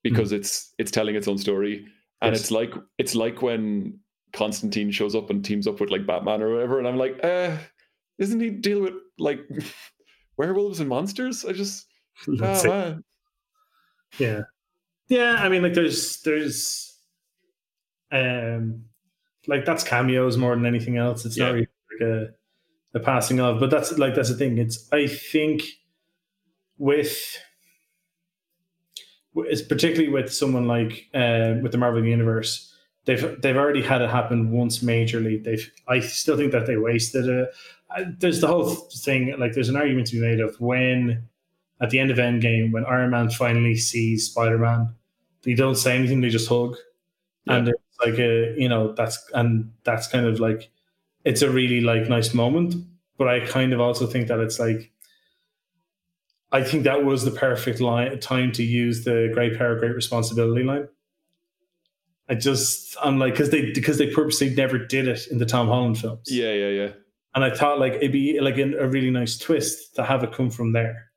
because 0.02 0.32
it's 0.32 0.74
it's 0.78 0.90
telling 0.90 1.14
its 1.16 1.26
own 1.28 1.38
story, 1.38 1.86
and 2.22 2.32
Yes. 2.34 2.42
it's 2.42 2.50
like 2.50 2.74
it's 2.98 3.14
like 3.14 3.42
when 3.42 3.98
Constantine 4.32 4.90
shows 4.90 5.14
up 5.14 5.30
and 5.30 5.44
teams 5.44 5.66
up 5.66 5.80
with 5.80 5.90
like 5.90 6.06
Batman 6.06 6.42
or 6.42 6.52
whatever, 6.52 6.78
and 6.78 6.86
I'm 6.86 6.96
like, 6.98 7.18
uh, 7.24 7.56
isn't 8.18 8.40
he 8.40 8.50
deal 8.50 8.80
with 8.82 8.94
like 9.18 9.40
werewolves 10.36 10.80
and 10.80 10.88
monsters? 10.88 11.44
I 11.44 11.52
just 11.52 11.86
ah. 12.42 12.96
Yeah. 14.18 14.42
Yeah, 15.08 15.36
I 15.40 15.48
mean 15.48 15.62
like 15.62 15.74
there's 15.74 16.22
there's 16.22 16.96
um 18.10 18.84
like 19.46 19.64
that's 19.64 19.84
cameos 19.84 20.36
more 20.36 20.54
than 20.54 20.66
anything 20.66 20.96
else. 20.96 21.24
It's 21.24 21.36
Yeah. 21.36 21.46
not 21.46 21.52
really 21.54 21.68
like 22.00 22.08
a, 22.08 22.98
a 22.98 23.00
passing 23.00 23.40
of, 23.40 23.60
but 23.60 23.70
that's 23.70 23.98
like 23.98 24.14
that's 24.14 24.30
the 24.30 24.36
thing. 24.36 24.58
It's 24.58 24.88
I 24.92 25.06
think 25.06 25.62
with 26.78 27.38
it's 29.36 29.62
particularly 29.62 30.10
with 30.12 30.32
someone 30.32 30.66
like 30.66 31.08
uh, 31.14 31.54
with 31.62 31.72
the 31.72 31.78
Marvel 31.78 32.04
universe. 32.04 32.70
They've 33.04 33.40
they've 33.42 33.56
already 33.56 33.82
had 33.82 34.00
it 34.00 34.08
happen 34.08 34.50
once 34.52 34.78
majorly. 34.78 35.42
They've 35.42 35.70
I 35.88 36.00
still 36.00 36.36
think 36.36 36.52
that 36.52 36.66
they 36.66 36.76
wasted 36.78 37.26
it. 37.28 37.50
There's 38.18 38.40
the 38.40 38.46
whole 38.46 38.70
thing 38.74 39.34
like 39.38 39.52
there's 39.52 39.68
an 39.68 39.76
argument 39.76 40.06
to 40.08 40.14
be 40.16 40.22
made 40.22 40.40
of 40.40 40.58
when 40.60 41.28
at 41.80 41.90
the 41.90 41.98
end 41.98 42.10
of 42.10 42.18
Endgame 42.18 42.72
when 42.72 42.84
Iron 42.86 43.10
Man 43.10 43.30
finally 43.30 43.76
sees 43.76 44.26
Spider 44.30 44.58
Man, 44.58 44.94
they 45.42 45.54
don't 45.54 45.74
say 45.76 45.94
anything. 45.96 46.20
They 46.20 46.30
just 46.30 46.48
hug 46.48 46.76
and 47.46 47.68
it's 47.68 47.98
like 48.00 48.18
a 48.18 48.54
you 48.56 48.68
know 48.68 48.92
that's 48.92 49.22
and 49.34 49.70
that's 49.84 50.06
kind 50.08 50.26
of 50.26 50.40
like 50.40 50.70
it's 51.24 51.42
a 51.42 51.50
really 51.50 51.80
like 51.82 52.08
nice 52.08 52.32
moment 52.32 52.74
but 53.18 53.28
i 53.28 53.38
kind 53.40 53.72
of 53.74 53.80
also 53.80 54.06
think 54.06 54.28
that 54.28 54.40
it's 54.40 54.58
like 54.58 54.90
i 56.52 56.62
think 56.62 56.84
that 56.84 57.04
was 57.04 57.24
the 57.24 57.30
perfect 57.30 57.80
line 57.80 58.18
time 58.20 58.50
to 58.50 58.62
use 58.62 59.04
the 59.04 59.30
great 59.34 59.58
power 59.58 59.78
great 59.78 59.94
responsibility 59.94 60.62
line 60.64 60.88
i 62.30 62.34
just 62.34 62.96
i'm 63.02 63.18
like 63.18 63.34
because 63.34 63.50
they 63.50 63.70
because 63.72 63.98
they 63.98 64.10
purposely 64.10 64.48
never 64.54 64.78
did 64.78 65.06
it 65.06 65.26
in 65.30 65.36
the 65.36 65.46
tom 65.46 65.68
holland 65.68 65.98
films 65.98 66.26
Yeah, 66.30 66.52
yeah, 66.52 66.68
yeah. 66.68 66.88
and 67.34 67.44
I 67.44 67.50
thought 67.54 67.78
like 67.78 67.92
it'd 67.94 68.12
be 68.12 68.40
like 68.40 68.56
a 68.56 68.88
really 68.88 69.10
nice 69.10 69.36
twist 69.36 69.94
to 69.96 70.02
have 70.02 70.24
it 70.24 70.32
come 70.32 70.48
from 70.50 70.72
there. 70.72 71.10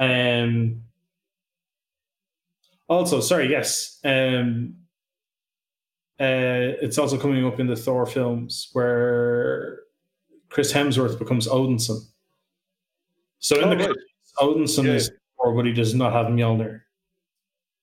Um. 0.00 0.82
Also, 2.88 3.20
sorry, 3.20 3.48
yes. 3.50 4.00
Um. 4.04 4.74
Uh, 6.18 6.76
it's 6.82 6.98
also 6.98 7.16
coming 7.16 7.46
up 7.46 7.58
in 7.60 7.66
the 7.66 7.76
Thor 7.76 8.04
films 8.04 8.68
where 8.74 9.78
Chris 10.50 10.70
Hemsworth 10.72 11.18
becomes 11.18 11.48
Odinson. 11.48 12.00
So 13.38 13.56
in 13.56 13.64
Oh, 13.64 13.70
the 13.70 13.76
right. 13.76 13.86
comics, 13.86 14.76
Odinson 14.76 14.84
Yeah. 14.84 14.92
is 14.94 15.10
Thor, 15.38 15.54
but 15.54 15.64
he 15.64 15.72
does 15.72 15.94
not 15.94 16.12
have 16.12 16.26
Mjolnir 16.26 16.82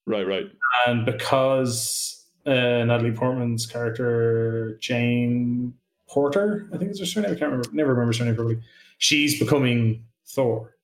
Right, 0.06 0.28
right. 0.28 0.46
and 0.86 1.04
because 1.04 2.28
uh, 2.46 2.52
Natalie 2.86 3.12
Portman's 3.12 3.66
character 3.66 4.78
Jane 4.82 5.74
Porter, 6.08 6.70
I 6.72 6.78
think 6.78 6.92
is 6.92 7.00
her 7.00 7.06
surname. 7.08 7.32
I 7.32 7.36
can't 7.36 7.52
remember. 7.52 7.70
Never 7.74 7.90
remember 7.90 8.10
her 8.10 8.14
surname 8.14 8.36
properly. 8.36 8.60
She's 9.00 9.40
becoming 9.40 10.06
Thor, 10.28 10.76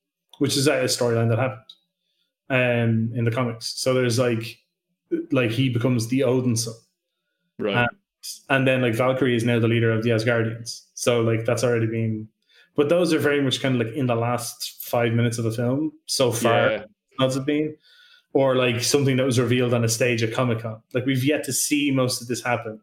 which 0.44 0.58
is 0.58 0.68
a 0.68 0.72
storyline 0.72 1.30
that 1.30 1.39
happened 1.39 1.74
um, 2.50 3.18
in 3.18 3.24
the 3.24 3.32
comics. 3.32 3.80
So 3.80 3.94
there's 3.94 4.20
like, 4.20 4.60
like 5.32 5.52
he 5.52 5.70
becomes 5.70 6.10
the 6.10 6.26
Odin 6.26 6.58
son, 6.58 6.74
Right. 7.58 7.78
Uh, 7.78 7.88
and 8.50 8.68
then 8.68 8.82
like 8.82 8.94
Valkyrie 8.94 9.38
is 9.38 9.46
now 9.46 9.60
the 9.60 9.70
leader 9.70 9.89
of 9.89 10.04
the 10.04 10.10
Asgardians. 10.10 10.82
So 10.96 11.22
like 11.22 11.46
that's 11.46 11.64
already 11.64 11.88
been. 11.88 12.28
But 12.76 12.89
those 12.89 13.14
are 13.14 13.20
very 13.20 13.41
much 13.41 13.62
kind 13.62 13.80
of 13.80 13.88
like 13.88 13.96
in 13.96 14.08
the 14.08 14.16
last 14.16 14.84
five 14.84 15.14
minutes 15.14 15.38
of 15.38 15.46
the 15.46 15.52
film 15.52 15.94
so 16.08 16.34
far 16.34 16.72
yeah. 16.72 16.84
it 17.38 17.46
been? 17.46 17.78
Or 18.34 18.58
like 18.58 18.84
something 18.84 19.16
that 19.16 19.26
was 19.26 19.39
revealed 19.39 19.74
on 19.74 19.86
a 19.86 19.89
stage 19.89 20.24
at 20.24 20.34
Comic 20.34 20.60
Con. 20.60 20.82
Like 20.94 21.06
we've 21.06 21.24
yet 21.24 21.46
to 21.46 21.54
see 21.54 21.89
most 21.89 22.22
of 22.22 22.28
this 22.28 22.44
happen. 22.44 22.82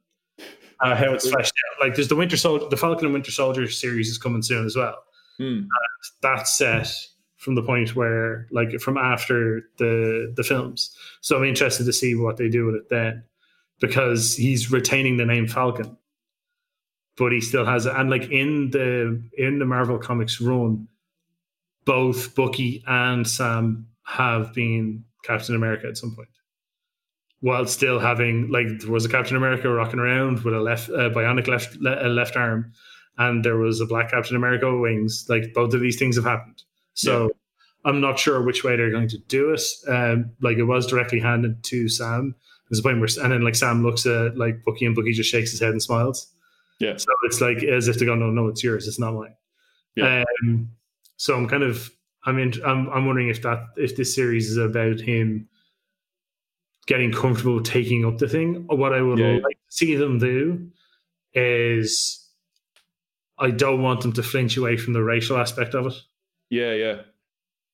Uh, 0.81 0.97
how 0.97 1.13
it's 1.13 1.29
fleshed 1.29 1.53
out. 1.53 1.87
Like 1.87 1.95
there's 1.95 2.09
the 2.09 2.17
Winter 2.17 2.39
Soldier, 2.39 2.71
the 2.71 2.77
Falcon 2.79 3.05
and 3.05 3.13
Winter 3.13 3.31
Soldier 3.31 3.69
series 3.69 4.09
is 4.09 4.17
coming 4.17 4.41
soon 4.41 4.65
as 4.65 4.77
well. 4.77 4.97
Hmm. 5.37 5.65
That's 6.23 6.57
set 6.57 7.10
from 7.41 7.55
the 7.55 7.62
point 7.62 7.97
where, 7.97 8.47
like, 8.51 8.78
from 8.80 8.99
after 8.99 9.62
the 9.78 10.32
the 10.36 10.45
films. 10.45 10.95
So 11.22 11.36
I'm 11.36 11.45
interested 11.45 11.84
to 11.86 11.93
see 11.93 12.14
what 12.14 12.36
they 12.36 12.49
do 12.51 12.66
with 12.66 12.74
it 12.74 12.88
then, 12.91 13.24
because 13.80 14.36
he's 14.36 14.70
retaining 14.70 15.16
the 15.16 15.24
name 15.24 15.49
Falcon, 15.49 15.97
but 17.16 17.32
he 17.32 17.41
still 17.41 17.64
has 17.64 17.86
it. 17.86 17.95
And 17.97 18.11
like 18.11 18.30
in 18.30 18.70
the 18.70 19.22
in 19.38 19.59
the 19.59 19.64
Marvel 19.64 19.99
Comics 19.99 20.38
run, 20.41 20.86
both 21.86 22.34
Bucky 22.34 22.84
and 22.86 23.26
Sam 23.26 23.86
have 24.05 24.53
been 24.53 25.05
Captain 25.24 25.55
America 25.55 25.86
at 25.88 25.97
some 25.97 26.14
point, 26.14 26.28
while 27.41 27.66
still 27.66 27.99
having 27.99 28.51
like 28.51 28.66
there 28.80 28.91
was 28.91 29.07
a 29.07 29.09
Captain 29.09 29.36
America 29.36 29.68
rocking 29.70 30.01
around 30.01 30.45
with 30.45 30.55
a 30.55 30.61
left 30.61 30.91
uh, 30.91 31.09
bionic 31.09 31.47
left 31.47 31.76
le- 31.76 32.07
a 32.07 32.09
left 32.09 32.36
arm, 32.36 32.70
and 33.16 33.43
there 33.43 33.57
was 33.57 33.80
a 33.80 33.86
black 33.86 34.11
Captain 34.11 34.36
America 34.36 34.70
with 34.70 34.82
wings. 34.82 35.24
Like 35.28 35.55
both 35.55 35.72
of 35.72 35.80
these 35.80 35.99
things 35.99 36.16
have 36.16 36.26
happened. 36.26 36.62
So 36.95 37.30
I'm 37.84 38.01
not 38.01 38.18
sure 38.18 38.43
which 38.43 38.62
way 38.64 38.76
they're 38.76 38.91
going 38.91 39.09
to 39.09 39.18
do 39.18 39.51
it. 39.53 39.62
Um, 39.88 40.32
like 40.41 40.59
it 40.59 40.64
was 40.64 40.86
directly 40.86 41.20
handed 41.20 41.62
to 41.64 41.88
Sam. 41.88 42.34
There's 42.68 42.80
a 42.80 42.82
point 42.82 43.01
where, 43.01 43.09
and 43.22 43.32
then 43.32 43.43
like 43.43 43.55
Sam 43.55 43.82
looks 43.82 44.07
at 44.07 44.36
like 44.36 44.64
Bucky, 44.64 44.86
and 44.86 44.95
Bucky 44.95 45.12
just 45.12 45.30
shakes 45.30 45.51
his 45.51 45.61
head 45.61 45.70
and 45.70 45.82
smiles. 45.82 46.32
Yeah. 46.78 46.97
So 46.97 47.07
it's 47.24 47.41
like 47.41 47.62
as 47.62 47.88
if 47.88 47.99
they 47.99 48.07
go, 48.07 48.14
no, 48.14 48.30
no, 48.30 48.49
it's 48.49 48.62
yours. 48.62 48.86
It's 48.86 48.99
not 48.99 49.14
mine. 49.14 49.34
Yeah. 49.97 50.24
Um, 50.43 50.70
so 51.16 51.36
I'm 51.36 51.49
kind 51.49 51.62
of, 51.62 51.91
I 52.24 52.32
mean, 52.32 52.53
I'm, 52.64 52.88
I'm 52.91 53.07
wondering 53.07 53.28
if 53.28 53.43
that, 53.43 53.66
if 53.76 53.97
this 53.97 54.14
series 54.14 54.51
is 54.51 54.57
about 54.57 55.01
him 55.01 55.49
getting 56.86 57.12
comfortable 57.12 57.62
taking 57.62 58.05
up 58.05 58.18
the 58.18 58.28
thing. 58.28 58.64
What 58.66 58.93
I 58.93 59.03
would 59.03 59.18
Yeah, 59.18 59.32
yeah. 59.32 59.43
like 59.43 59.57
to 59.57 59.76
see 59.76 59.95
them 59.97 60.18
do 60.18 60.70
is, 61.34 62.26
I 63.38 63.51
don't 63.51 63.82
want 63.82 64.03
them 64.03 64.12
to 64.12 64.22
flinch 64.22 64.57
away 64.57 64.76
from 64.76 64.93
the 64.93 65.03
racial 65.03 65.38
aspect 65.38 65.74
of 65.74 65.86
it 65.86 65.95
Yeah, 66.51 66.72
yeah. 66.72 66.96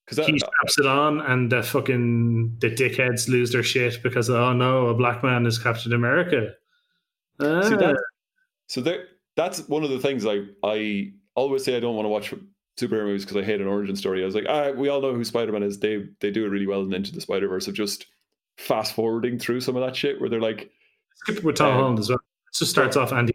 Because 0.07 0.25
he 0.27 0.39
straps 0.39 0.79
it 0.79 0.87
on, 0.87 1.21
and 1.21 1.51
the 1.51 1.63
fucking 1.65 2.59
the 2.61 2.71
dickheads 2.71 3.29
lose 3.29 3.51
their 3.51 3.65
shit 3.65 4.01
because 4.05 4.31
oh 4.31 4.53
no, 4.53 4.87
a 4.87 4.95
black 4.95 5.25
man 5.25 5.47
is 5.47 5.59
Captain 5.59 5.93
America. 5.93 6.53
See, 7.41 7.47
Ah. 7.47 7.61
that, 7.69 7.97
so 8.69 8.81
there, 8.81 9.07
that's 9.35 9.67
one 9.69 9.83
of 9.83 9.91
the 9.91 9.99
things 9.99 10.25
I 10.25 10.43
I 10.63 11.13
always 11.35 11.65
say 11.65 11.77
I 11.77 11.81
don't 11.81 11.97
want 11.97 12.05
to 12.07 12.11
watch 12.11 12.33
superhero 12.79 13.07
movies 13.07 13.25
because 13.25 13.37
I 13.37 13.43
hate 13.45 13.61
an 13.61 13.67
origin 13.67 13.97
story. 13.97 14.23
I 14.23 14.27
was 14.27 14.35
like, 14.37 14.47
ah, 14.49 14.71
we 14.71 14.89
all 14.89 15.01
know 15.01 15.13
who 15.13 15.25
Spider 15.25 15.51
Man 15.51 15.65
is. 15.65 15.81
They 15.81 16.07
they 16.21 16.31
do 16.31 16.45
it 16.47 16.51
really 16.51 16.67
well 16.69 16.83
in 16.83 16.93
Into 16.95 17.13
the 17.13 17.21
Spider 17.21 17.49
Verse 17.49 17.67
of 17.67 17.75
just 17.75 18.07
fast 18.59 18.95
forwarding 18.95 19.39
through 19.41 19.61
some 19.61 19.75
of 19.77 19.83
that 19.83 19.97
shit 19.97 20.21
where 20.21 20.31
they're 20.31 20.41
like, 20.41 20.71
Skip 21.17 21.39
it 21.39 21.45
with 21.45 21.57
Tom 21.57 21.73
Um, 21.73 21.81
Holland 21.81 21.99
as 21.99 22.09
well. 22.11 22.19
It 22.19 22.57
just 22.59 22.71
starts 22.71 22.97
off 22.97 23.13
Andy. 23.13 23.35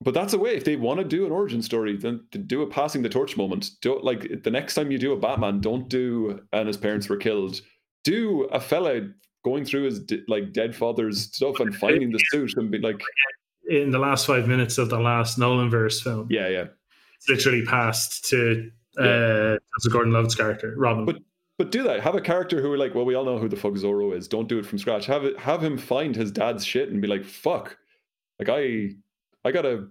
But 0.00 0.14
that's 0.14 0.32
a 0.32 0.38
way 0.38 0.54
if 0.56 0.64
they 0.64 0.76
want 0.76 0.98
to 0.98 1.04
do 1.04 1.26
an 1.26 1.32
origin 1.32 1.60
story, 1.62 1.96
then 1.96 2.24
to 2.32 2.38
do 2.38 2.62
a 2.62 2.66
passing 2.66 3.02
the 3.02 3.08
torch 3.08 3.36
moment. 3.36 3.70
Don't 3.82 4.02
like 4.04 4.42
the 4.42 4.50
next 4.50 4.74
time 4.74 4.90
you 4.90 4.98
do 4.98 5.12
a 5.12 5.16
Batman, 5.18 5.60
don't 5.60 5.88
do 5.88 6.40
and 6.52 6.66
his 6.66 6.76
parents 6.76 7.08
were 7.08 7.16
killed. 7.16 7.60
Do 8.04 8.44
a 8.52 8.60
fella 8.60 9.08
going 9.44 9.64
through 9.64 9.84
his 9.84 10.00
like 10.28 10.52
dead 10.52 10.74
father's 10.74 11.24
stuff 11.34 11.60
and 11.60 11.74
finding 11.74 12.10
the 12.12 12.18
suit 12.30 12.54
and 12.56 12.70
be 12.70 12.78
like, 12.78 13.00
In 13.68 13.90
the 13.90 13.98
last 13.98 14.26
five 14.26 14.48
minutes 14.48 14.78
of 14.78 14.88
the 14.90 14.98
last 14.98 15.38
Nolan 15.38 15.70
verse 15.70 16.00
film, 16.00 16.26
yeah, 16.30 16.48
yeah. 16.48 16.64
it's 17.16 17.28
literally 17.28 17.64
passed 17.64 18.24
to 18.30 18.70
uh, 18.98 19.04
Yeah. 19.04 19.56
to 19.82 19.90
Gordon 19.90 20.12
Levitt's 20.12 20.34
character, 20.34 20.74
Robin. 20.76 21.04
But- 21.04 21.22
But 21.58 21.70
do 21.70 21.82
that. 21.82 22.00
Have 22.00 22.14
a 22.14 22.22
character 22.22 22.62
who 22.62 22.72
are 22.72 22.78
like, 22.78 22.94
well, 22.94 23.04
we 23.04 23.14
all 23.14 23.24
know 23.26 23.38
who 23.38 23.46
the 23.46 23.54
fuck 23.56 23.74
Zorro 23.74 24.16
is. 24.16 24.26
Don't 24.28 24.48
do 24.48 24.58
it 24.58 24.64
from 24.64 24.78
scratch. 24.78 25.04
Have 25.04 25.24
it. 25.26 25.38
Have 25.38 25.62
him 25.62 25.76
find 25.76 26.16
his 26.16 26.32
dad's 26.32 26.64
shit 26.64 26.88
and 26.88 27.02
be 27.02 27.06
like, 27.06 27.22
fuck. 27.22 27.76
Like 28.38 28.48
I, 28.48 28.92
I 29.44 29.50
gotta 29.52 29.88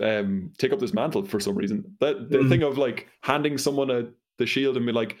um, 0.00 0.52
take 0.58 0.72
up 0.72 0.80
this 0.80 0.92
mantle 0.92 1.24
for 1.24 1.38
some 1.38 1.54
reason. 1.54 1.96
That 2.00 2.28
the 2.30 2.38
Mhm. 2.38 2.48
thing 2.48 2.62
of 2.62 2.78
like 2.78 3.08
handing 3.22 3.58
someone 3.58 3.90
a 3.90 4.08
the 4.38 4.46
shield 4.46 4.76
and 4.76 4.84
be 4.84 4.90
like, 4.92 5.16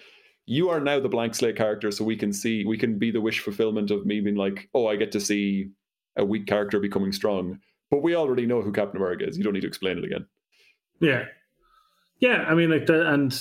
you 0.46 0.68
are 0.68 0.80
now 0.80 0.98
the 0.98 1.08
blank 1.08 1.34
slate 1.36 1.56
character, 1.56 1.90
so 1.92 2.04
we 2.04 2.16
can 2.16 2.32
see 2.32 2.64
we 2.64 2.76
can 2.76 2.98
be 2.98 3.10
the 3.12 3.20
wish 3.20 3.38
fulfillment 3.40 3.90
of 3.92 4.04
me 4.04 4.20
being 4.20 4.36
like, 4.36 4.68
oh, 4.74 4.86
I 4.88 4.96
get 4.96 5.12
to 5.12 5.20
see 5.20 5.70
a 6.16 6.24
weak 6.24 6.46
character 6.46 6.80
becoming 6.80 7.12
strong. 7.12 7.60
But 7.90 8.02
we 8.02 8.16
already 8.16 8.46
know 8.46 8.60
who 8.62 8.72
Captain 8.72 8.96
America 8.96 9.26
is. 9.28 9.38
You 9.38 9.44
don't 9.44 9.52
need 9.52 9.60
to 9.60 9.68
explain 9.68 9.98
it 9.98 10.04
again. 10.04 10.26
Yeah, 11.00 11.26
yeah. 12.18 12.44
I 12.48 12.54
mean, 12.54 12.70
like 12.70 12.86
that, 12.86 13.06
and 13.06 13.32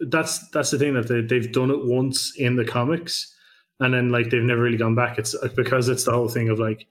that's 0.00 0.48
that's 0.50 0.70
the 0.70 0.78
thing 0.78 0.94
that 0.94 1.08
they 1.08 1.20
they've 1.20 1.52
done 1.52 1.70
it 1.70 1.84
once 1.84 2.34
in 2.36 2.56
the 2.56 2.64
comics, 2.64 3.34
and 3.80 3.92
then 3.92 4.10
like 4.10 4.30
they've 4.30 4.42
never 4.42 4.62
really 4.62 4.78
gone 4.78 4.94
back. 4.94 5.18
It's 5.18 5.36
because 5.54 5.88
it's 5.88 6.04
the 6.04 6.12
whole 6.12 6.28
thing 6.28 6.48
of 6.48 6.58
like, 6.58 6.86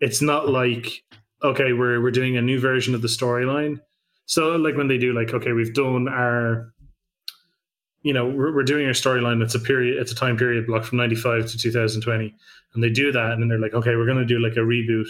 it's 0.00 0.20
not 0.20 0.48
like 0.48 1.04
okay, 1.42 1.72
we're 1.72 2.00
we're 2.00 2.10
doing 2.10 2.36
a 2.36 2.42
new 2.42 2.60
version 2.60 2.94
of 2.94 3.02
the 3.02 3.08
storyline. 3.08 3.80
So 4.26 4.56
like 4.56 4.76
when 4.76 4.88
they 4.88 4.98
do 4.98 5.12
like 5.12 5.32
okay, 5.32 5.52
we've 5.52 5.74
done 5.74 6.08
our, 6.08 6.72
you 8.02 8.12
know, 8.12 8.28
we're, 8.28 8.54
we're 8.54 8.64
doing 8.64 8.86
our 8.86 8.92
storyline. 8.92 9.42
It's 9.42 9.54
a 9.54 9.60
period, 9.60 10.00
it's 10.00 10.12
a 10.12 10.16
time 10.16 10.36
period 10.36 10.66
block 10.66 10.84
from 10.84 10.98
ninety 10.98 11.16
five 11.16 11.46
to 11.46 11.58
two 11.58 11.70
thousand 11.70 12.02
twenty, 12.02 12.34
and 12.74 12.82
they 12.82 12.90
do 12.90 13.12
that, 13.12 13.32
and 13.32 13.42
then 13.42 13.48
they're 13.48 13.58
like, 13.58 13.74
okay, 13.74 13.96
we're 13.96 14.06
going 14.06 14.18
to 14.18 14.24
do 14.24 14.38
like 14.38 14.56
a 14.56 14.60
reboot 14.60 15.08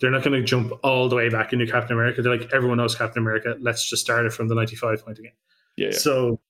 they're 0.00 0.10
not 0.10 0.22
going 0.22 0.40
to 0.40 0.46
jump 0.46 0.72
all 0.82 1.08
the 1.08 1.16
way 1.16 1.28
back 1.28 1.52
into 1.52 1.66
Captain 1.66 1.96
America. 1.96 2.22
They're 2.22 2.36
like, 2.36 2.52
everyone 2.52 2.78
knows 2.78 2.94
Captain 2.94 3.22
America. 3.22 3.56
Let's 3.60 3.88
just 3.88 4.02
start 4.02 4.26
it 4.26 4.32
from 4.32 4.48
the 4.48 4.54
95 4.54 5.04
point 5.04 5.18
again. 5.18 5.32
Yeah, 5.76 5.88
yeah. 5.88 5.98
So 5.98 6.40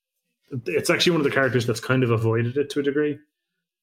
it's 0.67 0.91
actually 0.91 1.13
one 1.13 1.21
of 1.21 1.25
the 1.25 1.31
characters 1.31 1.67
that's 1.67 1.81
kind 1.81 2.03
of 2.03 2.11
avoided 2.11 2.57
it 2.57 2.71
to 2.71 2.81
a 2.81 2.83
degree. 2.83 3.19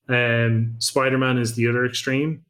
Um, 0.07 0.76
Spider 0.78 1.17
Man 1.17 1.38
is 1.38 1.55
the 1.55 1.67
other 1.67 1.86
extreme, 1.86 2.45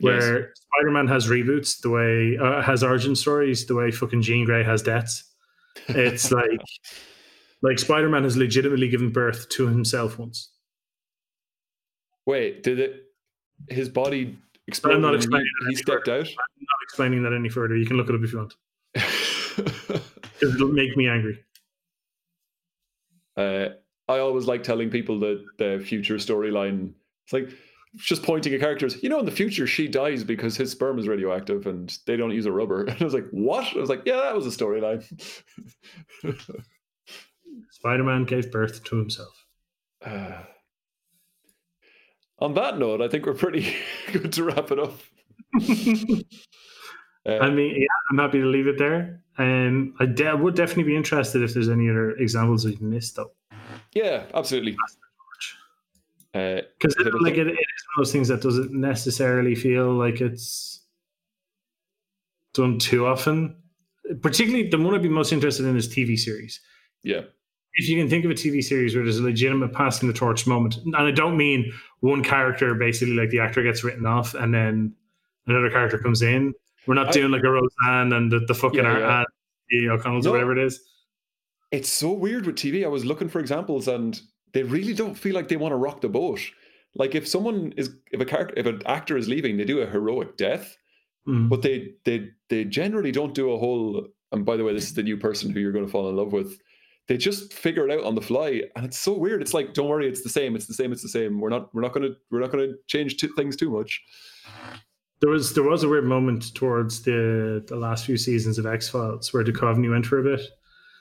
where 0.00 0.52
Spider 0.54 0.90
Man 0.90 1.08
has 1.08 1.28
reboots 1.28 1.80
the 1.80 1.90
way, 1.90 2.38
uh, 2.38 2.62
has 2.62 2.82
origin 2.82 3.16
stories 3.16 3.66
the 3.66 3.74
way 3.74 3.90
fucking 3.90 4.22
Jean 4.22 4.44
Grey 4.44 4.62
has 4.62 4.82
deaths. 4.82 5.24
It's 5.88 6.30
like, 6.32 6.60
like 7.62 7.78
Spider 7.78 8.08
Man 8.08 8.24
has 8.24 8.36
legitimately 8.36 8.88
given 8.88 9.10
birth 9.10 9.48
to 9.50 9.66
himself 9.66 10.18
once. 10.18 10.50
Wait, 12.26 12.62
did 12.62 12.78
it? 12.78 13.04
His 13.68 13.88
body 13.88 14.38
exploded. 14.66 14.96
I'm 14.96 15.02
not 15.02 15.14
explaining 15.14 15.48
he, 15.68 15.70
he 15.70 15.76
stepped 15.76 16.08
out. 16.08 16.26
I'm 16.26 16.60
not 16.60 16.82
explaining 16.84 17.22
that 17.24 17.32
any 17.32 17.48
further. 17.48 17.76
You 17.76 17.86
can 17.86 17.96
look 17.96 18.08
it 18.08 18.14
up 18.14 18.20
if 18.22 18.32
you 18.32 18.38
want. 18.38 18.54
It'll 20.42 20.68
make 20.68 20.96
me 20.96 21.08
angry. 21.08 21.42
uh, 23.36 23.70
I 24.08 24.20
always 24.20 24.46
like 24.46 24.62
telling 24.62 24.90
people 24.90 25.18
that 25.20 25.44
the 25.58 25.82
future 25.84 26.16
storyline. 26.16 26.92
It's 27.24 27.32
like 27.32 27.50
just 27.98 28.22
pointing 28.22 28.54
at 28.54 28.60
characters. 28.60 29.02
You 29.02 29.08
know, 29.08 29.18
in 29.18 29.24
the 29.26 29.30
future, 29.30 29.66
she 29.66 29.88
dies 29.88 30.24
because 30.24 30.56
his 30.56 30.70
sperm 30.70 30.98
is 30.98 31.08
radioactive, 31.08 31.66
and 31.66 31.96
they 32.06 32.16
don't 32.16 32.30
use 32.30 32.46
a 32.46 32.52
rubber. 32.52 32.84
And 32.88 33.00
I 33.00 33.04
was 33.04 33.14
like, 33.14 33.28
"What?" 33.30 33.66
I 33.76 33.78
was 33.78 33.90
like, 33.90 34.02
"Yeah, 34.06 34.16
that 34.16 34.34
was 34.36 34.46
a 34.46 34.50
storyline." 34.50 35.04
Spider 37.70 38.04
Man 38.04 38.24
gave 38.24 38.50
birth 38.50 38.82
to 38.84 38.96
himself. 38.96 39.44
Uh, 40.04 40.42
on 42.38 42.54
that 42.54 42.78
note, 42.78 43.00
I 43.02 43.08
think 43.08 43.26
we're 43.26 43.34
pretty 43.34 43.74
good 44.12 44.32
to 44.34 44.44
wrap 44.44 44.70
it 44.70 44.78
up. 44.78 44.94
Uh, 47.26 47.38
I 47.40 47.50
mean, 47.50 47.74
yeah, 47.76 47.86
I'm 48.10 48.18
happy 48.18 48.40
to 48.40 48.46
leave 48.46 48.66
it 48.68 48.78
there. 48.78 49.22
Um, 49.38 49.94
I 50.00 50.06
de- 50.06 50.36
would 50.36 50.54
definitely 50.54 50.84
be 50.84 50.96
interested 50.96 51.42
if 51.42 51.52
there's 51.52 51.68
any 51.68 51.88
other 51.90 52.12
examples 52.12 52.64
we've 52.64 52.80
missed, 52.80 53.16
though. 53.16 53.32
yeah, 53.92 54.24
absolutely. 54.34 54.76
Uh, 56.34 56.60
Because 56.78 56.94
us 56.96 57.06
like 57.20 57.34
it, 57.34 57.46
it 57.46 57.50
is 57.52 57.56
one 57.56 57.56
of 57.56 57.98
those 57.98 58.12
things 58.12 58.28
that 58.28 58.42
doesn't 58.42 58.72
necessarily 58.72 59.54
feel 59.54 59.92
like 59.94 60.20
it's 60.20 60.84
done 62.54 62.78
too 62.78 63.06
often. 63.06 63.56
Particularly, 64.22 64.68
the 64.68 64.78
one 64.78 64.94
I'd 64.94 65.02
be 65.02 65.08
most 65.08 65.32
interested 65.32 65.66
in 65.66 65.76
is 65.76 65.88
TV 65.88 66.18
series. 66.18 66.60
yeah, 67.02 67.22
If 67.74 67.88
you 67.88 67.96
can 67.98 68.08
think 68.08 68.24
of 68.24 68.30
a 68.30 68.34
TV 68.34 68.62
series 68.62 68.94
where 68.94 69.04
there's 69.04 69.18
a 69.18 69.22
legitimate 69.22 69.72
passing 69.72 70.08
the 70.08 70.14
torch 70.14 70.46
moment, 70.46 70.76
and 70.84 70.96
I 70.96 71.10
don't 71.10 71.36
mean 71.36 71.72
one 72.00 72.22
character 72.24 72.74
basically 72.74 73.14
like 73.14 73.30
the 73.30 73.40
actor 73.40 73.62
gets 73.62 73.84
written 73.84 74.06
off 74.06 74.34
and 74.34 74.52
then 74.54 74.94
another 75.46 75.70
character 75.70 75.98
comes 75.98 76.22
in. 76.22 76.54
We're 76.86 76.94
not 76.94 77.08
I- 77.08 77.12
doing 77.12 77.30
like 77.30 77.42
a 77.44 77.50
Roseanne 77.50 78.12
and 78.14 78.32
the, 78.32 78.40
the 78.40 78.54
fucking 78.54 78.82
Yeah, 78.82 78.98
yeah. 78.98 79.24
the 79.70 79.88
O'Connells 79.90 80.24
No. 80.24 80.30
or 80.30 80.32
whatever 80.34 80.52
it 80.56 80.58
is. 80.64 80.80
it's 81.70 81.90
so 81.90 82.12
weird 82.12 82.46
with 82.46 82.56
TV. 82.56 82.84
I 82.84 82.88
was 82.88 83.04
looking 83.04 83.28
for 83.28 83.40
examples, 83.40 83.88
and 83.88 84.18
they 84.52 84.62
really 84.62 84.94
don't 84.94 85.14
feel 85.14 85.34
like 85.34 85.48
they 85.48 85.56
want 85.56 85.72
to 85.72 85.76
rock 85.76 86.00
the 86.00 86.08
boat. 86.08 86.40
Like 86.94 87.14
if 87.14 87.28
someone 87.28 87.72
is, 87.76 87.90
if 88.12 88.20
a 88.20 88.24
character, 88.24 88.54
if 88.56 88.66
an 88.66 88.82
actor 88.86 89.16
is 89.16 89.28
leaving, 89.28 89.56
they 89.56 89.64
do 89.64 89.80
a 89.80 89.86
heroic 89.86 90.36
death, 90.36 90.76
Mm. 91.26 91.48
but 91.50 91.60
they 91.62 91.92
they 92.04 92.30
they 92.48 92.64
generally 92.64 93.12
don't 93.12 93.34
do 93.34 93.52
a 93.52 93.58
whole. 93.58 94.06
And 94.32 94.44
by 94.46 94.56
the 94.56 94.64
way, 94.64 94.72
this 94.72 94.84
is 94.84 94.94
the 94.94 95.02
new 95.02 95.16
person 95.18 95.50
who 95.50 95.60
you're 95.60 95.72
going 95.72 95.84
to 95.84 95.90
fall 95.90 96.08
in 96.08 96.16
love 96.16 96.32
with. 96.32 96.58
They 97.06 97.16
just 97.18 97.52
figure 97.52 97.86
it 97.88 97.92
out 97.92 98.04
on 98.04 98.14
the 98.14 98.20
fly, 98.22 98.62
and 98.76 98.84
it's 98.84 98.98
so 98.98 99.12
weird. 99.14 99.40
It's 99.42 99.52
like, 99.54 99.72
don't 99.74 99.88
worry, 99.88 100.08
it's 100.08 100.22
the 100.22 100.28
same, 100.30 100.54
it's 100.56 100.66
the 100.66 100.74
same, 100.74 100.92
it's 100.92 101.02
the 101.02 101.08
same. 101.08 101.40
We're 101.40 101.48
not 101.50 101.74
we're 101.74 101.82
not 101.82 101.92
gonna 101.92 102.10
we're 102.30 102.40
not 102.40 102.50
gonna 102.50 102.72
change 102.86 103.16
t- 103.18 103.28
things 103.36 103.56
too 103.56 103.70
much. 103.70 104.02
There 105.20 105.30
was 105.30 105.52
there 105.54 105.64
was 105.64 105.82
a 105.82 105.88
weird 105.88 106.04
moment 106.04 106.54
towards 106.54 107.02
the 107.02 107.62
the 107.66 107.76
last 107.76 108.06
few 108.06 108.16
seasons 108.16 108.56
of 108.58 108.66
X 108.66 108.88
Files 108.88 109.32
where 109.32 109.44
Duchovny 109.44 109.90
went 109.90 110.06
for 110.06 110.18
a 110.20 110.22
bit, 110.22 110.40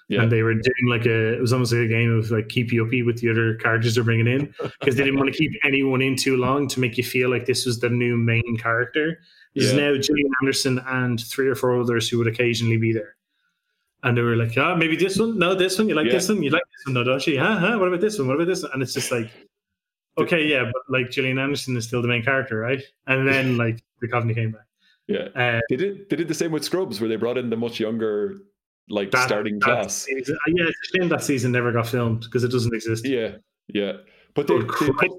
Yeah, 0.10 0.22
and 0.22 0.32
they 0.32 0.42
were 0.42 0.54
doing 0.54 0.86
like 0.88 1.06
a 1.06 1.34
it 1.34 1.42
was 1.42 1.52
almost 1.52 1.74
like 1.74 1.82
a 1.82 1.88
game 1.88 2.18
of 2.18 2.32
like 2.32 2.48
keep 2.48 2.72
you 2.72 2.86
uppy 2.86 3.04
with 3.04 3.20
the 3.20 3.30
other 3.30 3.56
characters 3.56 3.96
they're 3.96 4.06
bringing 4.06 4.28
in 4.28 4.54
because 4.80 4.96
they 4.96 5.04
didn't 5.04 5.20
want 5.20 5.32
to 5.34 5.38
keep 5.38 5.52
anyone 5.66 6.02
in 6.02 6.16
too 6.16 6.38
long 6.38 6.66
to 6.70 6.80
make 6.80 6.98
you 6.98 7.04
feel 7.04 7.30
like 7.30 7.46
this 7.46 7.66
was 7.66 7.80
the 7.82 7.90
new 7.90 8.16
main 8.16 8.58
character. 8.58 9.20
This 9.54 9.66
is 9.66 9.74
Yeah. 9.74 9.90
now 9.92 9.98
Gillian 10.00 10.32
Anderson 10.42 10.80
and 10.88 11.20
three 11.20 11.48
or 11.48 11.56
four 11.56 11.78
others 11.82 12.08
who 12.08 12.18
would 12.20 12.28
occasionally 12.28 12.78
be 12.78 12.94
there. 12.94 13.16
And 14.04 14.16
they 14.16 14.22
were 14.22 14.38
like, 14.38 14.58
ah, 14.58 14.76
maybe 14.76 14.96
this 14.96 15.18
one, 15.20 15.38
no, 15.40 15.56
this 15.56 15.78
one, 15.78 15.90
you 15.90 15.96
like 15.96 16.06
Yeah. 16.06 16.14
this 16.14 16.30
one, 16.30 16.42
you 16.42 16.52
like 16.52 16.62
this 16.72 16.86
one, 16.86 16.94
no, 16.94 17.04
don't 17.04 17.28
you? 17.28 17.40
Huh, 17.40 17.58
huh, 17.58 17.78
what 17.78 17.88
about 17.90 18.00
this 18.00 18.18
one? 18.18 18.28
What 18.30 18.36
about 18.36 18.48
this 18.48 18.62
one? 18.64 18.72
And 18.74 18.82
it's 18.82 18.94
just 18.94 19.12
like, 19.12 19.30
okay, 20.18 20.46
yeah, 20.46 20.64
but 20.72 20.82
like 20.88 21.12
Gillian 21.12 21.38
Anderson 21.38 21.76
is 21.76 21.86
still 21.86 22.02
the 22.02 22.08
main 22.08 22.24
character, 22.24 22.58
right? 22.60 22.82
And 23.08 23.28
then 23.28 23.58
like 23.64 23.84
Duchovny 24.02 24.34
came 24.36 24.52
back. 24.52 24.66
yeah. 25.08 25.28
Uh, 25.36 25.60
They 25.70 25.76
did 25.76 26.10
they 26.10 26.16
did 26.16 26.28
the 26.30 26.34
same 26.34 26.52
with 26.52 26.64
Scrubs, 26.64 27.02
where 27.02 27.10
they 27.10 27.18
brought 27.18 27.38
in 27.38 27.50
the 27.50 27.58
much 27.58 27.80
younger 27.80 28.38
like 28.90 29.12
that- 29.12 29.28
starting 29.28 29.60
that 29.60 29.66
class. 29.66 29.96
season- 30.06 30.36
uh, 30.36 30.52
yeah, 30.56 30.66
it's 30.68 30.94
a 30.94 30.98
shame 30.98 31.10
that 31.10 31.24
season 31.24 31.52
never 31.52 31.72
got 31.72 31.88
filmed 31.88 32.22
because 32.22 32.44
it 32.44 32.52
doesn't 32.52 32.74
exist. 32.74 33.06
Yeah, 33.08 33.38
yeah. 33.68 33.94
But 34.34 34.48
they, 34.48 34.54
Good 34.60 34.62
they 34.64 34.68
Christ, 34.68 34.98
put 35.00 35.12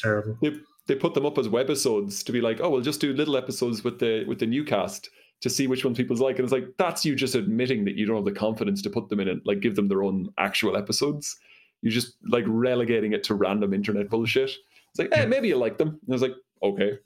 terrible. 0.00 0.38
they, 0.42 0.52
they 0.86 0.94
put 0.94 1.14
them 1.14 1.26
up 1.26 1.38
as 1.38 1.48
webisodes 1.48 2.24
to 2.24 2.32
be 2.32 2.40
like, 2.40 2.60
oh, 2.60 2.70
we'll 2.70 2.80
just 2.80 3.00
do 3.00 3.12
little 3.12 3.36
episodes 3.36 3.84
with 3.84 3.98
the 3.98 4.24
with 4.26 4.38
the 4.38 4.46
new 4.46 4.64
cast 4.64 5.10
to 5.40 5.50
see 5.50 5.66
which 5.66 5.84
ones 5.84 5.96
people's 5.96 6.20
like. 6.20 6.36
And 6.38 6.44
it's 6.44 6.52
like 6.52 6.66
that's 6.78 7.04
you 7.04 7.14
just 7.14 7.34
admitting 7.34 7.84
that 7.84 7.94
you 7.96 8.06
don't 8.06 8.16
have 8.16 8.24
the 8.24 8.32
confidence 8.32 8.80
to 8.82 8.90
put 8.90 9.08
them 9.10 9.20
in 9.20 9.28
and 9.28 9.42
like 9.44 9.60
give 9.60 9.76
them 9.76 9.88
their 9.88 10.02
own 10.02 10.28
actual 10.38 10.76
episodes. 10.76 11.36
You're 11.82 11.92
just 11.92 12.16
like 12.26 12.44
relegating 12.46 13.12
it 13.12 13.22
to 13.24 13.34
random 13.34 13.74
internet 13.74 14.08
bullshit. 14.08 14.50
It's 14.50 14.98
like, 14.98 15.12
hey, 15.12 15.26
maybe 15.26 15.48
you 15.48 15.56
like 15.56 15.76
them. 15.76 15.88
And 15.88 15.98
I 16.08 16.12
was 16.12 16.22
like, 16.22 16.34
okay. 16.62 16.98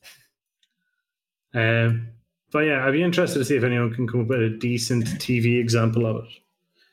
Um, 1.55 2.09
but 2.51 2.61
yeah, 2.61 2.87
I'd 2.87 2.93
be 2.93 3.03
interested 3.03 3.39
to 3.39 3.45
see 3.45 3.57
if 3.57 3.65
anyone 3.65 3.93
can 3.93 4.07
come 4.07 4.23
up 4.23 4.29
with 4.29 4.43
a 4.43 4.51
decent 4.51 5.05
TV 5.19 5.61
example 5.61 6.07
of 6.07 6.25
it. 6.25 6.31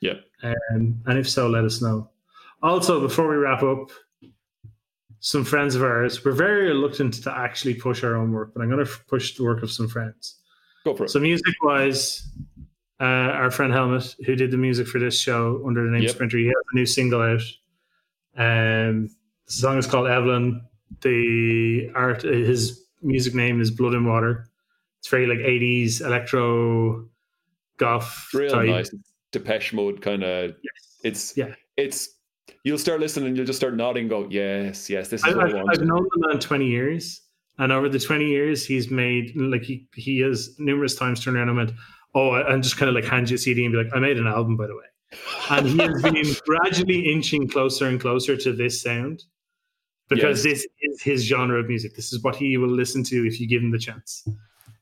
Yeah. 0.00 0.14
Um, 0.42 1.00
and 1.06 1.18
if 1.18 1.28
so, 1.28 1.48
let 1.48 1.64
us 1.64 1.80
know. 1.80 2.10
Also, 2.62 3.00
before 3.00 3.28
we 3.28 3.36
wrap 3.36 3.62
up, 3.62 3.90
some 5.20 5.44
friends 5.44 5.74
of 5.74 5.82
ours, 5.82 6.24
we're 6.24 6.32
very 6.32 6.68
reluctant 6.68 7.14
to 7.14 7.36
actually 7.36 7.74
push 7.74 8.04
our 8.04 8.16
own 8.16 8.32
work, 8.32 8.52
but 8.54 8.62
I'm 8.62 8.70
going 8.70 8.84
to 8.84 8.92
push 9.08 9.36
the 9.36 9.44
work 9.44 9.62
of 9.62 9.70
some 9.70 9.88
friends. 9.88 10.36
Go 10.84 10.94
for 10.94 11.04
it. 11.04 11.10
So, 11.10 11.18
music 11.18 11.54
wise, 11.62 12.28
uh, 13.00 13.04
our 13.04 13.50
friend 13.50 13.72
Helmut, 13.72 14.14
who 14.24 14.36
did 14.36 14.50
the 14.50 14.56
music 14.56 14.86
for 14.86 14.98
this 14.98 15.18
show 15.18 15.62
under 15.66 15.84
the 15.84 15.90
name 15.90 16.02
Yep. 16.02 16.12
Sprinter, 16.12 16.38
he 16.38 16.46
has 16.46 16.54
a 16.72 16.76
new 16.76 16.86
single 16.86 17.22
out. 17.22 17.42
Um, 18.36 19.08
the 19.46 19.52
song 19.52 19.78
is 19.78 19.86
called 19.86 20.06
Evelyn. 20.06 20.62
The 21.00 21.90
art, 21.94 22.22
his 22.22 22.86
music 23.02 23.34
name 23.34 23.60
is 23.60 23.70
Blood 23.70 23.94
and 23.94 24.06
Water. 24.06 24.48
It's 25.06 25.10
very 25.12 25.28
like 25.28 25.38
80s 25.38 26.00
electro 26.04 27.08
goth 27.78 28.28
Real 28.34 28.50
type. 28.50 28.66
nice. 28.66 28.90
Depeche 29.30 29.72
mode 29.72 30.02
kind 30.02 30.24
of. 30.24 30.50
Yes. 30.50 30.98
It's 31.04 31.36
Yeah. 31.36 31.54
It's 31.76 32.08
you'll 32.64 32.76
start 32.78 32.98
listening 32.98 33.28
and 33.28 33.36
you'll 33.36 33.46
just 33.46 33.60
start 33.60 33.76
nodding. 33.76 34.08
Go 34.08 34.26
yes, 34.28 34.90
yes. 34.90 35.06
This 35.06 35.20
is 35.24 35.32
I, 35.32 35.36
what 35.36 35.44
I 35.44 35.48
I've, 35.50 35.54
want. 35.54 35.68
I've 35.78 35.86
known 35.86 36.08
the 36.12 36.26
man 36.26 36.40
20 36.40 36.66
years, 36.66 37.20
and 37.58 37.70
over 37.70 37.88
the 37.88 38.00
20 38.00 38.24
years, 38.26 38.66
he's 38.66 38.90
made 38.90 39.30
like 39.36 39.62
he 39.62 39.86
he 39.94 40.18
has 40.22 40.56
numerous 40.58 40.96
times 40.96 41.22
turned 41.22 41.36
around 41.36 41.50
and 41.50 41.56
went, 41.56 41.72
"Oh," 42.16 42.32
and 42.34 42.60
just 42.64 42.76
kind 42.76 42.88
of 42.88 42.96
like 42.96 43.04
hand 43.04 43.30
you 43.30 43.36
a 43.36 43.38
CD 43.38 43.64
and 43.64 43.72
be 43.72 43.78
like, 43.84 43.94
"I 43.94 44.00
made 44.00 44.18
an 44.18 44.26
album, 44.26 44.56
by 44.56 44.66
the 44.66 44.74
way." 44.74 45.18
And 45.50 45.68
he 45.68 45.78
has 45.78 46.02
been 46.10 46.34
gradually 46.44 47.12
inching 47.12 47.46
closer 47.46 47.86
and 47.86 48.00
closer 48.00 48.36
to 48.38 48.52
this 48.52 48.82
sound 48.82 49.22
because 50.08 50.44
Yes. 50.44 50.64
this 50.64 50.66
is 50.82 51.02
his 51.02 51.22
genre 51.24 51.60
of 51.60 51.68
music. 51.68 51.94
This 51.94 52.12
is 52.12 52.24
what 52.24 52.34
he 52.34 52.56
will 52.56 52.74
listen 52.74 53.04
to 53.04 53.24
if 53.24 53.38
you 53.38 53.46
give 53.46 53.62
him 53.62 53.70
the 53.70 53.78
chance. 53.78 54.26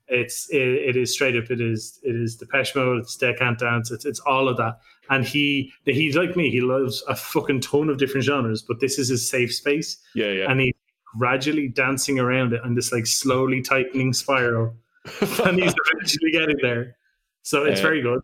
It's 0.09 0.49
it, 0.51 0.61
it 0.61 0.97
is 0.97 1.13
straight 1.13 1.37
up. 1.37 1.51
It 1.51 1.61
is 1.61 1.99
it 2.03 2.15
is 2.15 2.37
Depeche 2.37 2.75
Mode. 2.75 2.99
It's 3.03 3.17
Dead 3.17 3.37
Can 3.39 3.57
Dance. 3.59 3.91
It's 3.91 4.05
it's 4.05 4.21
all 4.21 4.49
of 4.49 4.57
that. 4.59 4.79
And 5.11 5.25
he 5.25 5.73
he's 5.85 6.17
like 6.17 6.37
me. 6.37 6.51
He 6.51 6.61
loves 6.61 7.03
a 7.09 7.17
fucking 7.17 7.61
ton 7.61 7.89
of 7.89 7.99
different 7.99 8.25
genres, 8.25 8.63
but 8.63 8.81
this 8.81 8.99
is 8.99 9.09
his 9.09 9.29
safe 9.29 9.55
space 9.55 9.99
yeah, 10.15 10.31
yeah. 10.31 10.51
and 10.51 10.61
he's 10.61 10.75
gradually 11.19 11.69
dancing 11.69 12.19
around 12.19 12.53
it 12.53 12.61
on 12.65 12.75
this 12.75 12.91
like 12.93 13.07
slowly 13.07 13.63
tightening 13.63 14.13
spiral, 14.13 14.75
and 15.45 15.59
he's 15.59 15.75
eventually 15.93 16.33
getting 16.33 16.57
there. 16.61 16.97
So 17.43 17.65
it's 17.65 17.81
Uh, 17.81 17.83
very 17.83 18.03
good. 18.03 18.21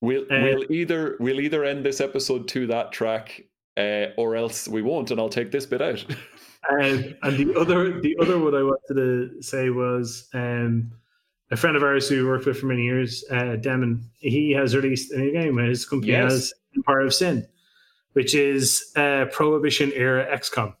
We'll 0.00 0.22
Uh, 0.24 0.40
we'll 0.42 0.72
either 0.72 1.16
we'll 1.20 1.40
either 1.40 1.64
end 1.64 1.84
this 1.84 2.00
episode 2.00 2.48
to 2.48 2.66
that 2.68 2.92
track, 2.92 3.42
uh, 3.76 4.06
or 4.16 4.36
else 4.36 4.68
we 4.68 4.82
won't, 4.82 5.10
and 5.10 5.20
I'll 5.20 5.28
take 5.28 5.50
this 5.50 5.66
bit 5.66 5.82
out. 5.82 6.04
Um, 6.70 7.14
and 7.22 7.36
the 7.36 7.54
other 7.60 8.00
the 8.00 8.16
other 8.18 8.38
one 8.38 8.54
I 8.54 8.62
wanted 8.62 8.94
to 8.94 9.42
say 9.42 9.68
was 9.68 10.30
um, 10.32 10.92
a 11.50 11.56
friend 11.56 11.76
of 11.76 11.82
ours 11.82 12.08
who 12.08 12.16
we 12.16 12.28
worked 12.28 12.46
with 12.46 12.58
for 12.58 12.66
many 12.66 12.84
years, 12.84 13.24
uh, 13.30 13.56
Demon. 13.56 14.04
He 14.18 14.52
has 14.52 14.74
released 14.74 15.12
a 15.12 15.18
new 15.18 15.32
game. 15.32 15.56
His 15.58 15.84
company 15.86 16.12
Yes. 16.12 16.32
has 16.32 16.54
Empire 16.76 17.00
of 17.00 17.14
Sin, 17.14 17.46
which 18.14 18.34
is 18.34 18.92
uh, 18.96 19.26
Prohibition 19.32 19.92
era 19.94 20.26
XCOM. 20.32 20.74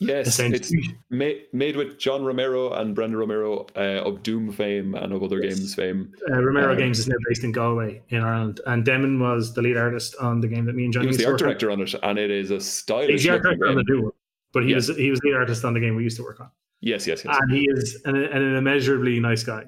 yes, 0.00 0.38
it's 0.38 0.72
made 1.10 1.42
made 1.52 1.74
with 1.76 1.98
John 1.98 2.24
Romero 2.24 2.72
and 2.72 2.94
Brenda 2.94 3.16
Romero 3.16 3.66
uh, 3.76 4.02
of 4.08 4.22
Doom 4.22 4.52
fame 4.52 4.94
and 4.94 5.12
of 5.12 5.22
other 5.24 5.42
Yes. 5.42 5.56
games 5.56 5.74
fame. 5.74 6.12
uh, 6.30 6.40
Romero 6.40 6.72
Um, 6.72 6.78
Games 6.78 6.98
is 7.00 7.08
now 7.08 7.16
based 7.28 7.42
in 7.42 7.50
Galway 7.52 8.02
in 8.10 8.20
Ireland, 8.22 8.60
and 8.66 8.84
Demon 8.84 9.18
was 9.20 9.54
the 9.54 9.62
lead 9.62 9.76
artist 9.76 10.14
on 10.20 10.40
the 10.40 10.46
game 10.48 10.66
that 10.66 10.74
me 10.76 10.84
and 10.84 10.92
Johnny 10.92 11.06
He 11.06 11.08
was 11.08 11.16
the 11.16 11.26
art 11.26 11.38
director 11.38 11.70
on 11.70 11.80
it, 11.80 11.94
and 12.02 12.18
it 12.18 12.30
is 12.30 12.50
a 12.52 12.60
stylish. 12.60 13.10
He's 13.10 13.22
the 13.24 13.30
art 13.30 13.42
director 13.42 13.66
on 13.66 13.74
the 13.76 13.84
game. 13.84 13.96
new 13.96 14.02
one, 14.04 14.12
but 14.52 14.62
he 14.64 14.70
Yes. 14.70 14.88
was 14.88 14.96
he 14.96 15.10
was 15.10 15.20
the 15.20 15.32
artist 15.34 15.64
on 15.64 15.74
the 15.74 15.80
game 15.80 15.96
we 15.96 16.04
used 16.04 16.16
to 16.18 16.22
work 16.22 16.40
on, 16.40 16.50
Yes, 16.80 17.06
yes, 17.06 17.24
yes, 17.24 17.36
and 17.40 17.50
he 17.52 17.68
is 17.68 18.00
an, 18.04 18.14
an 18.16 18.56
immeasurably 18.56 19.18
nice 19.20 19.42
guy. 19.42 19.64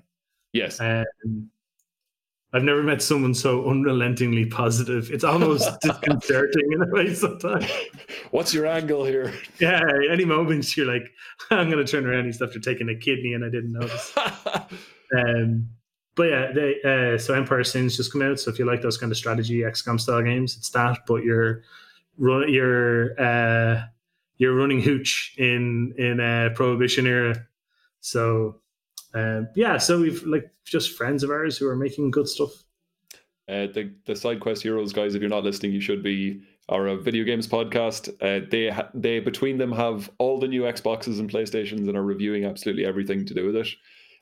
Yes. 0.53 0.81
Um, 0.81 1.51
I've 2.53 2.65
never 2.65 2.83
met 2.83 3.01
someone 3.01 3.33
so 3.33 3.69
unrelentingly 3.69 4.45
positive. 4.45 5.11
It's 5.13 5.23
almost 5.23 5.69
disconcerting 5.83 6.73
in 6.73 6.83
a 6.83 6.87
way 6.87 7.15
sometimes. 7.15 7.71
What's 8.33 8.53
your 8.53 8.67
angle 8.67 9.05
here? 9.05 9.33
Yeah, 9.61 9.81
any 10.11 10.25
moment 10.25 10.77
you're 10.77 10.93
like, 10.93 11.09
I'm 11.51 11.71
going 11.71 11.85
to 11.85 11.91
turn 11.91 12.07
around. 12.07 12.25
He's 12.25 12.43
after 12.43 12.59
taking 12.59 12.89
a 12.89 12.97
kidney, 12.97 13.35
and 13.35 13.45
I 13.45 13.49
didn't 13.49 13.73
notice. 13.73 14.15
Um, 15.13 15.69
but 16.15 16.29
yeah, 16.29 16.53
they, 16.53 16.77
uh, 16.85 17.19
so 17.19 17.35
Empire 17.35 17.65
Sins 17.65 17.97
just 17.97 18.13
come 18.13 18.23
out. 18.23 18.39
So 18.39 18.49
if 18.49 18.61
you 18.61 18.65
like 18.65 18.81
those 18.81 18.97
kind 18.97 19.11
of 19.11 19.19
strategy 19.19 19.63
XCOM 19.63 19.99
style 20.01 20.23
games, 20.23 20.57
it's 20.57 20.71
that. 20.71 20.99
But 21.05 21.25
you're 21.25 21.63
run, 22.17 22.49
you're 22.53 23.21
uh, 23.21 23.87
you're 24.37 24.55
running 24.55 24.81
hooch 24.81 25.35
in 25.37 25.95
in 25.99 26.21
a 26.21 26.51
Prohibition 26.55 27.09
era. 27.09 27.45
So 28.01 28.61
um, 29.15 29.49
yeah, 29.55 29.78
so 29.78 30.01
we've 30.01 30.23
like 30.24 30.51
just 30.65 30.97
friends 30.97 31.23
of 31.23 31.31
ours 31.31 31.59
who 31.59 31.66
are 31.66 31.77
making 31.77 32.11
good 32.11 32.28
stuff. 32.28 32.51
Uh, 33.49 33.66
the 33.66 33.93
the 34.07 34.15
side 34.15 34.41
quest 34.41 34.62
heroes 34.62 34.93
guys, 34.93 35.15
if 35.15 35.20
you're 35.20 35.31
not 35.31 35.45
listening, 35.45 35.73
you 35.73 35.81
should 35.81 36.03
be. 36.03 36.43
Are 36.69 36.87
a 36.87 36.97
video 36.97 37.24
games 37.24 37.49
podcast. 37.49 38.09
Uh, 38.23 38.47
they 38.49 38.69
ha- 38.69 38.91
they 38.95 39.19
between 39.19 39.59
them 39.59 39.73
have 39.73 40.09
all 40.19 40.39
the 40.39 40.47
new 40.47 40.62
Xboxes 40.62 41.19
and 41.19 41.28
PlayStations 41.28 41.89
and 41.89 41.97
are 41.97 42.05
reviewing 42.05 42.45
absolutely 42.45 42.87
everything 42.87 43.27
to 43.27 43.35
do 43.35 43.47
with 43.47 43.57
it. 43.57 43.66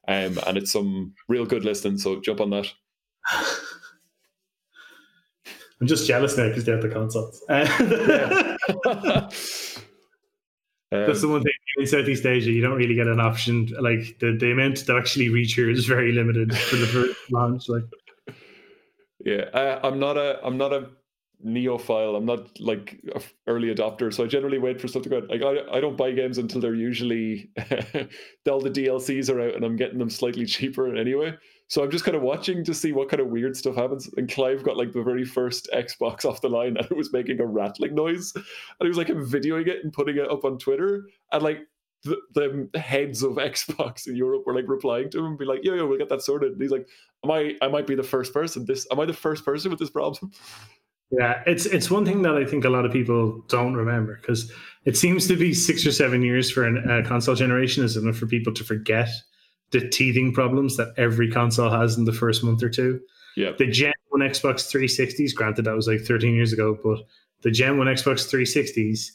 Um, 0.06 0.39
and 0.47 0.56
it's 0.56 0.73
some 0.73 1.12
real 1.28 1.44
good 1.44 1.66
listening. 1.66 1.98
So 1.98 2.23
jump 2.23 2.40
on 2.40 2.48
that. 2.48 2.73
I'm 5.78 5.86
just 5.86 6.06
jealous 6.06 6.39
now 6.39 6.48
because 6.48 6.65
they 6.65 6.73
have 6.73 6.81
the 6.81 6.89
consoles. 6.89 7.44
Um, 10.90 11.06
That's 11.06 11.20
the 11.20 11.28
one 11.28 11.43
thing 11.43 11.52
in 11.79 11.87
Southeast 11.87 12.27
Asia, 12.27 12.51
you 12.51 12.61
don't 12.61 12.77
really 12.77 12.95
get 12.95 13.07
an 13.07 13.21
option. 13.21 13.69
Like 13.81 14.19
the, 14.19 14.37
the 14.39 14.51
amount 14.51 14.85
that 14.87 14.97
actually 14.97 15.29
reach 15.29 15.55
here 15.55 15.71
is 15.71 15.87
very 15.87 16.13
limited 16.13 16.57
for 16.57 16.77
the 16.77 16.87
first 16.87 17.19
launch. 17.31 17.69
Like, 17.69 17.85
yeah, 19.25 19.45
I, 19.55 19.87
I'm 19.87 19.99
not 19.99 20.17
a 20.17 20.45
I'm 20.45 20.59
not 20.59 20.73
a 20.73 20.91
neophile. 21.45 22.17
I'm 22.17 22.27
not 22.27 22.59
like 22.61 23.01
a 23.15 23.23
early 23.47 23.73
adopter, 23.73 24.13
so 24.13 24.25
I 24.25 24.27
generally 24.27 24.59
wait 24.59 24.81
for 24.81 24.89
stuff 24.89 25.05
to 25.05 25.09
go. 25.09 25.19
Like 25.29 25.43
I, 25.43 25.77
I 25.77 25.81
don't 25.81 25.97
buy 25.97 26.11
games 26.13 26.39
until 26.39 26.61
they're 26.61 26.75
usually 26.75 27.51
all 28.51 28.61
the 28.61 28.71
DLCs 28.71 29.33
are 29.33 29.41
out, 29.41 29.55
and 29.55 29.65
I'm 29.65 29.77
getting 29.77 29.99
them 29.99 30.11
slightly 30.11 30.47
cheaper 30.57 30.95
anyway. 30.95 31.35
So 31.69 31.85
I'm 31.85 31.90
just 31.90 32.05
kind 32.05 32.16
of 32.16 32.23
watching 32.23 32.65
to 32.65 32.74
see 32.74 32.93
what 32.93 33.11
kind 33.11 33.20
of 33.20 33.28
weird 33.28 33.57
stuff 33.57 33.77
happens. 33.77 34.11
And 34.16 34.31
Clive 34.31 34.62
got 34.62 34.77
like 34.77 34.93
the 34.93 35.03
very 35.03 35.24
first 35.24 35.69
Xbox 35.74 36.24
off 36.24 36.40
the 36.40 36.49
line, 36.49 36.77
and 36.78 36.86
it 36.90 36.97
was 36.97 37.12
making 37.12 37.40
a 37.40 37.47
rattling 37.47 37.95
noise, 37.95 38.32
and 38.35 38.45
he 38.81 38.89
was 38.89 38.99
like 38.99 39.09
videoing 39.09 39.69
it 39.69 39.85
and 39.85 39.93
putting 39.93 40.16
it 40.16 40.31
up 40.31 40.45
on 40.45 40.59
Twitter, 40.59 41.09
and 41.32 41.43
like. 41.43 41.61
The, 42.05 42.16
the 42.32 42.78
heads 42.78 43.24
of 43.24 43.32
Xbox 43.39 44.07
in 44.07 44.15
Europe 44.15 44.45
were 44.47 44.55
like 44.55 44.69
replying 44.69 45.11
to 45.11 45.19
him, 45.19 45.24
and 45.27 45.36
be 45.39 45.45
like, 45.45 45.65
"Yo, 45.65 45.74
yo, 45.74 45.85
we'll 45.85 45.99
get 45.99 46.09
that 46.11 46.23
sorted." 46.23 46.53
And 46.53 46.62
he's 46.62 46.70
like, 46.70 46.86
"Am 47.24 47.31
I? 47.32 47.57
I 47.61 47.66
might 47.66 47.89
be 47.89 47.97
the 47.97 48.05
first 48.05 48.32
person. 48.32 48.65
This 48.65 48.86
am 48.93 49.01
I 49.01 49.05
the 49.05 49.12
first 49.12 49.45
person 49.45 49.73
with 49.73 49.81
this 49.81 49.90
problem?" 49.90 50.31
Yeah, 51.11 51.43
it's 51.47 51.66
it's 51.66 51.90
one 51.90 52.05
thing 52.05 52.23
that 52.23 52.36
I 52.36 52.45
think 52.45 52.65
a 52.65 52.70
lot 52.70 52.85
of 52.85 52.93
people 52.93 53.43
don't 53.49 53.74
remember 53.74 54.16
because 54.20 54.53
it 54.85 54.97
seems 54.97 55.27
to 55.27 55.36
be 55.36 55.55
six 55.55 55.85
or 55.86 55.90
seven 55.90 56.23
years 56.23 56.51
for 56.51 56.66
a 56.66 57.01
uh, 57.01 57.05
console 57.05 57.35
generation 57.35 57.82
is 57.82 57.97
enough 57.97 58.16
for 58.16 58.27
people 58.27 58.53
to 58.55 58.62
forget 58.62 59.09
the 59.70 59.89
teething 59.89 60.32
problems 60.32 60.77
that 60.77 60.95
every 60.97 61.31
console 61.31 61.70
has 61.70 61.97
in 61.97 62.05
the 62.05 62.12
first 62.12 62.43
month 62.43 62.62
or 62.62 62.70
two. 62.70 63.01
Yeah, 63.36 63.53
the 63.59 63.66
Gen 63.66 63.93
One 64.09 64.23
Xbox 64.23 64.73
360s, 64.73 65.35
granted 65.35 65.65
that 65.66 65.74
was 65.74 65.86
like 65.86 66.01
13 66.01 66.35
years 66.35 66.53
ago, 66.53 66.78
but 66.82 67.01
the 67.43 67.51
Gen 67.51 67.78
One 67.78 67.86
Xbox 67.86 68.28
360s 68.28 69.11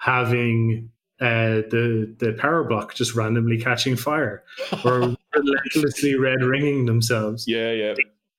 having 0.00 0.90
uh, 1.20 1.62
the 1.70 2.14
the 2.18 2.32
power 2.34 2.64
block 2.64 2.94
just 2.94 3.14
randomly 3.14 3.58
catching 3.60 3.96
fire 3.96 4.44
or 4.84 5.16
relentlessly 5.34 6.14
red 6.14 6.42
ringing 6.42 6.86
themselves. 6.86 7.46
Yeah, 7.46 7.72
yeah 7.72 7.94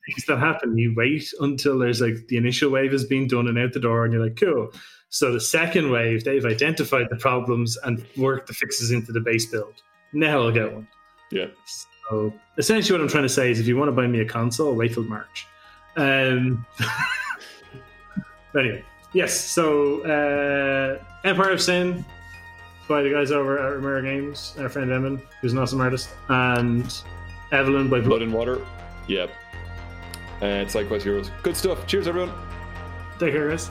things 0.10 0.26
that 0.26 0.40
happen. 0.40 0.78
You 0.78 0.94
wait 0.96 1.32
until 1.40 1.78
there's 1.78 2.02
like 2.02 2.28
the 2.28 2.38
initial 2.38 2.70
wave 2.72 2.91
has 2.91 3.06
been 3.06 3.28
done 3.28 3.48
and 3.48 3.58
out 3.58 3.74
the 3.74 3.80
door, 3.80 4.04
and 4.04 4.14
you're 4.14 4.24
like, 4.24 4.38
cool. 4.38 4.72
So 5.10 5.34
the 5.34 5.41
second 5.41 5.91
wave, 5.91 6.24
they've 6.24 6.46
identified 6.46 7.08
the 7.10 7.16
problems 7.16 7.78
and 7.84 8.06
worked 8.16 8.48
the 8.48 8.54
fixes 8.54 8.91
into 8.91 9.12
the 9.12 9.20
base 9.20 9.46
build. 9.48 9.74
Now 10.14 10.44
I'll 10.44 10.52
get 10.52 10.72
one. 10.72 10.88
Yeah. 11.32 11.48
So 11.66 12.34
essentially, 12.58 12.98
what 12.98 13.04
I'm 13.04 13.10
trying 13.10 13.24
to 13.24 13.30
say 13.30 13.52
is, 13.52 13.60
if 13.60 13.68
you 13.68 13.78
want 13.78 13.90
to 13.90 13.94
buy 13.94 14.08
me 14.08 14.20
a 14.22 14.26
console, 14.26 14.74
wait 14.74 14.94
till 14.94 15.04
March. 15.04 15.48
Um. 15.96 16.66
but 18.54 18.66
anyway, 18.66 18.84
yes. 19.14 19.40
So 19.40 20.02
uh, 20.02 21.04
Empire 21.24 21.52
of 21.52 21.62
Sin 21.62 22.04
by 22.88 23.04
the 23.04 23.12
guys 23.12 23.32
over 23.32 23.60
at 23.60 23.76
Romero 23.76 24.02
Games, 24.02 24.56
our 24.58 24.70
friend 24.70 24.92
Emin, 24.92 25.22
who's 25.42 25.54
an 25.54 25.60
awesome 25.60 25.82
artist, 25.82 26.10
and 26.30 26.92
Evelyn 27.52 27.90
by 27.90 28.00
Blood, 28.00 28.10
Blood 28.10 28.22
and 28.24 28.34
Water. 28.34 28.66
Yep 29.08 29.32
and 30.42 30.70
Side 30.70 30.88
Quest 30.88 31.04
Heroes. 31.04 31.32
Good 31.44 31.58
stuff. 31.58 31.86
Cheers, 31.88 32.08
everyone. 32.08 32.32
Take 33.20 33.34
care, 33.34 33.50
guys. 33.50 33.70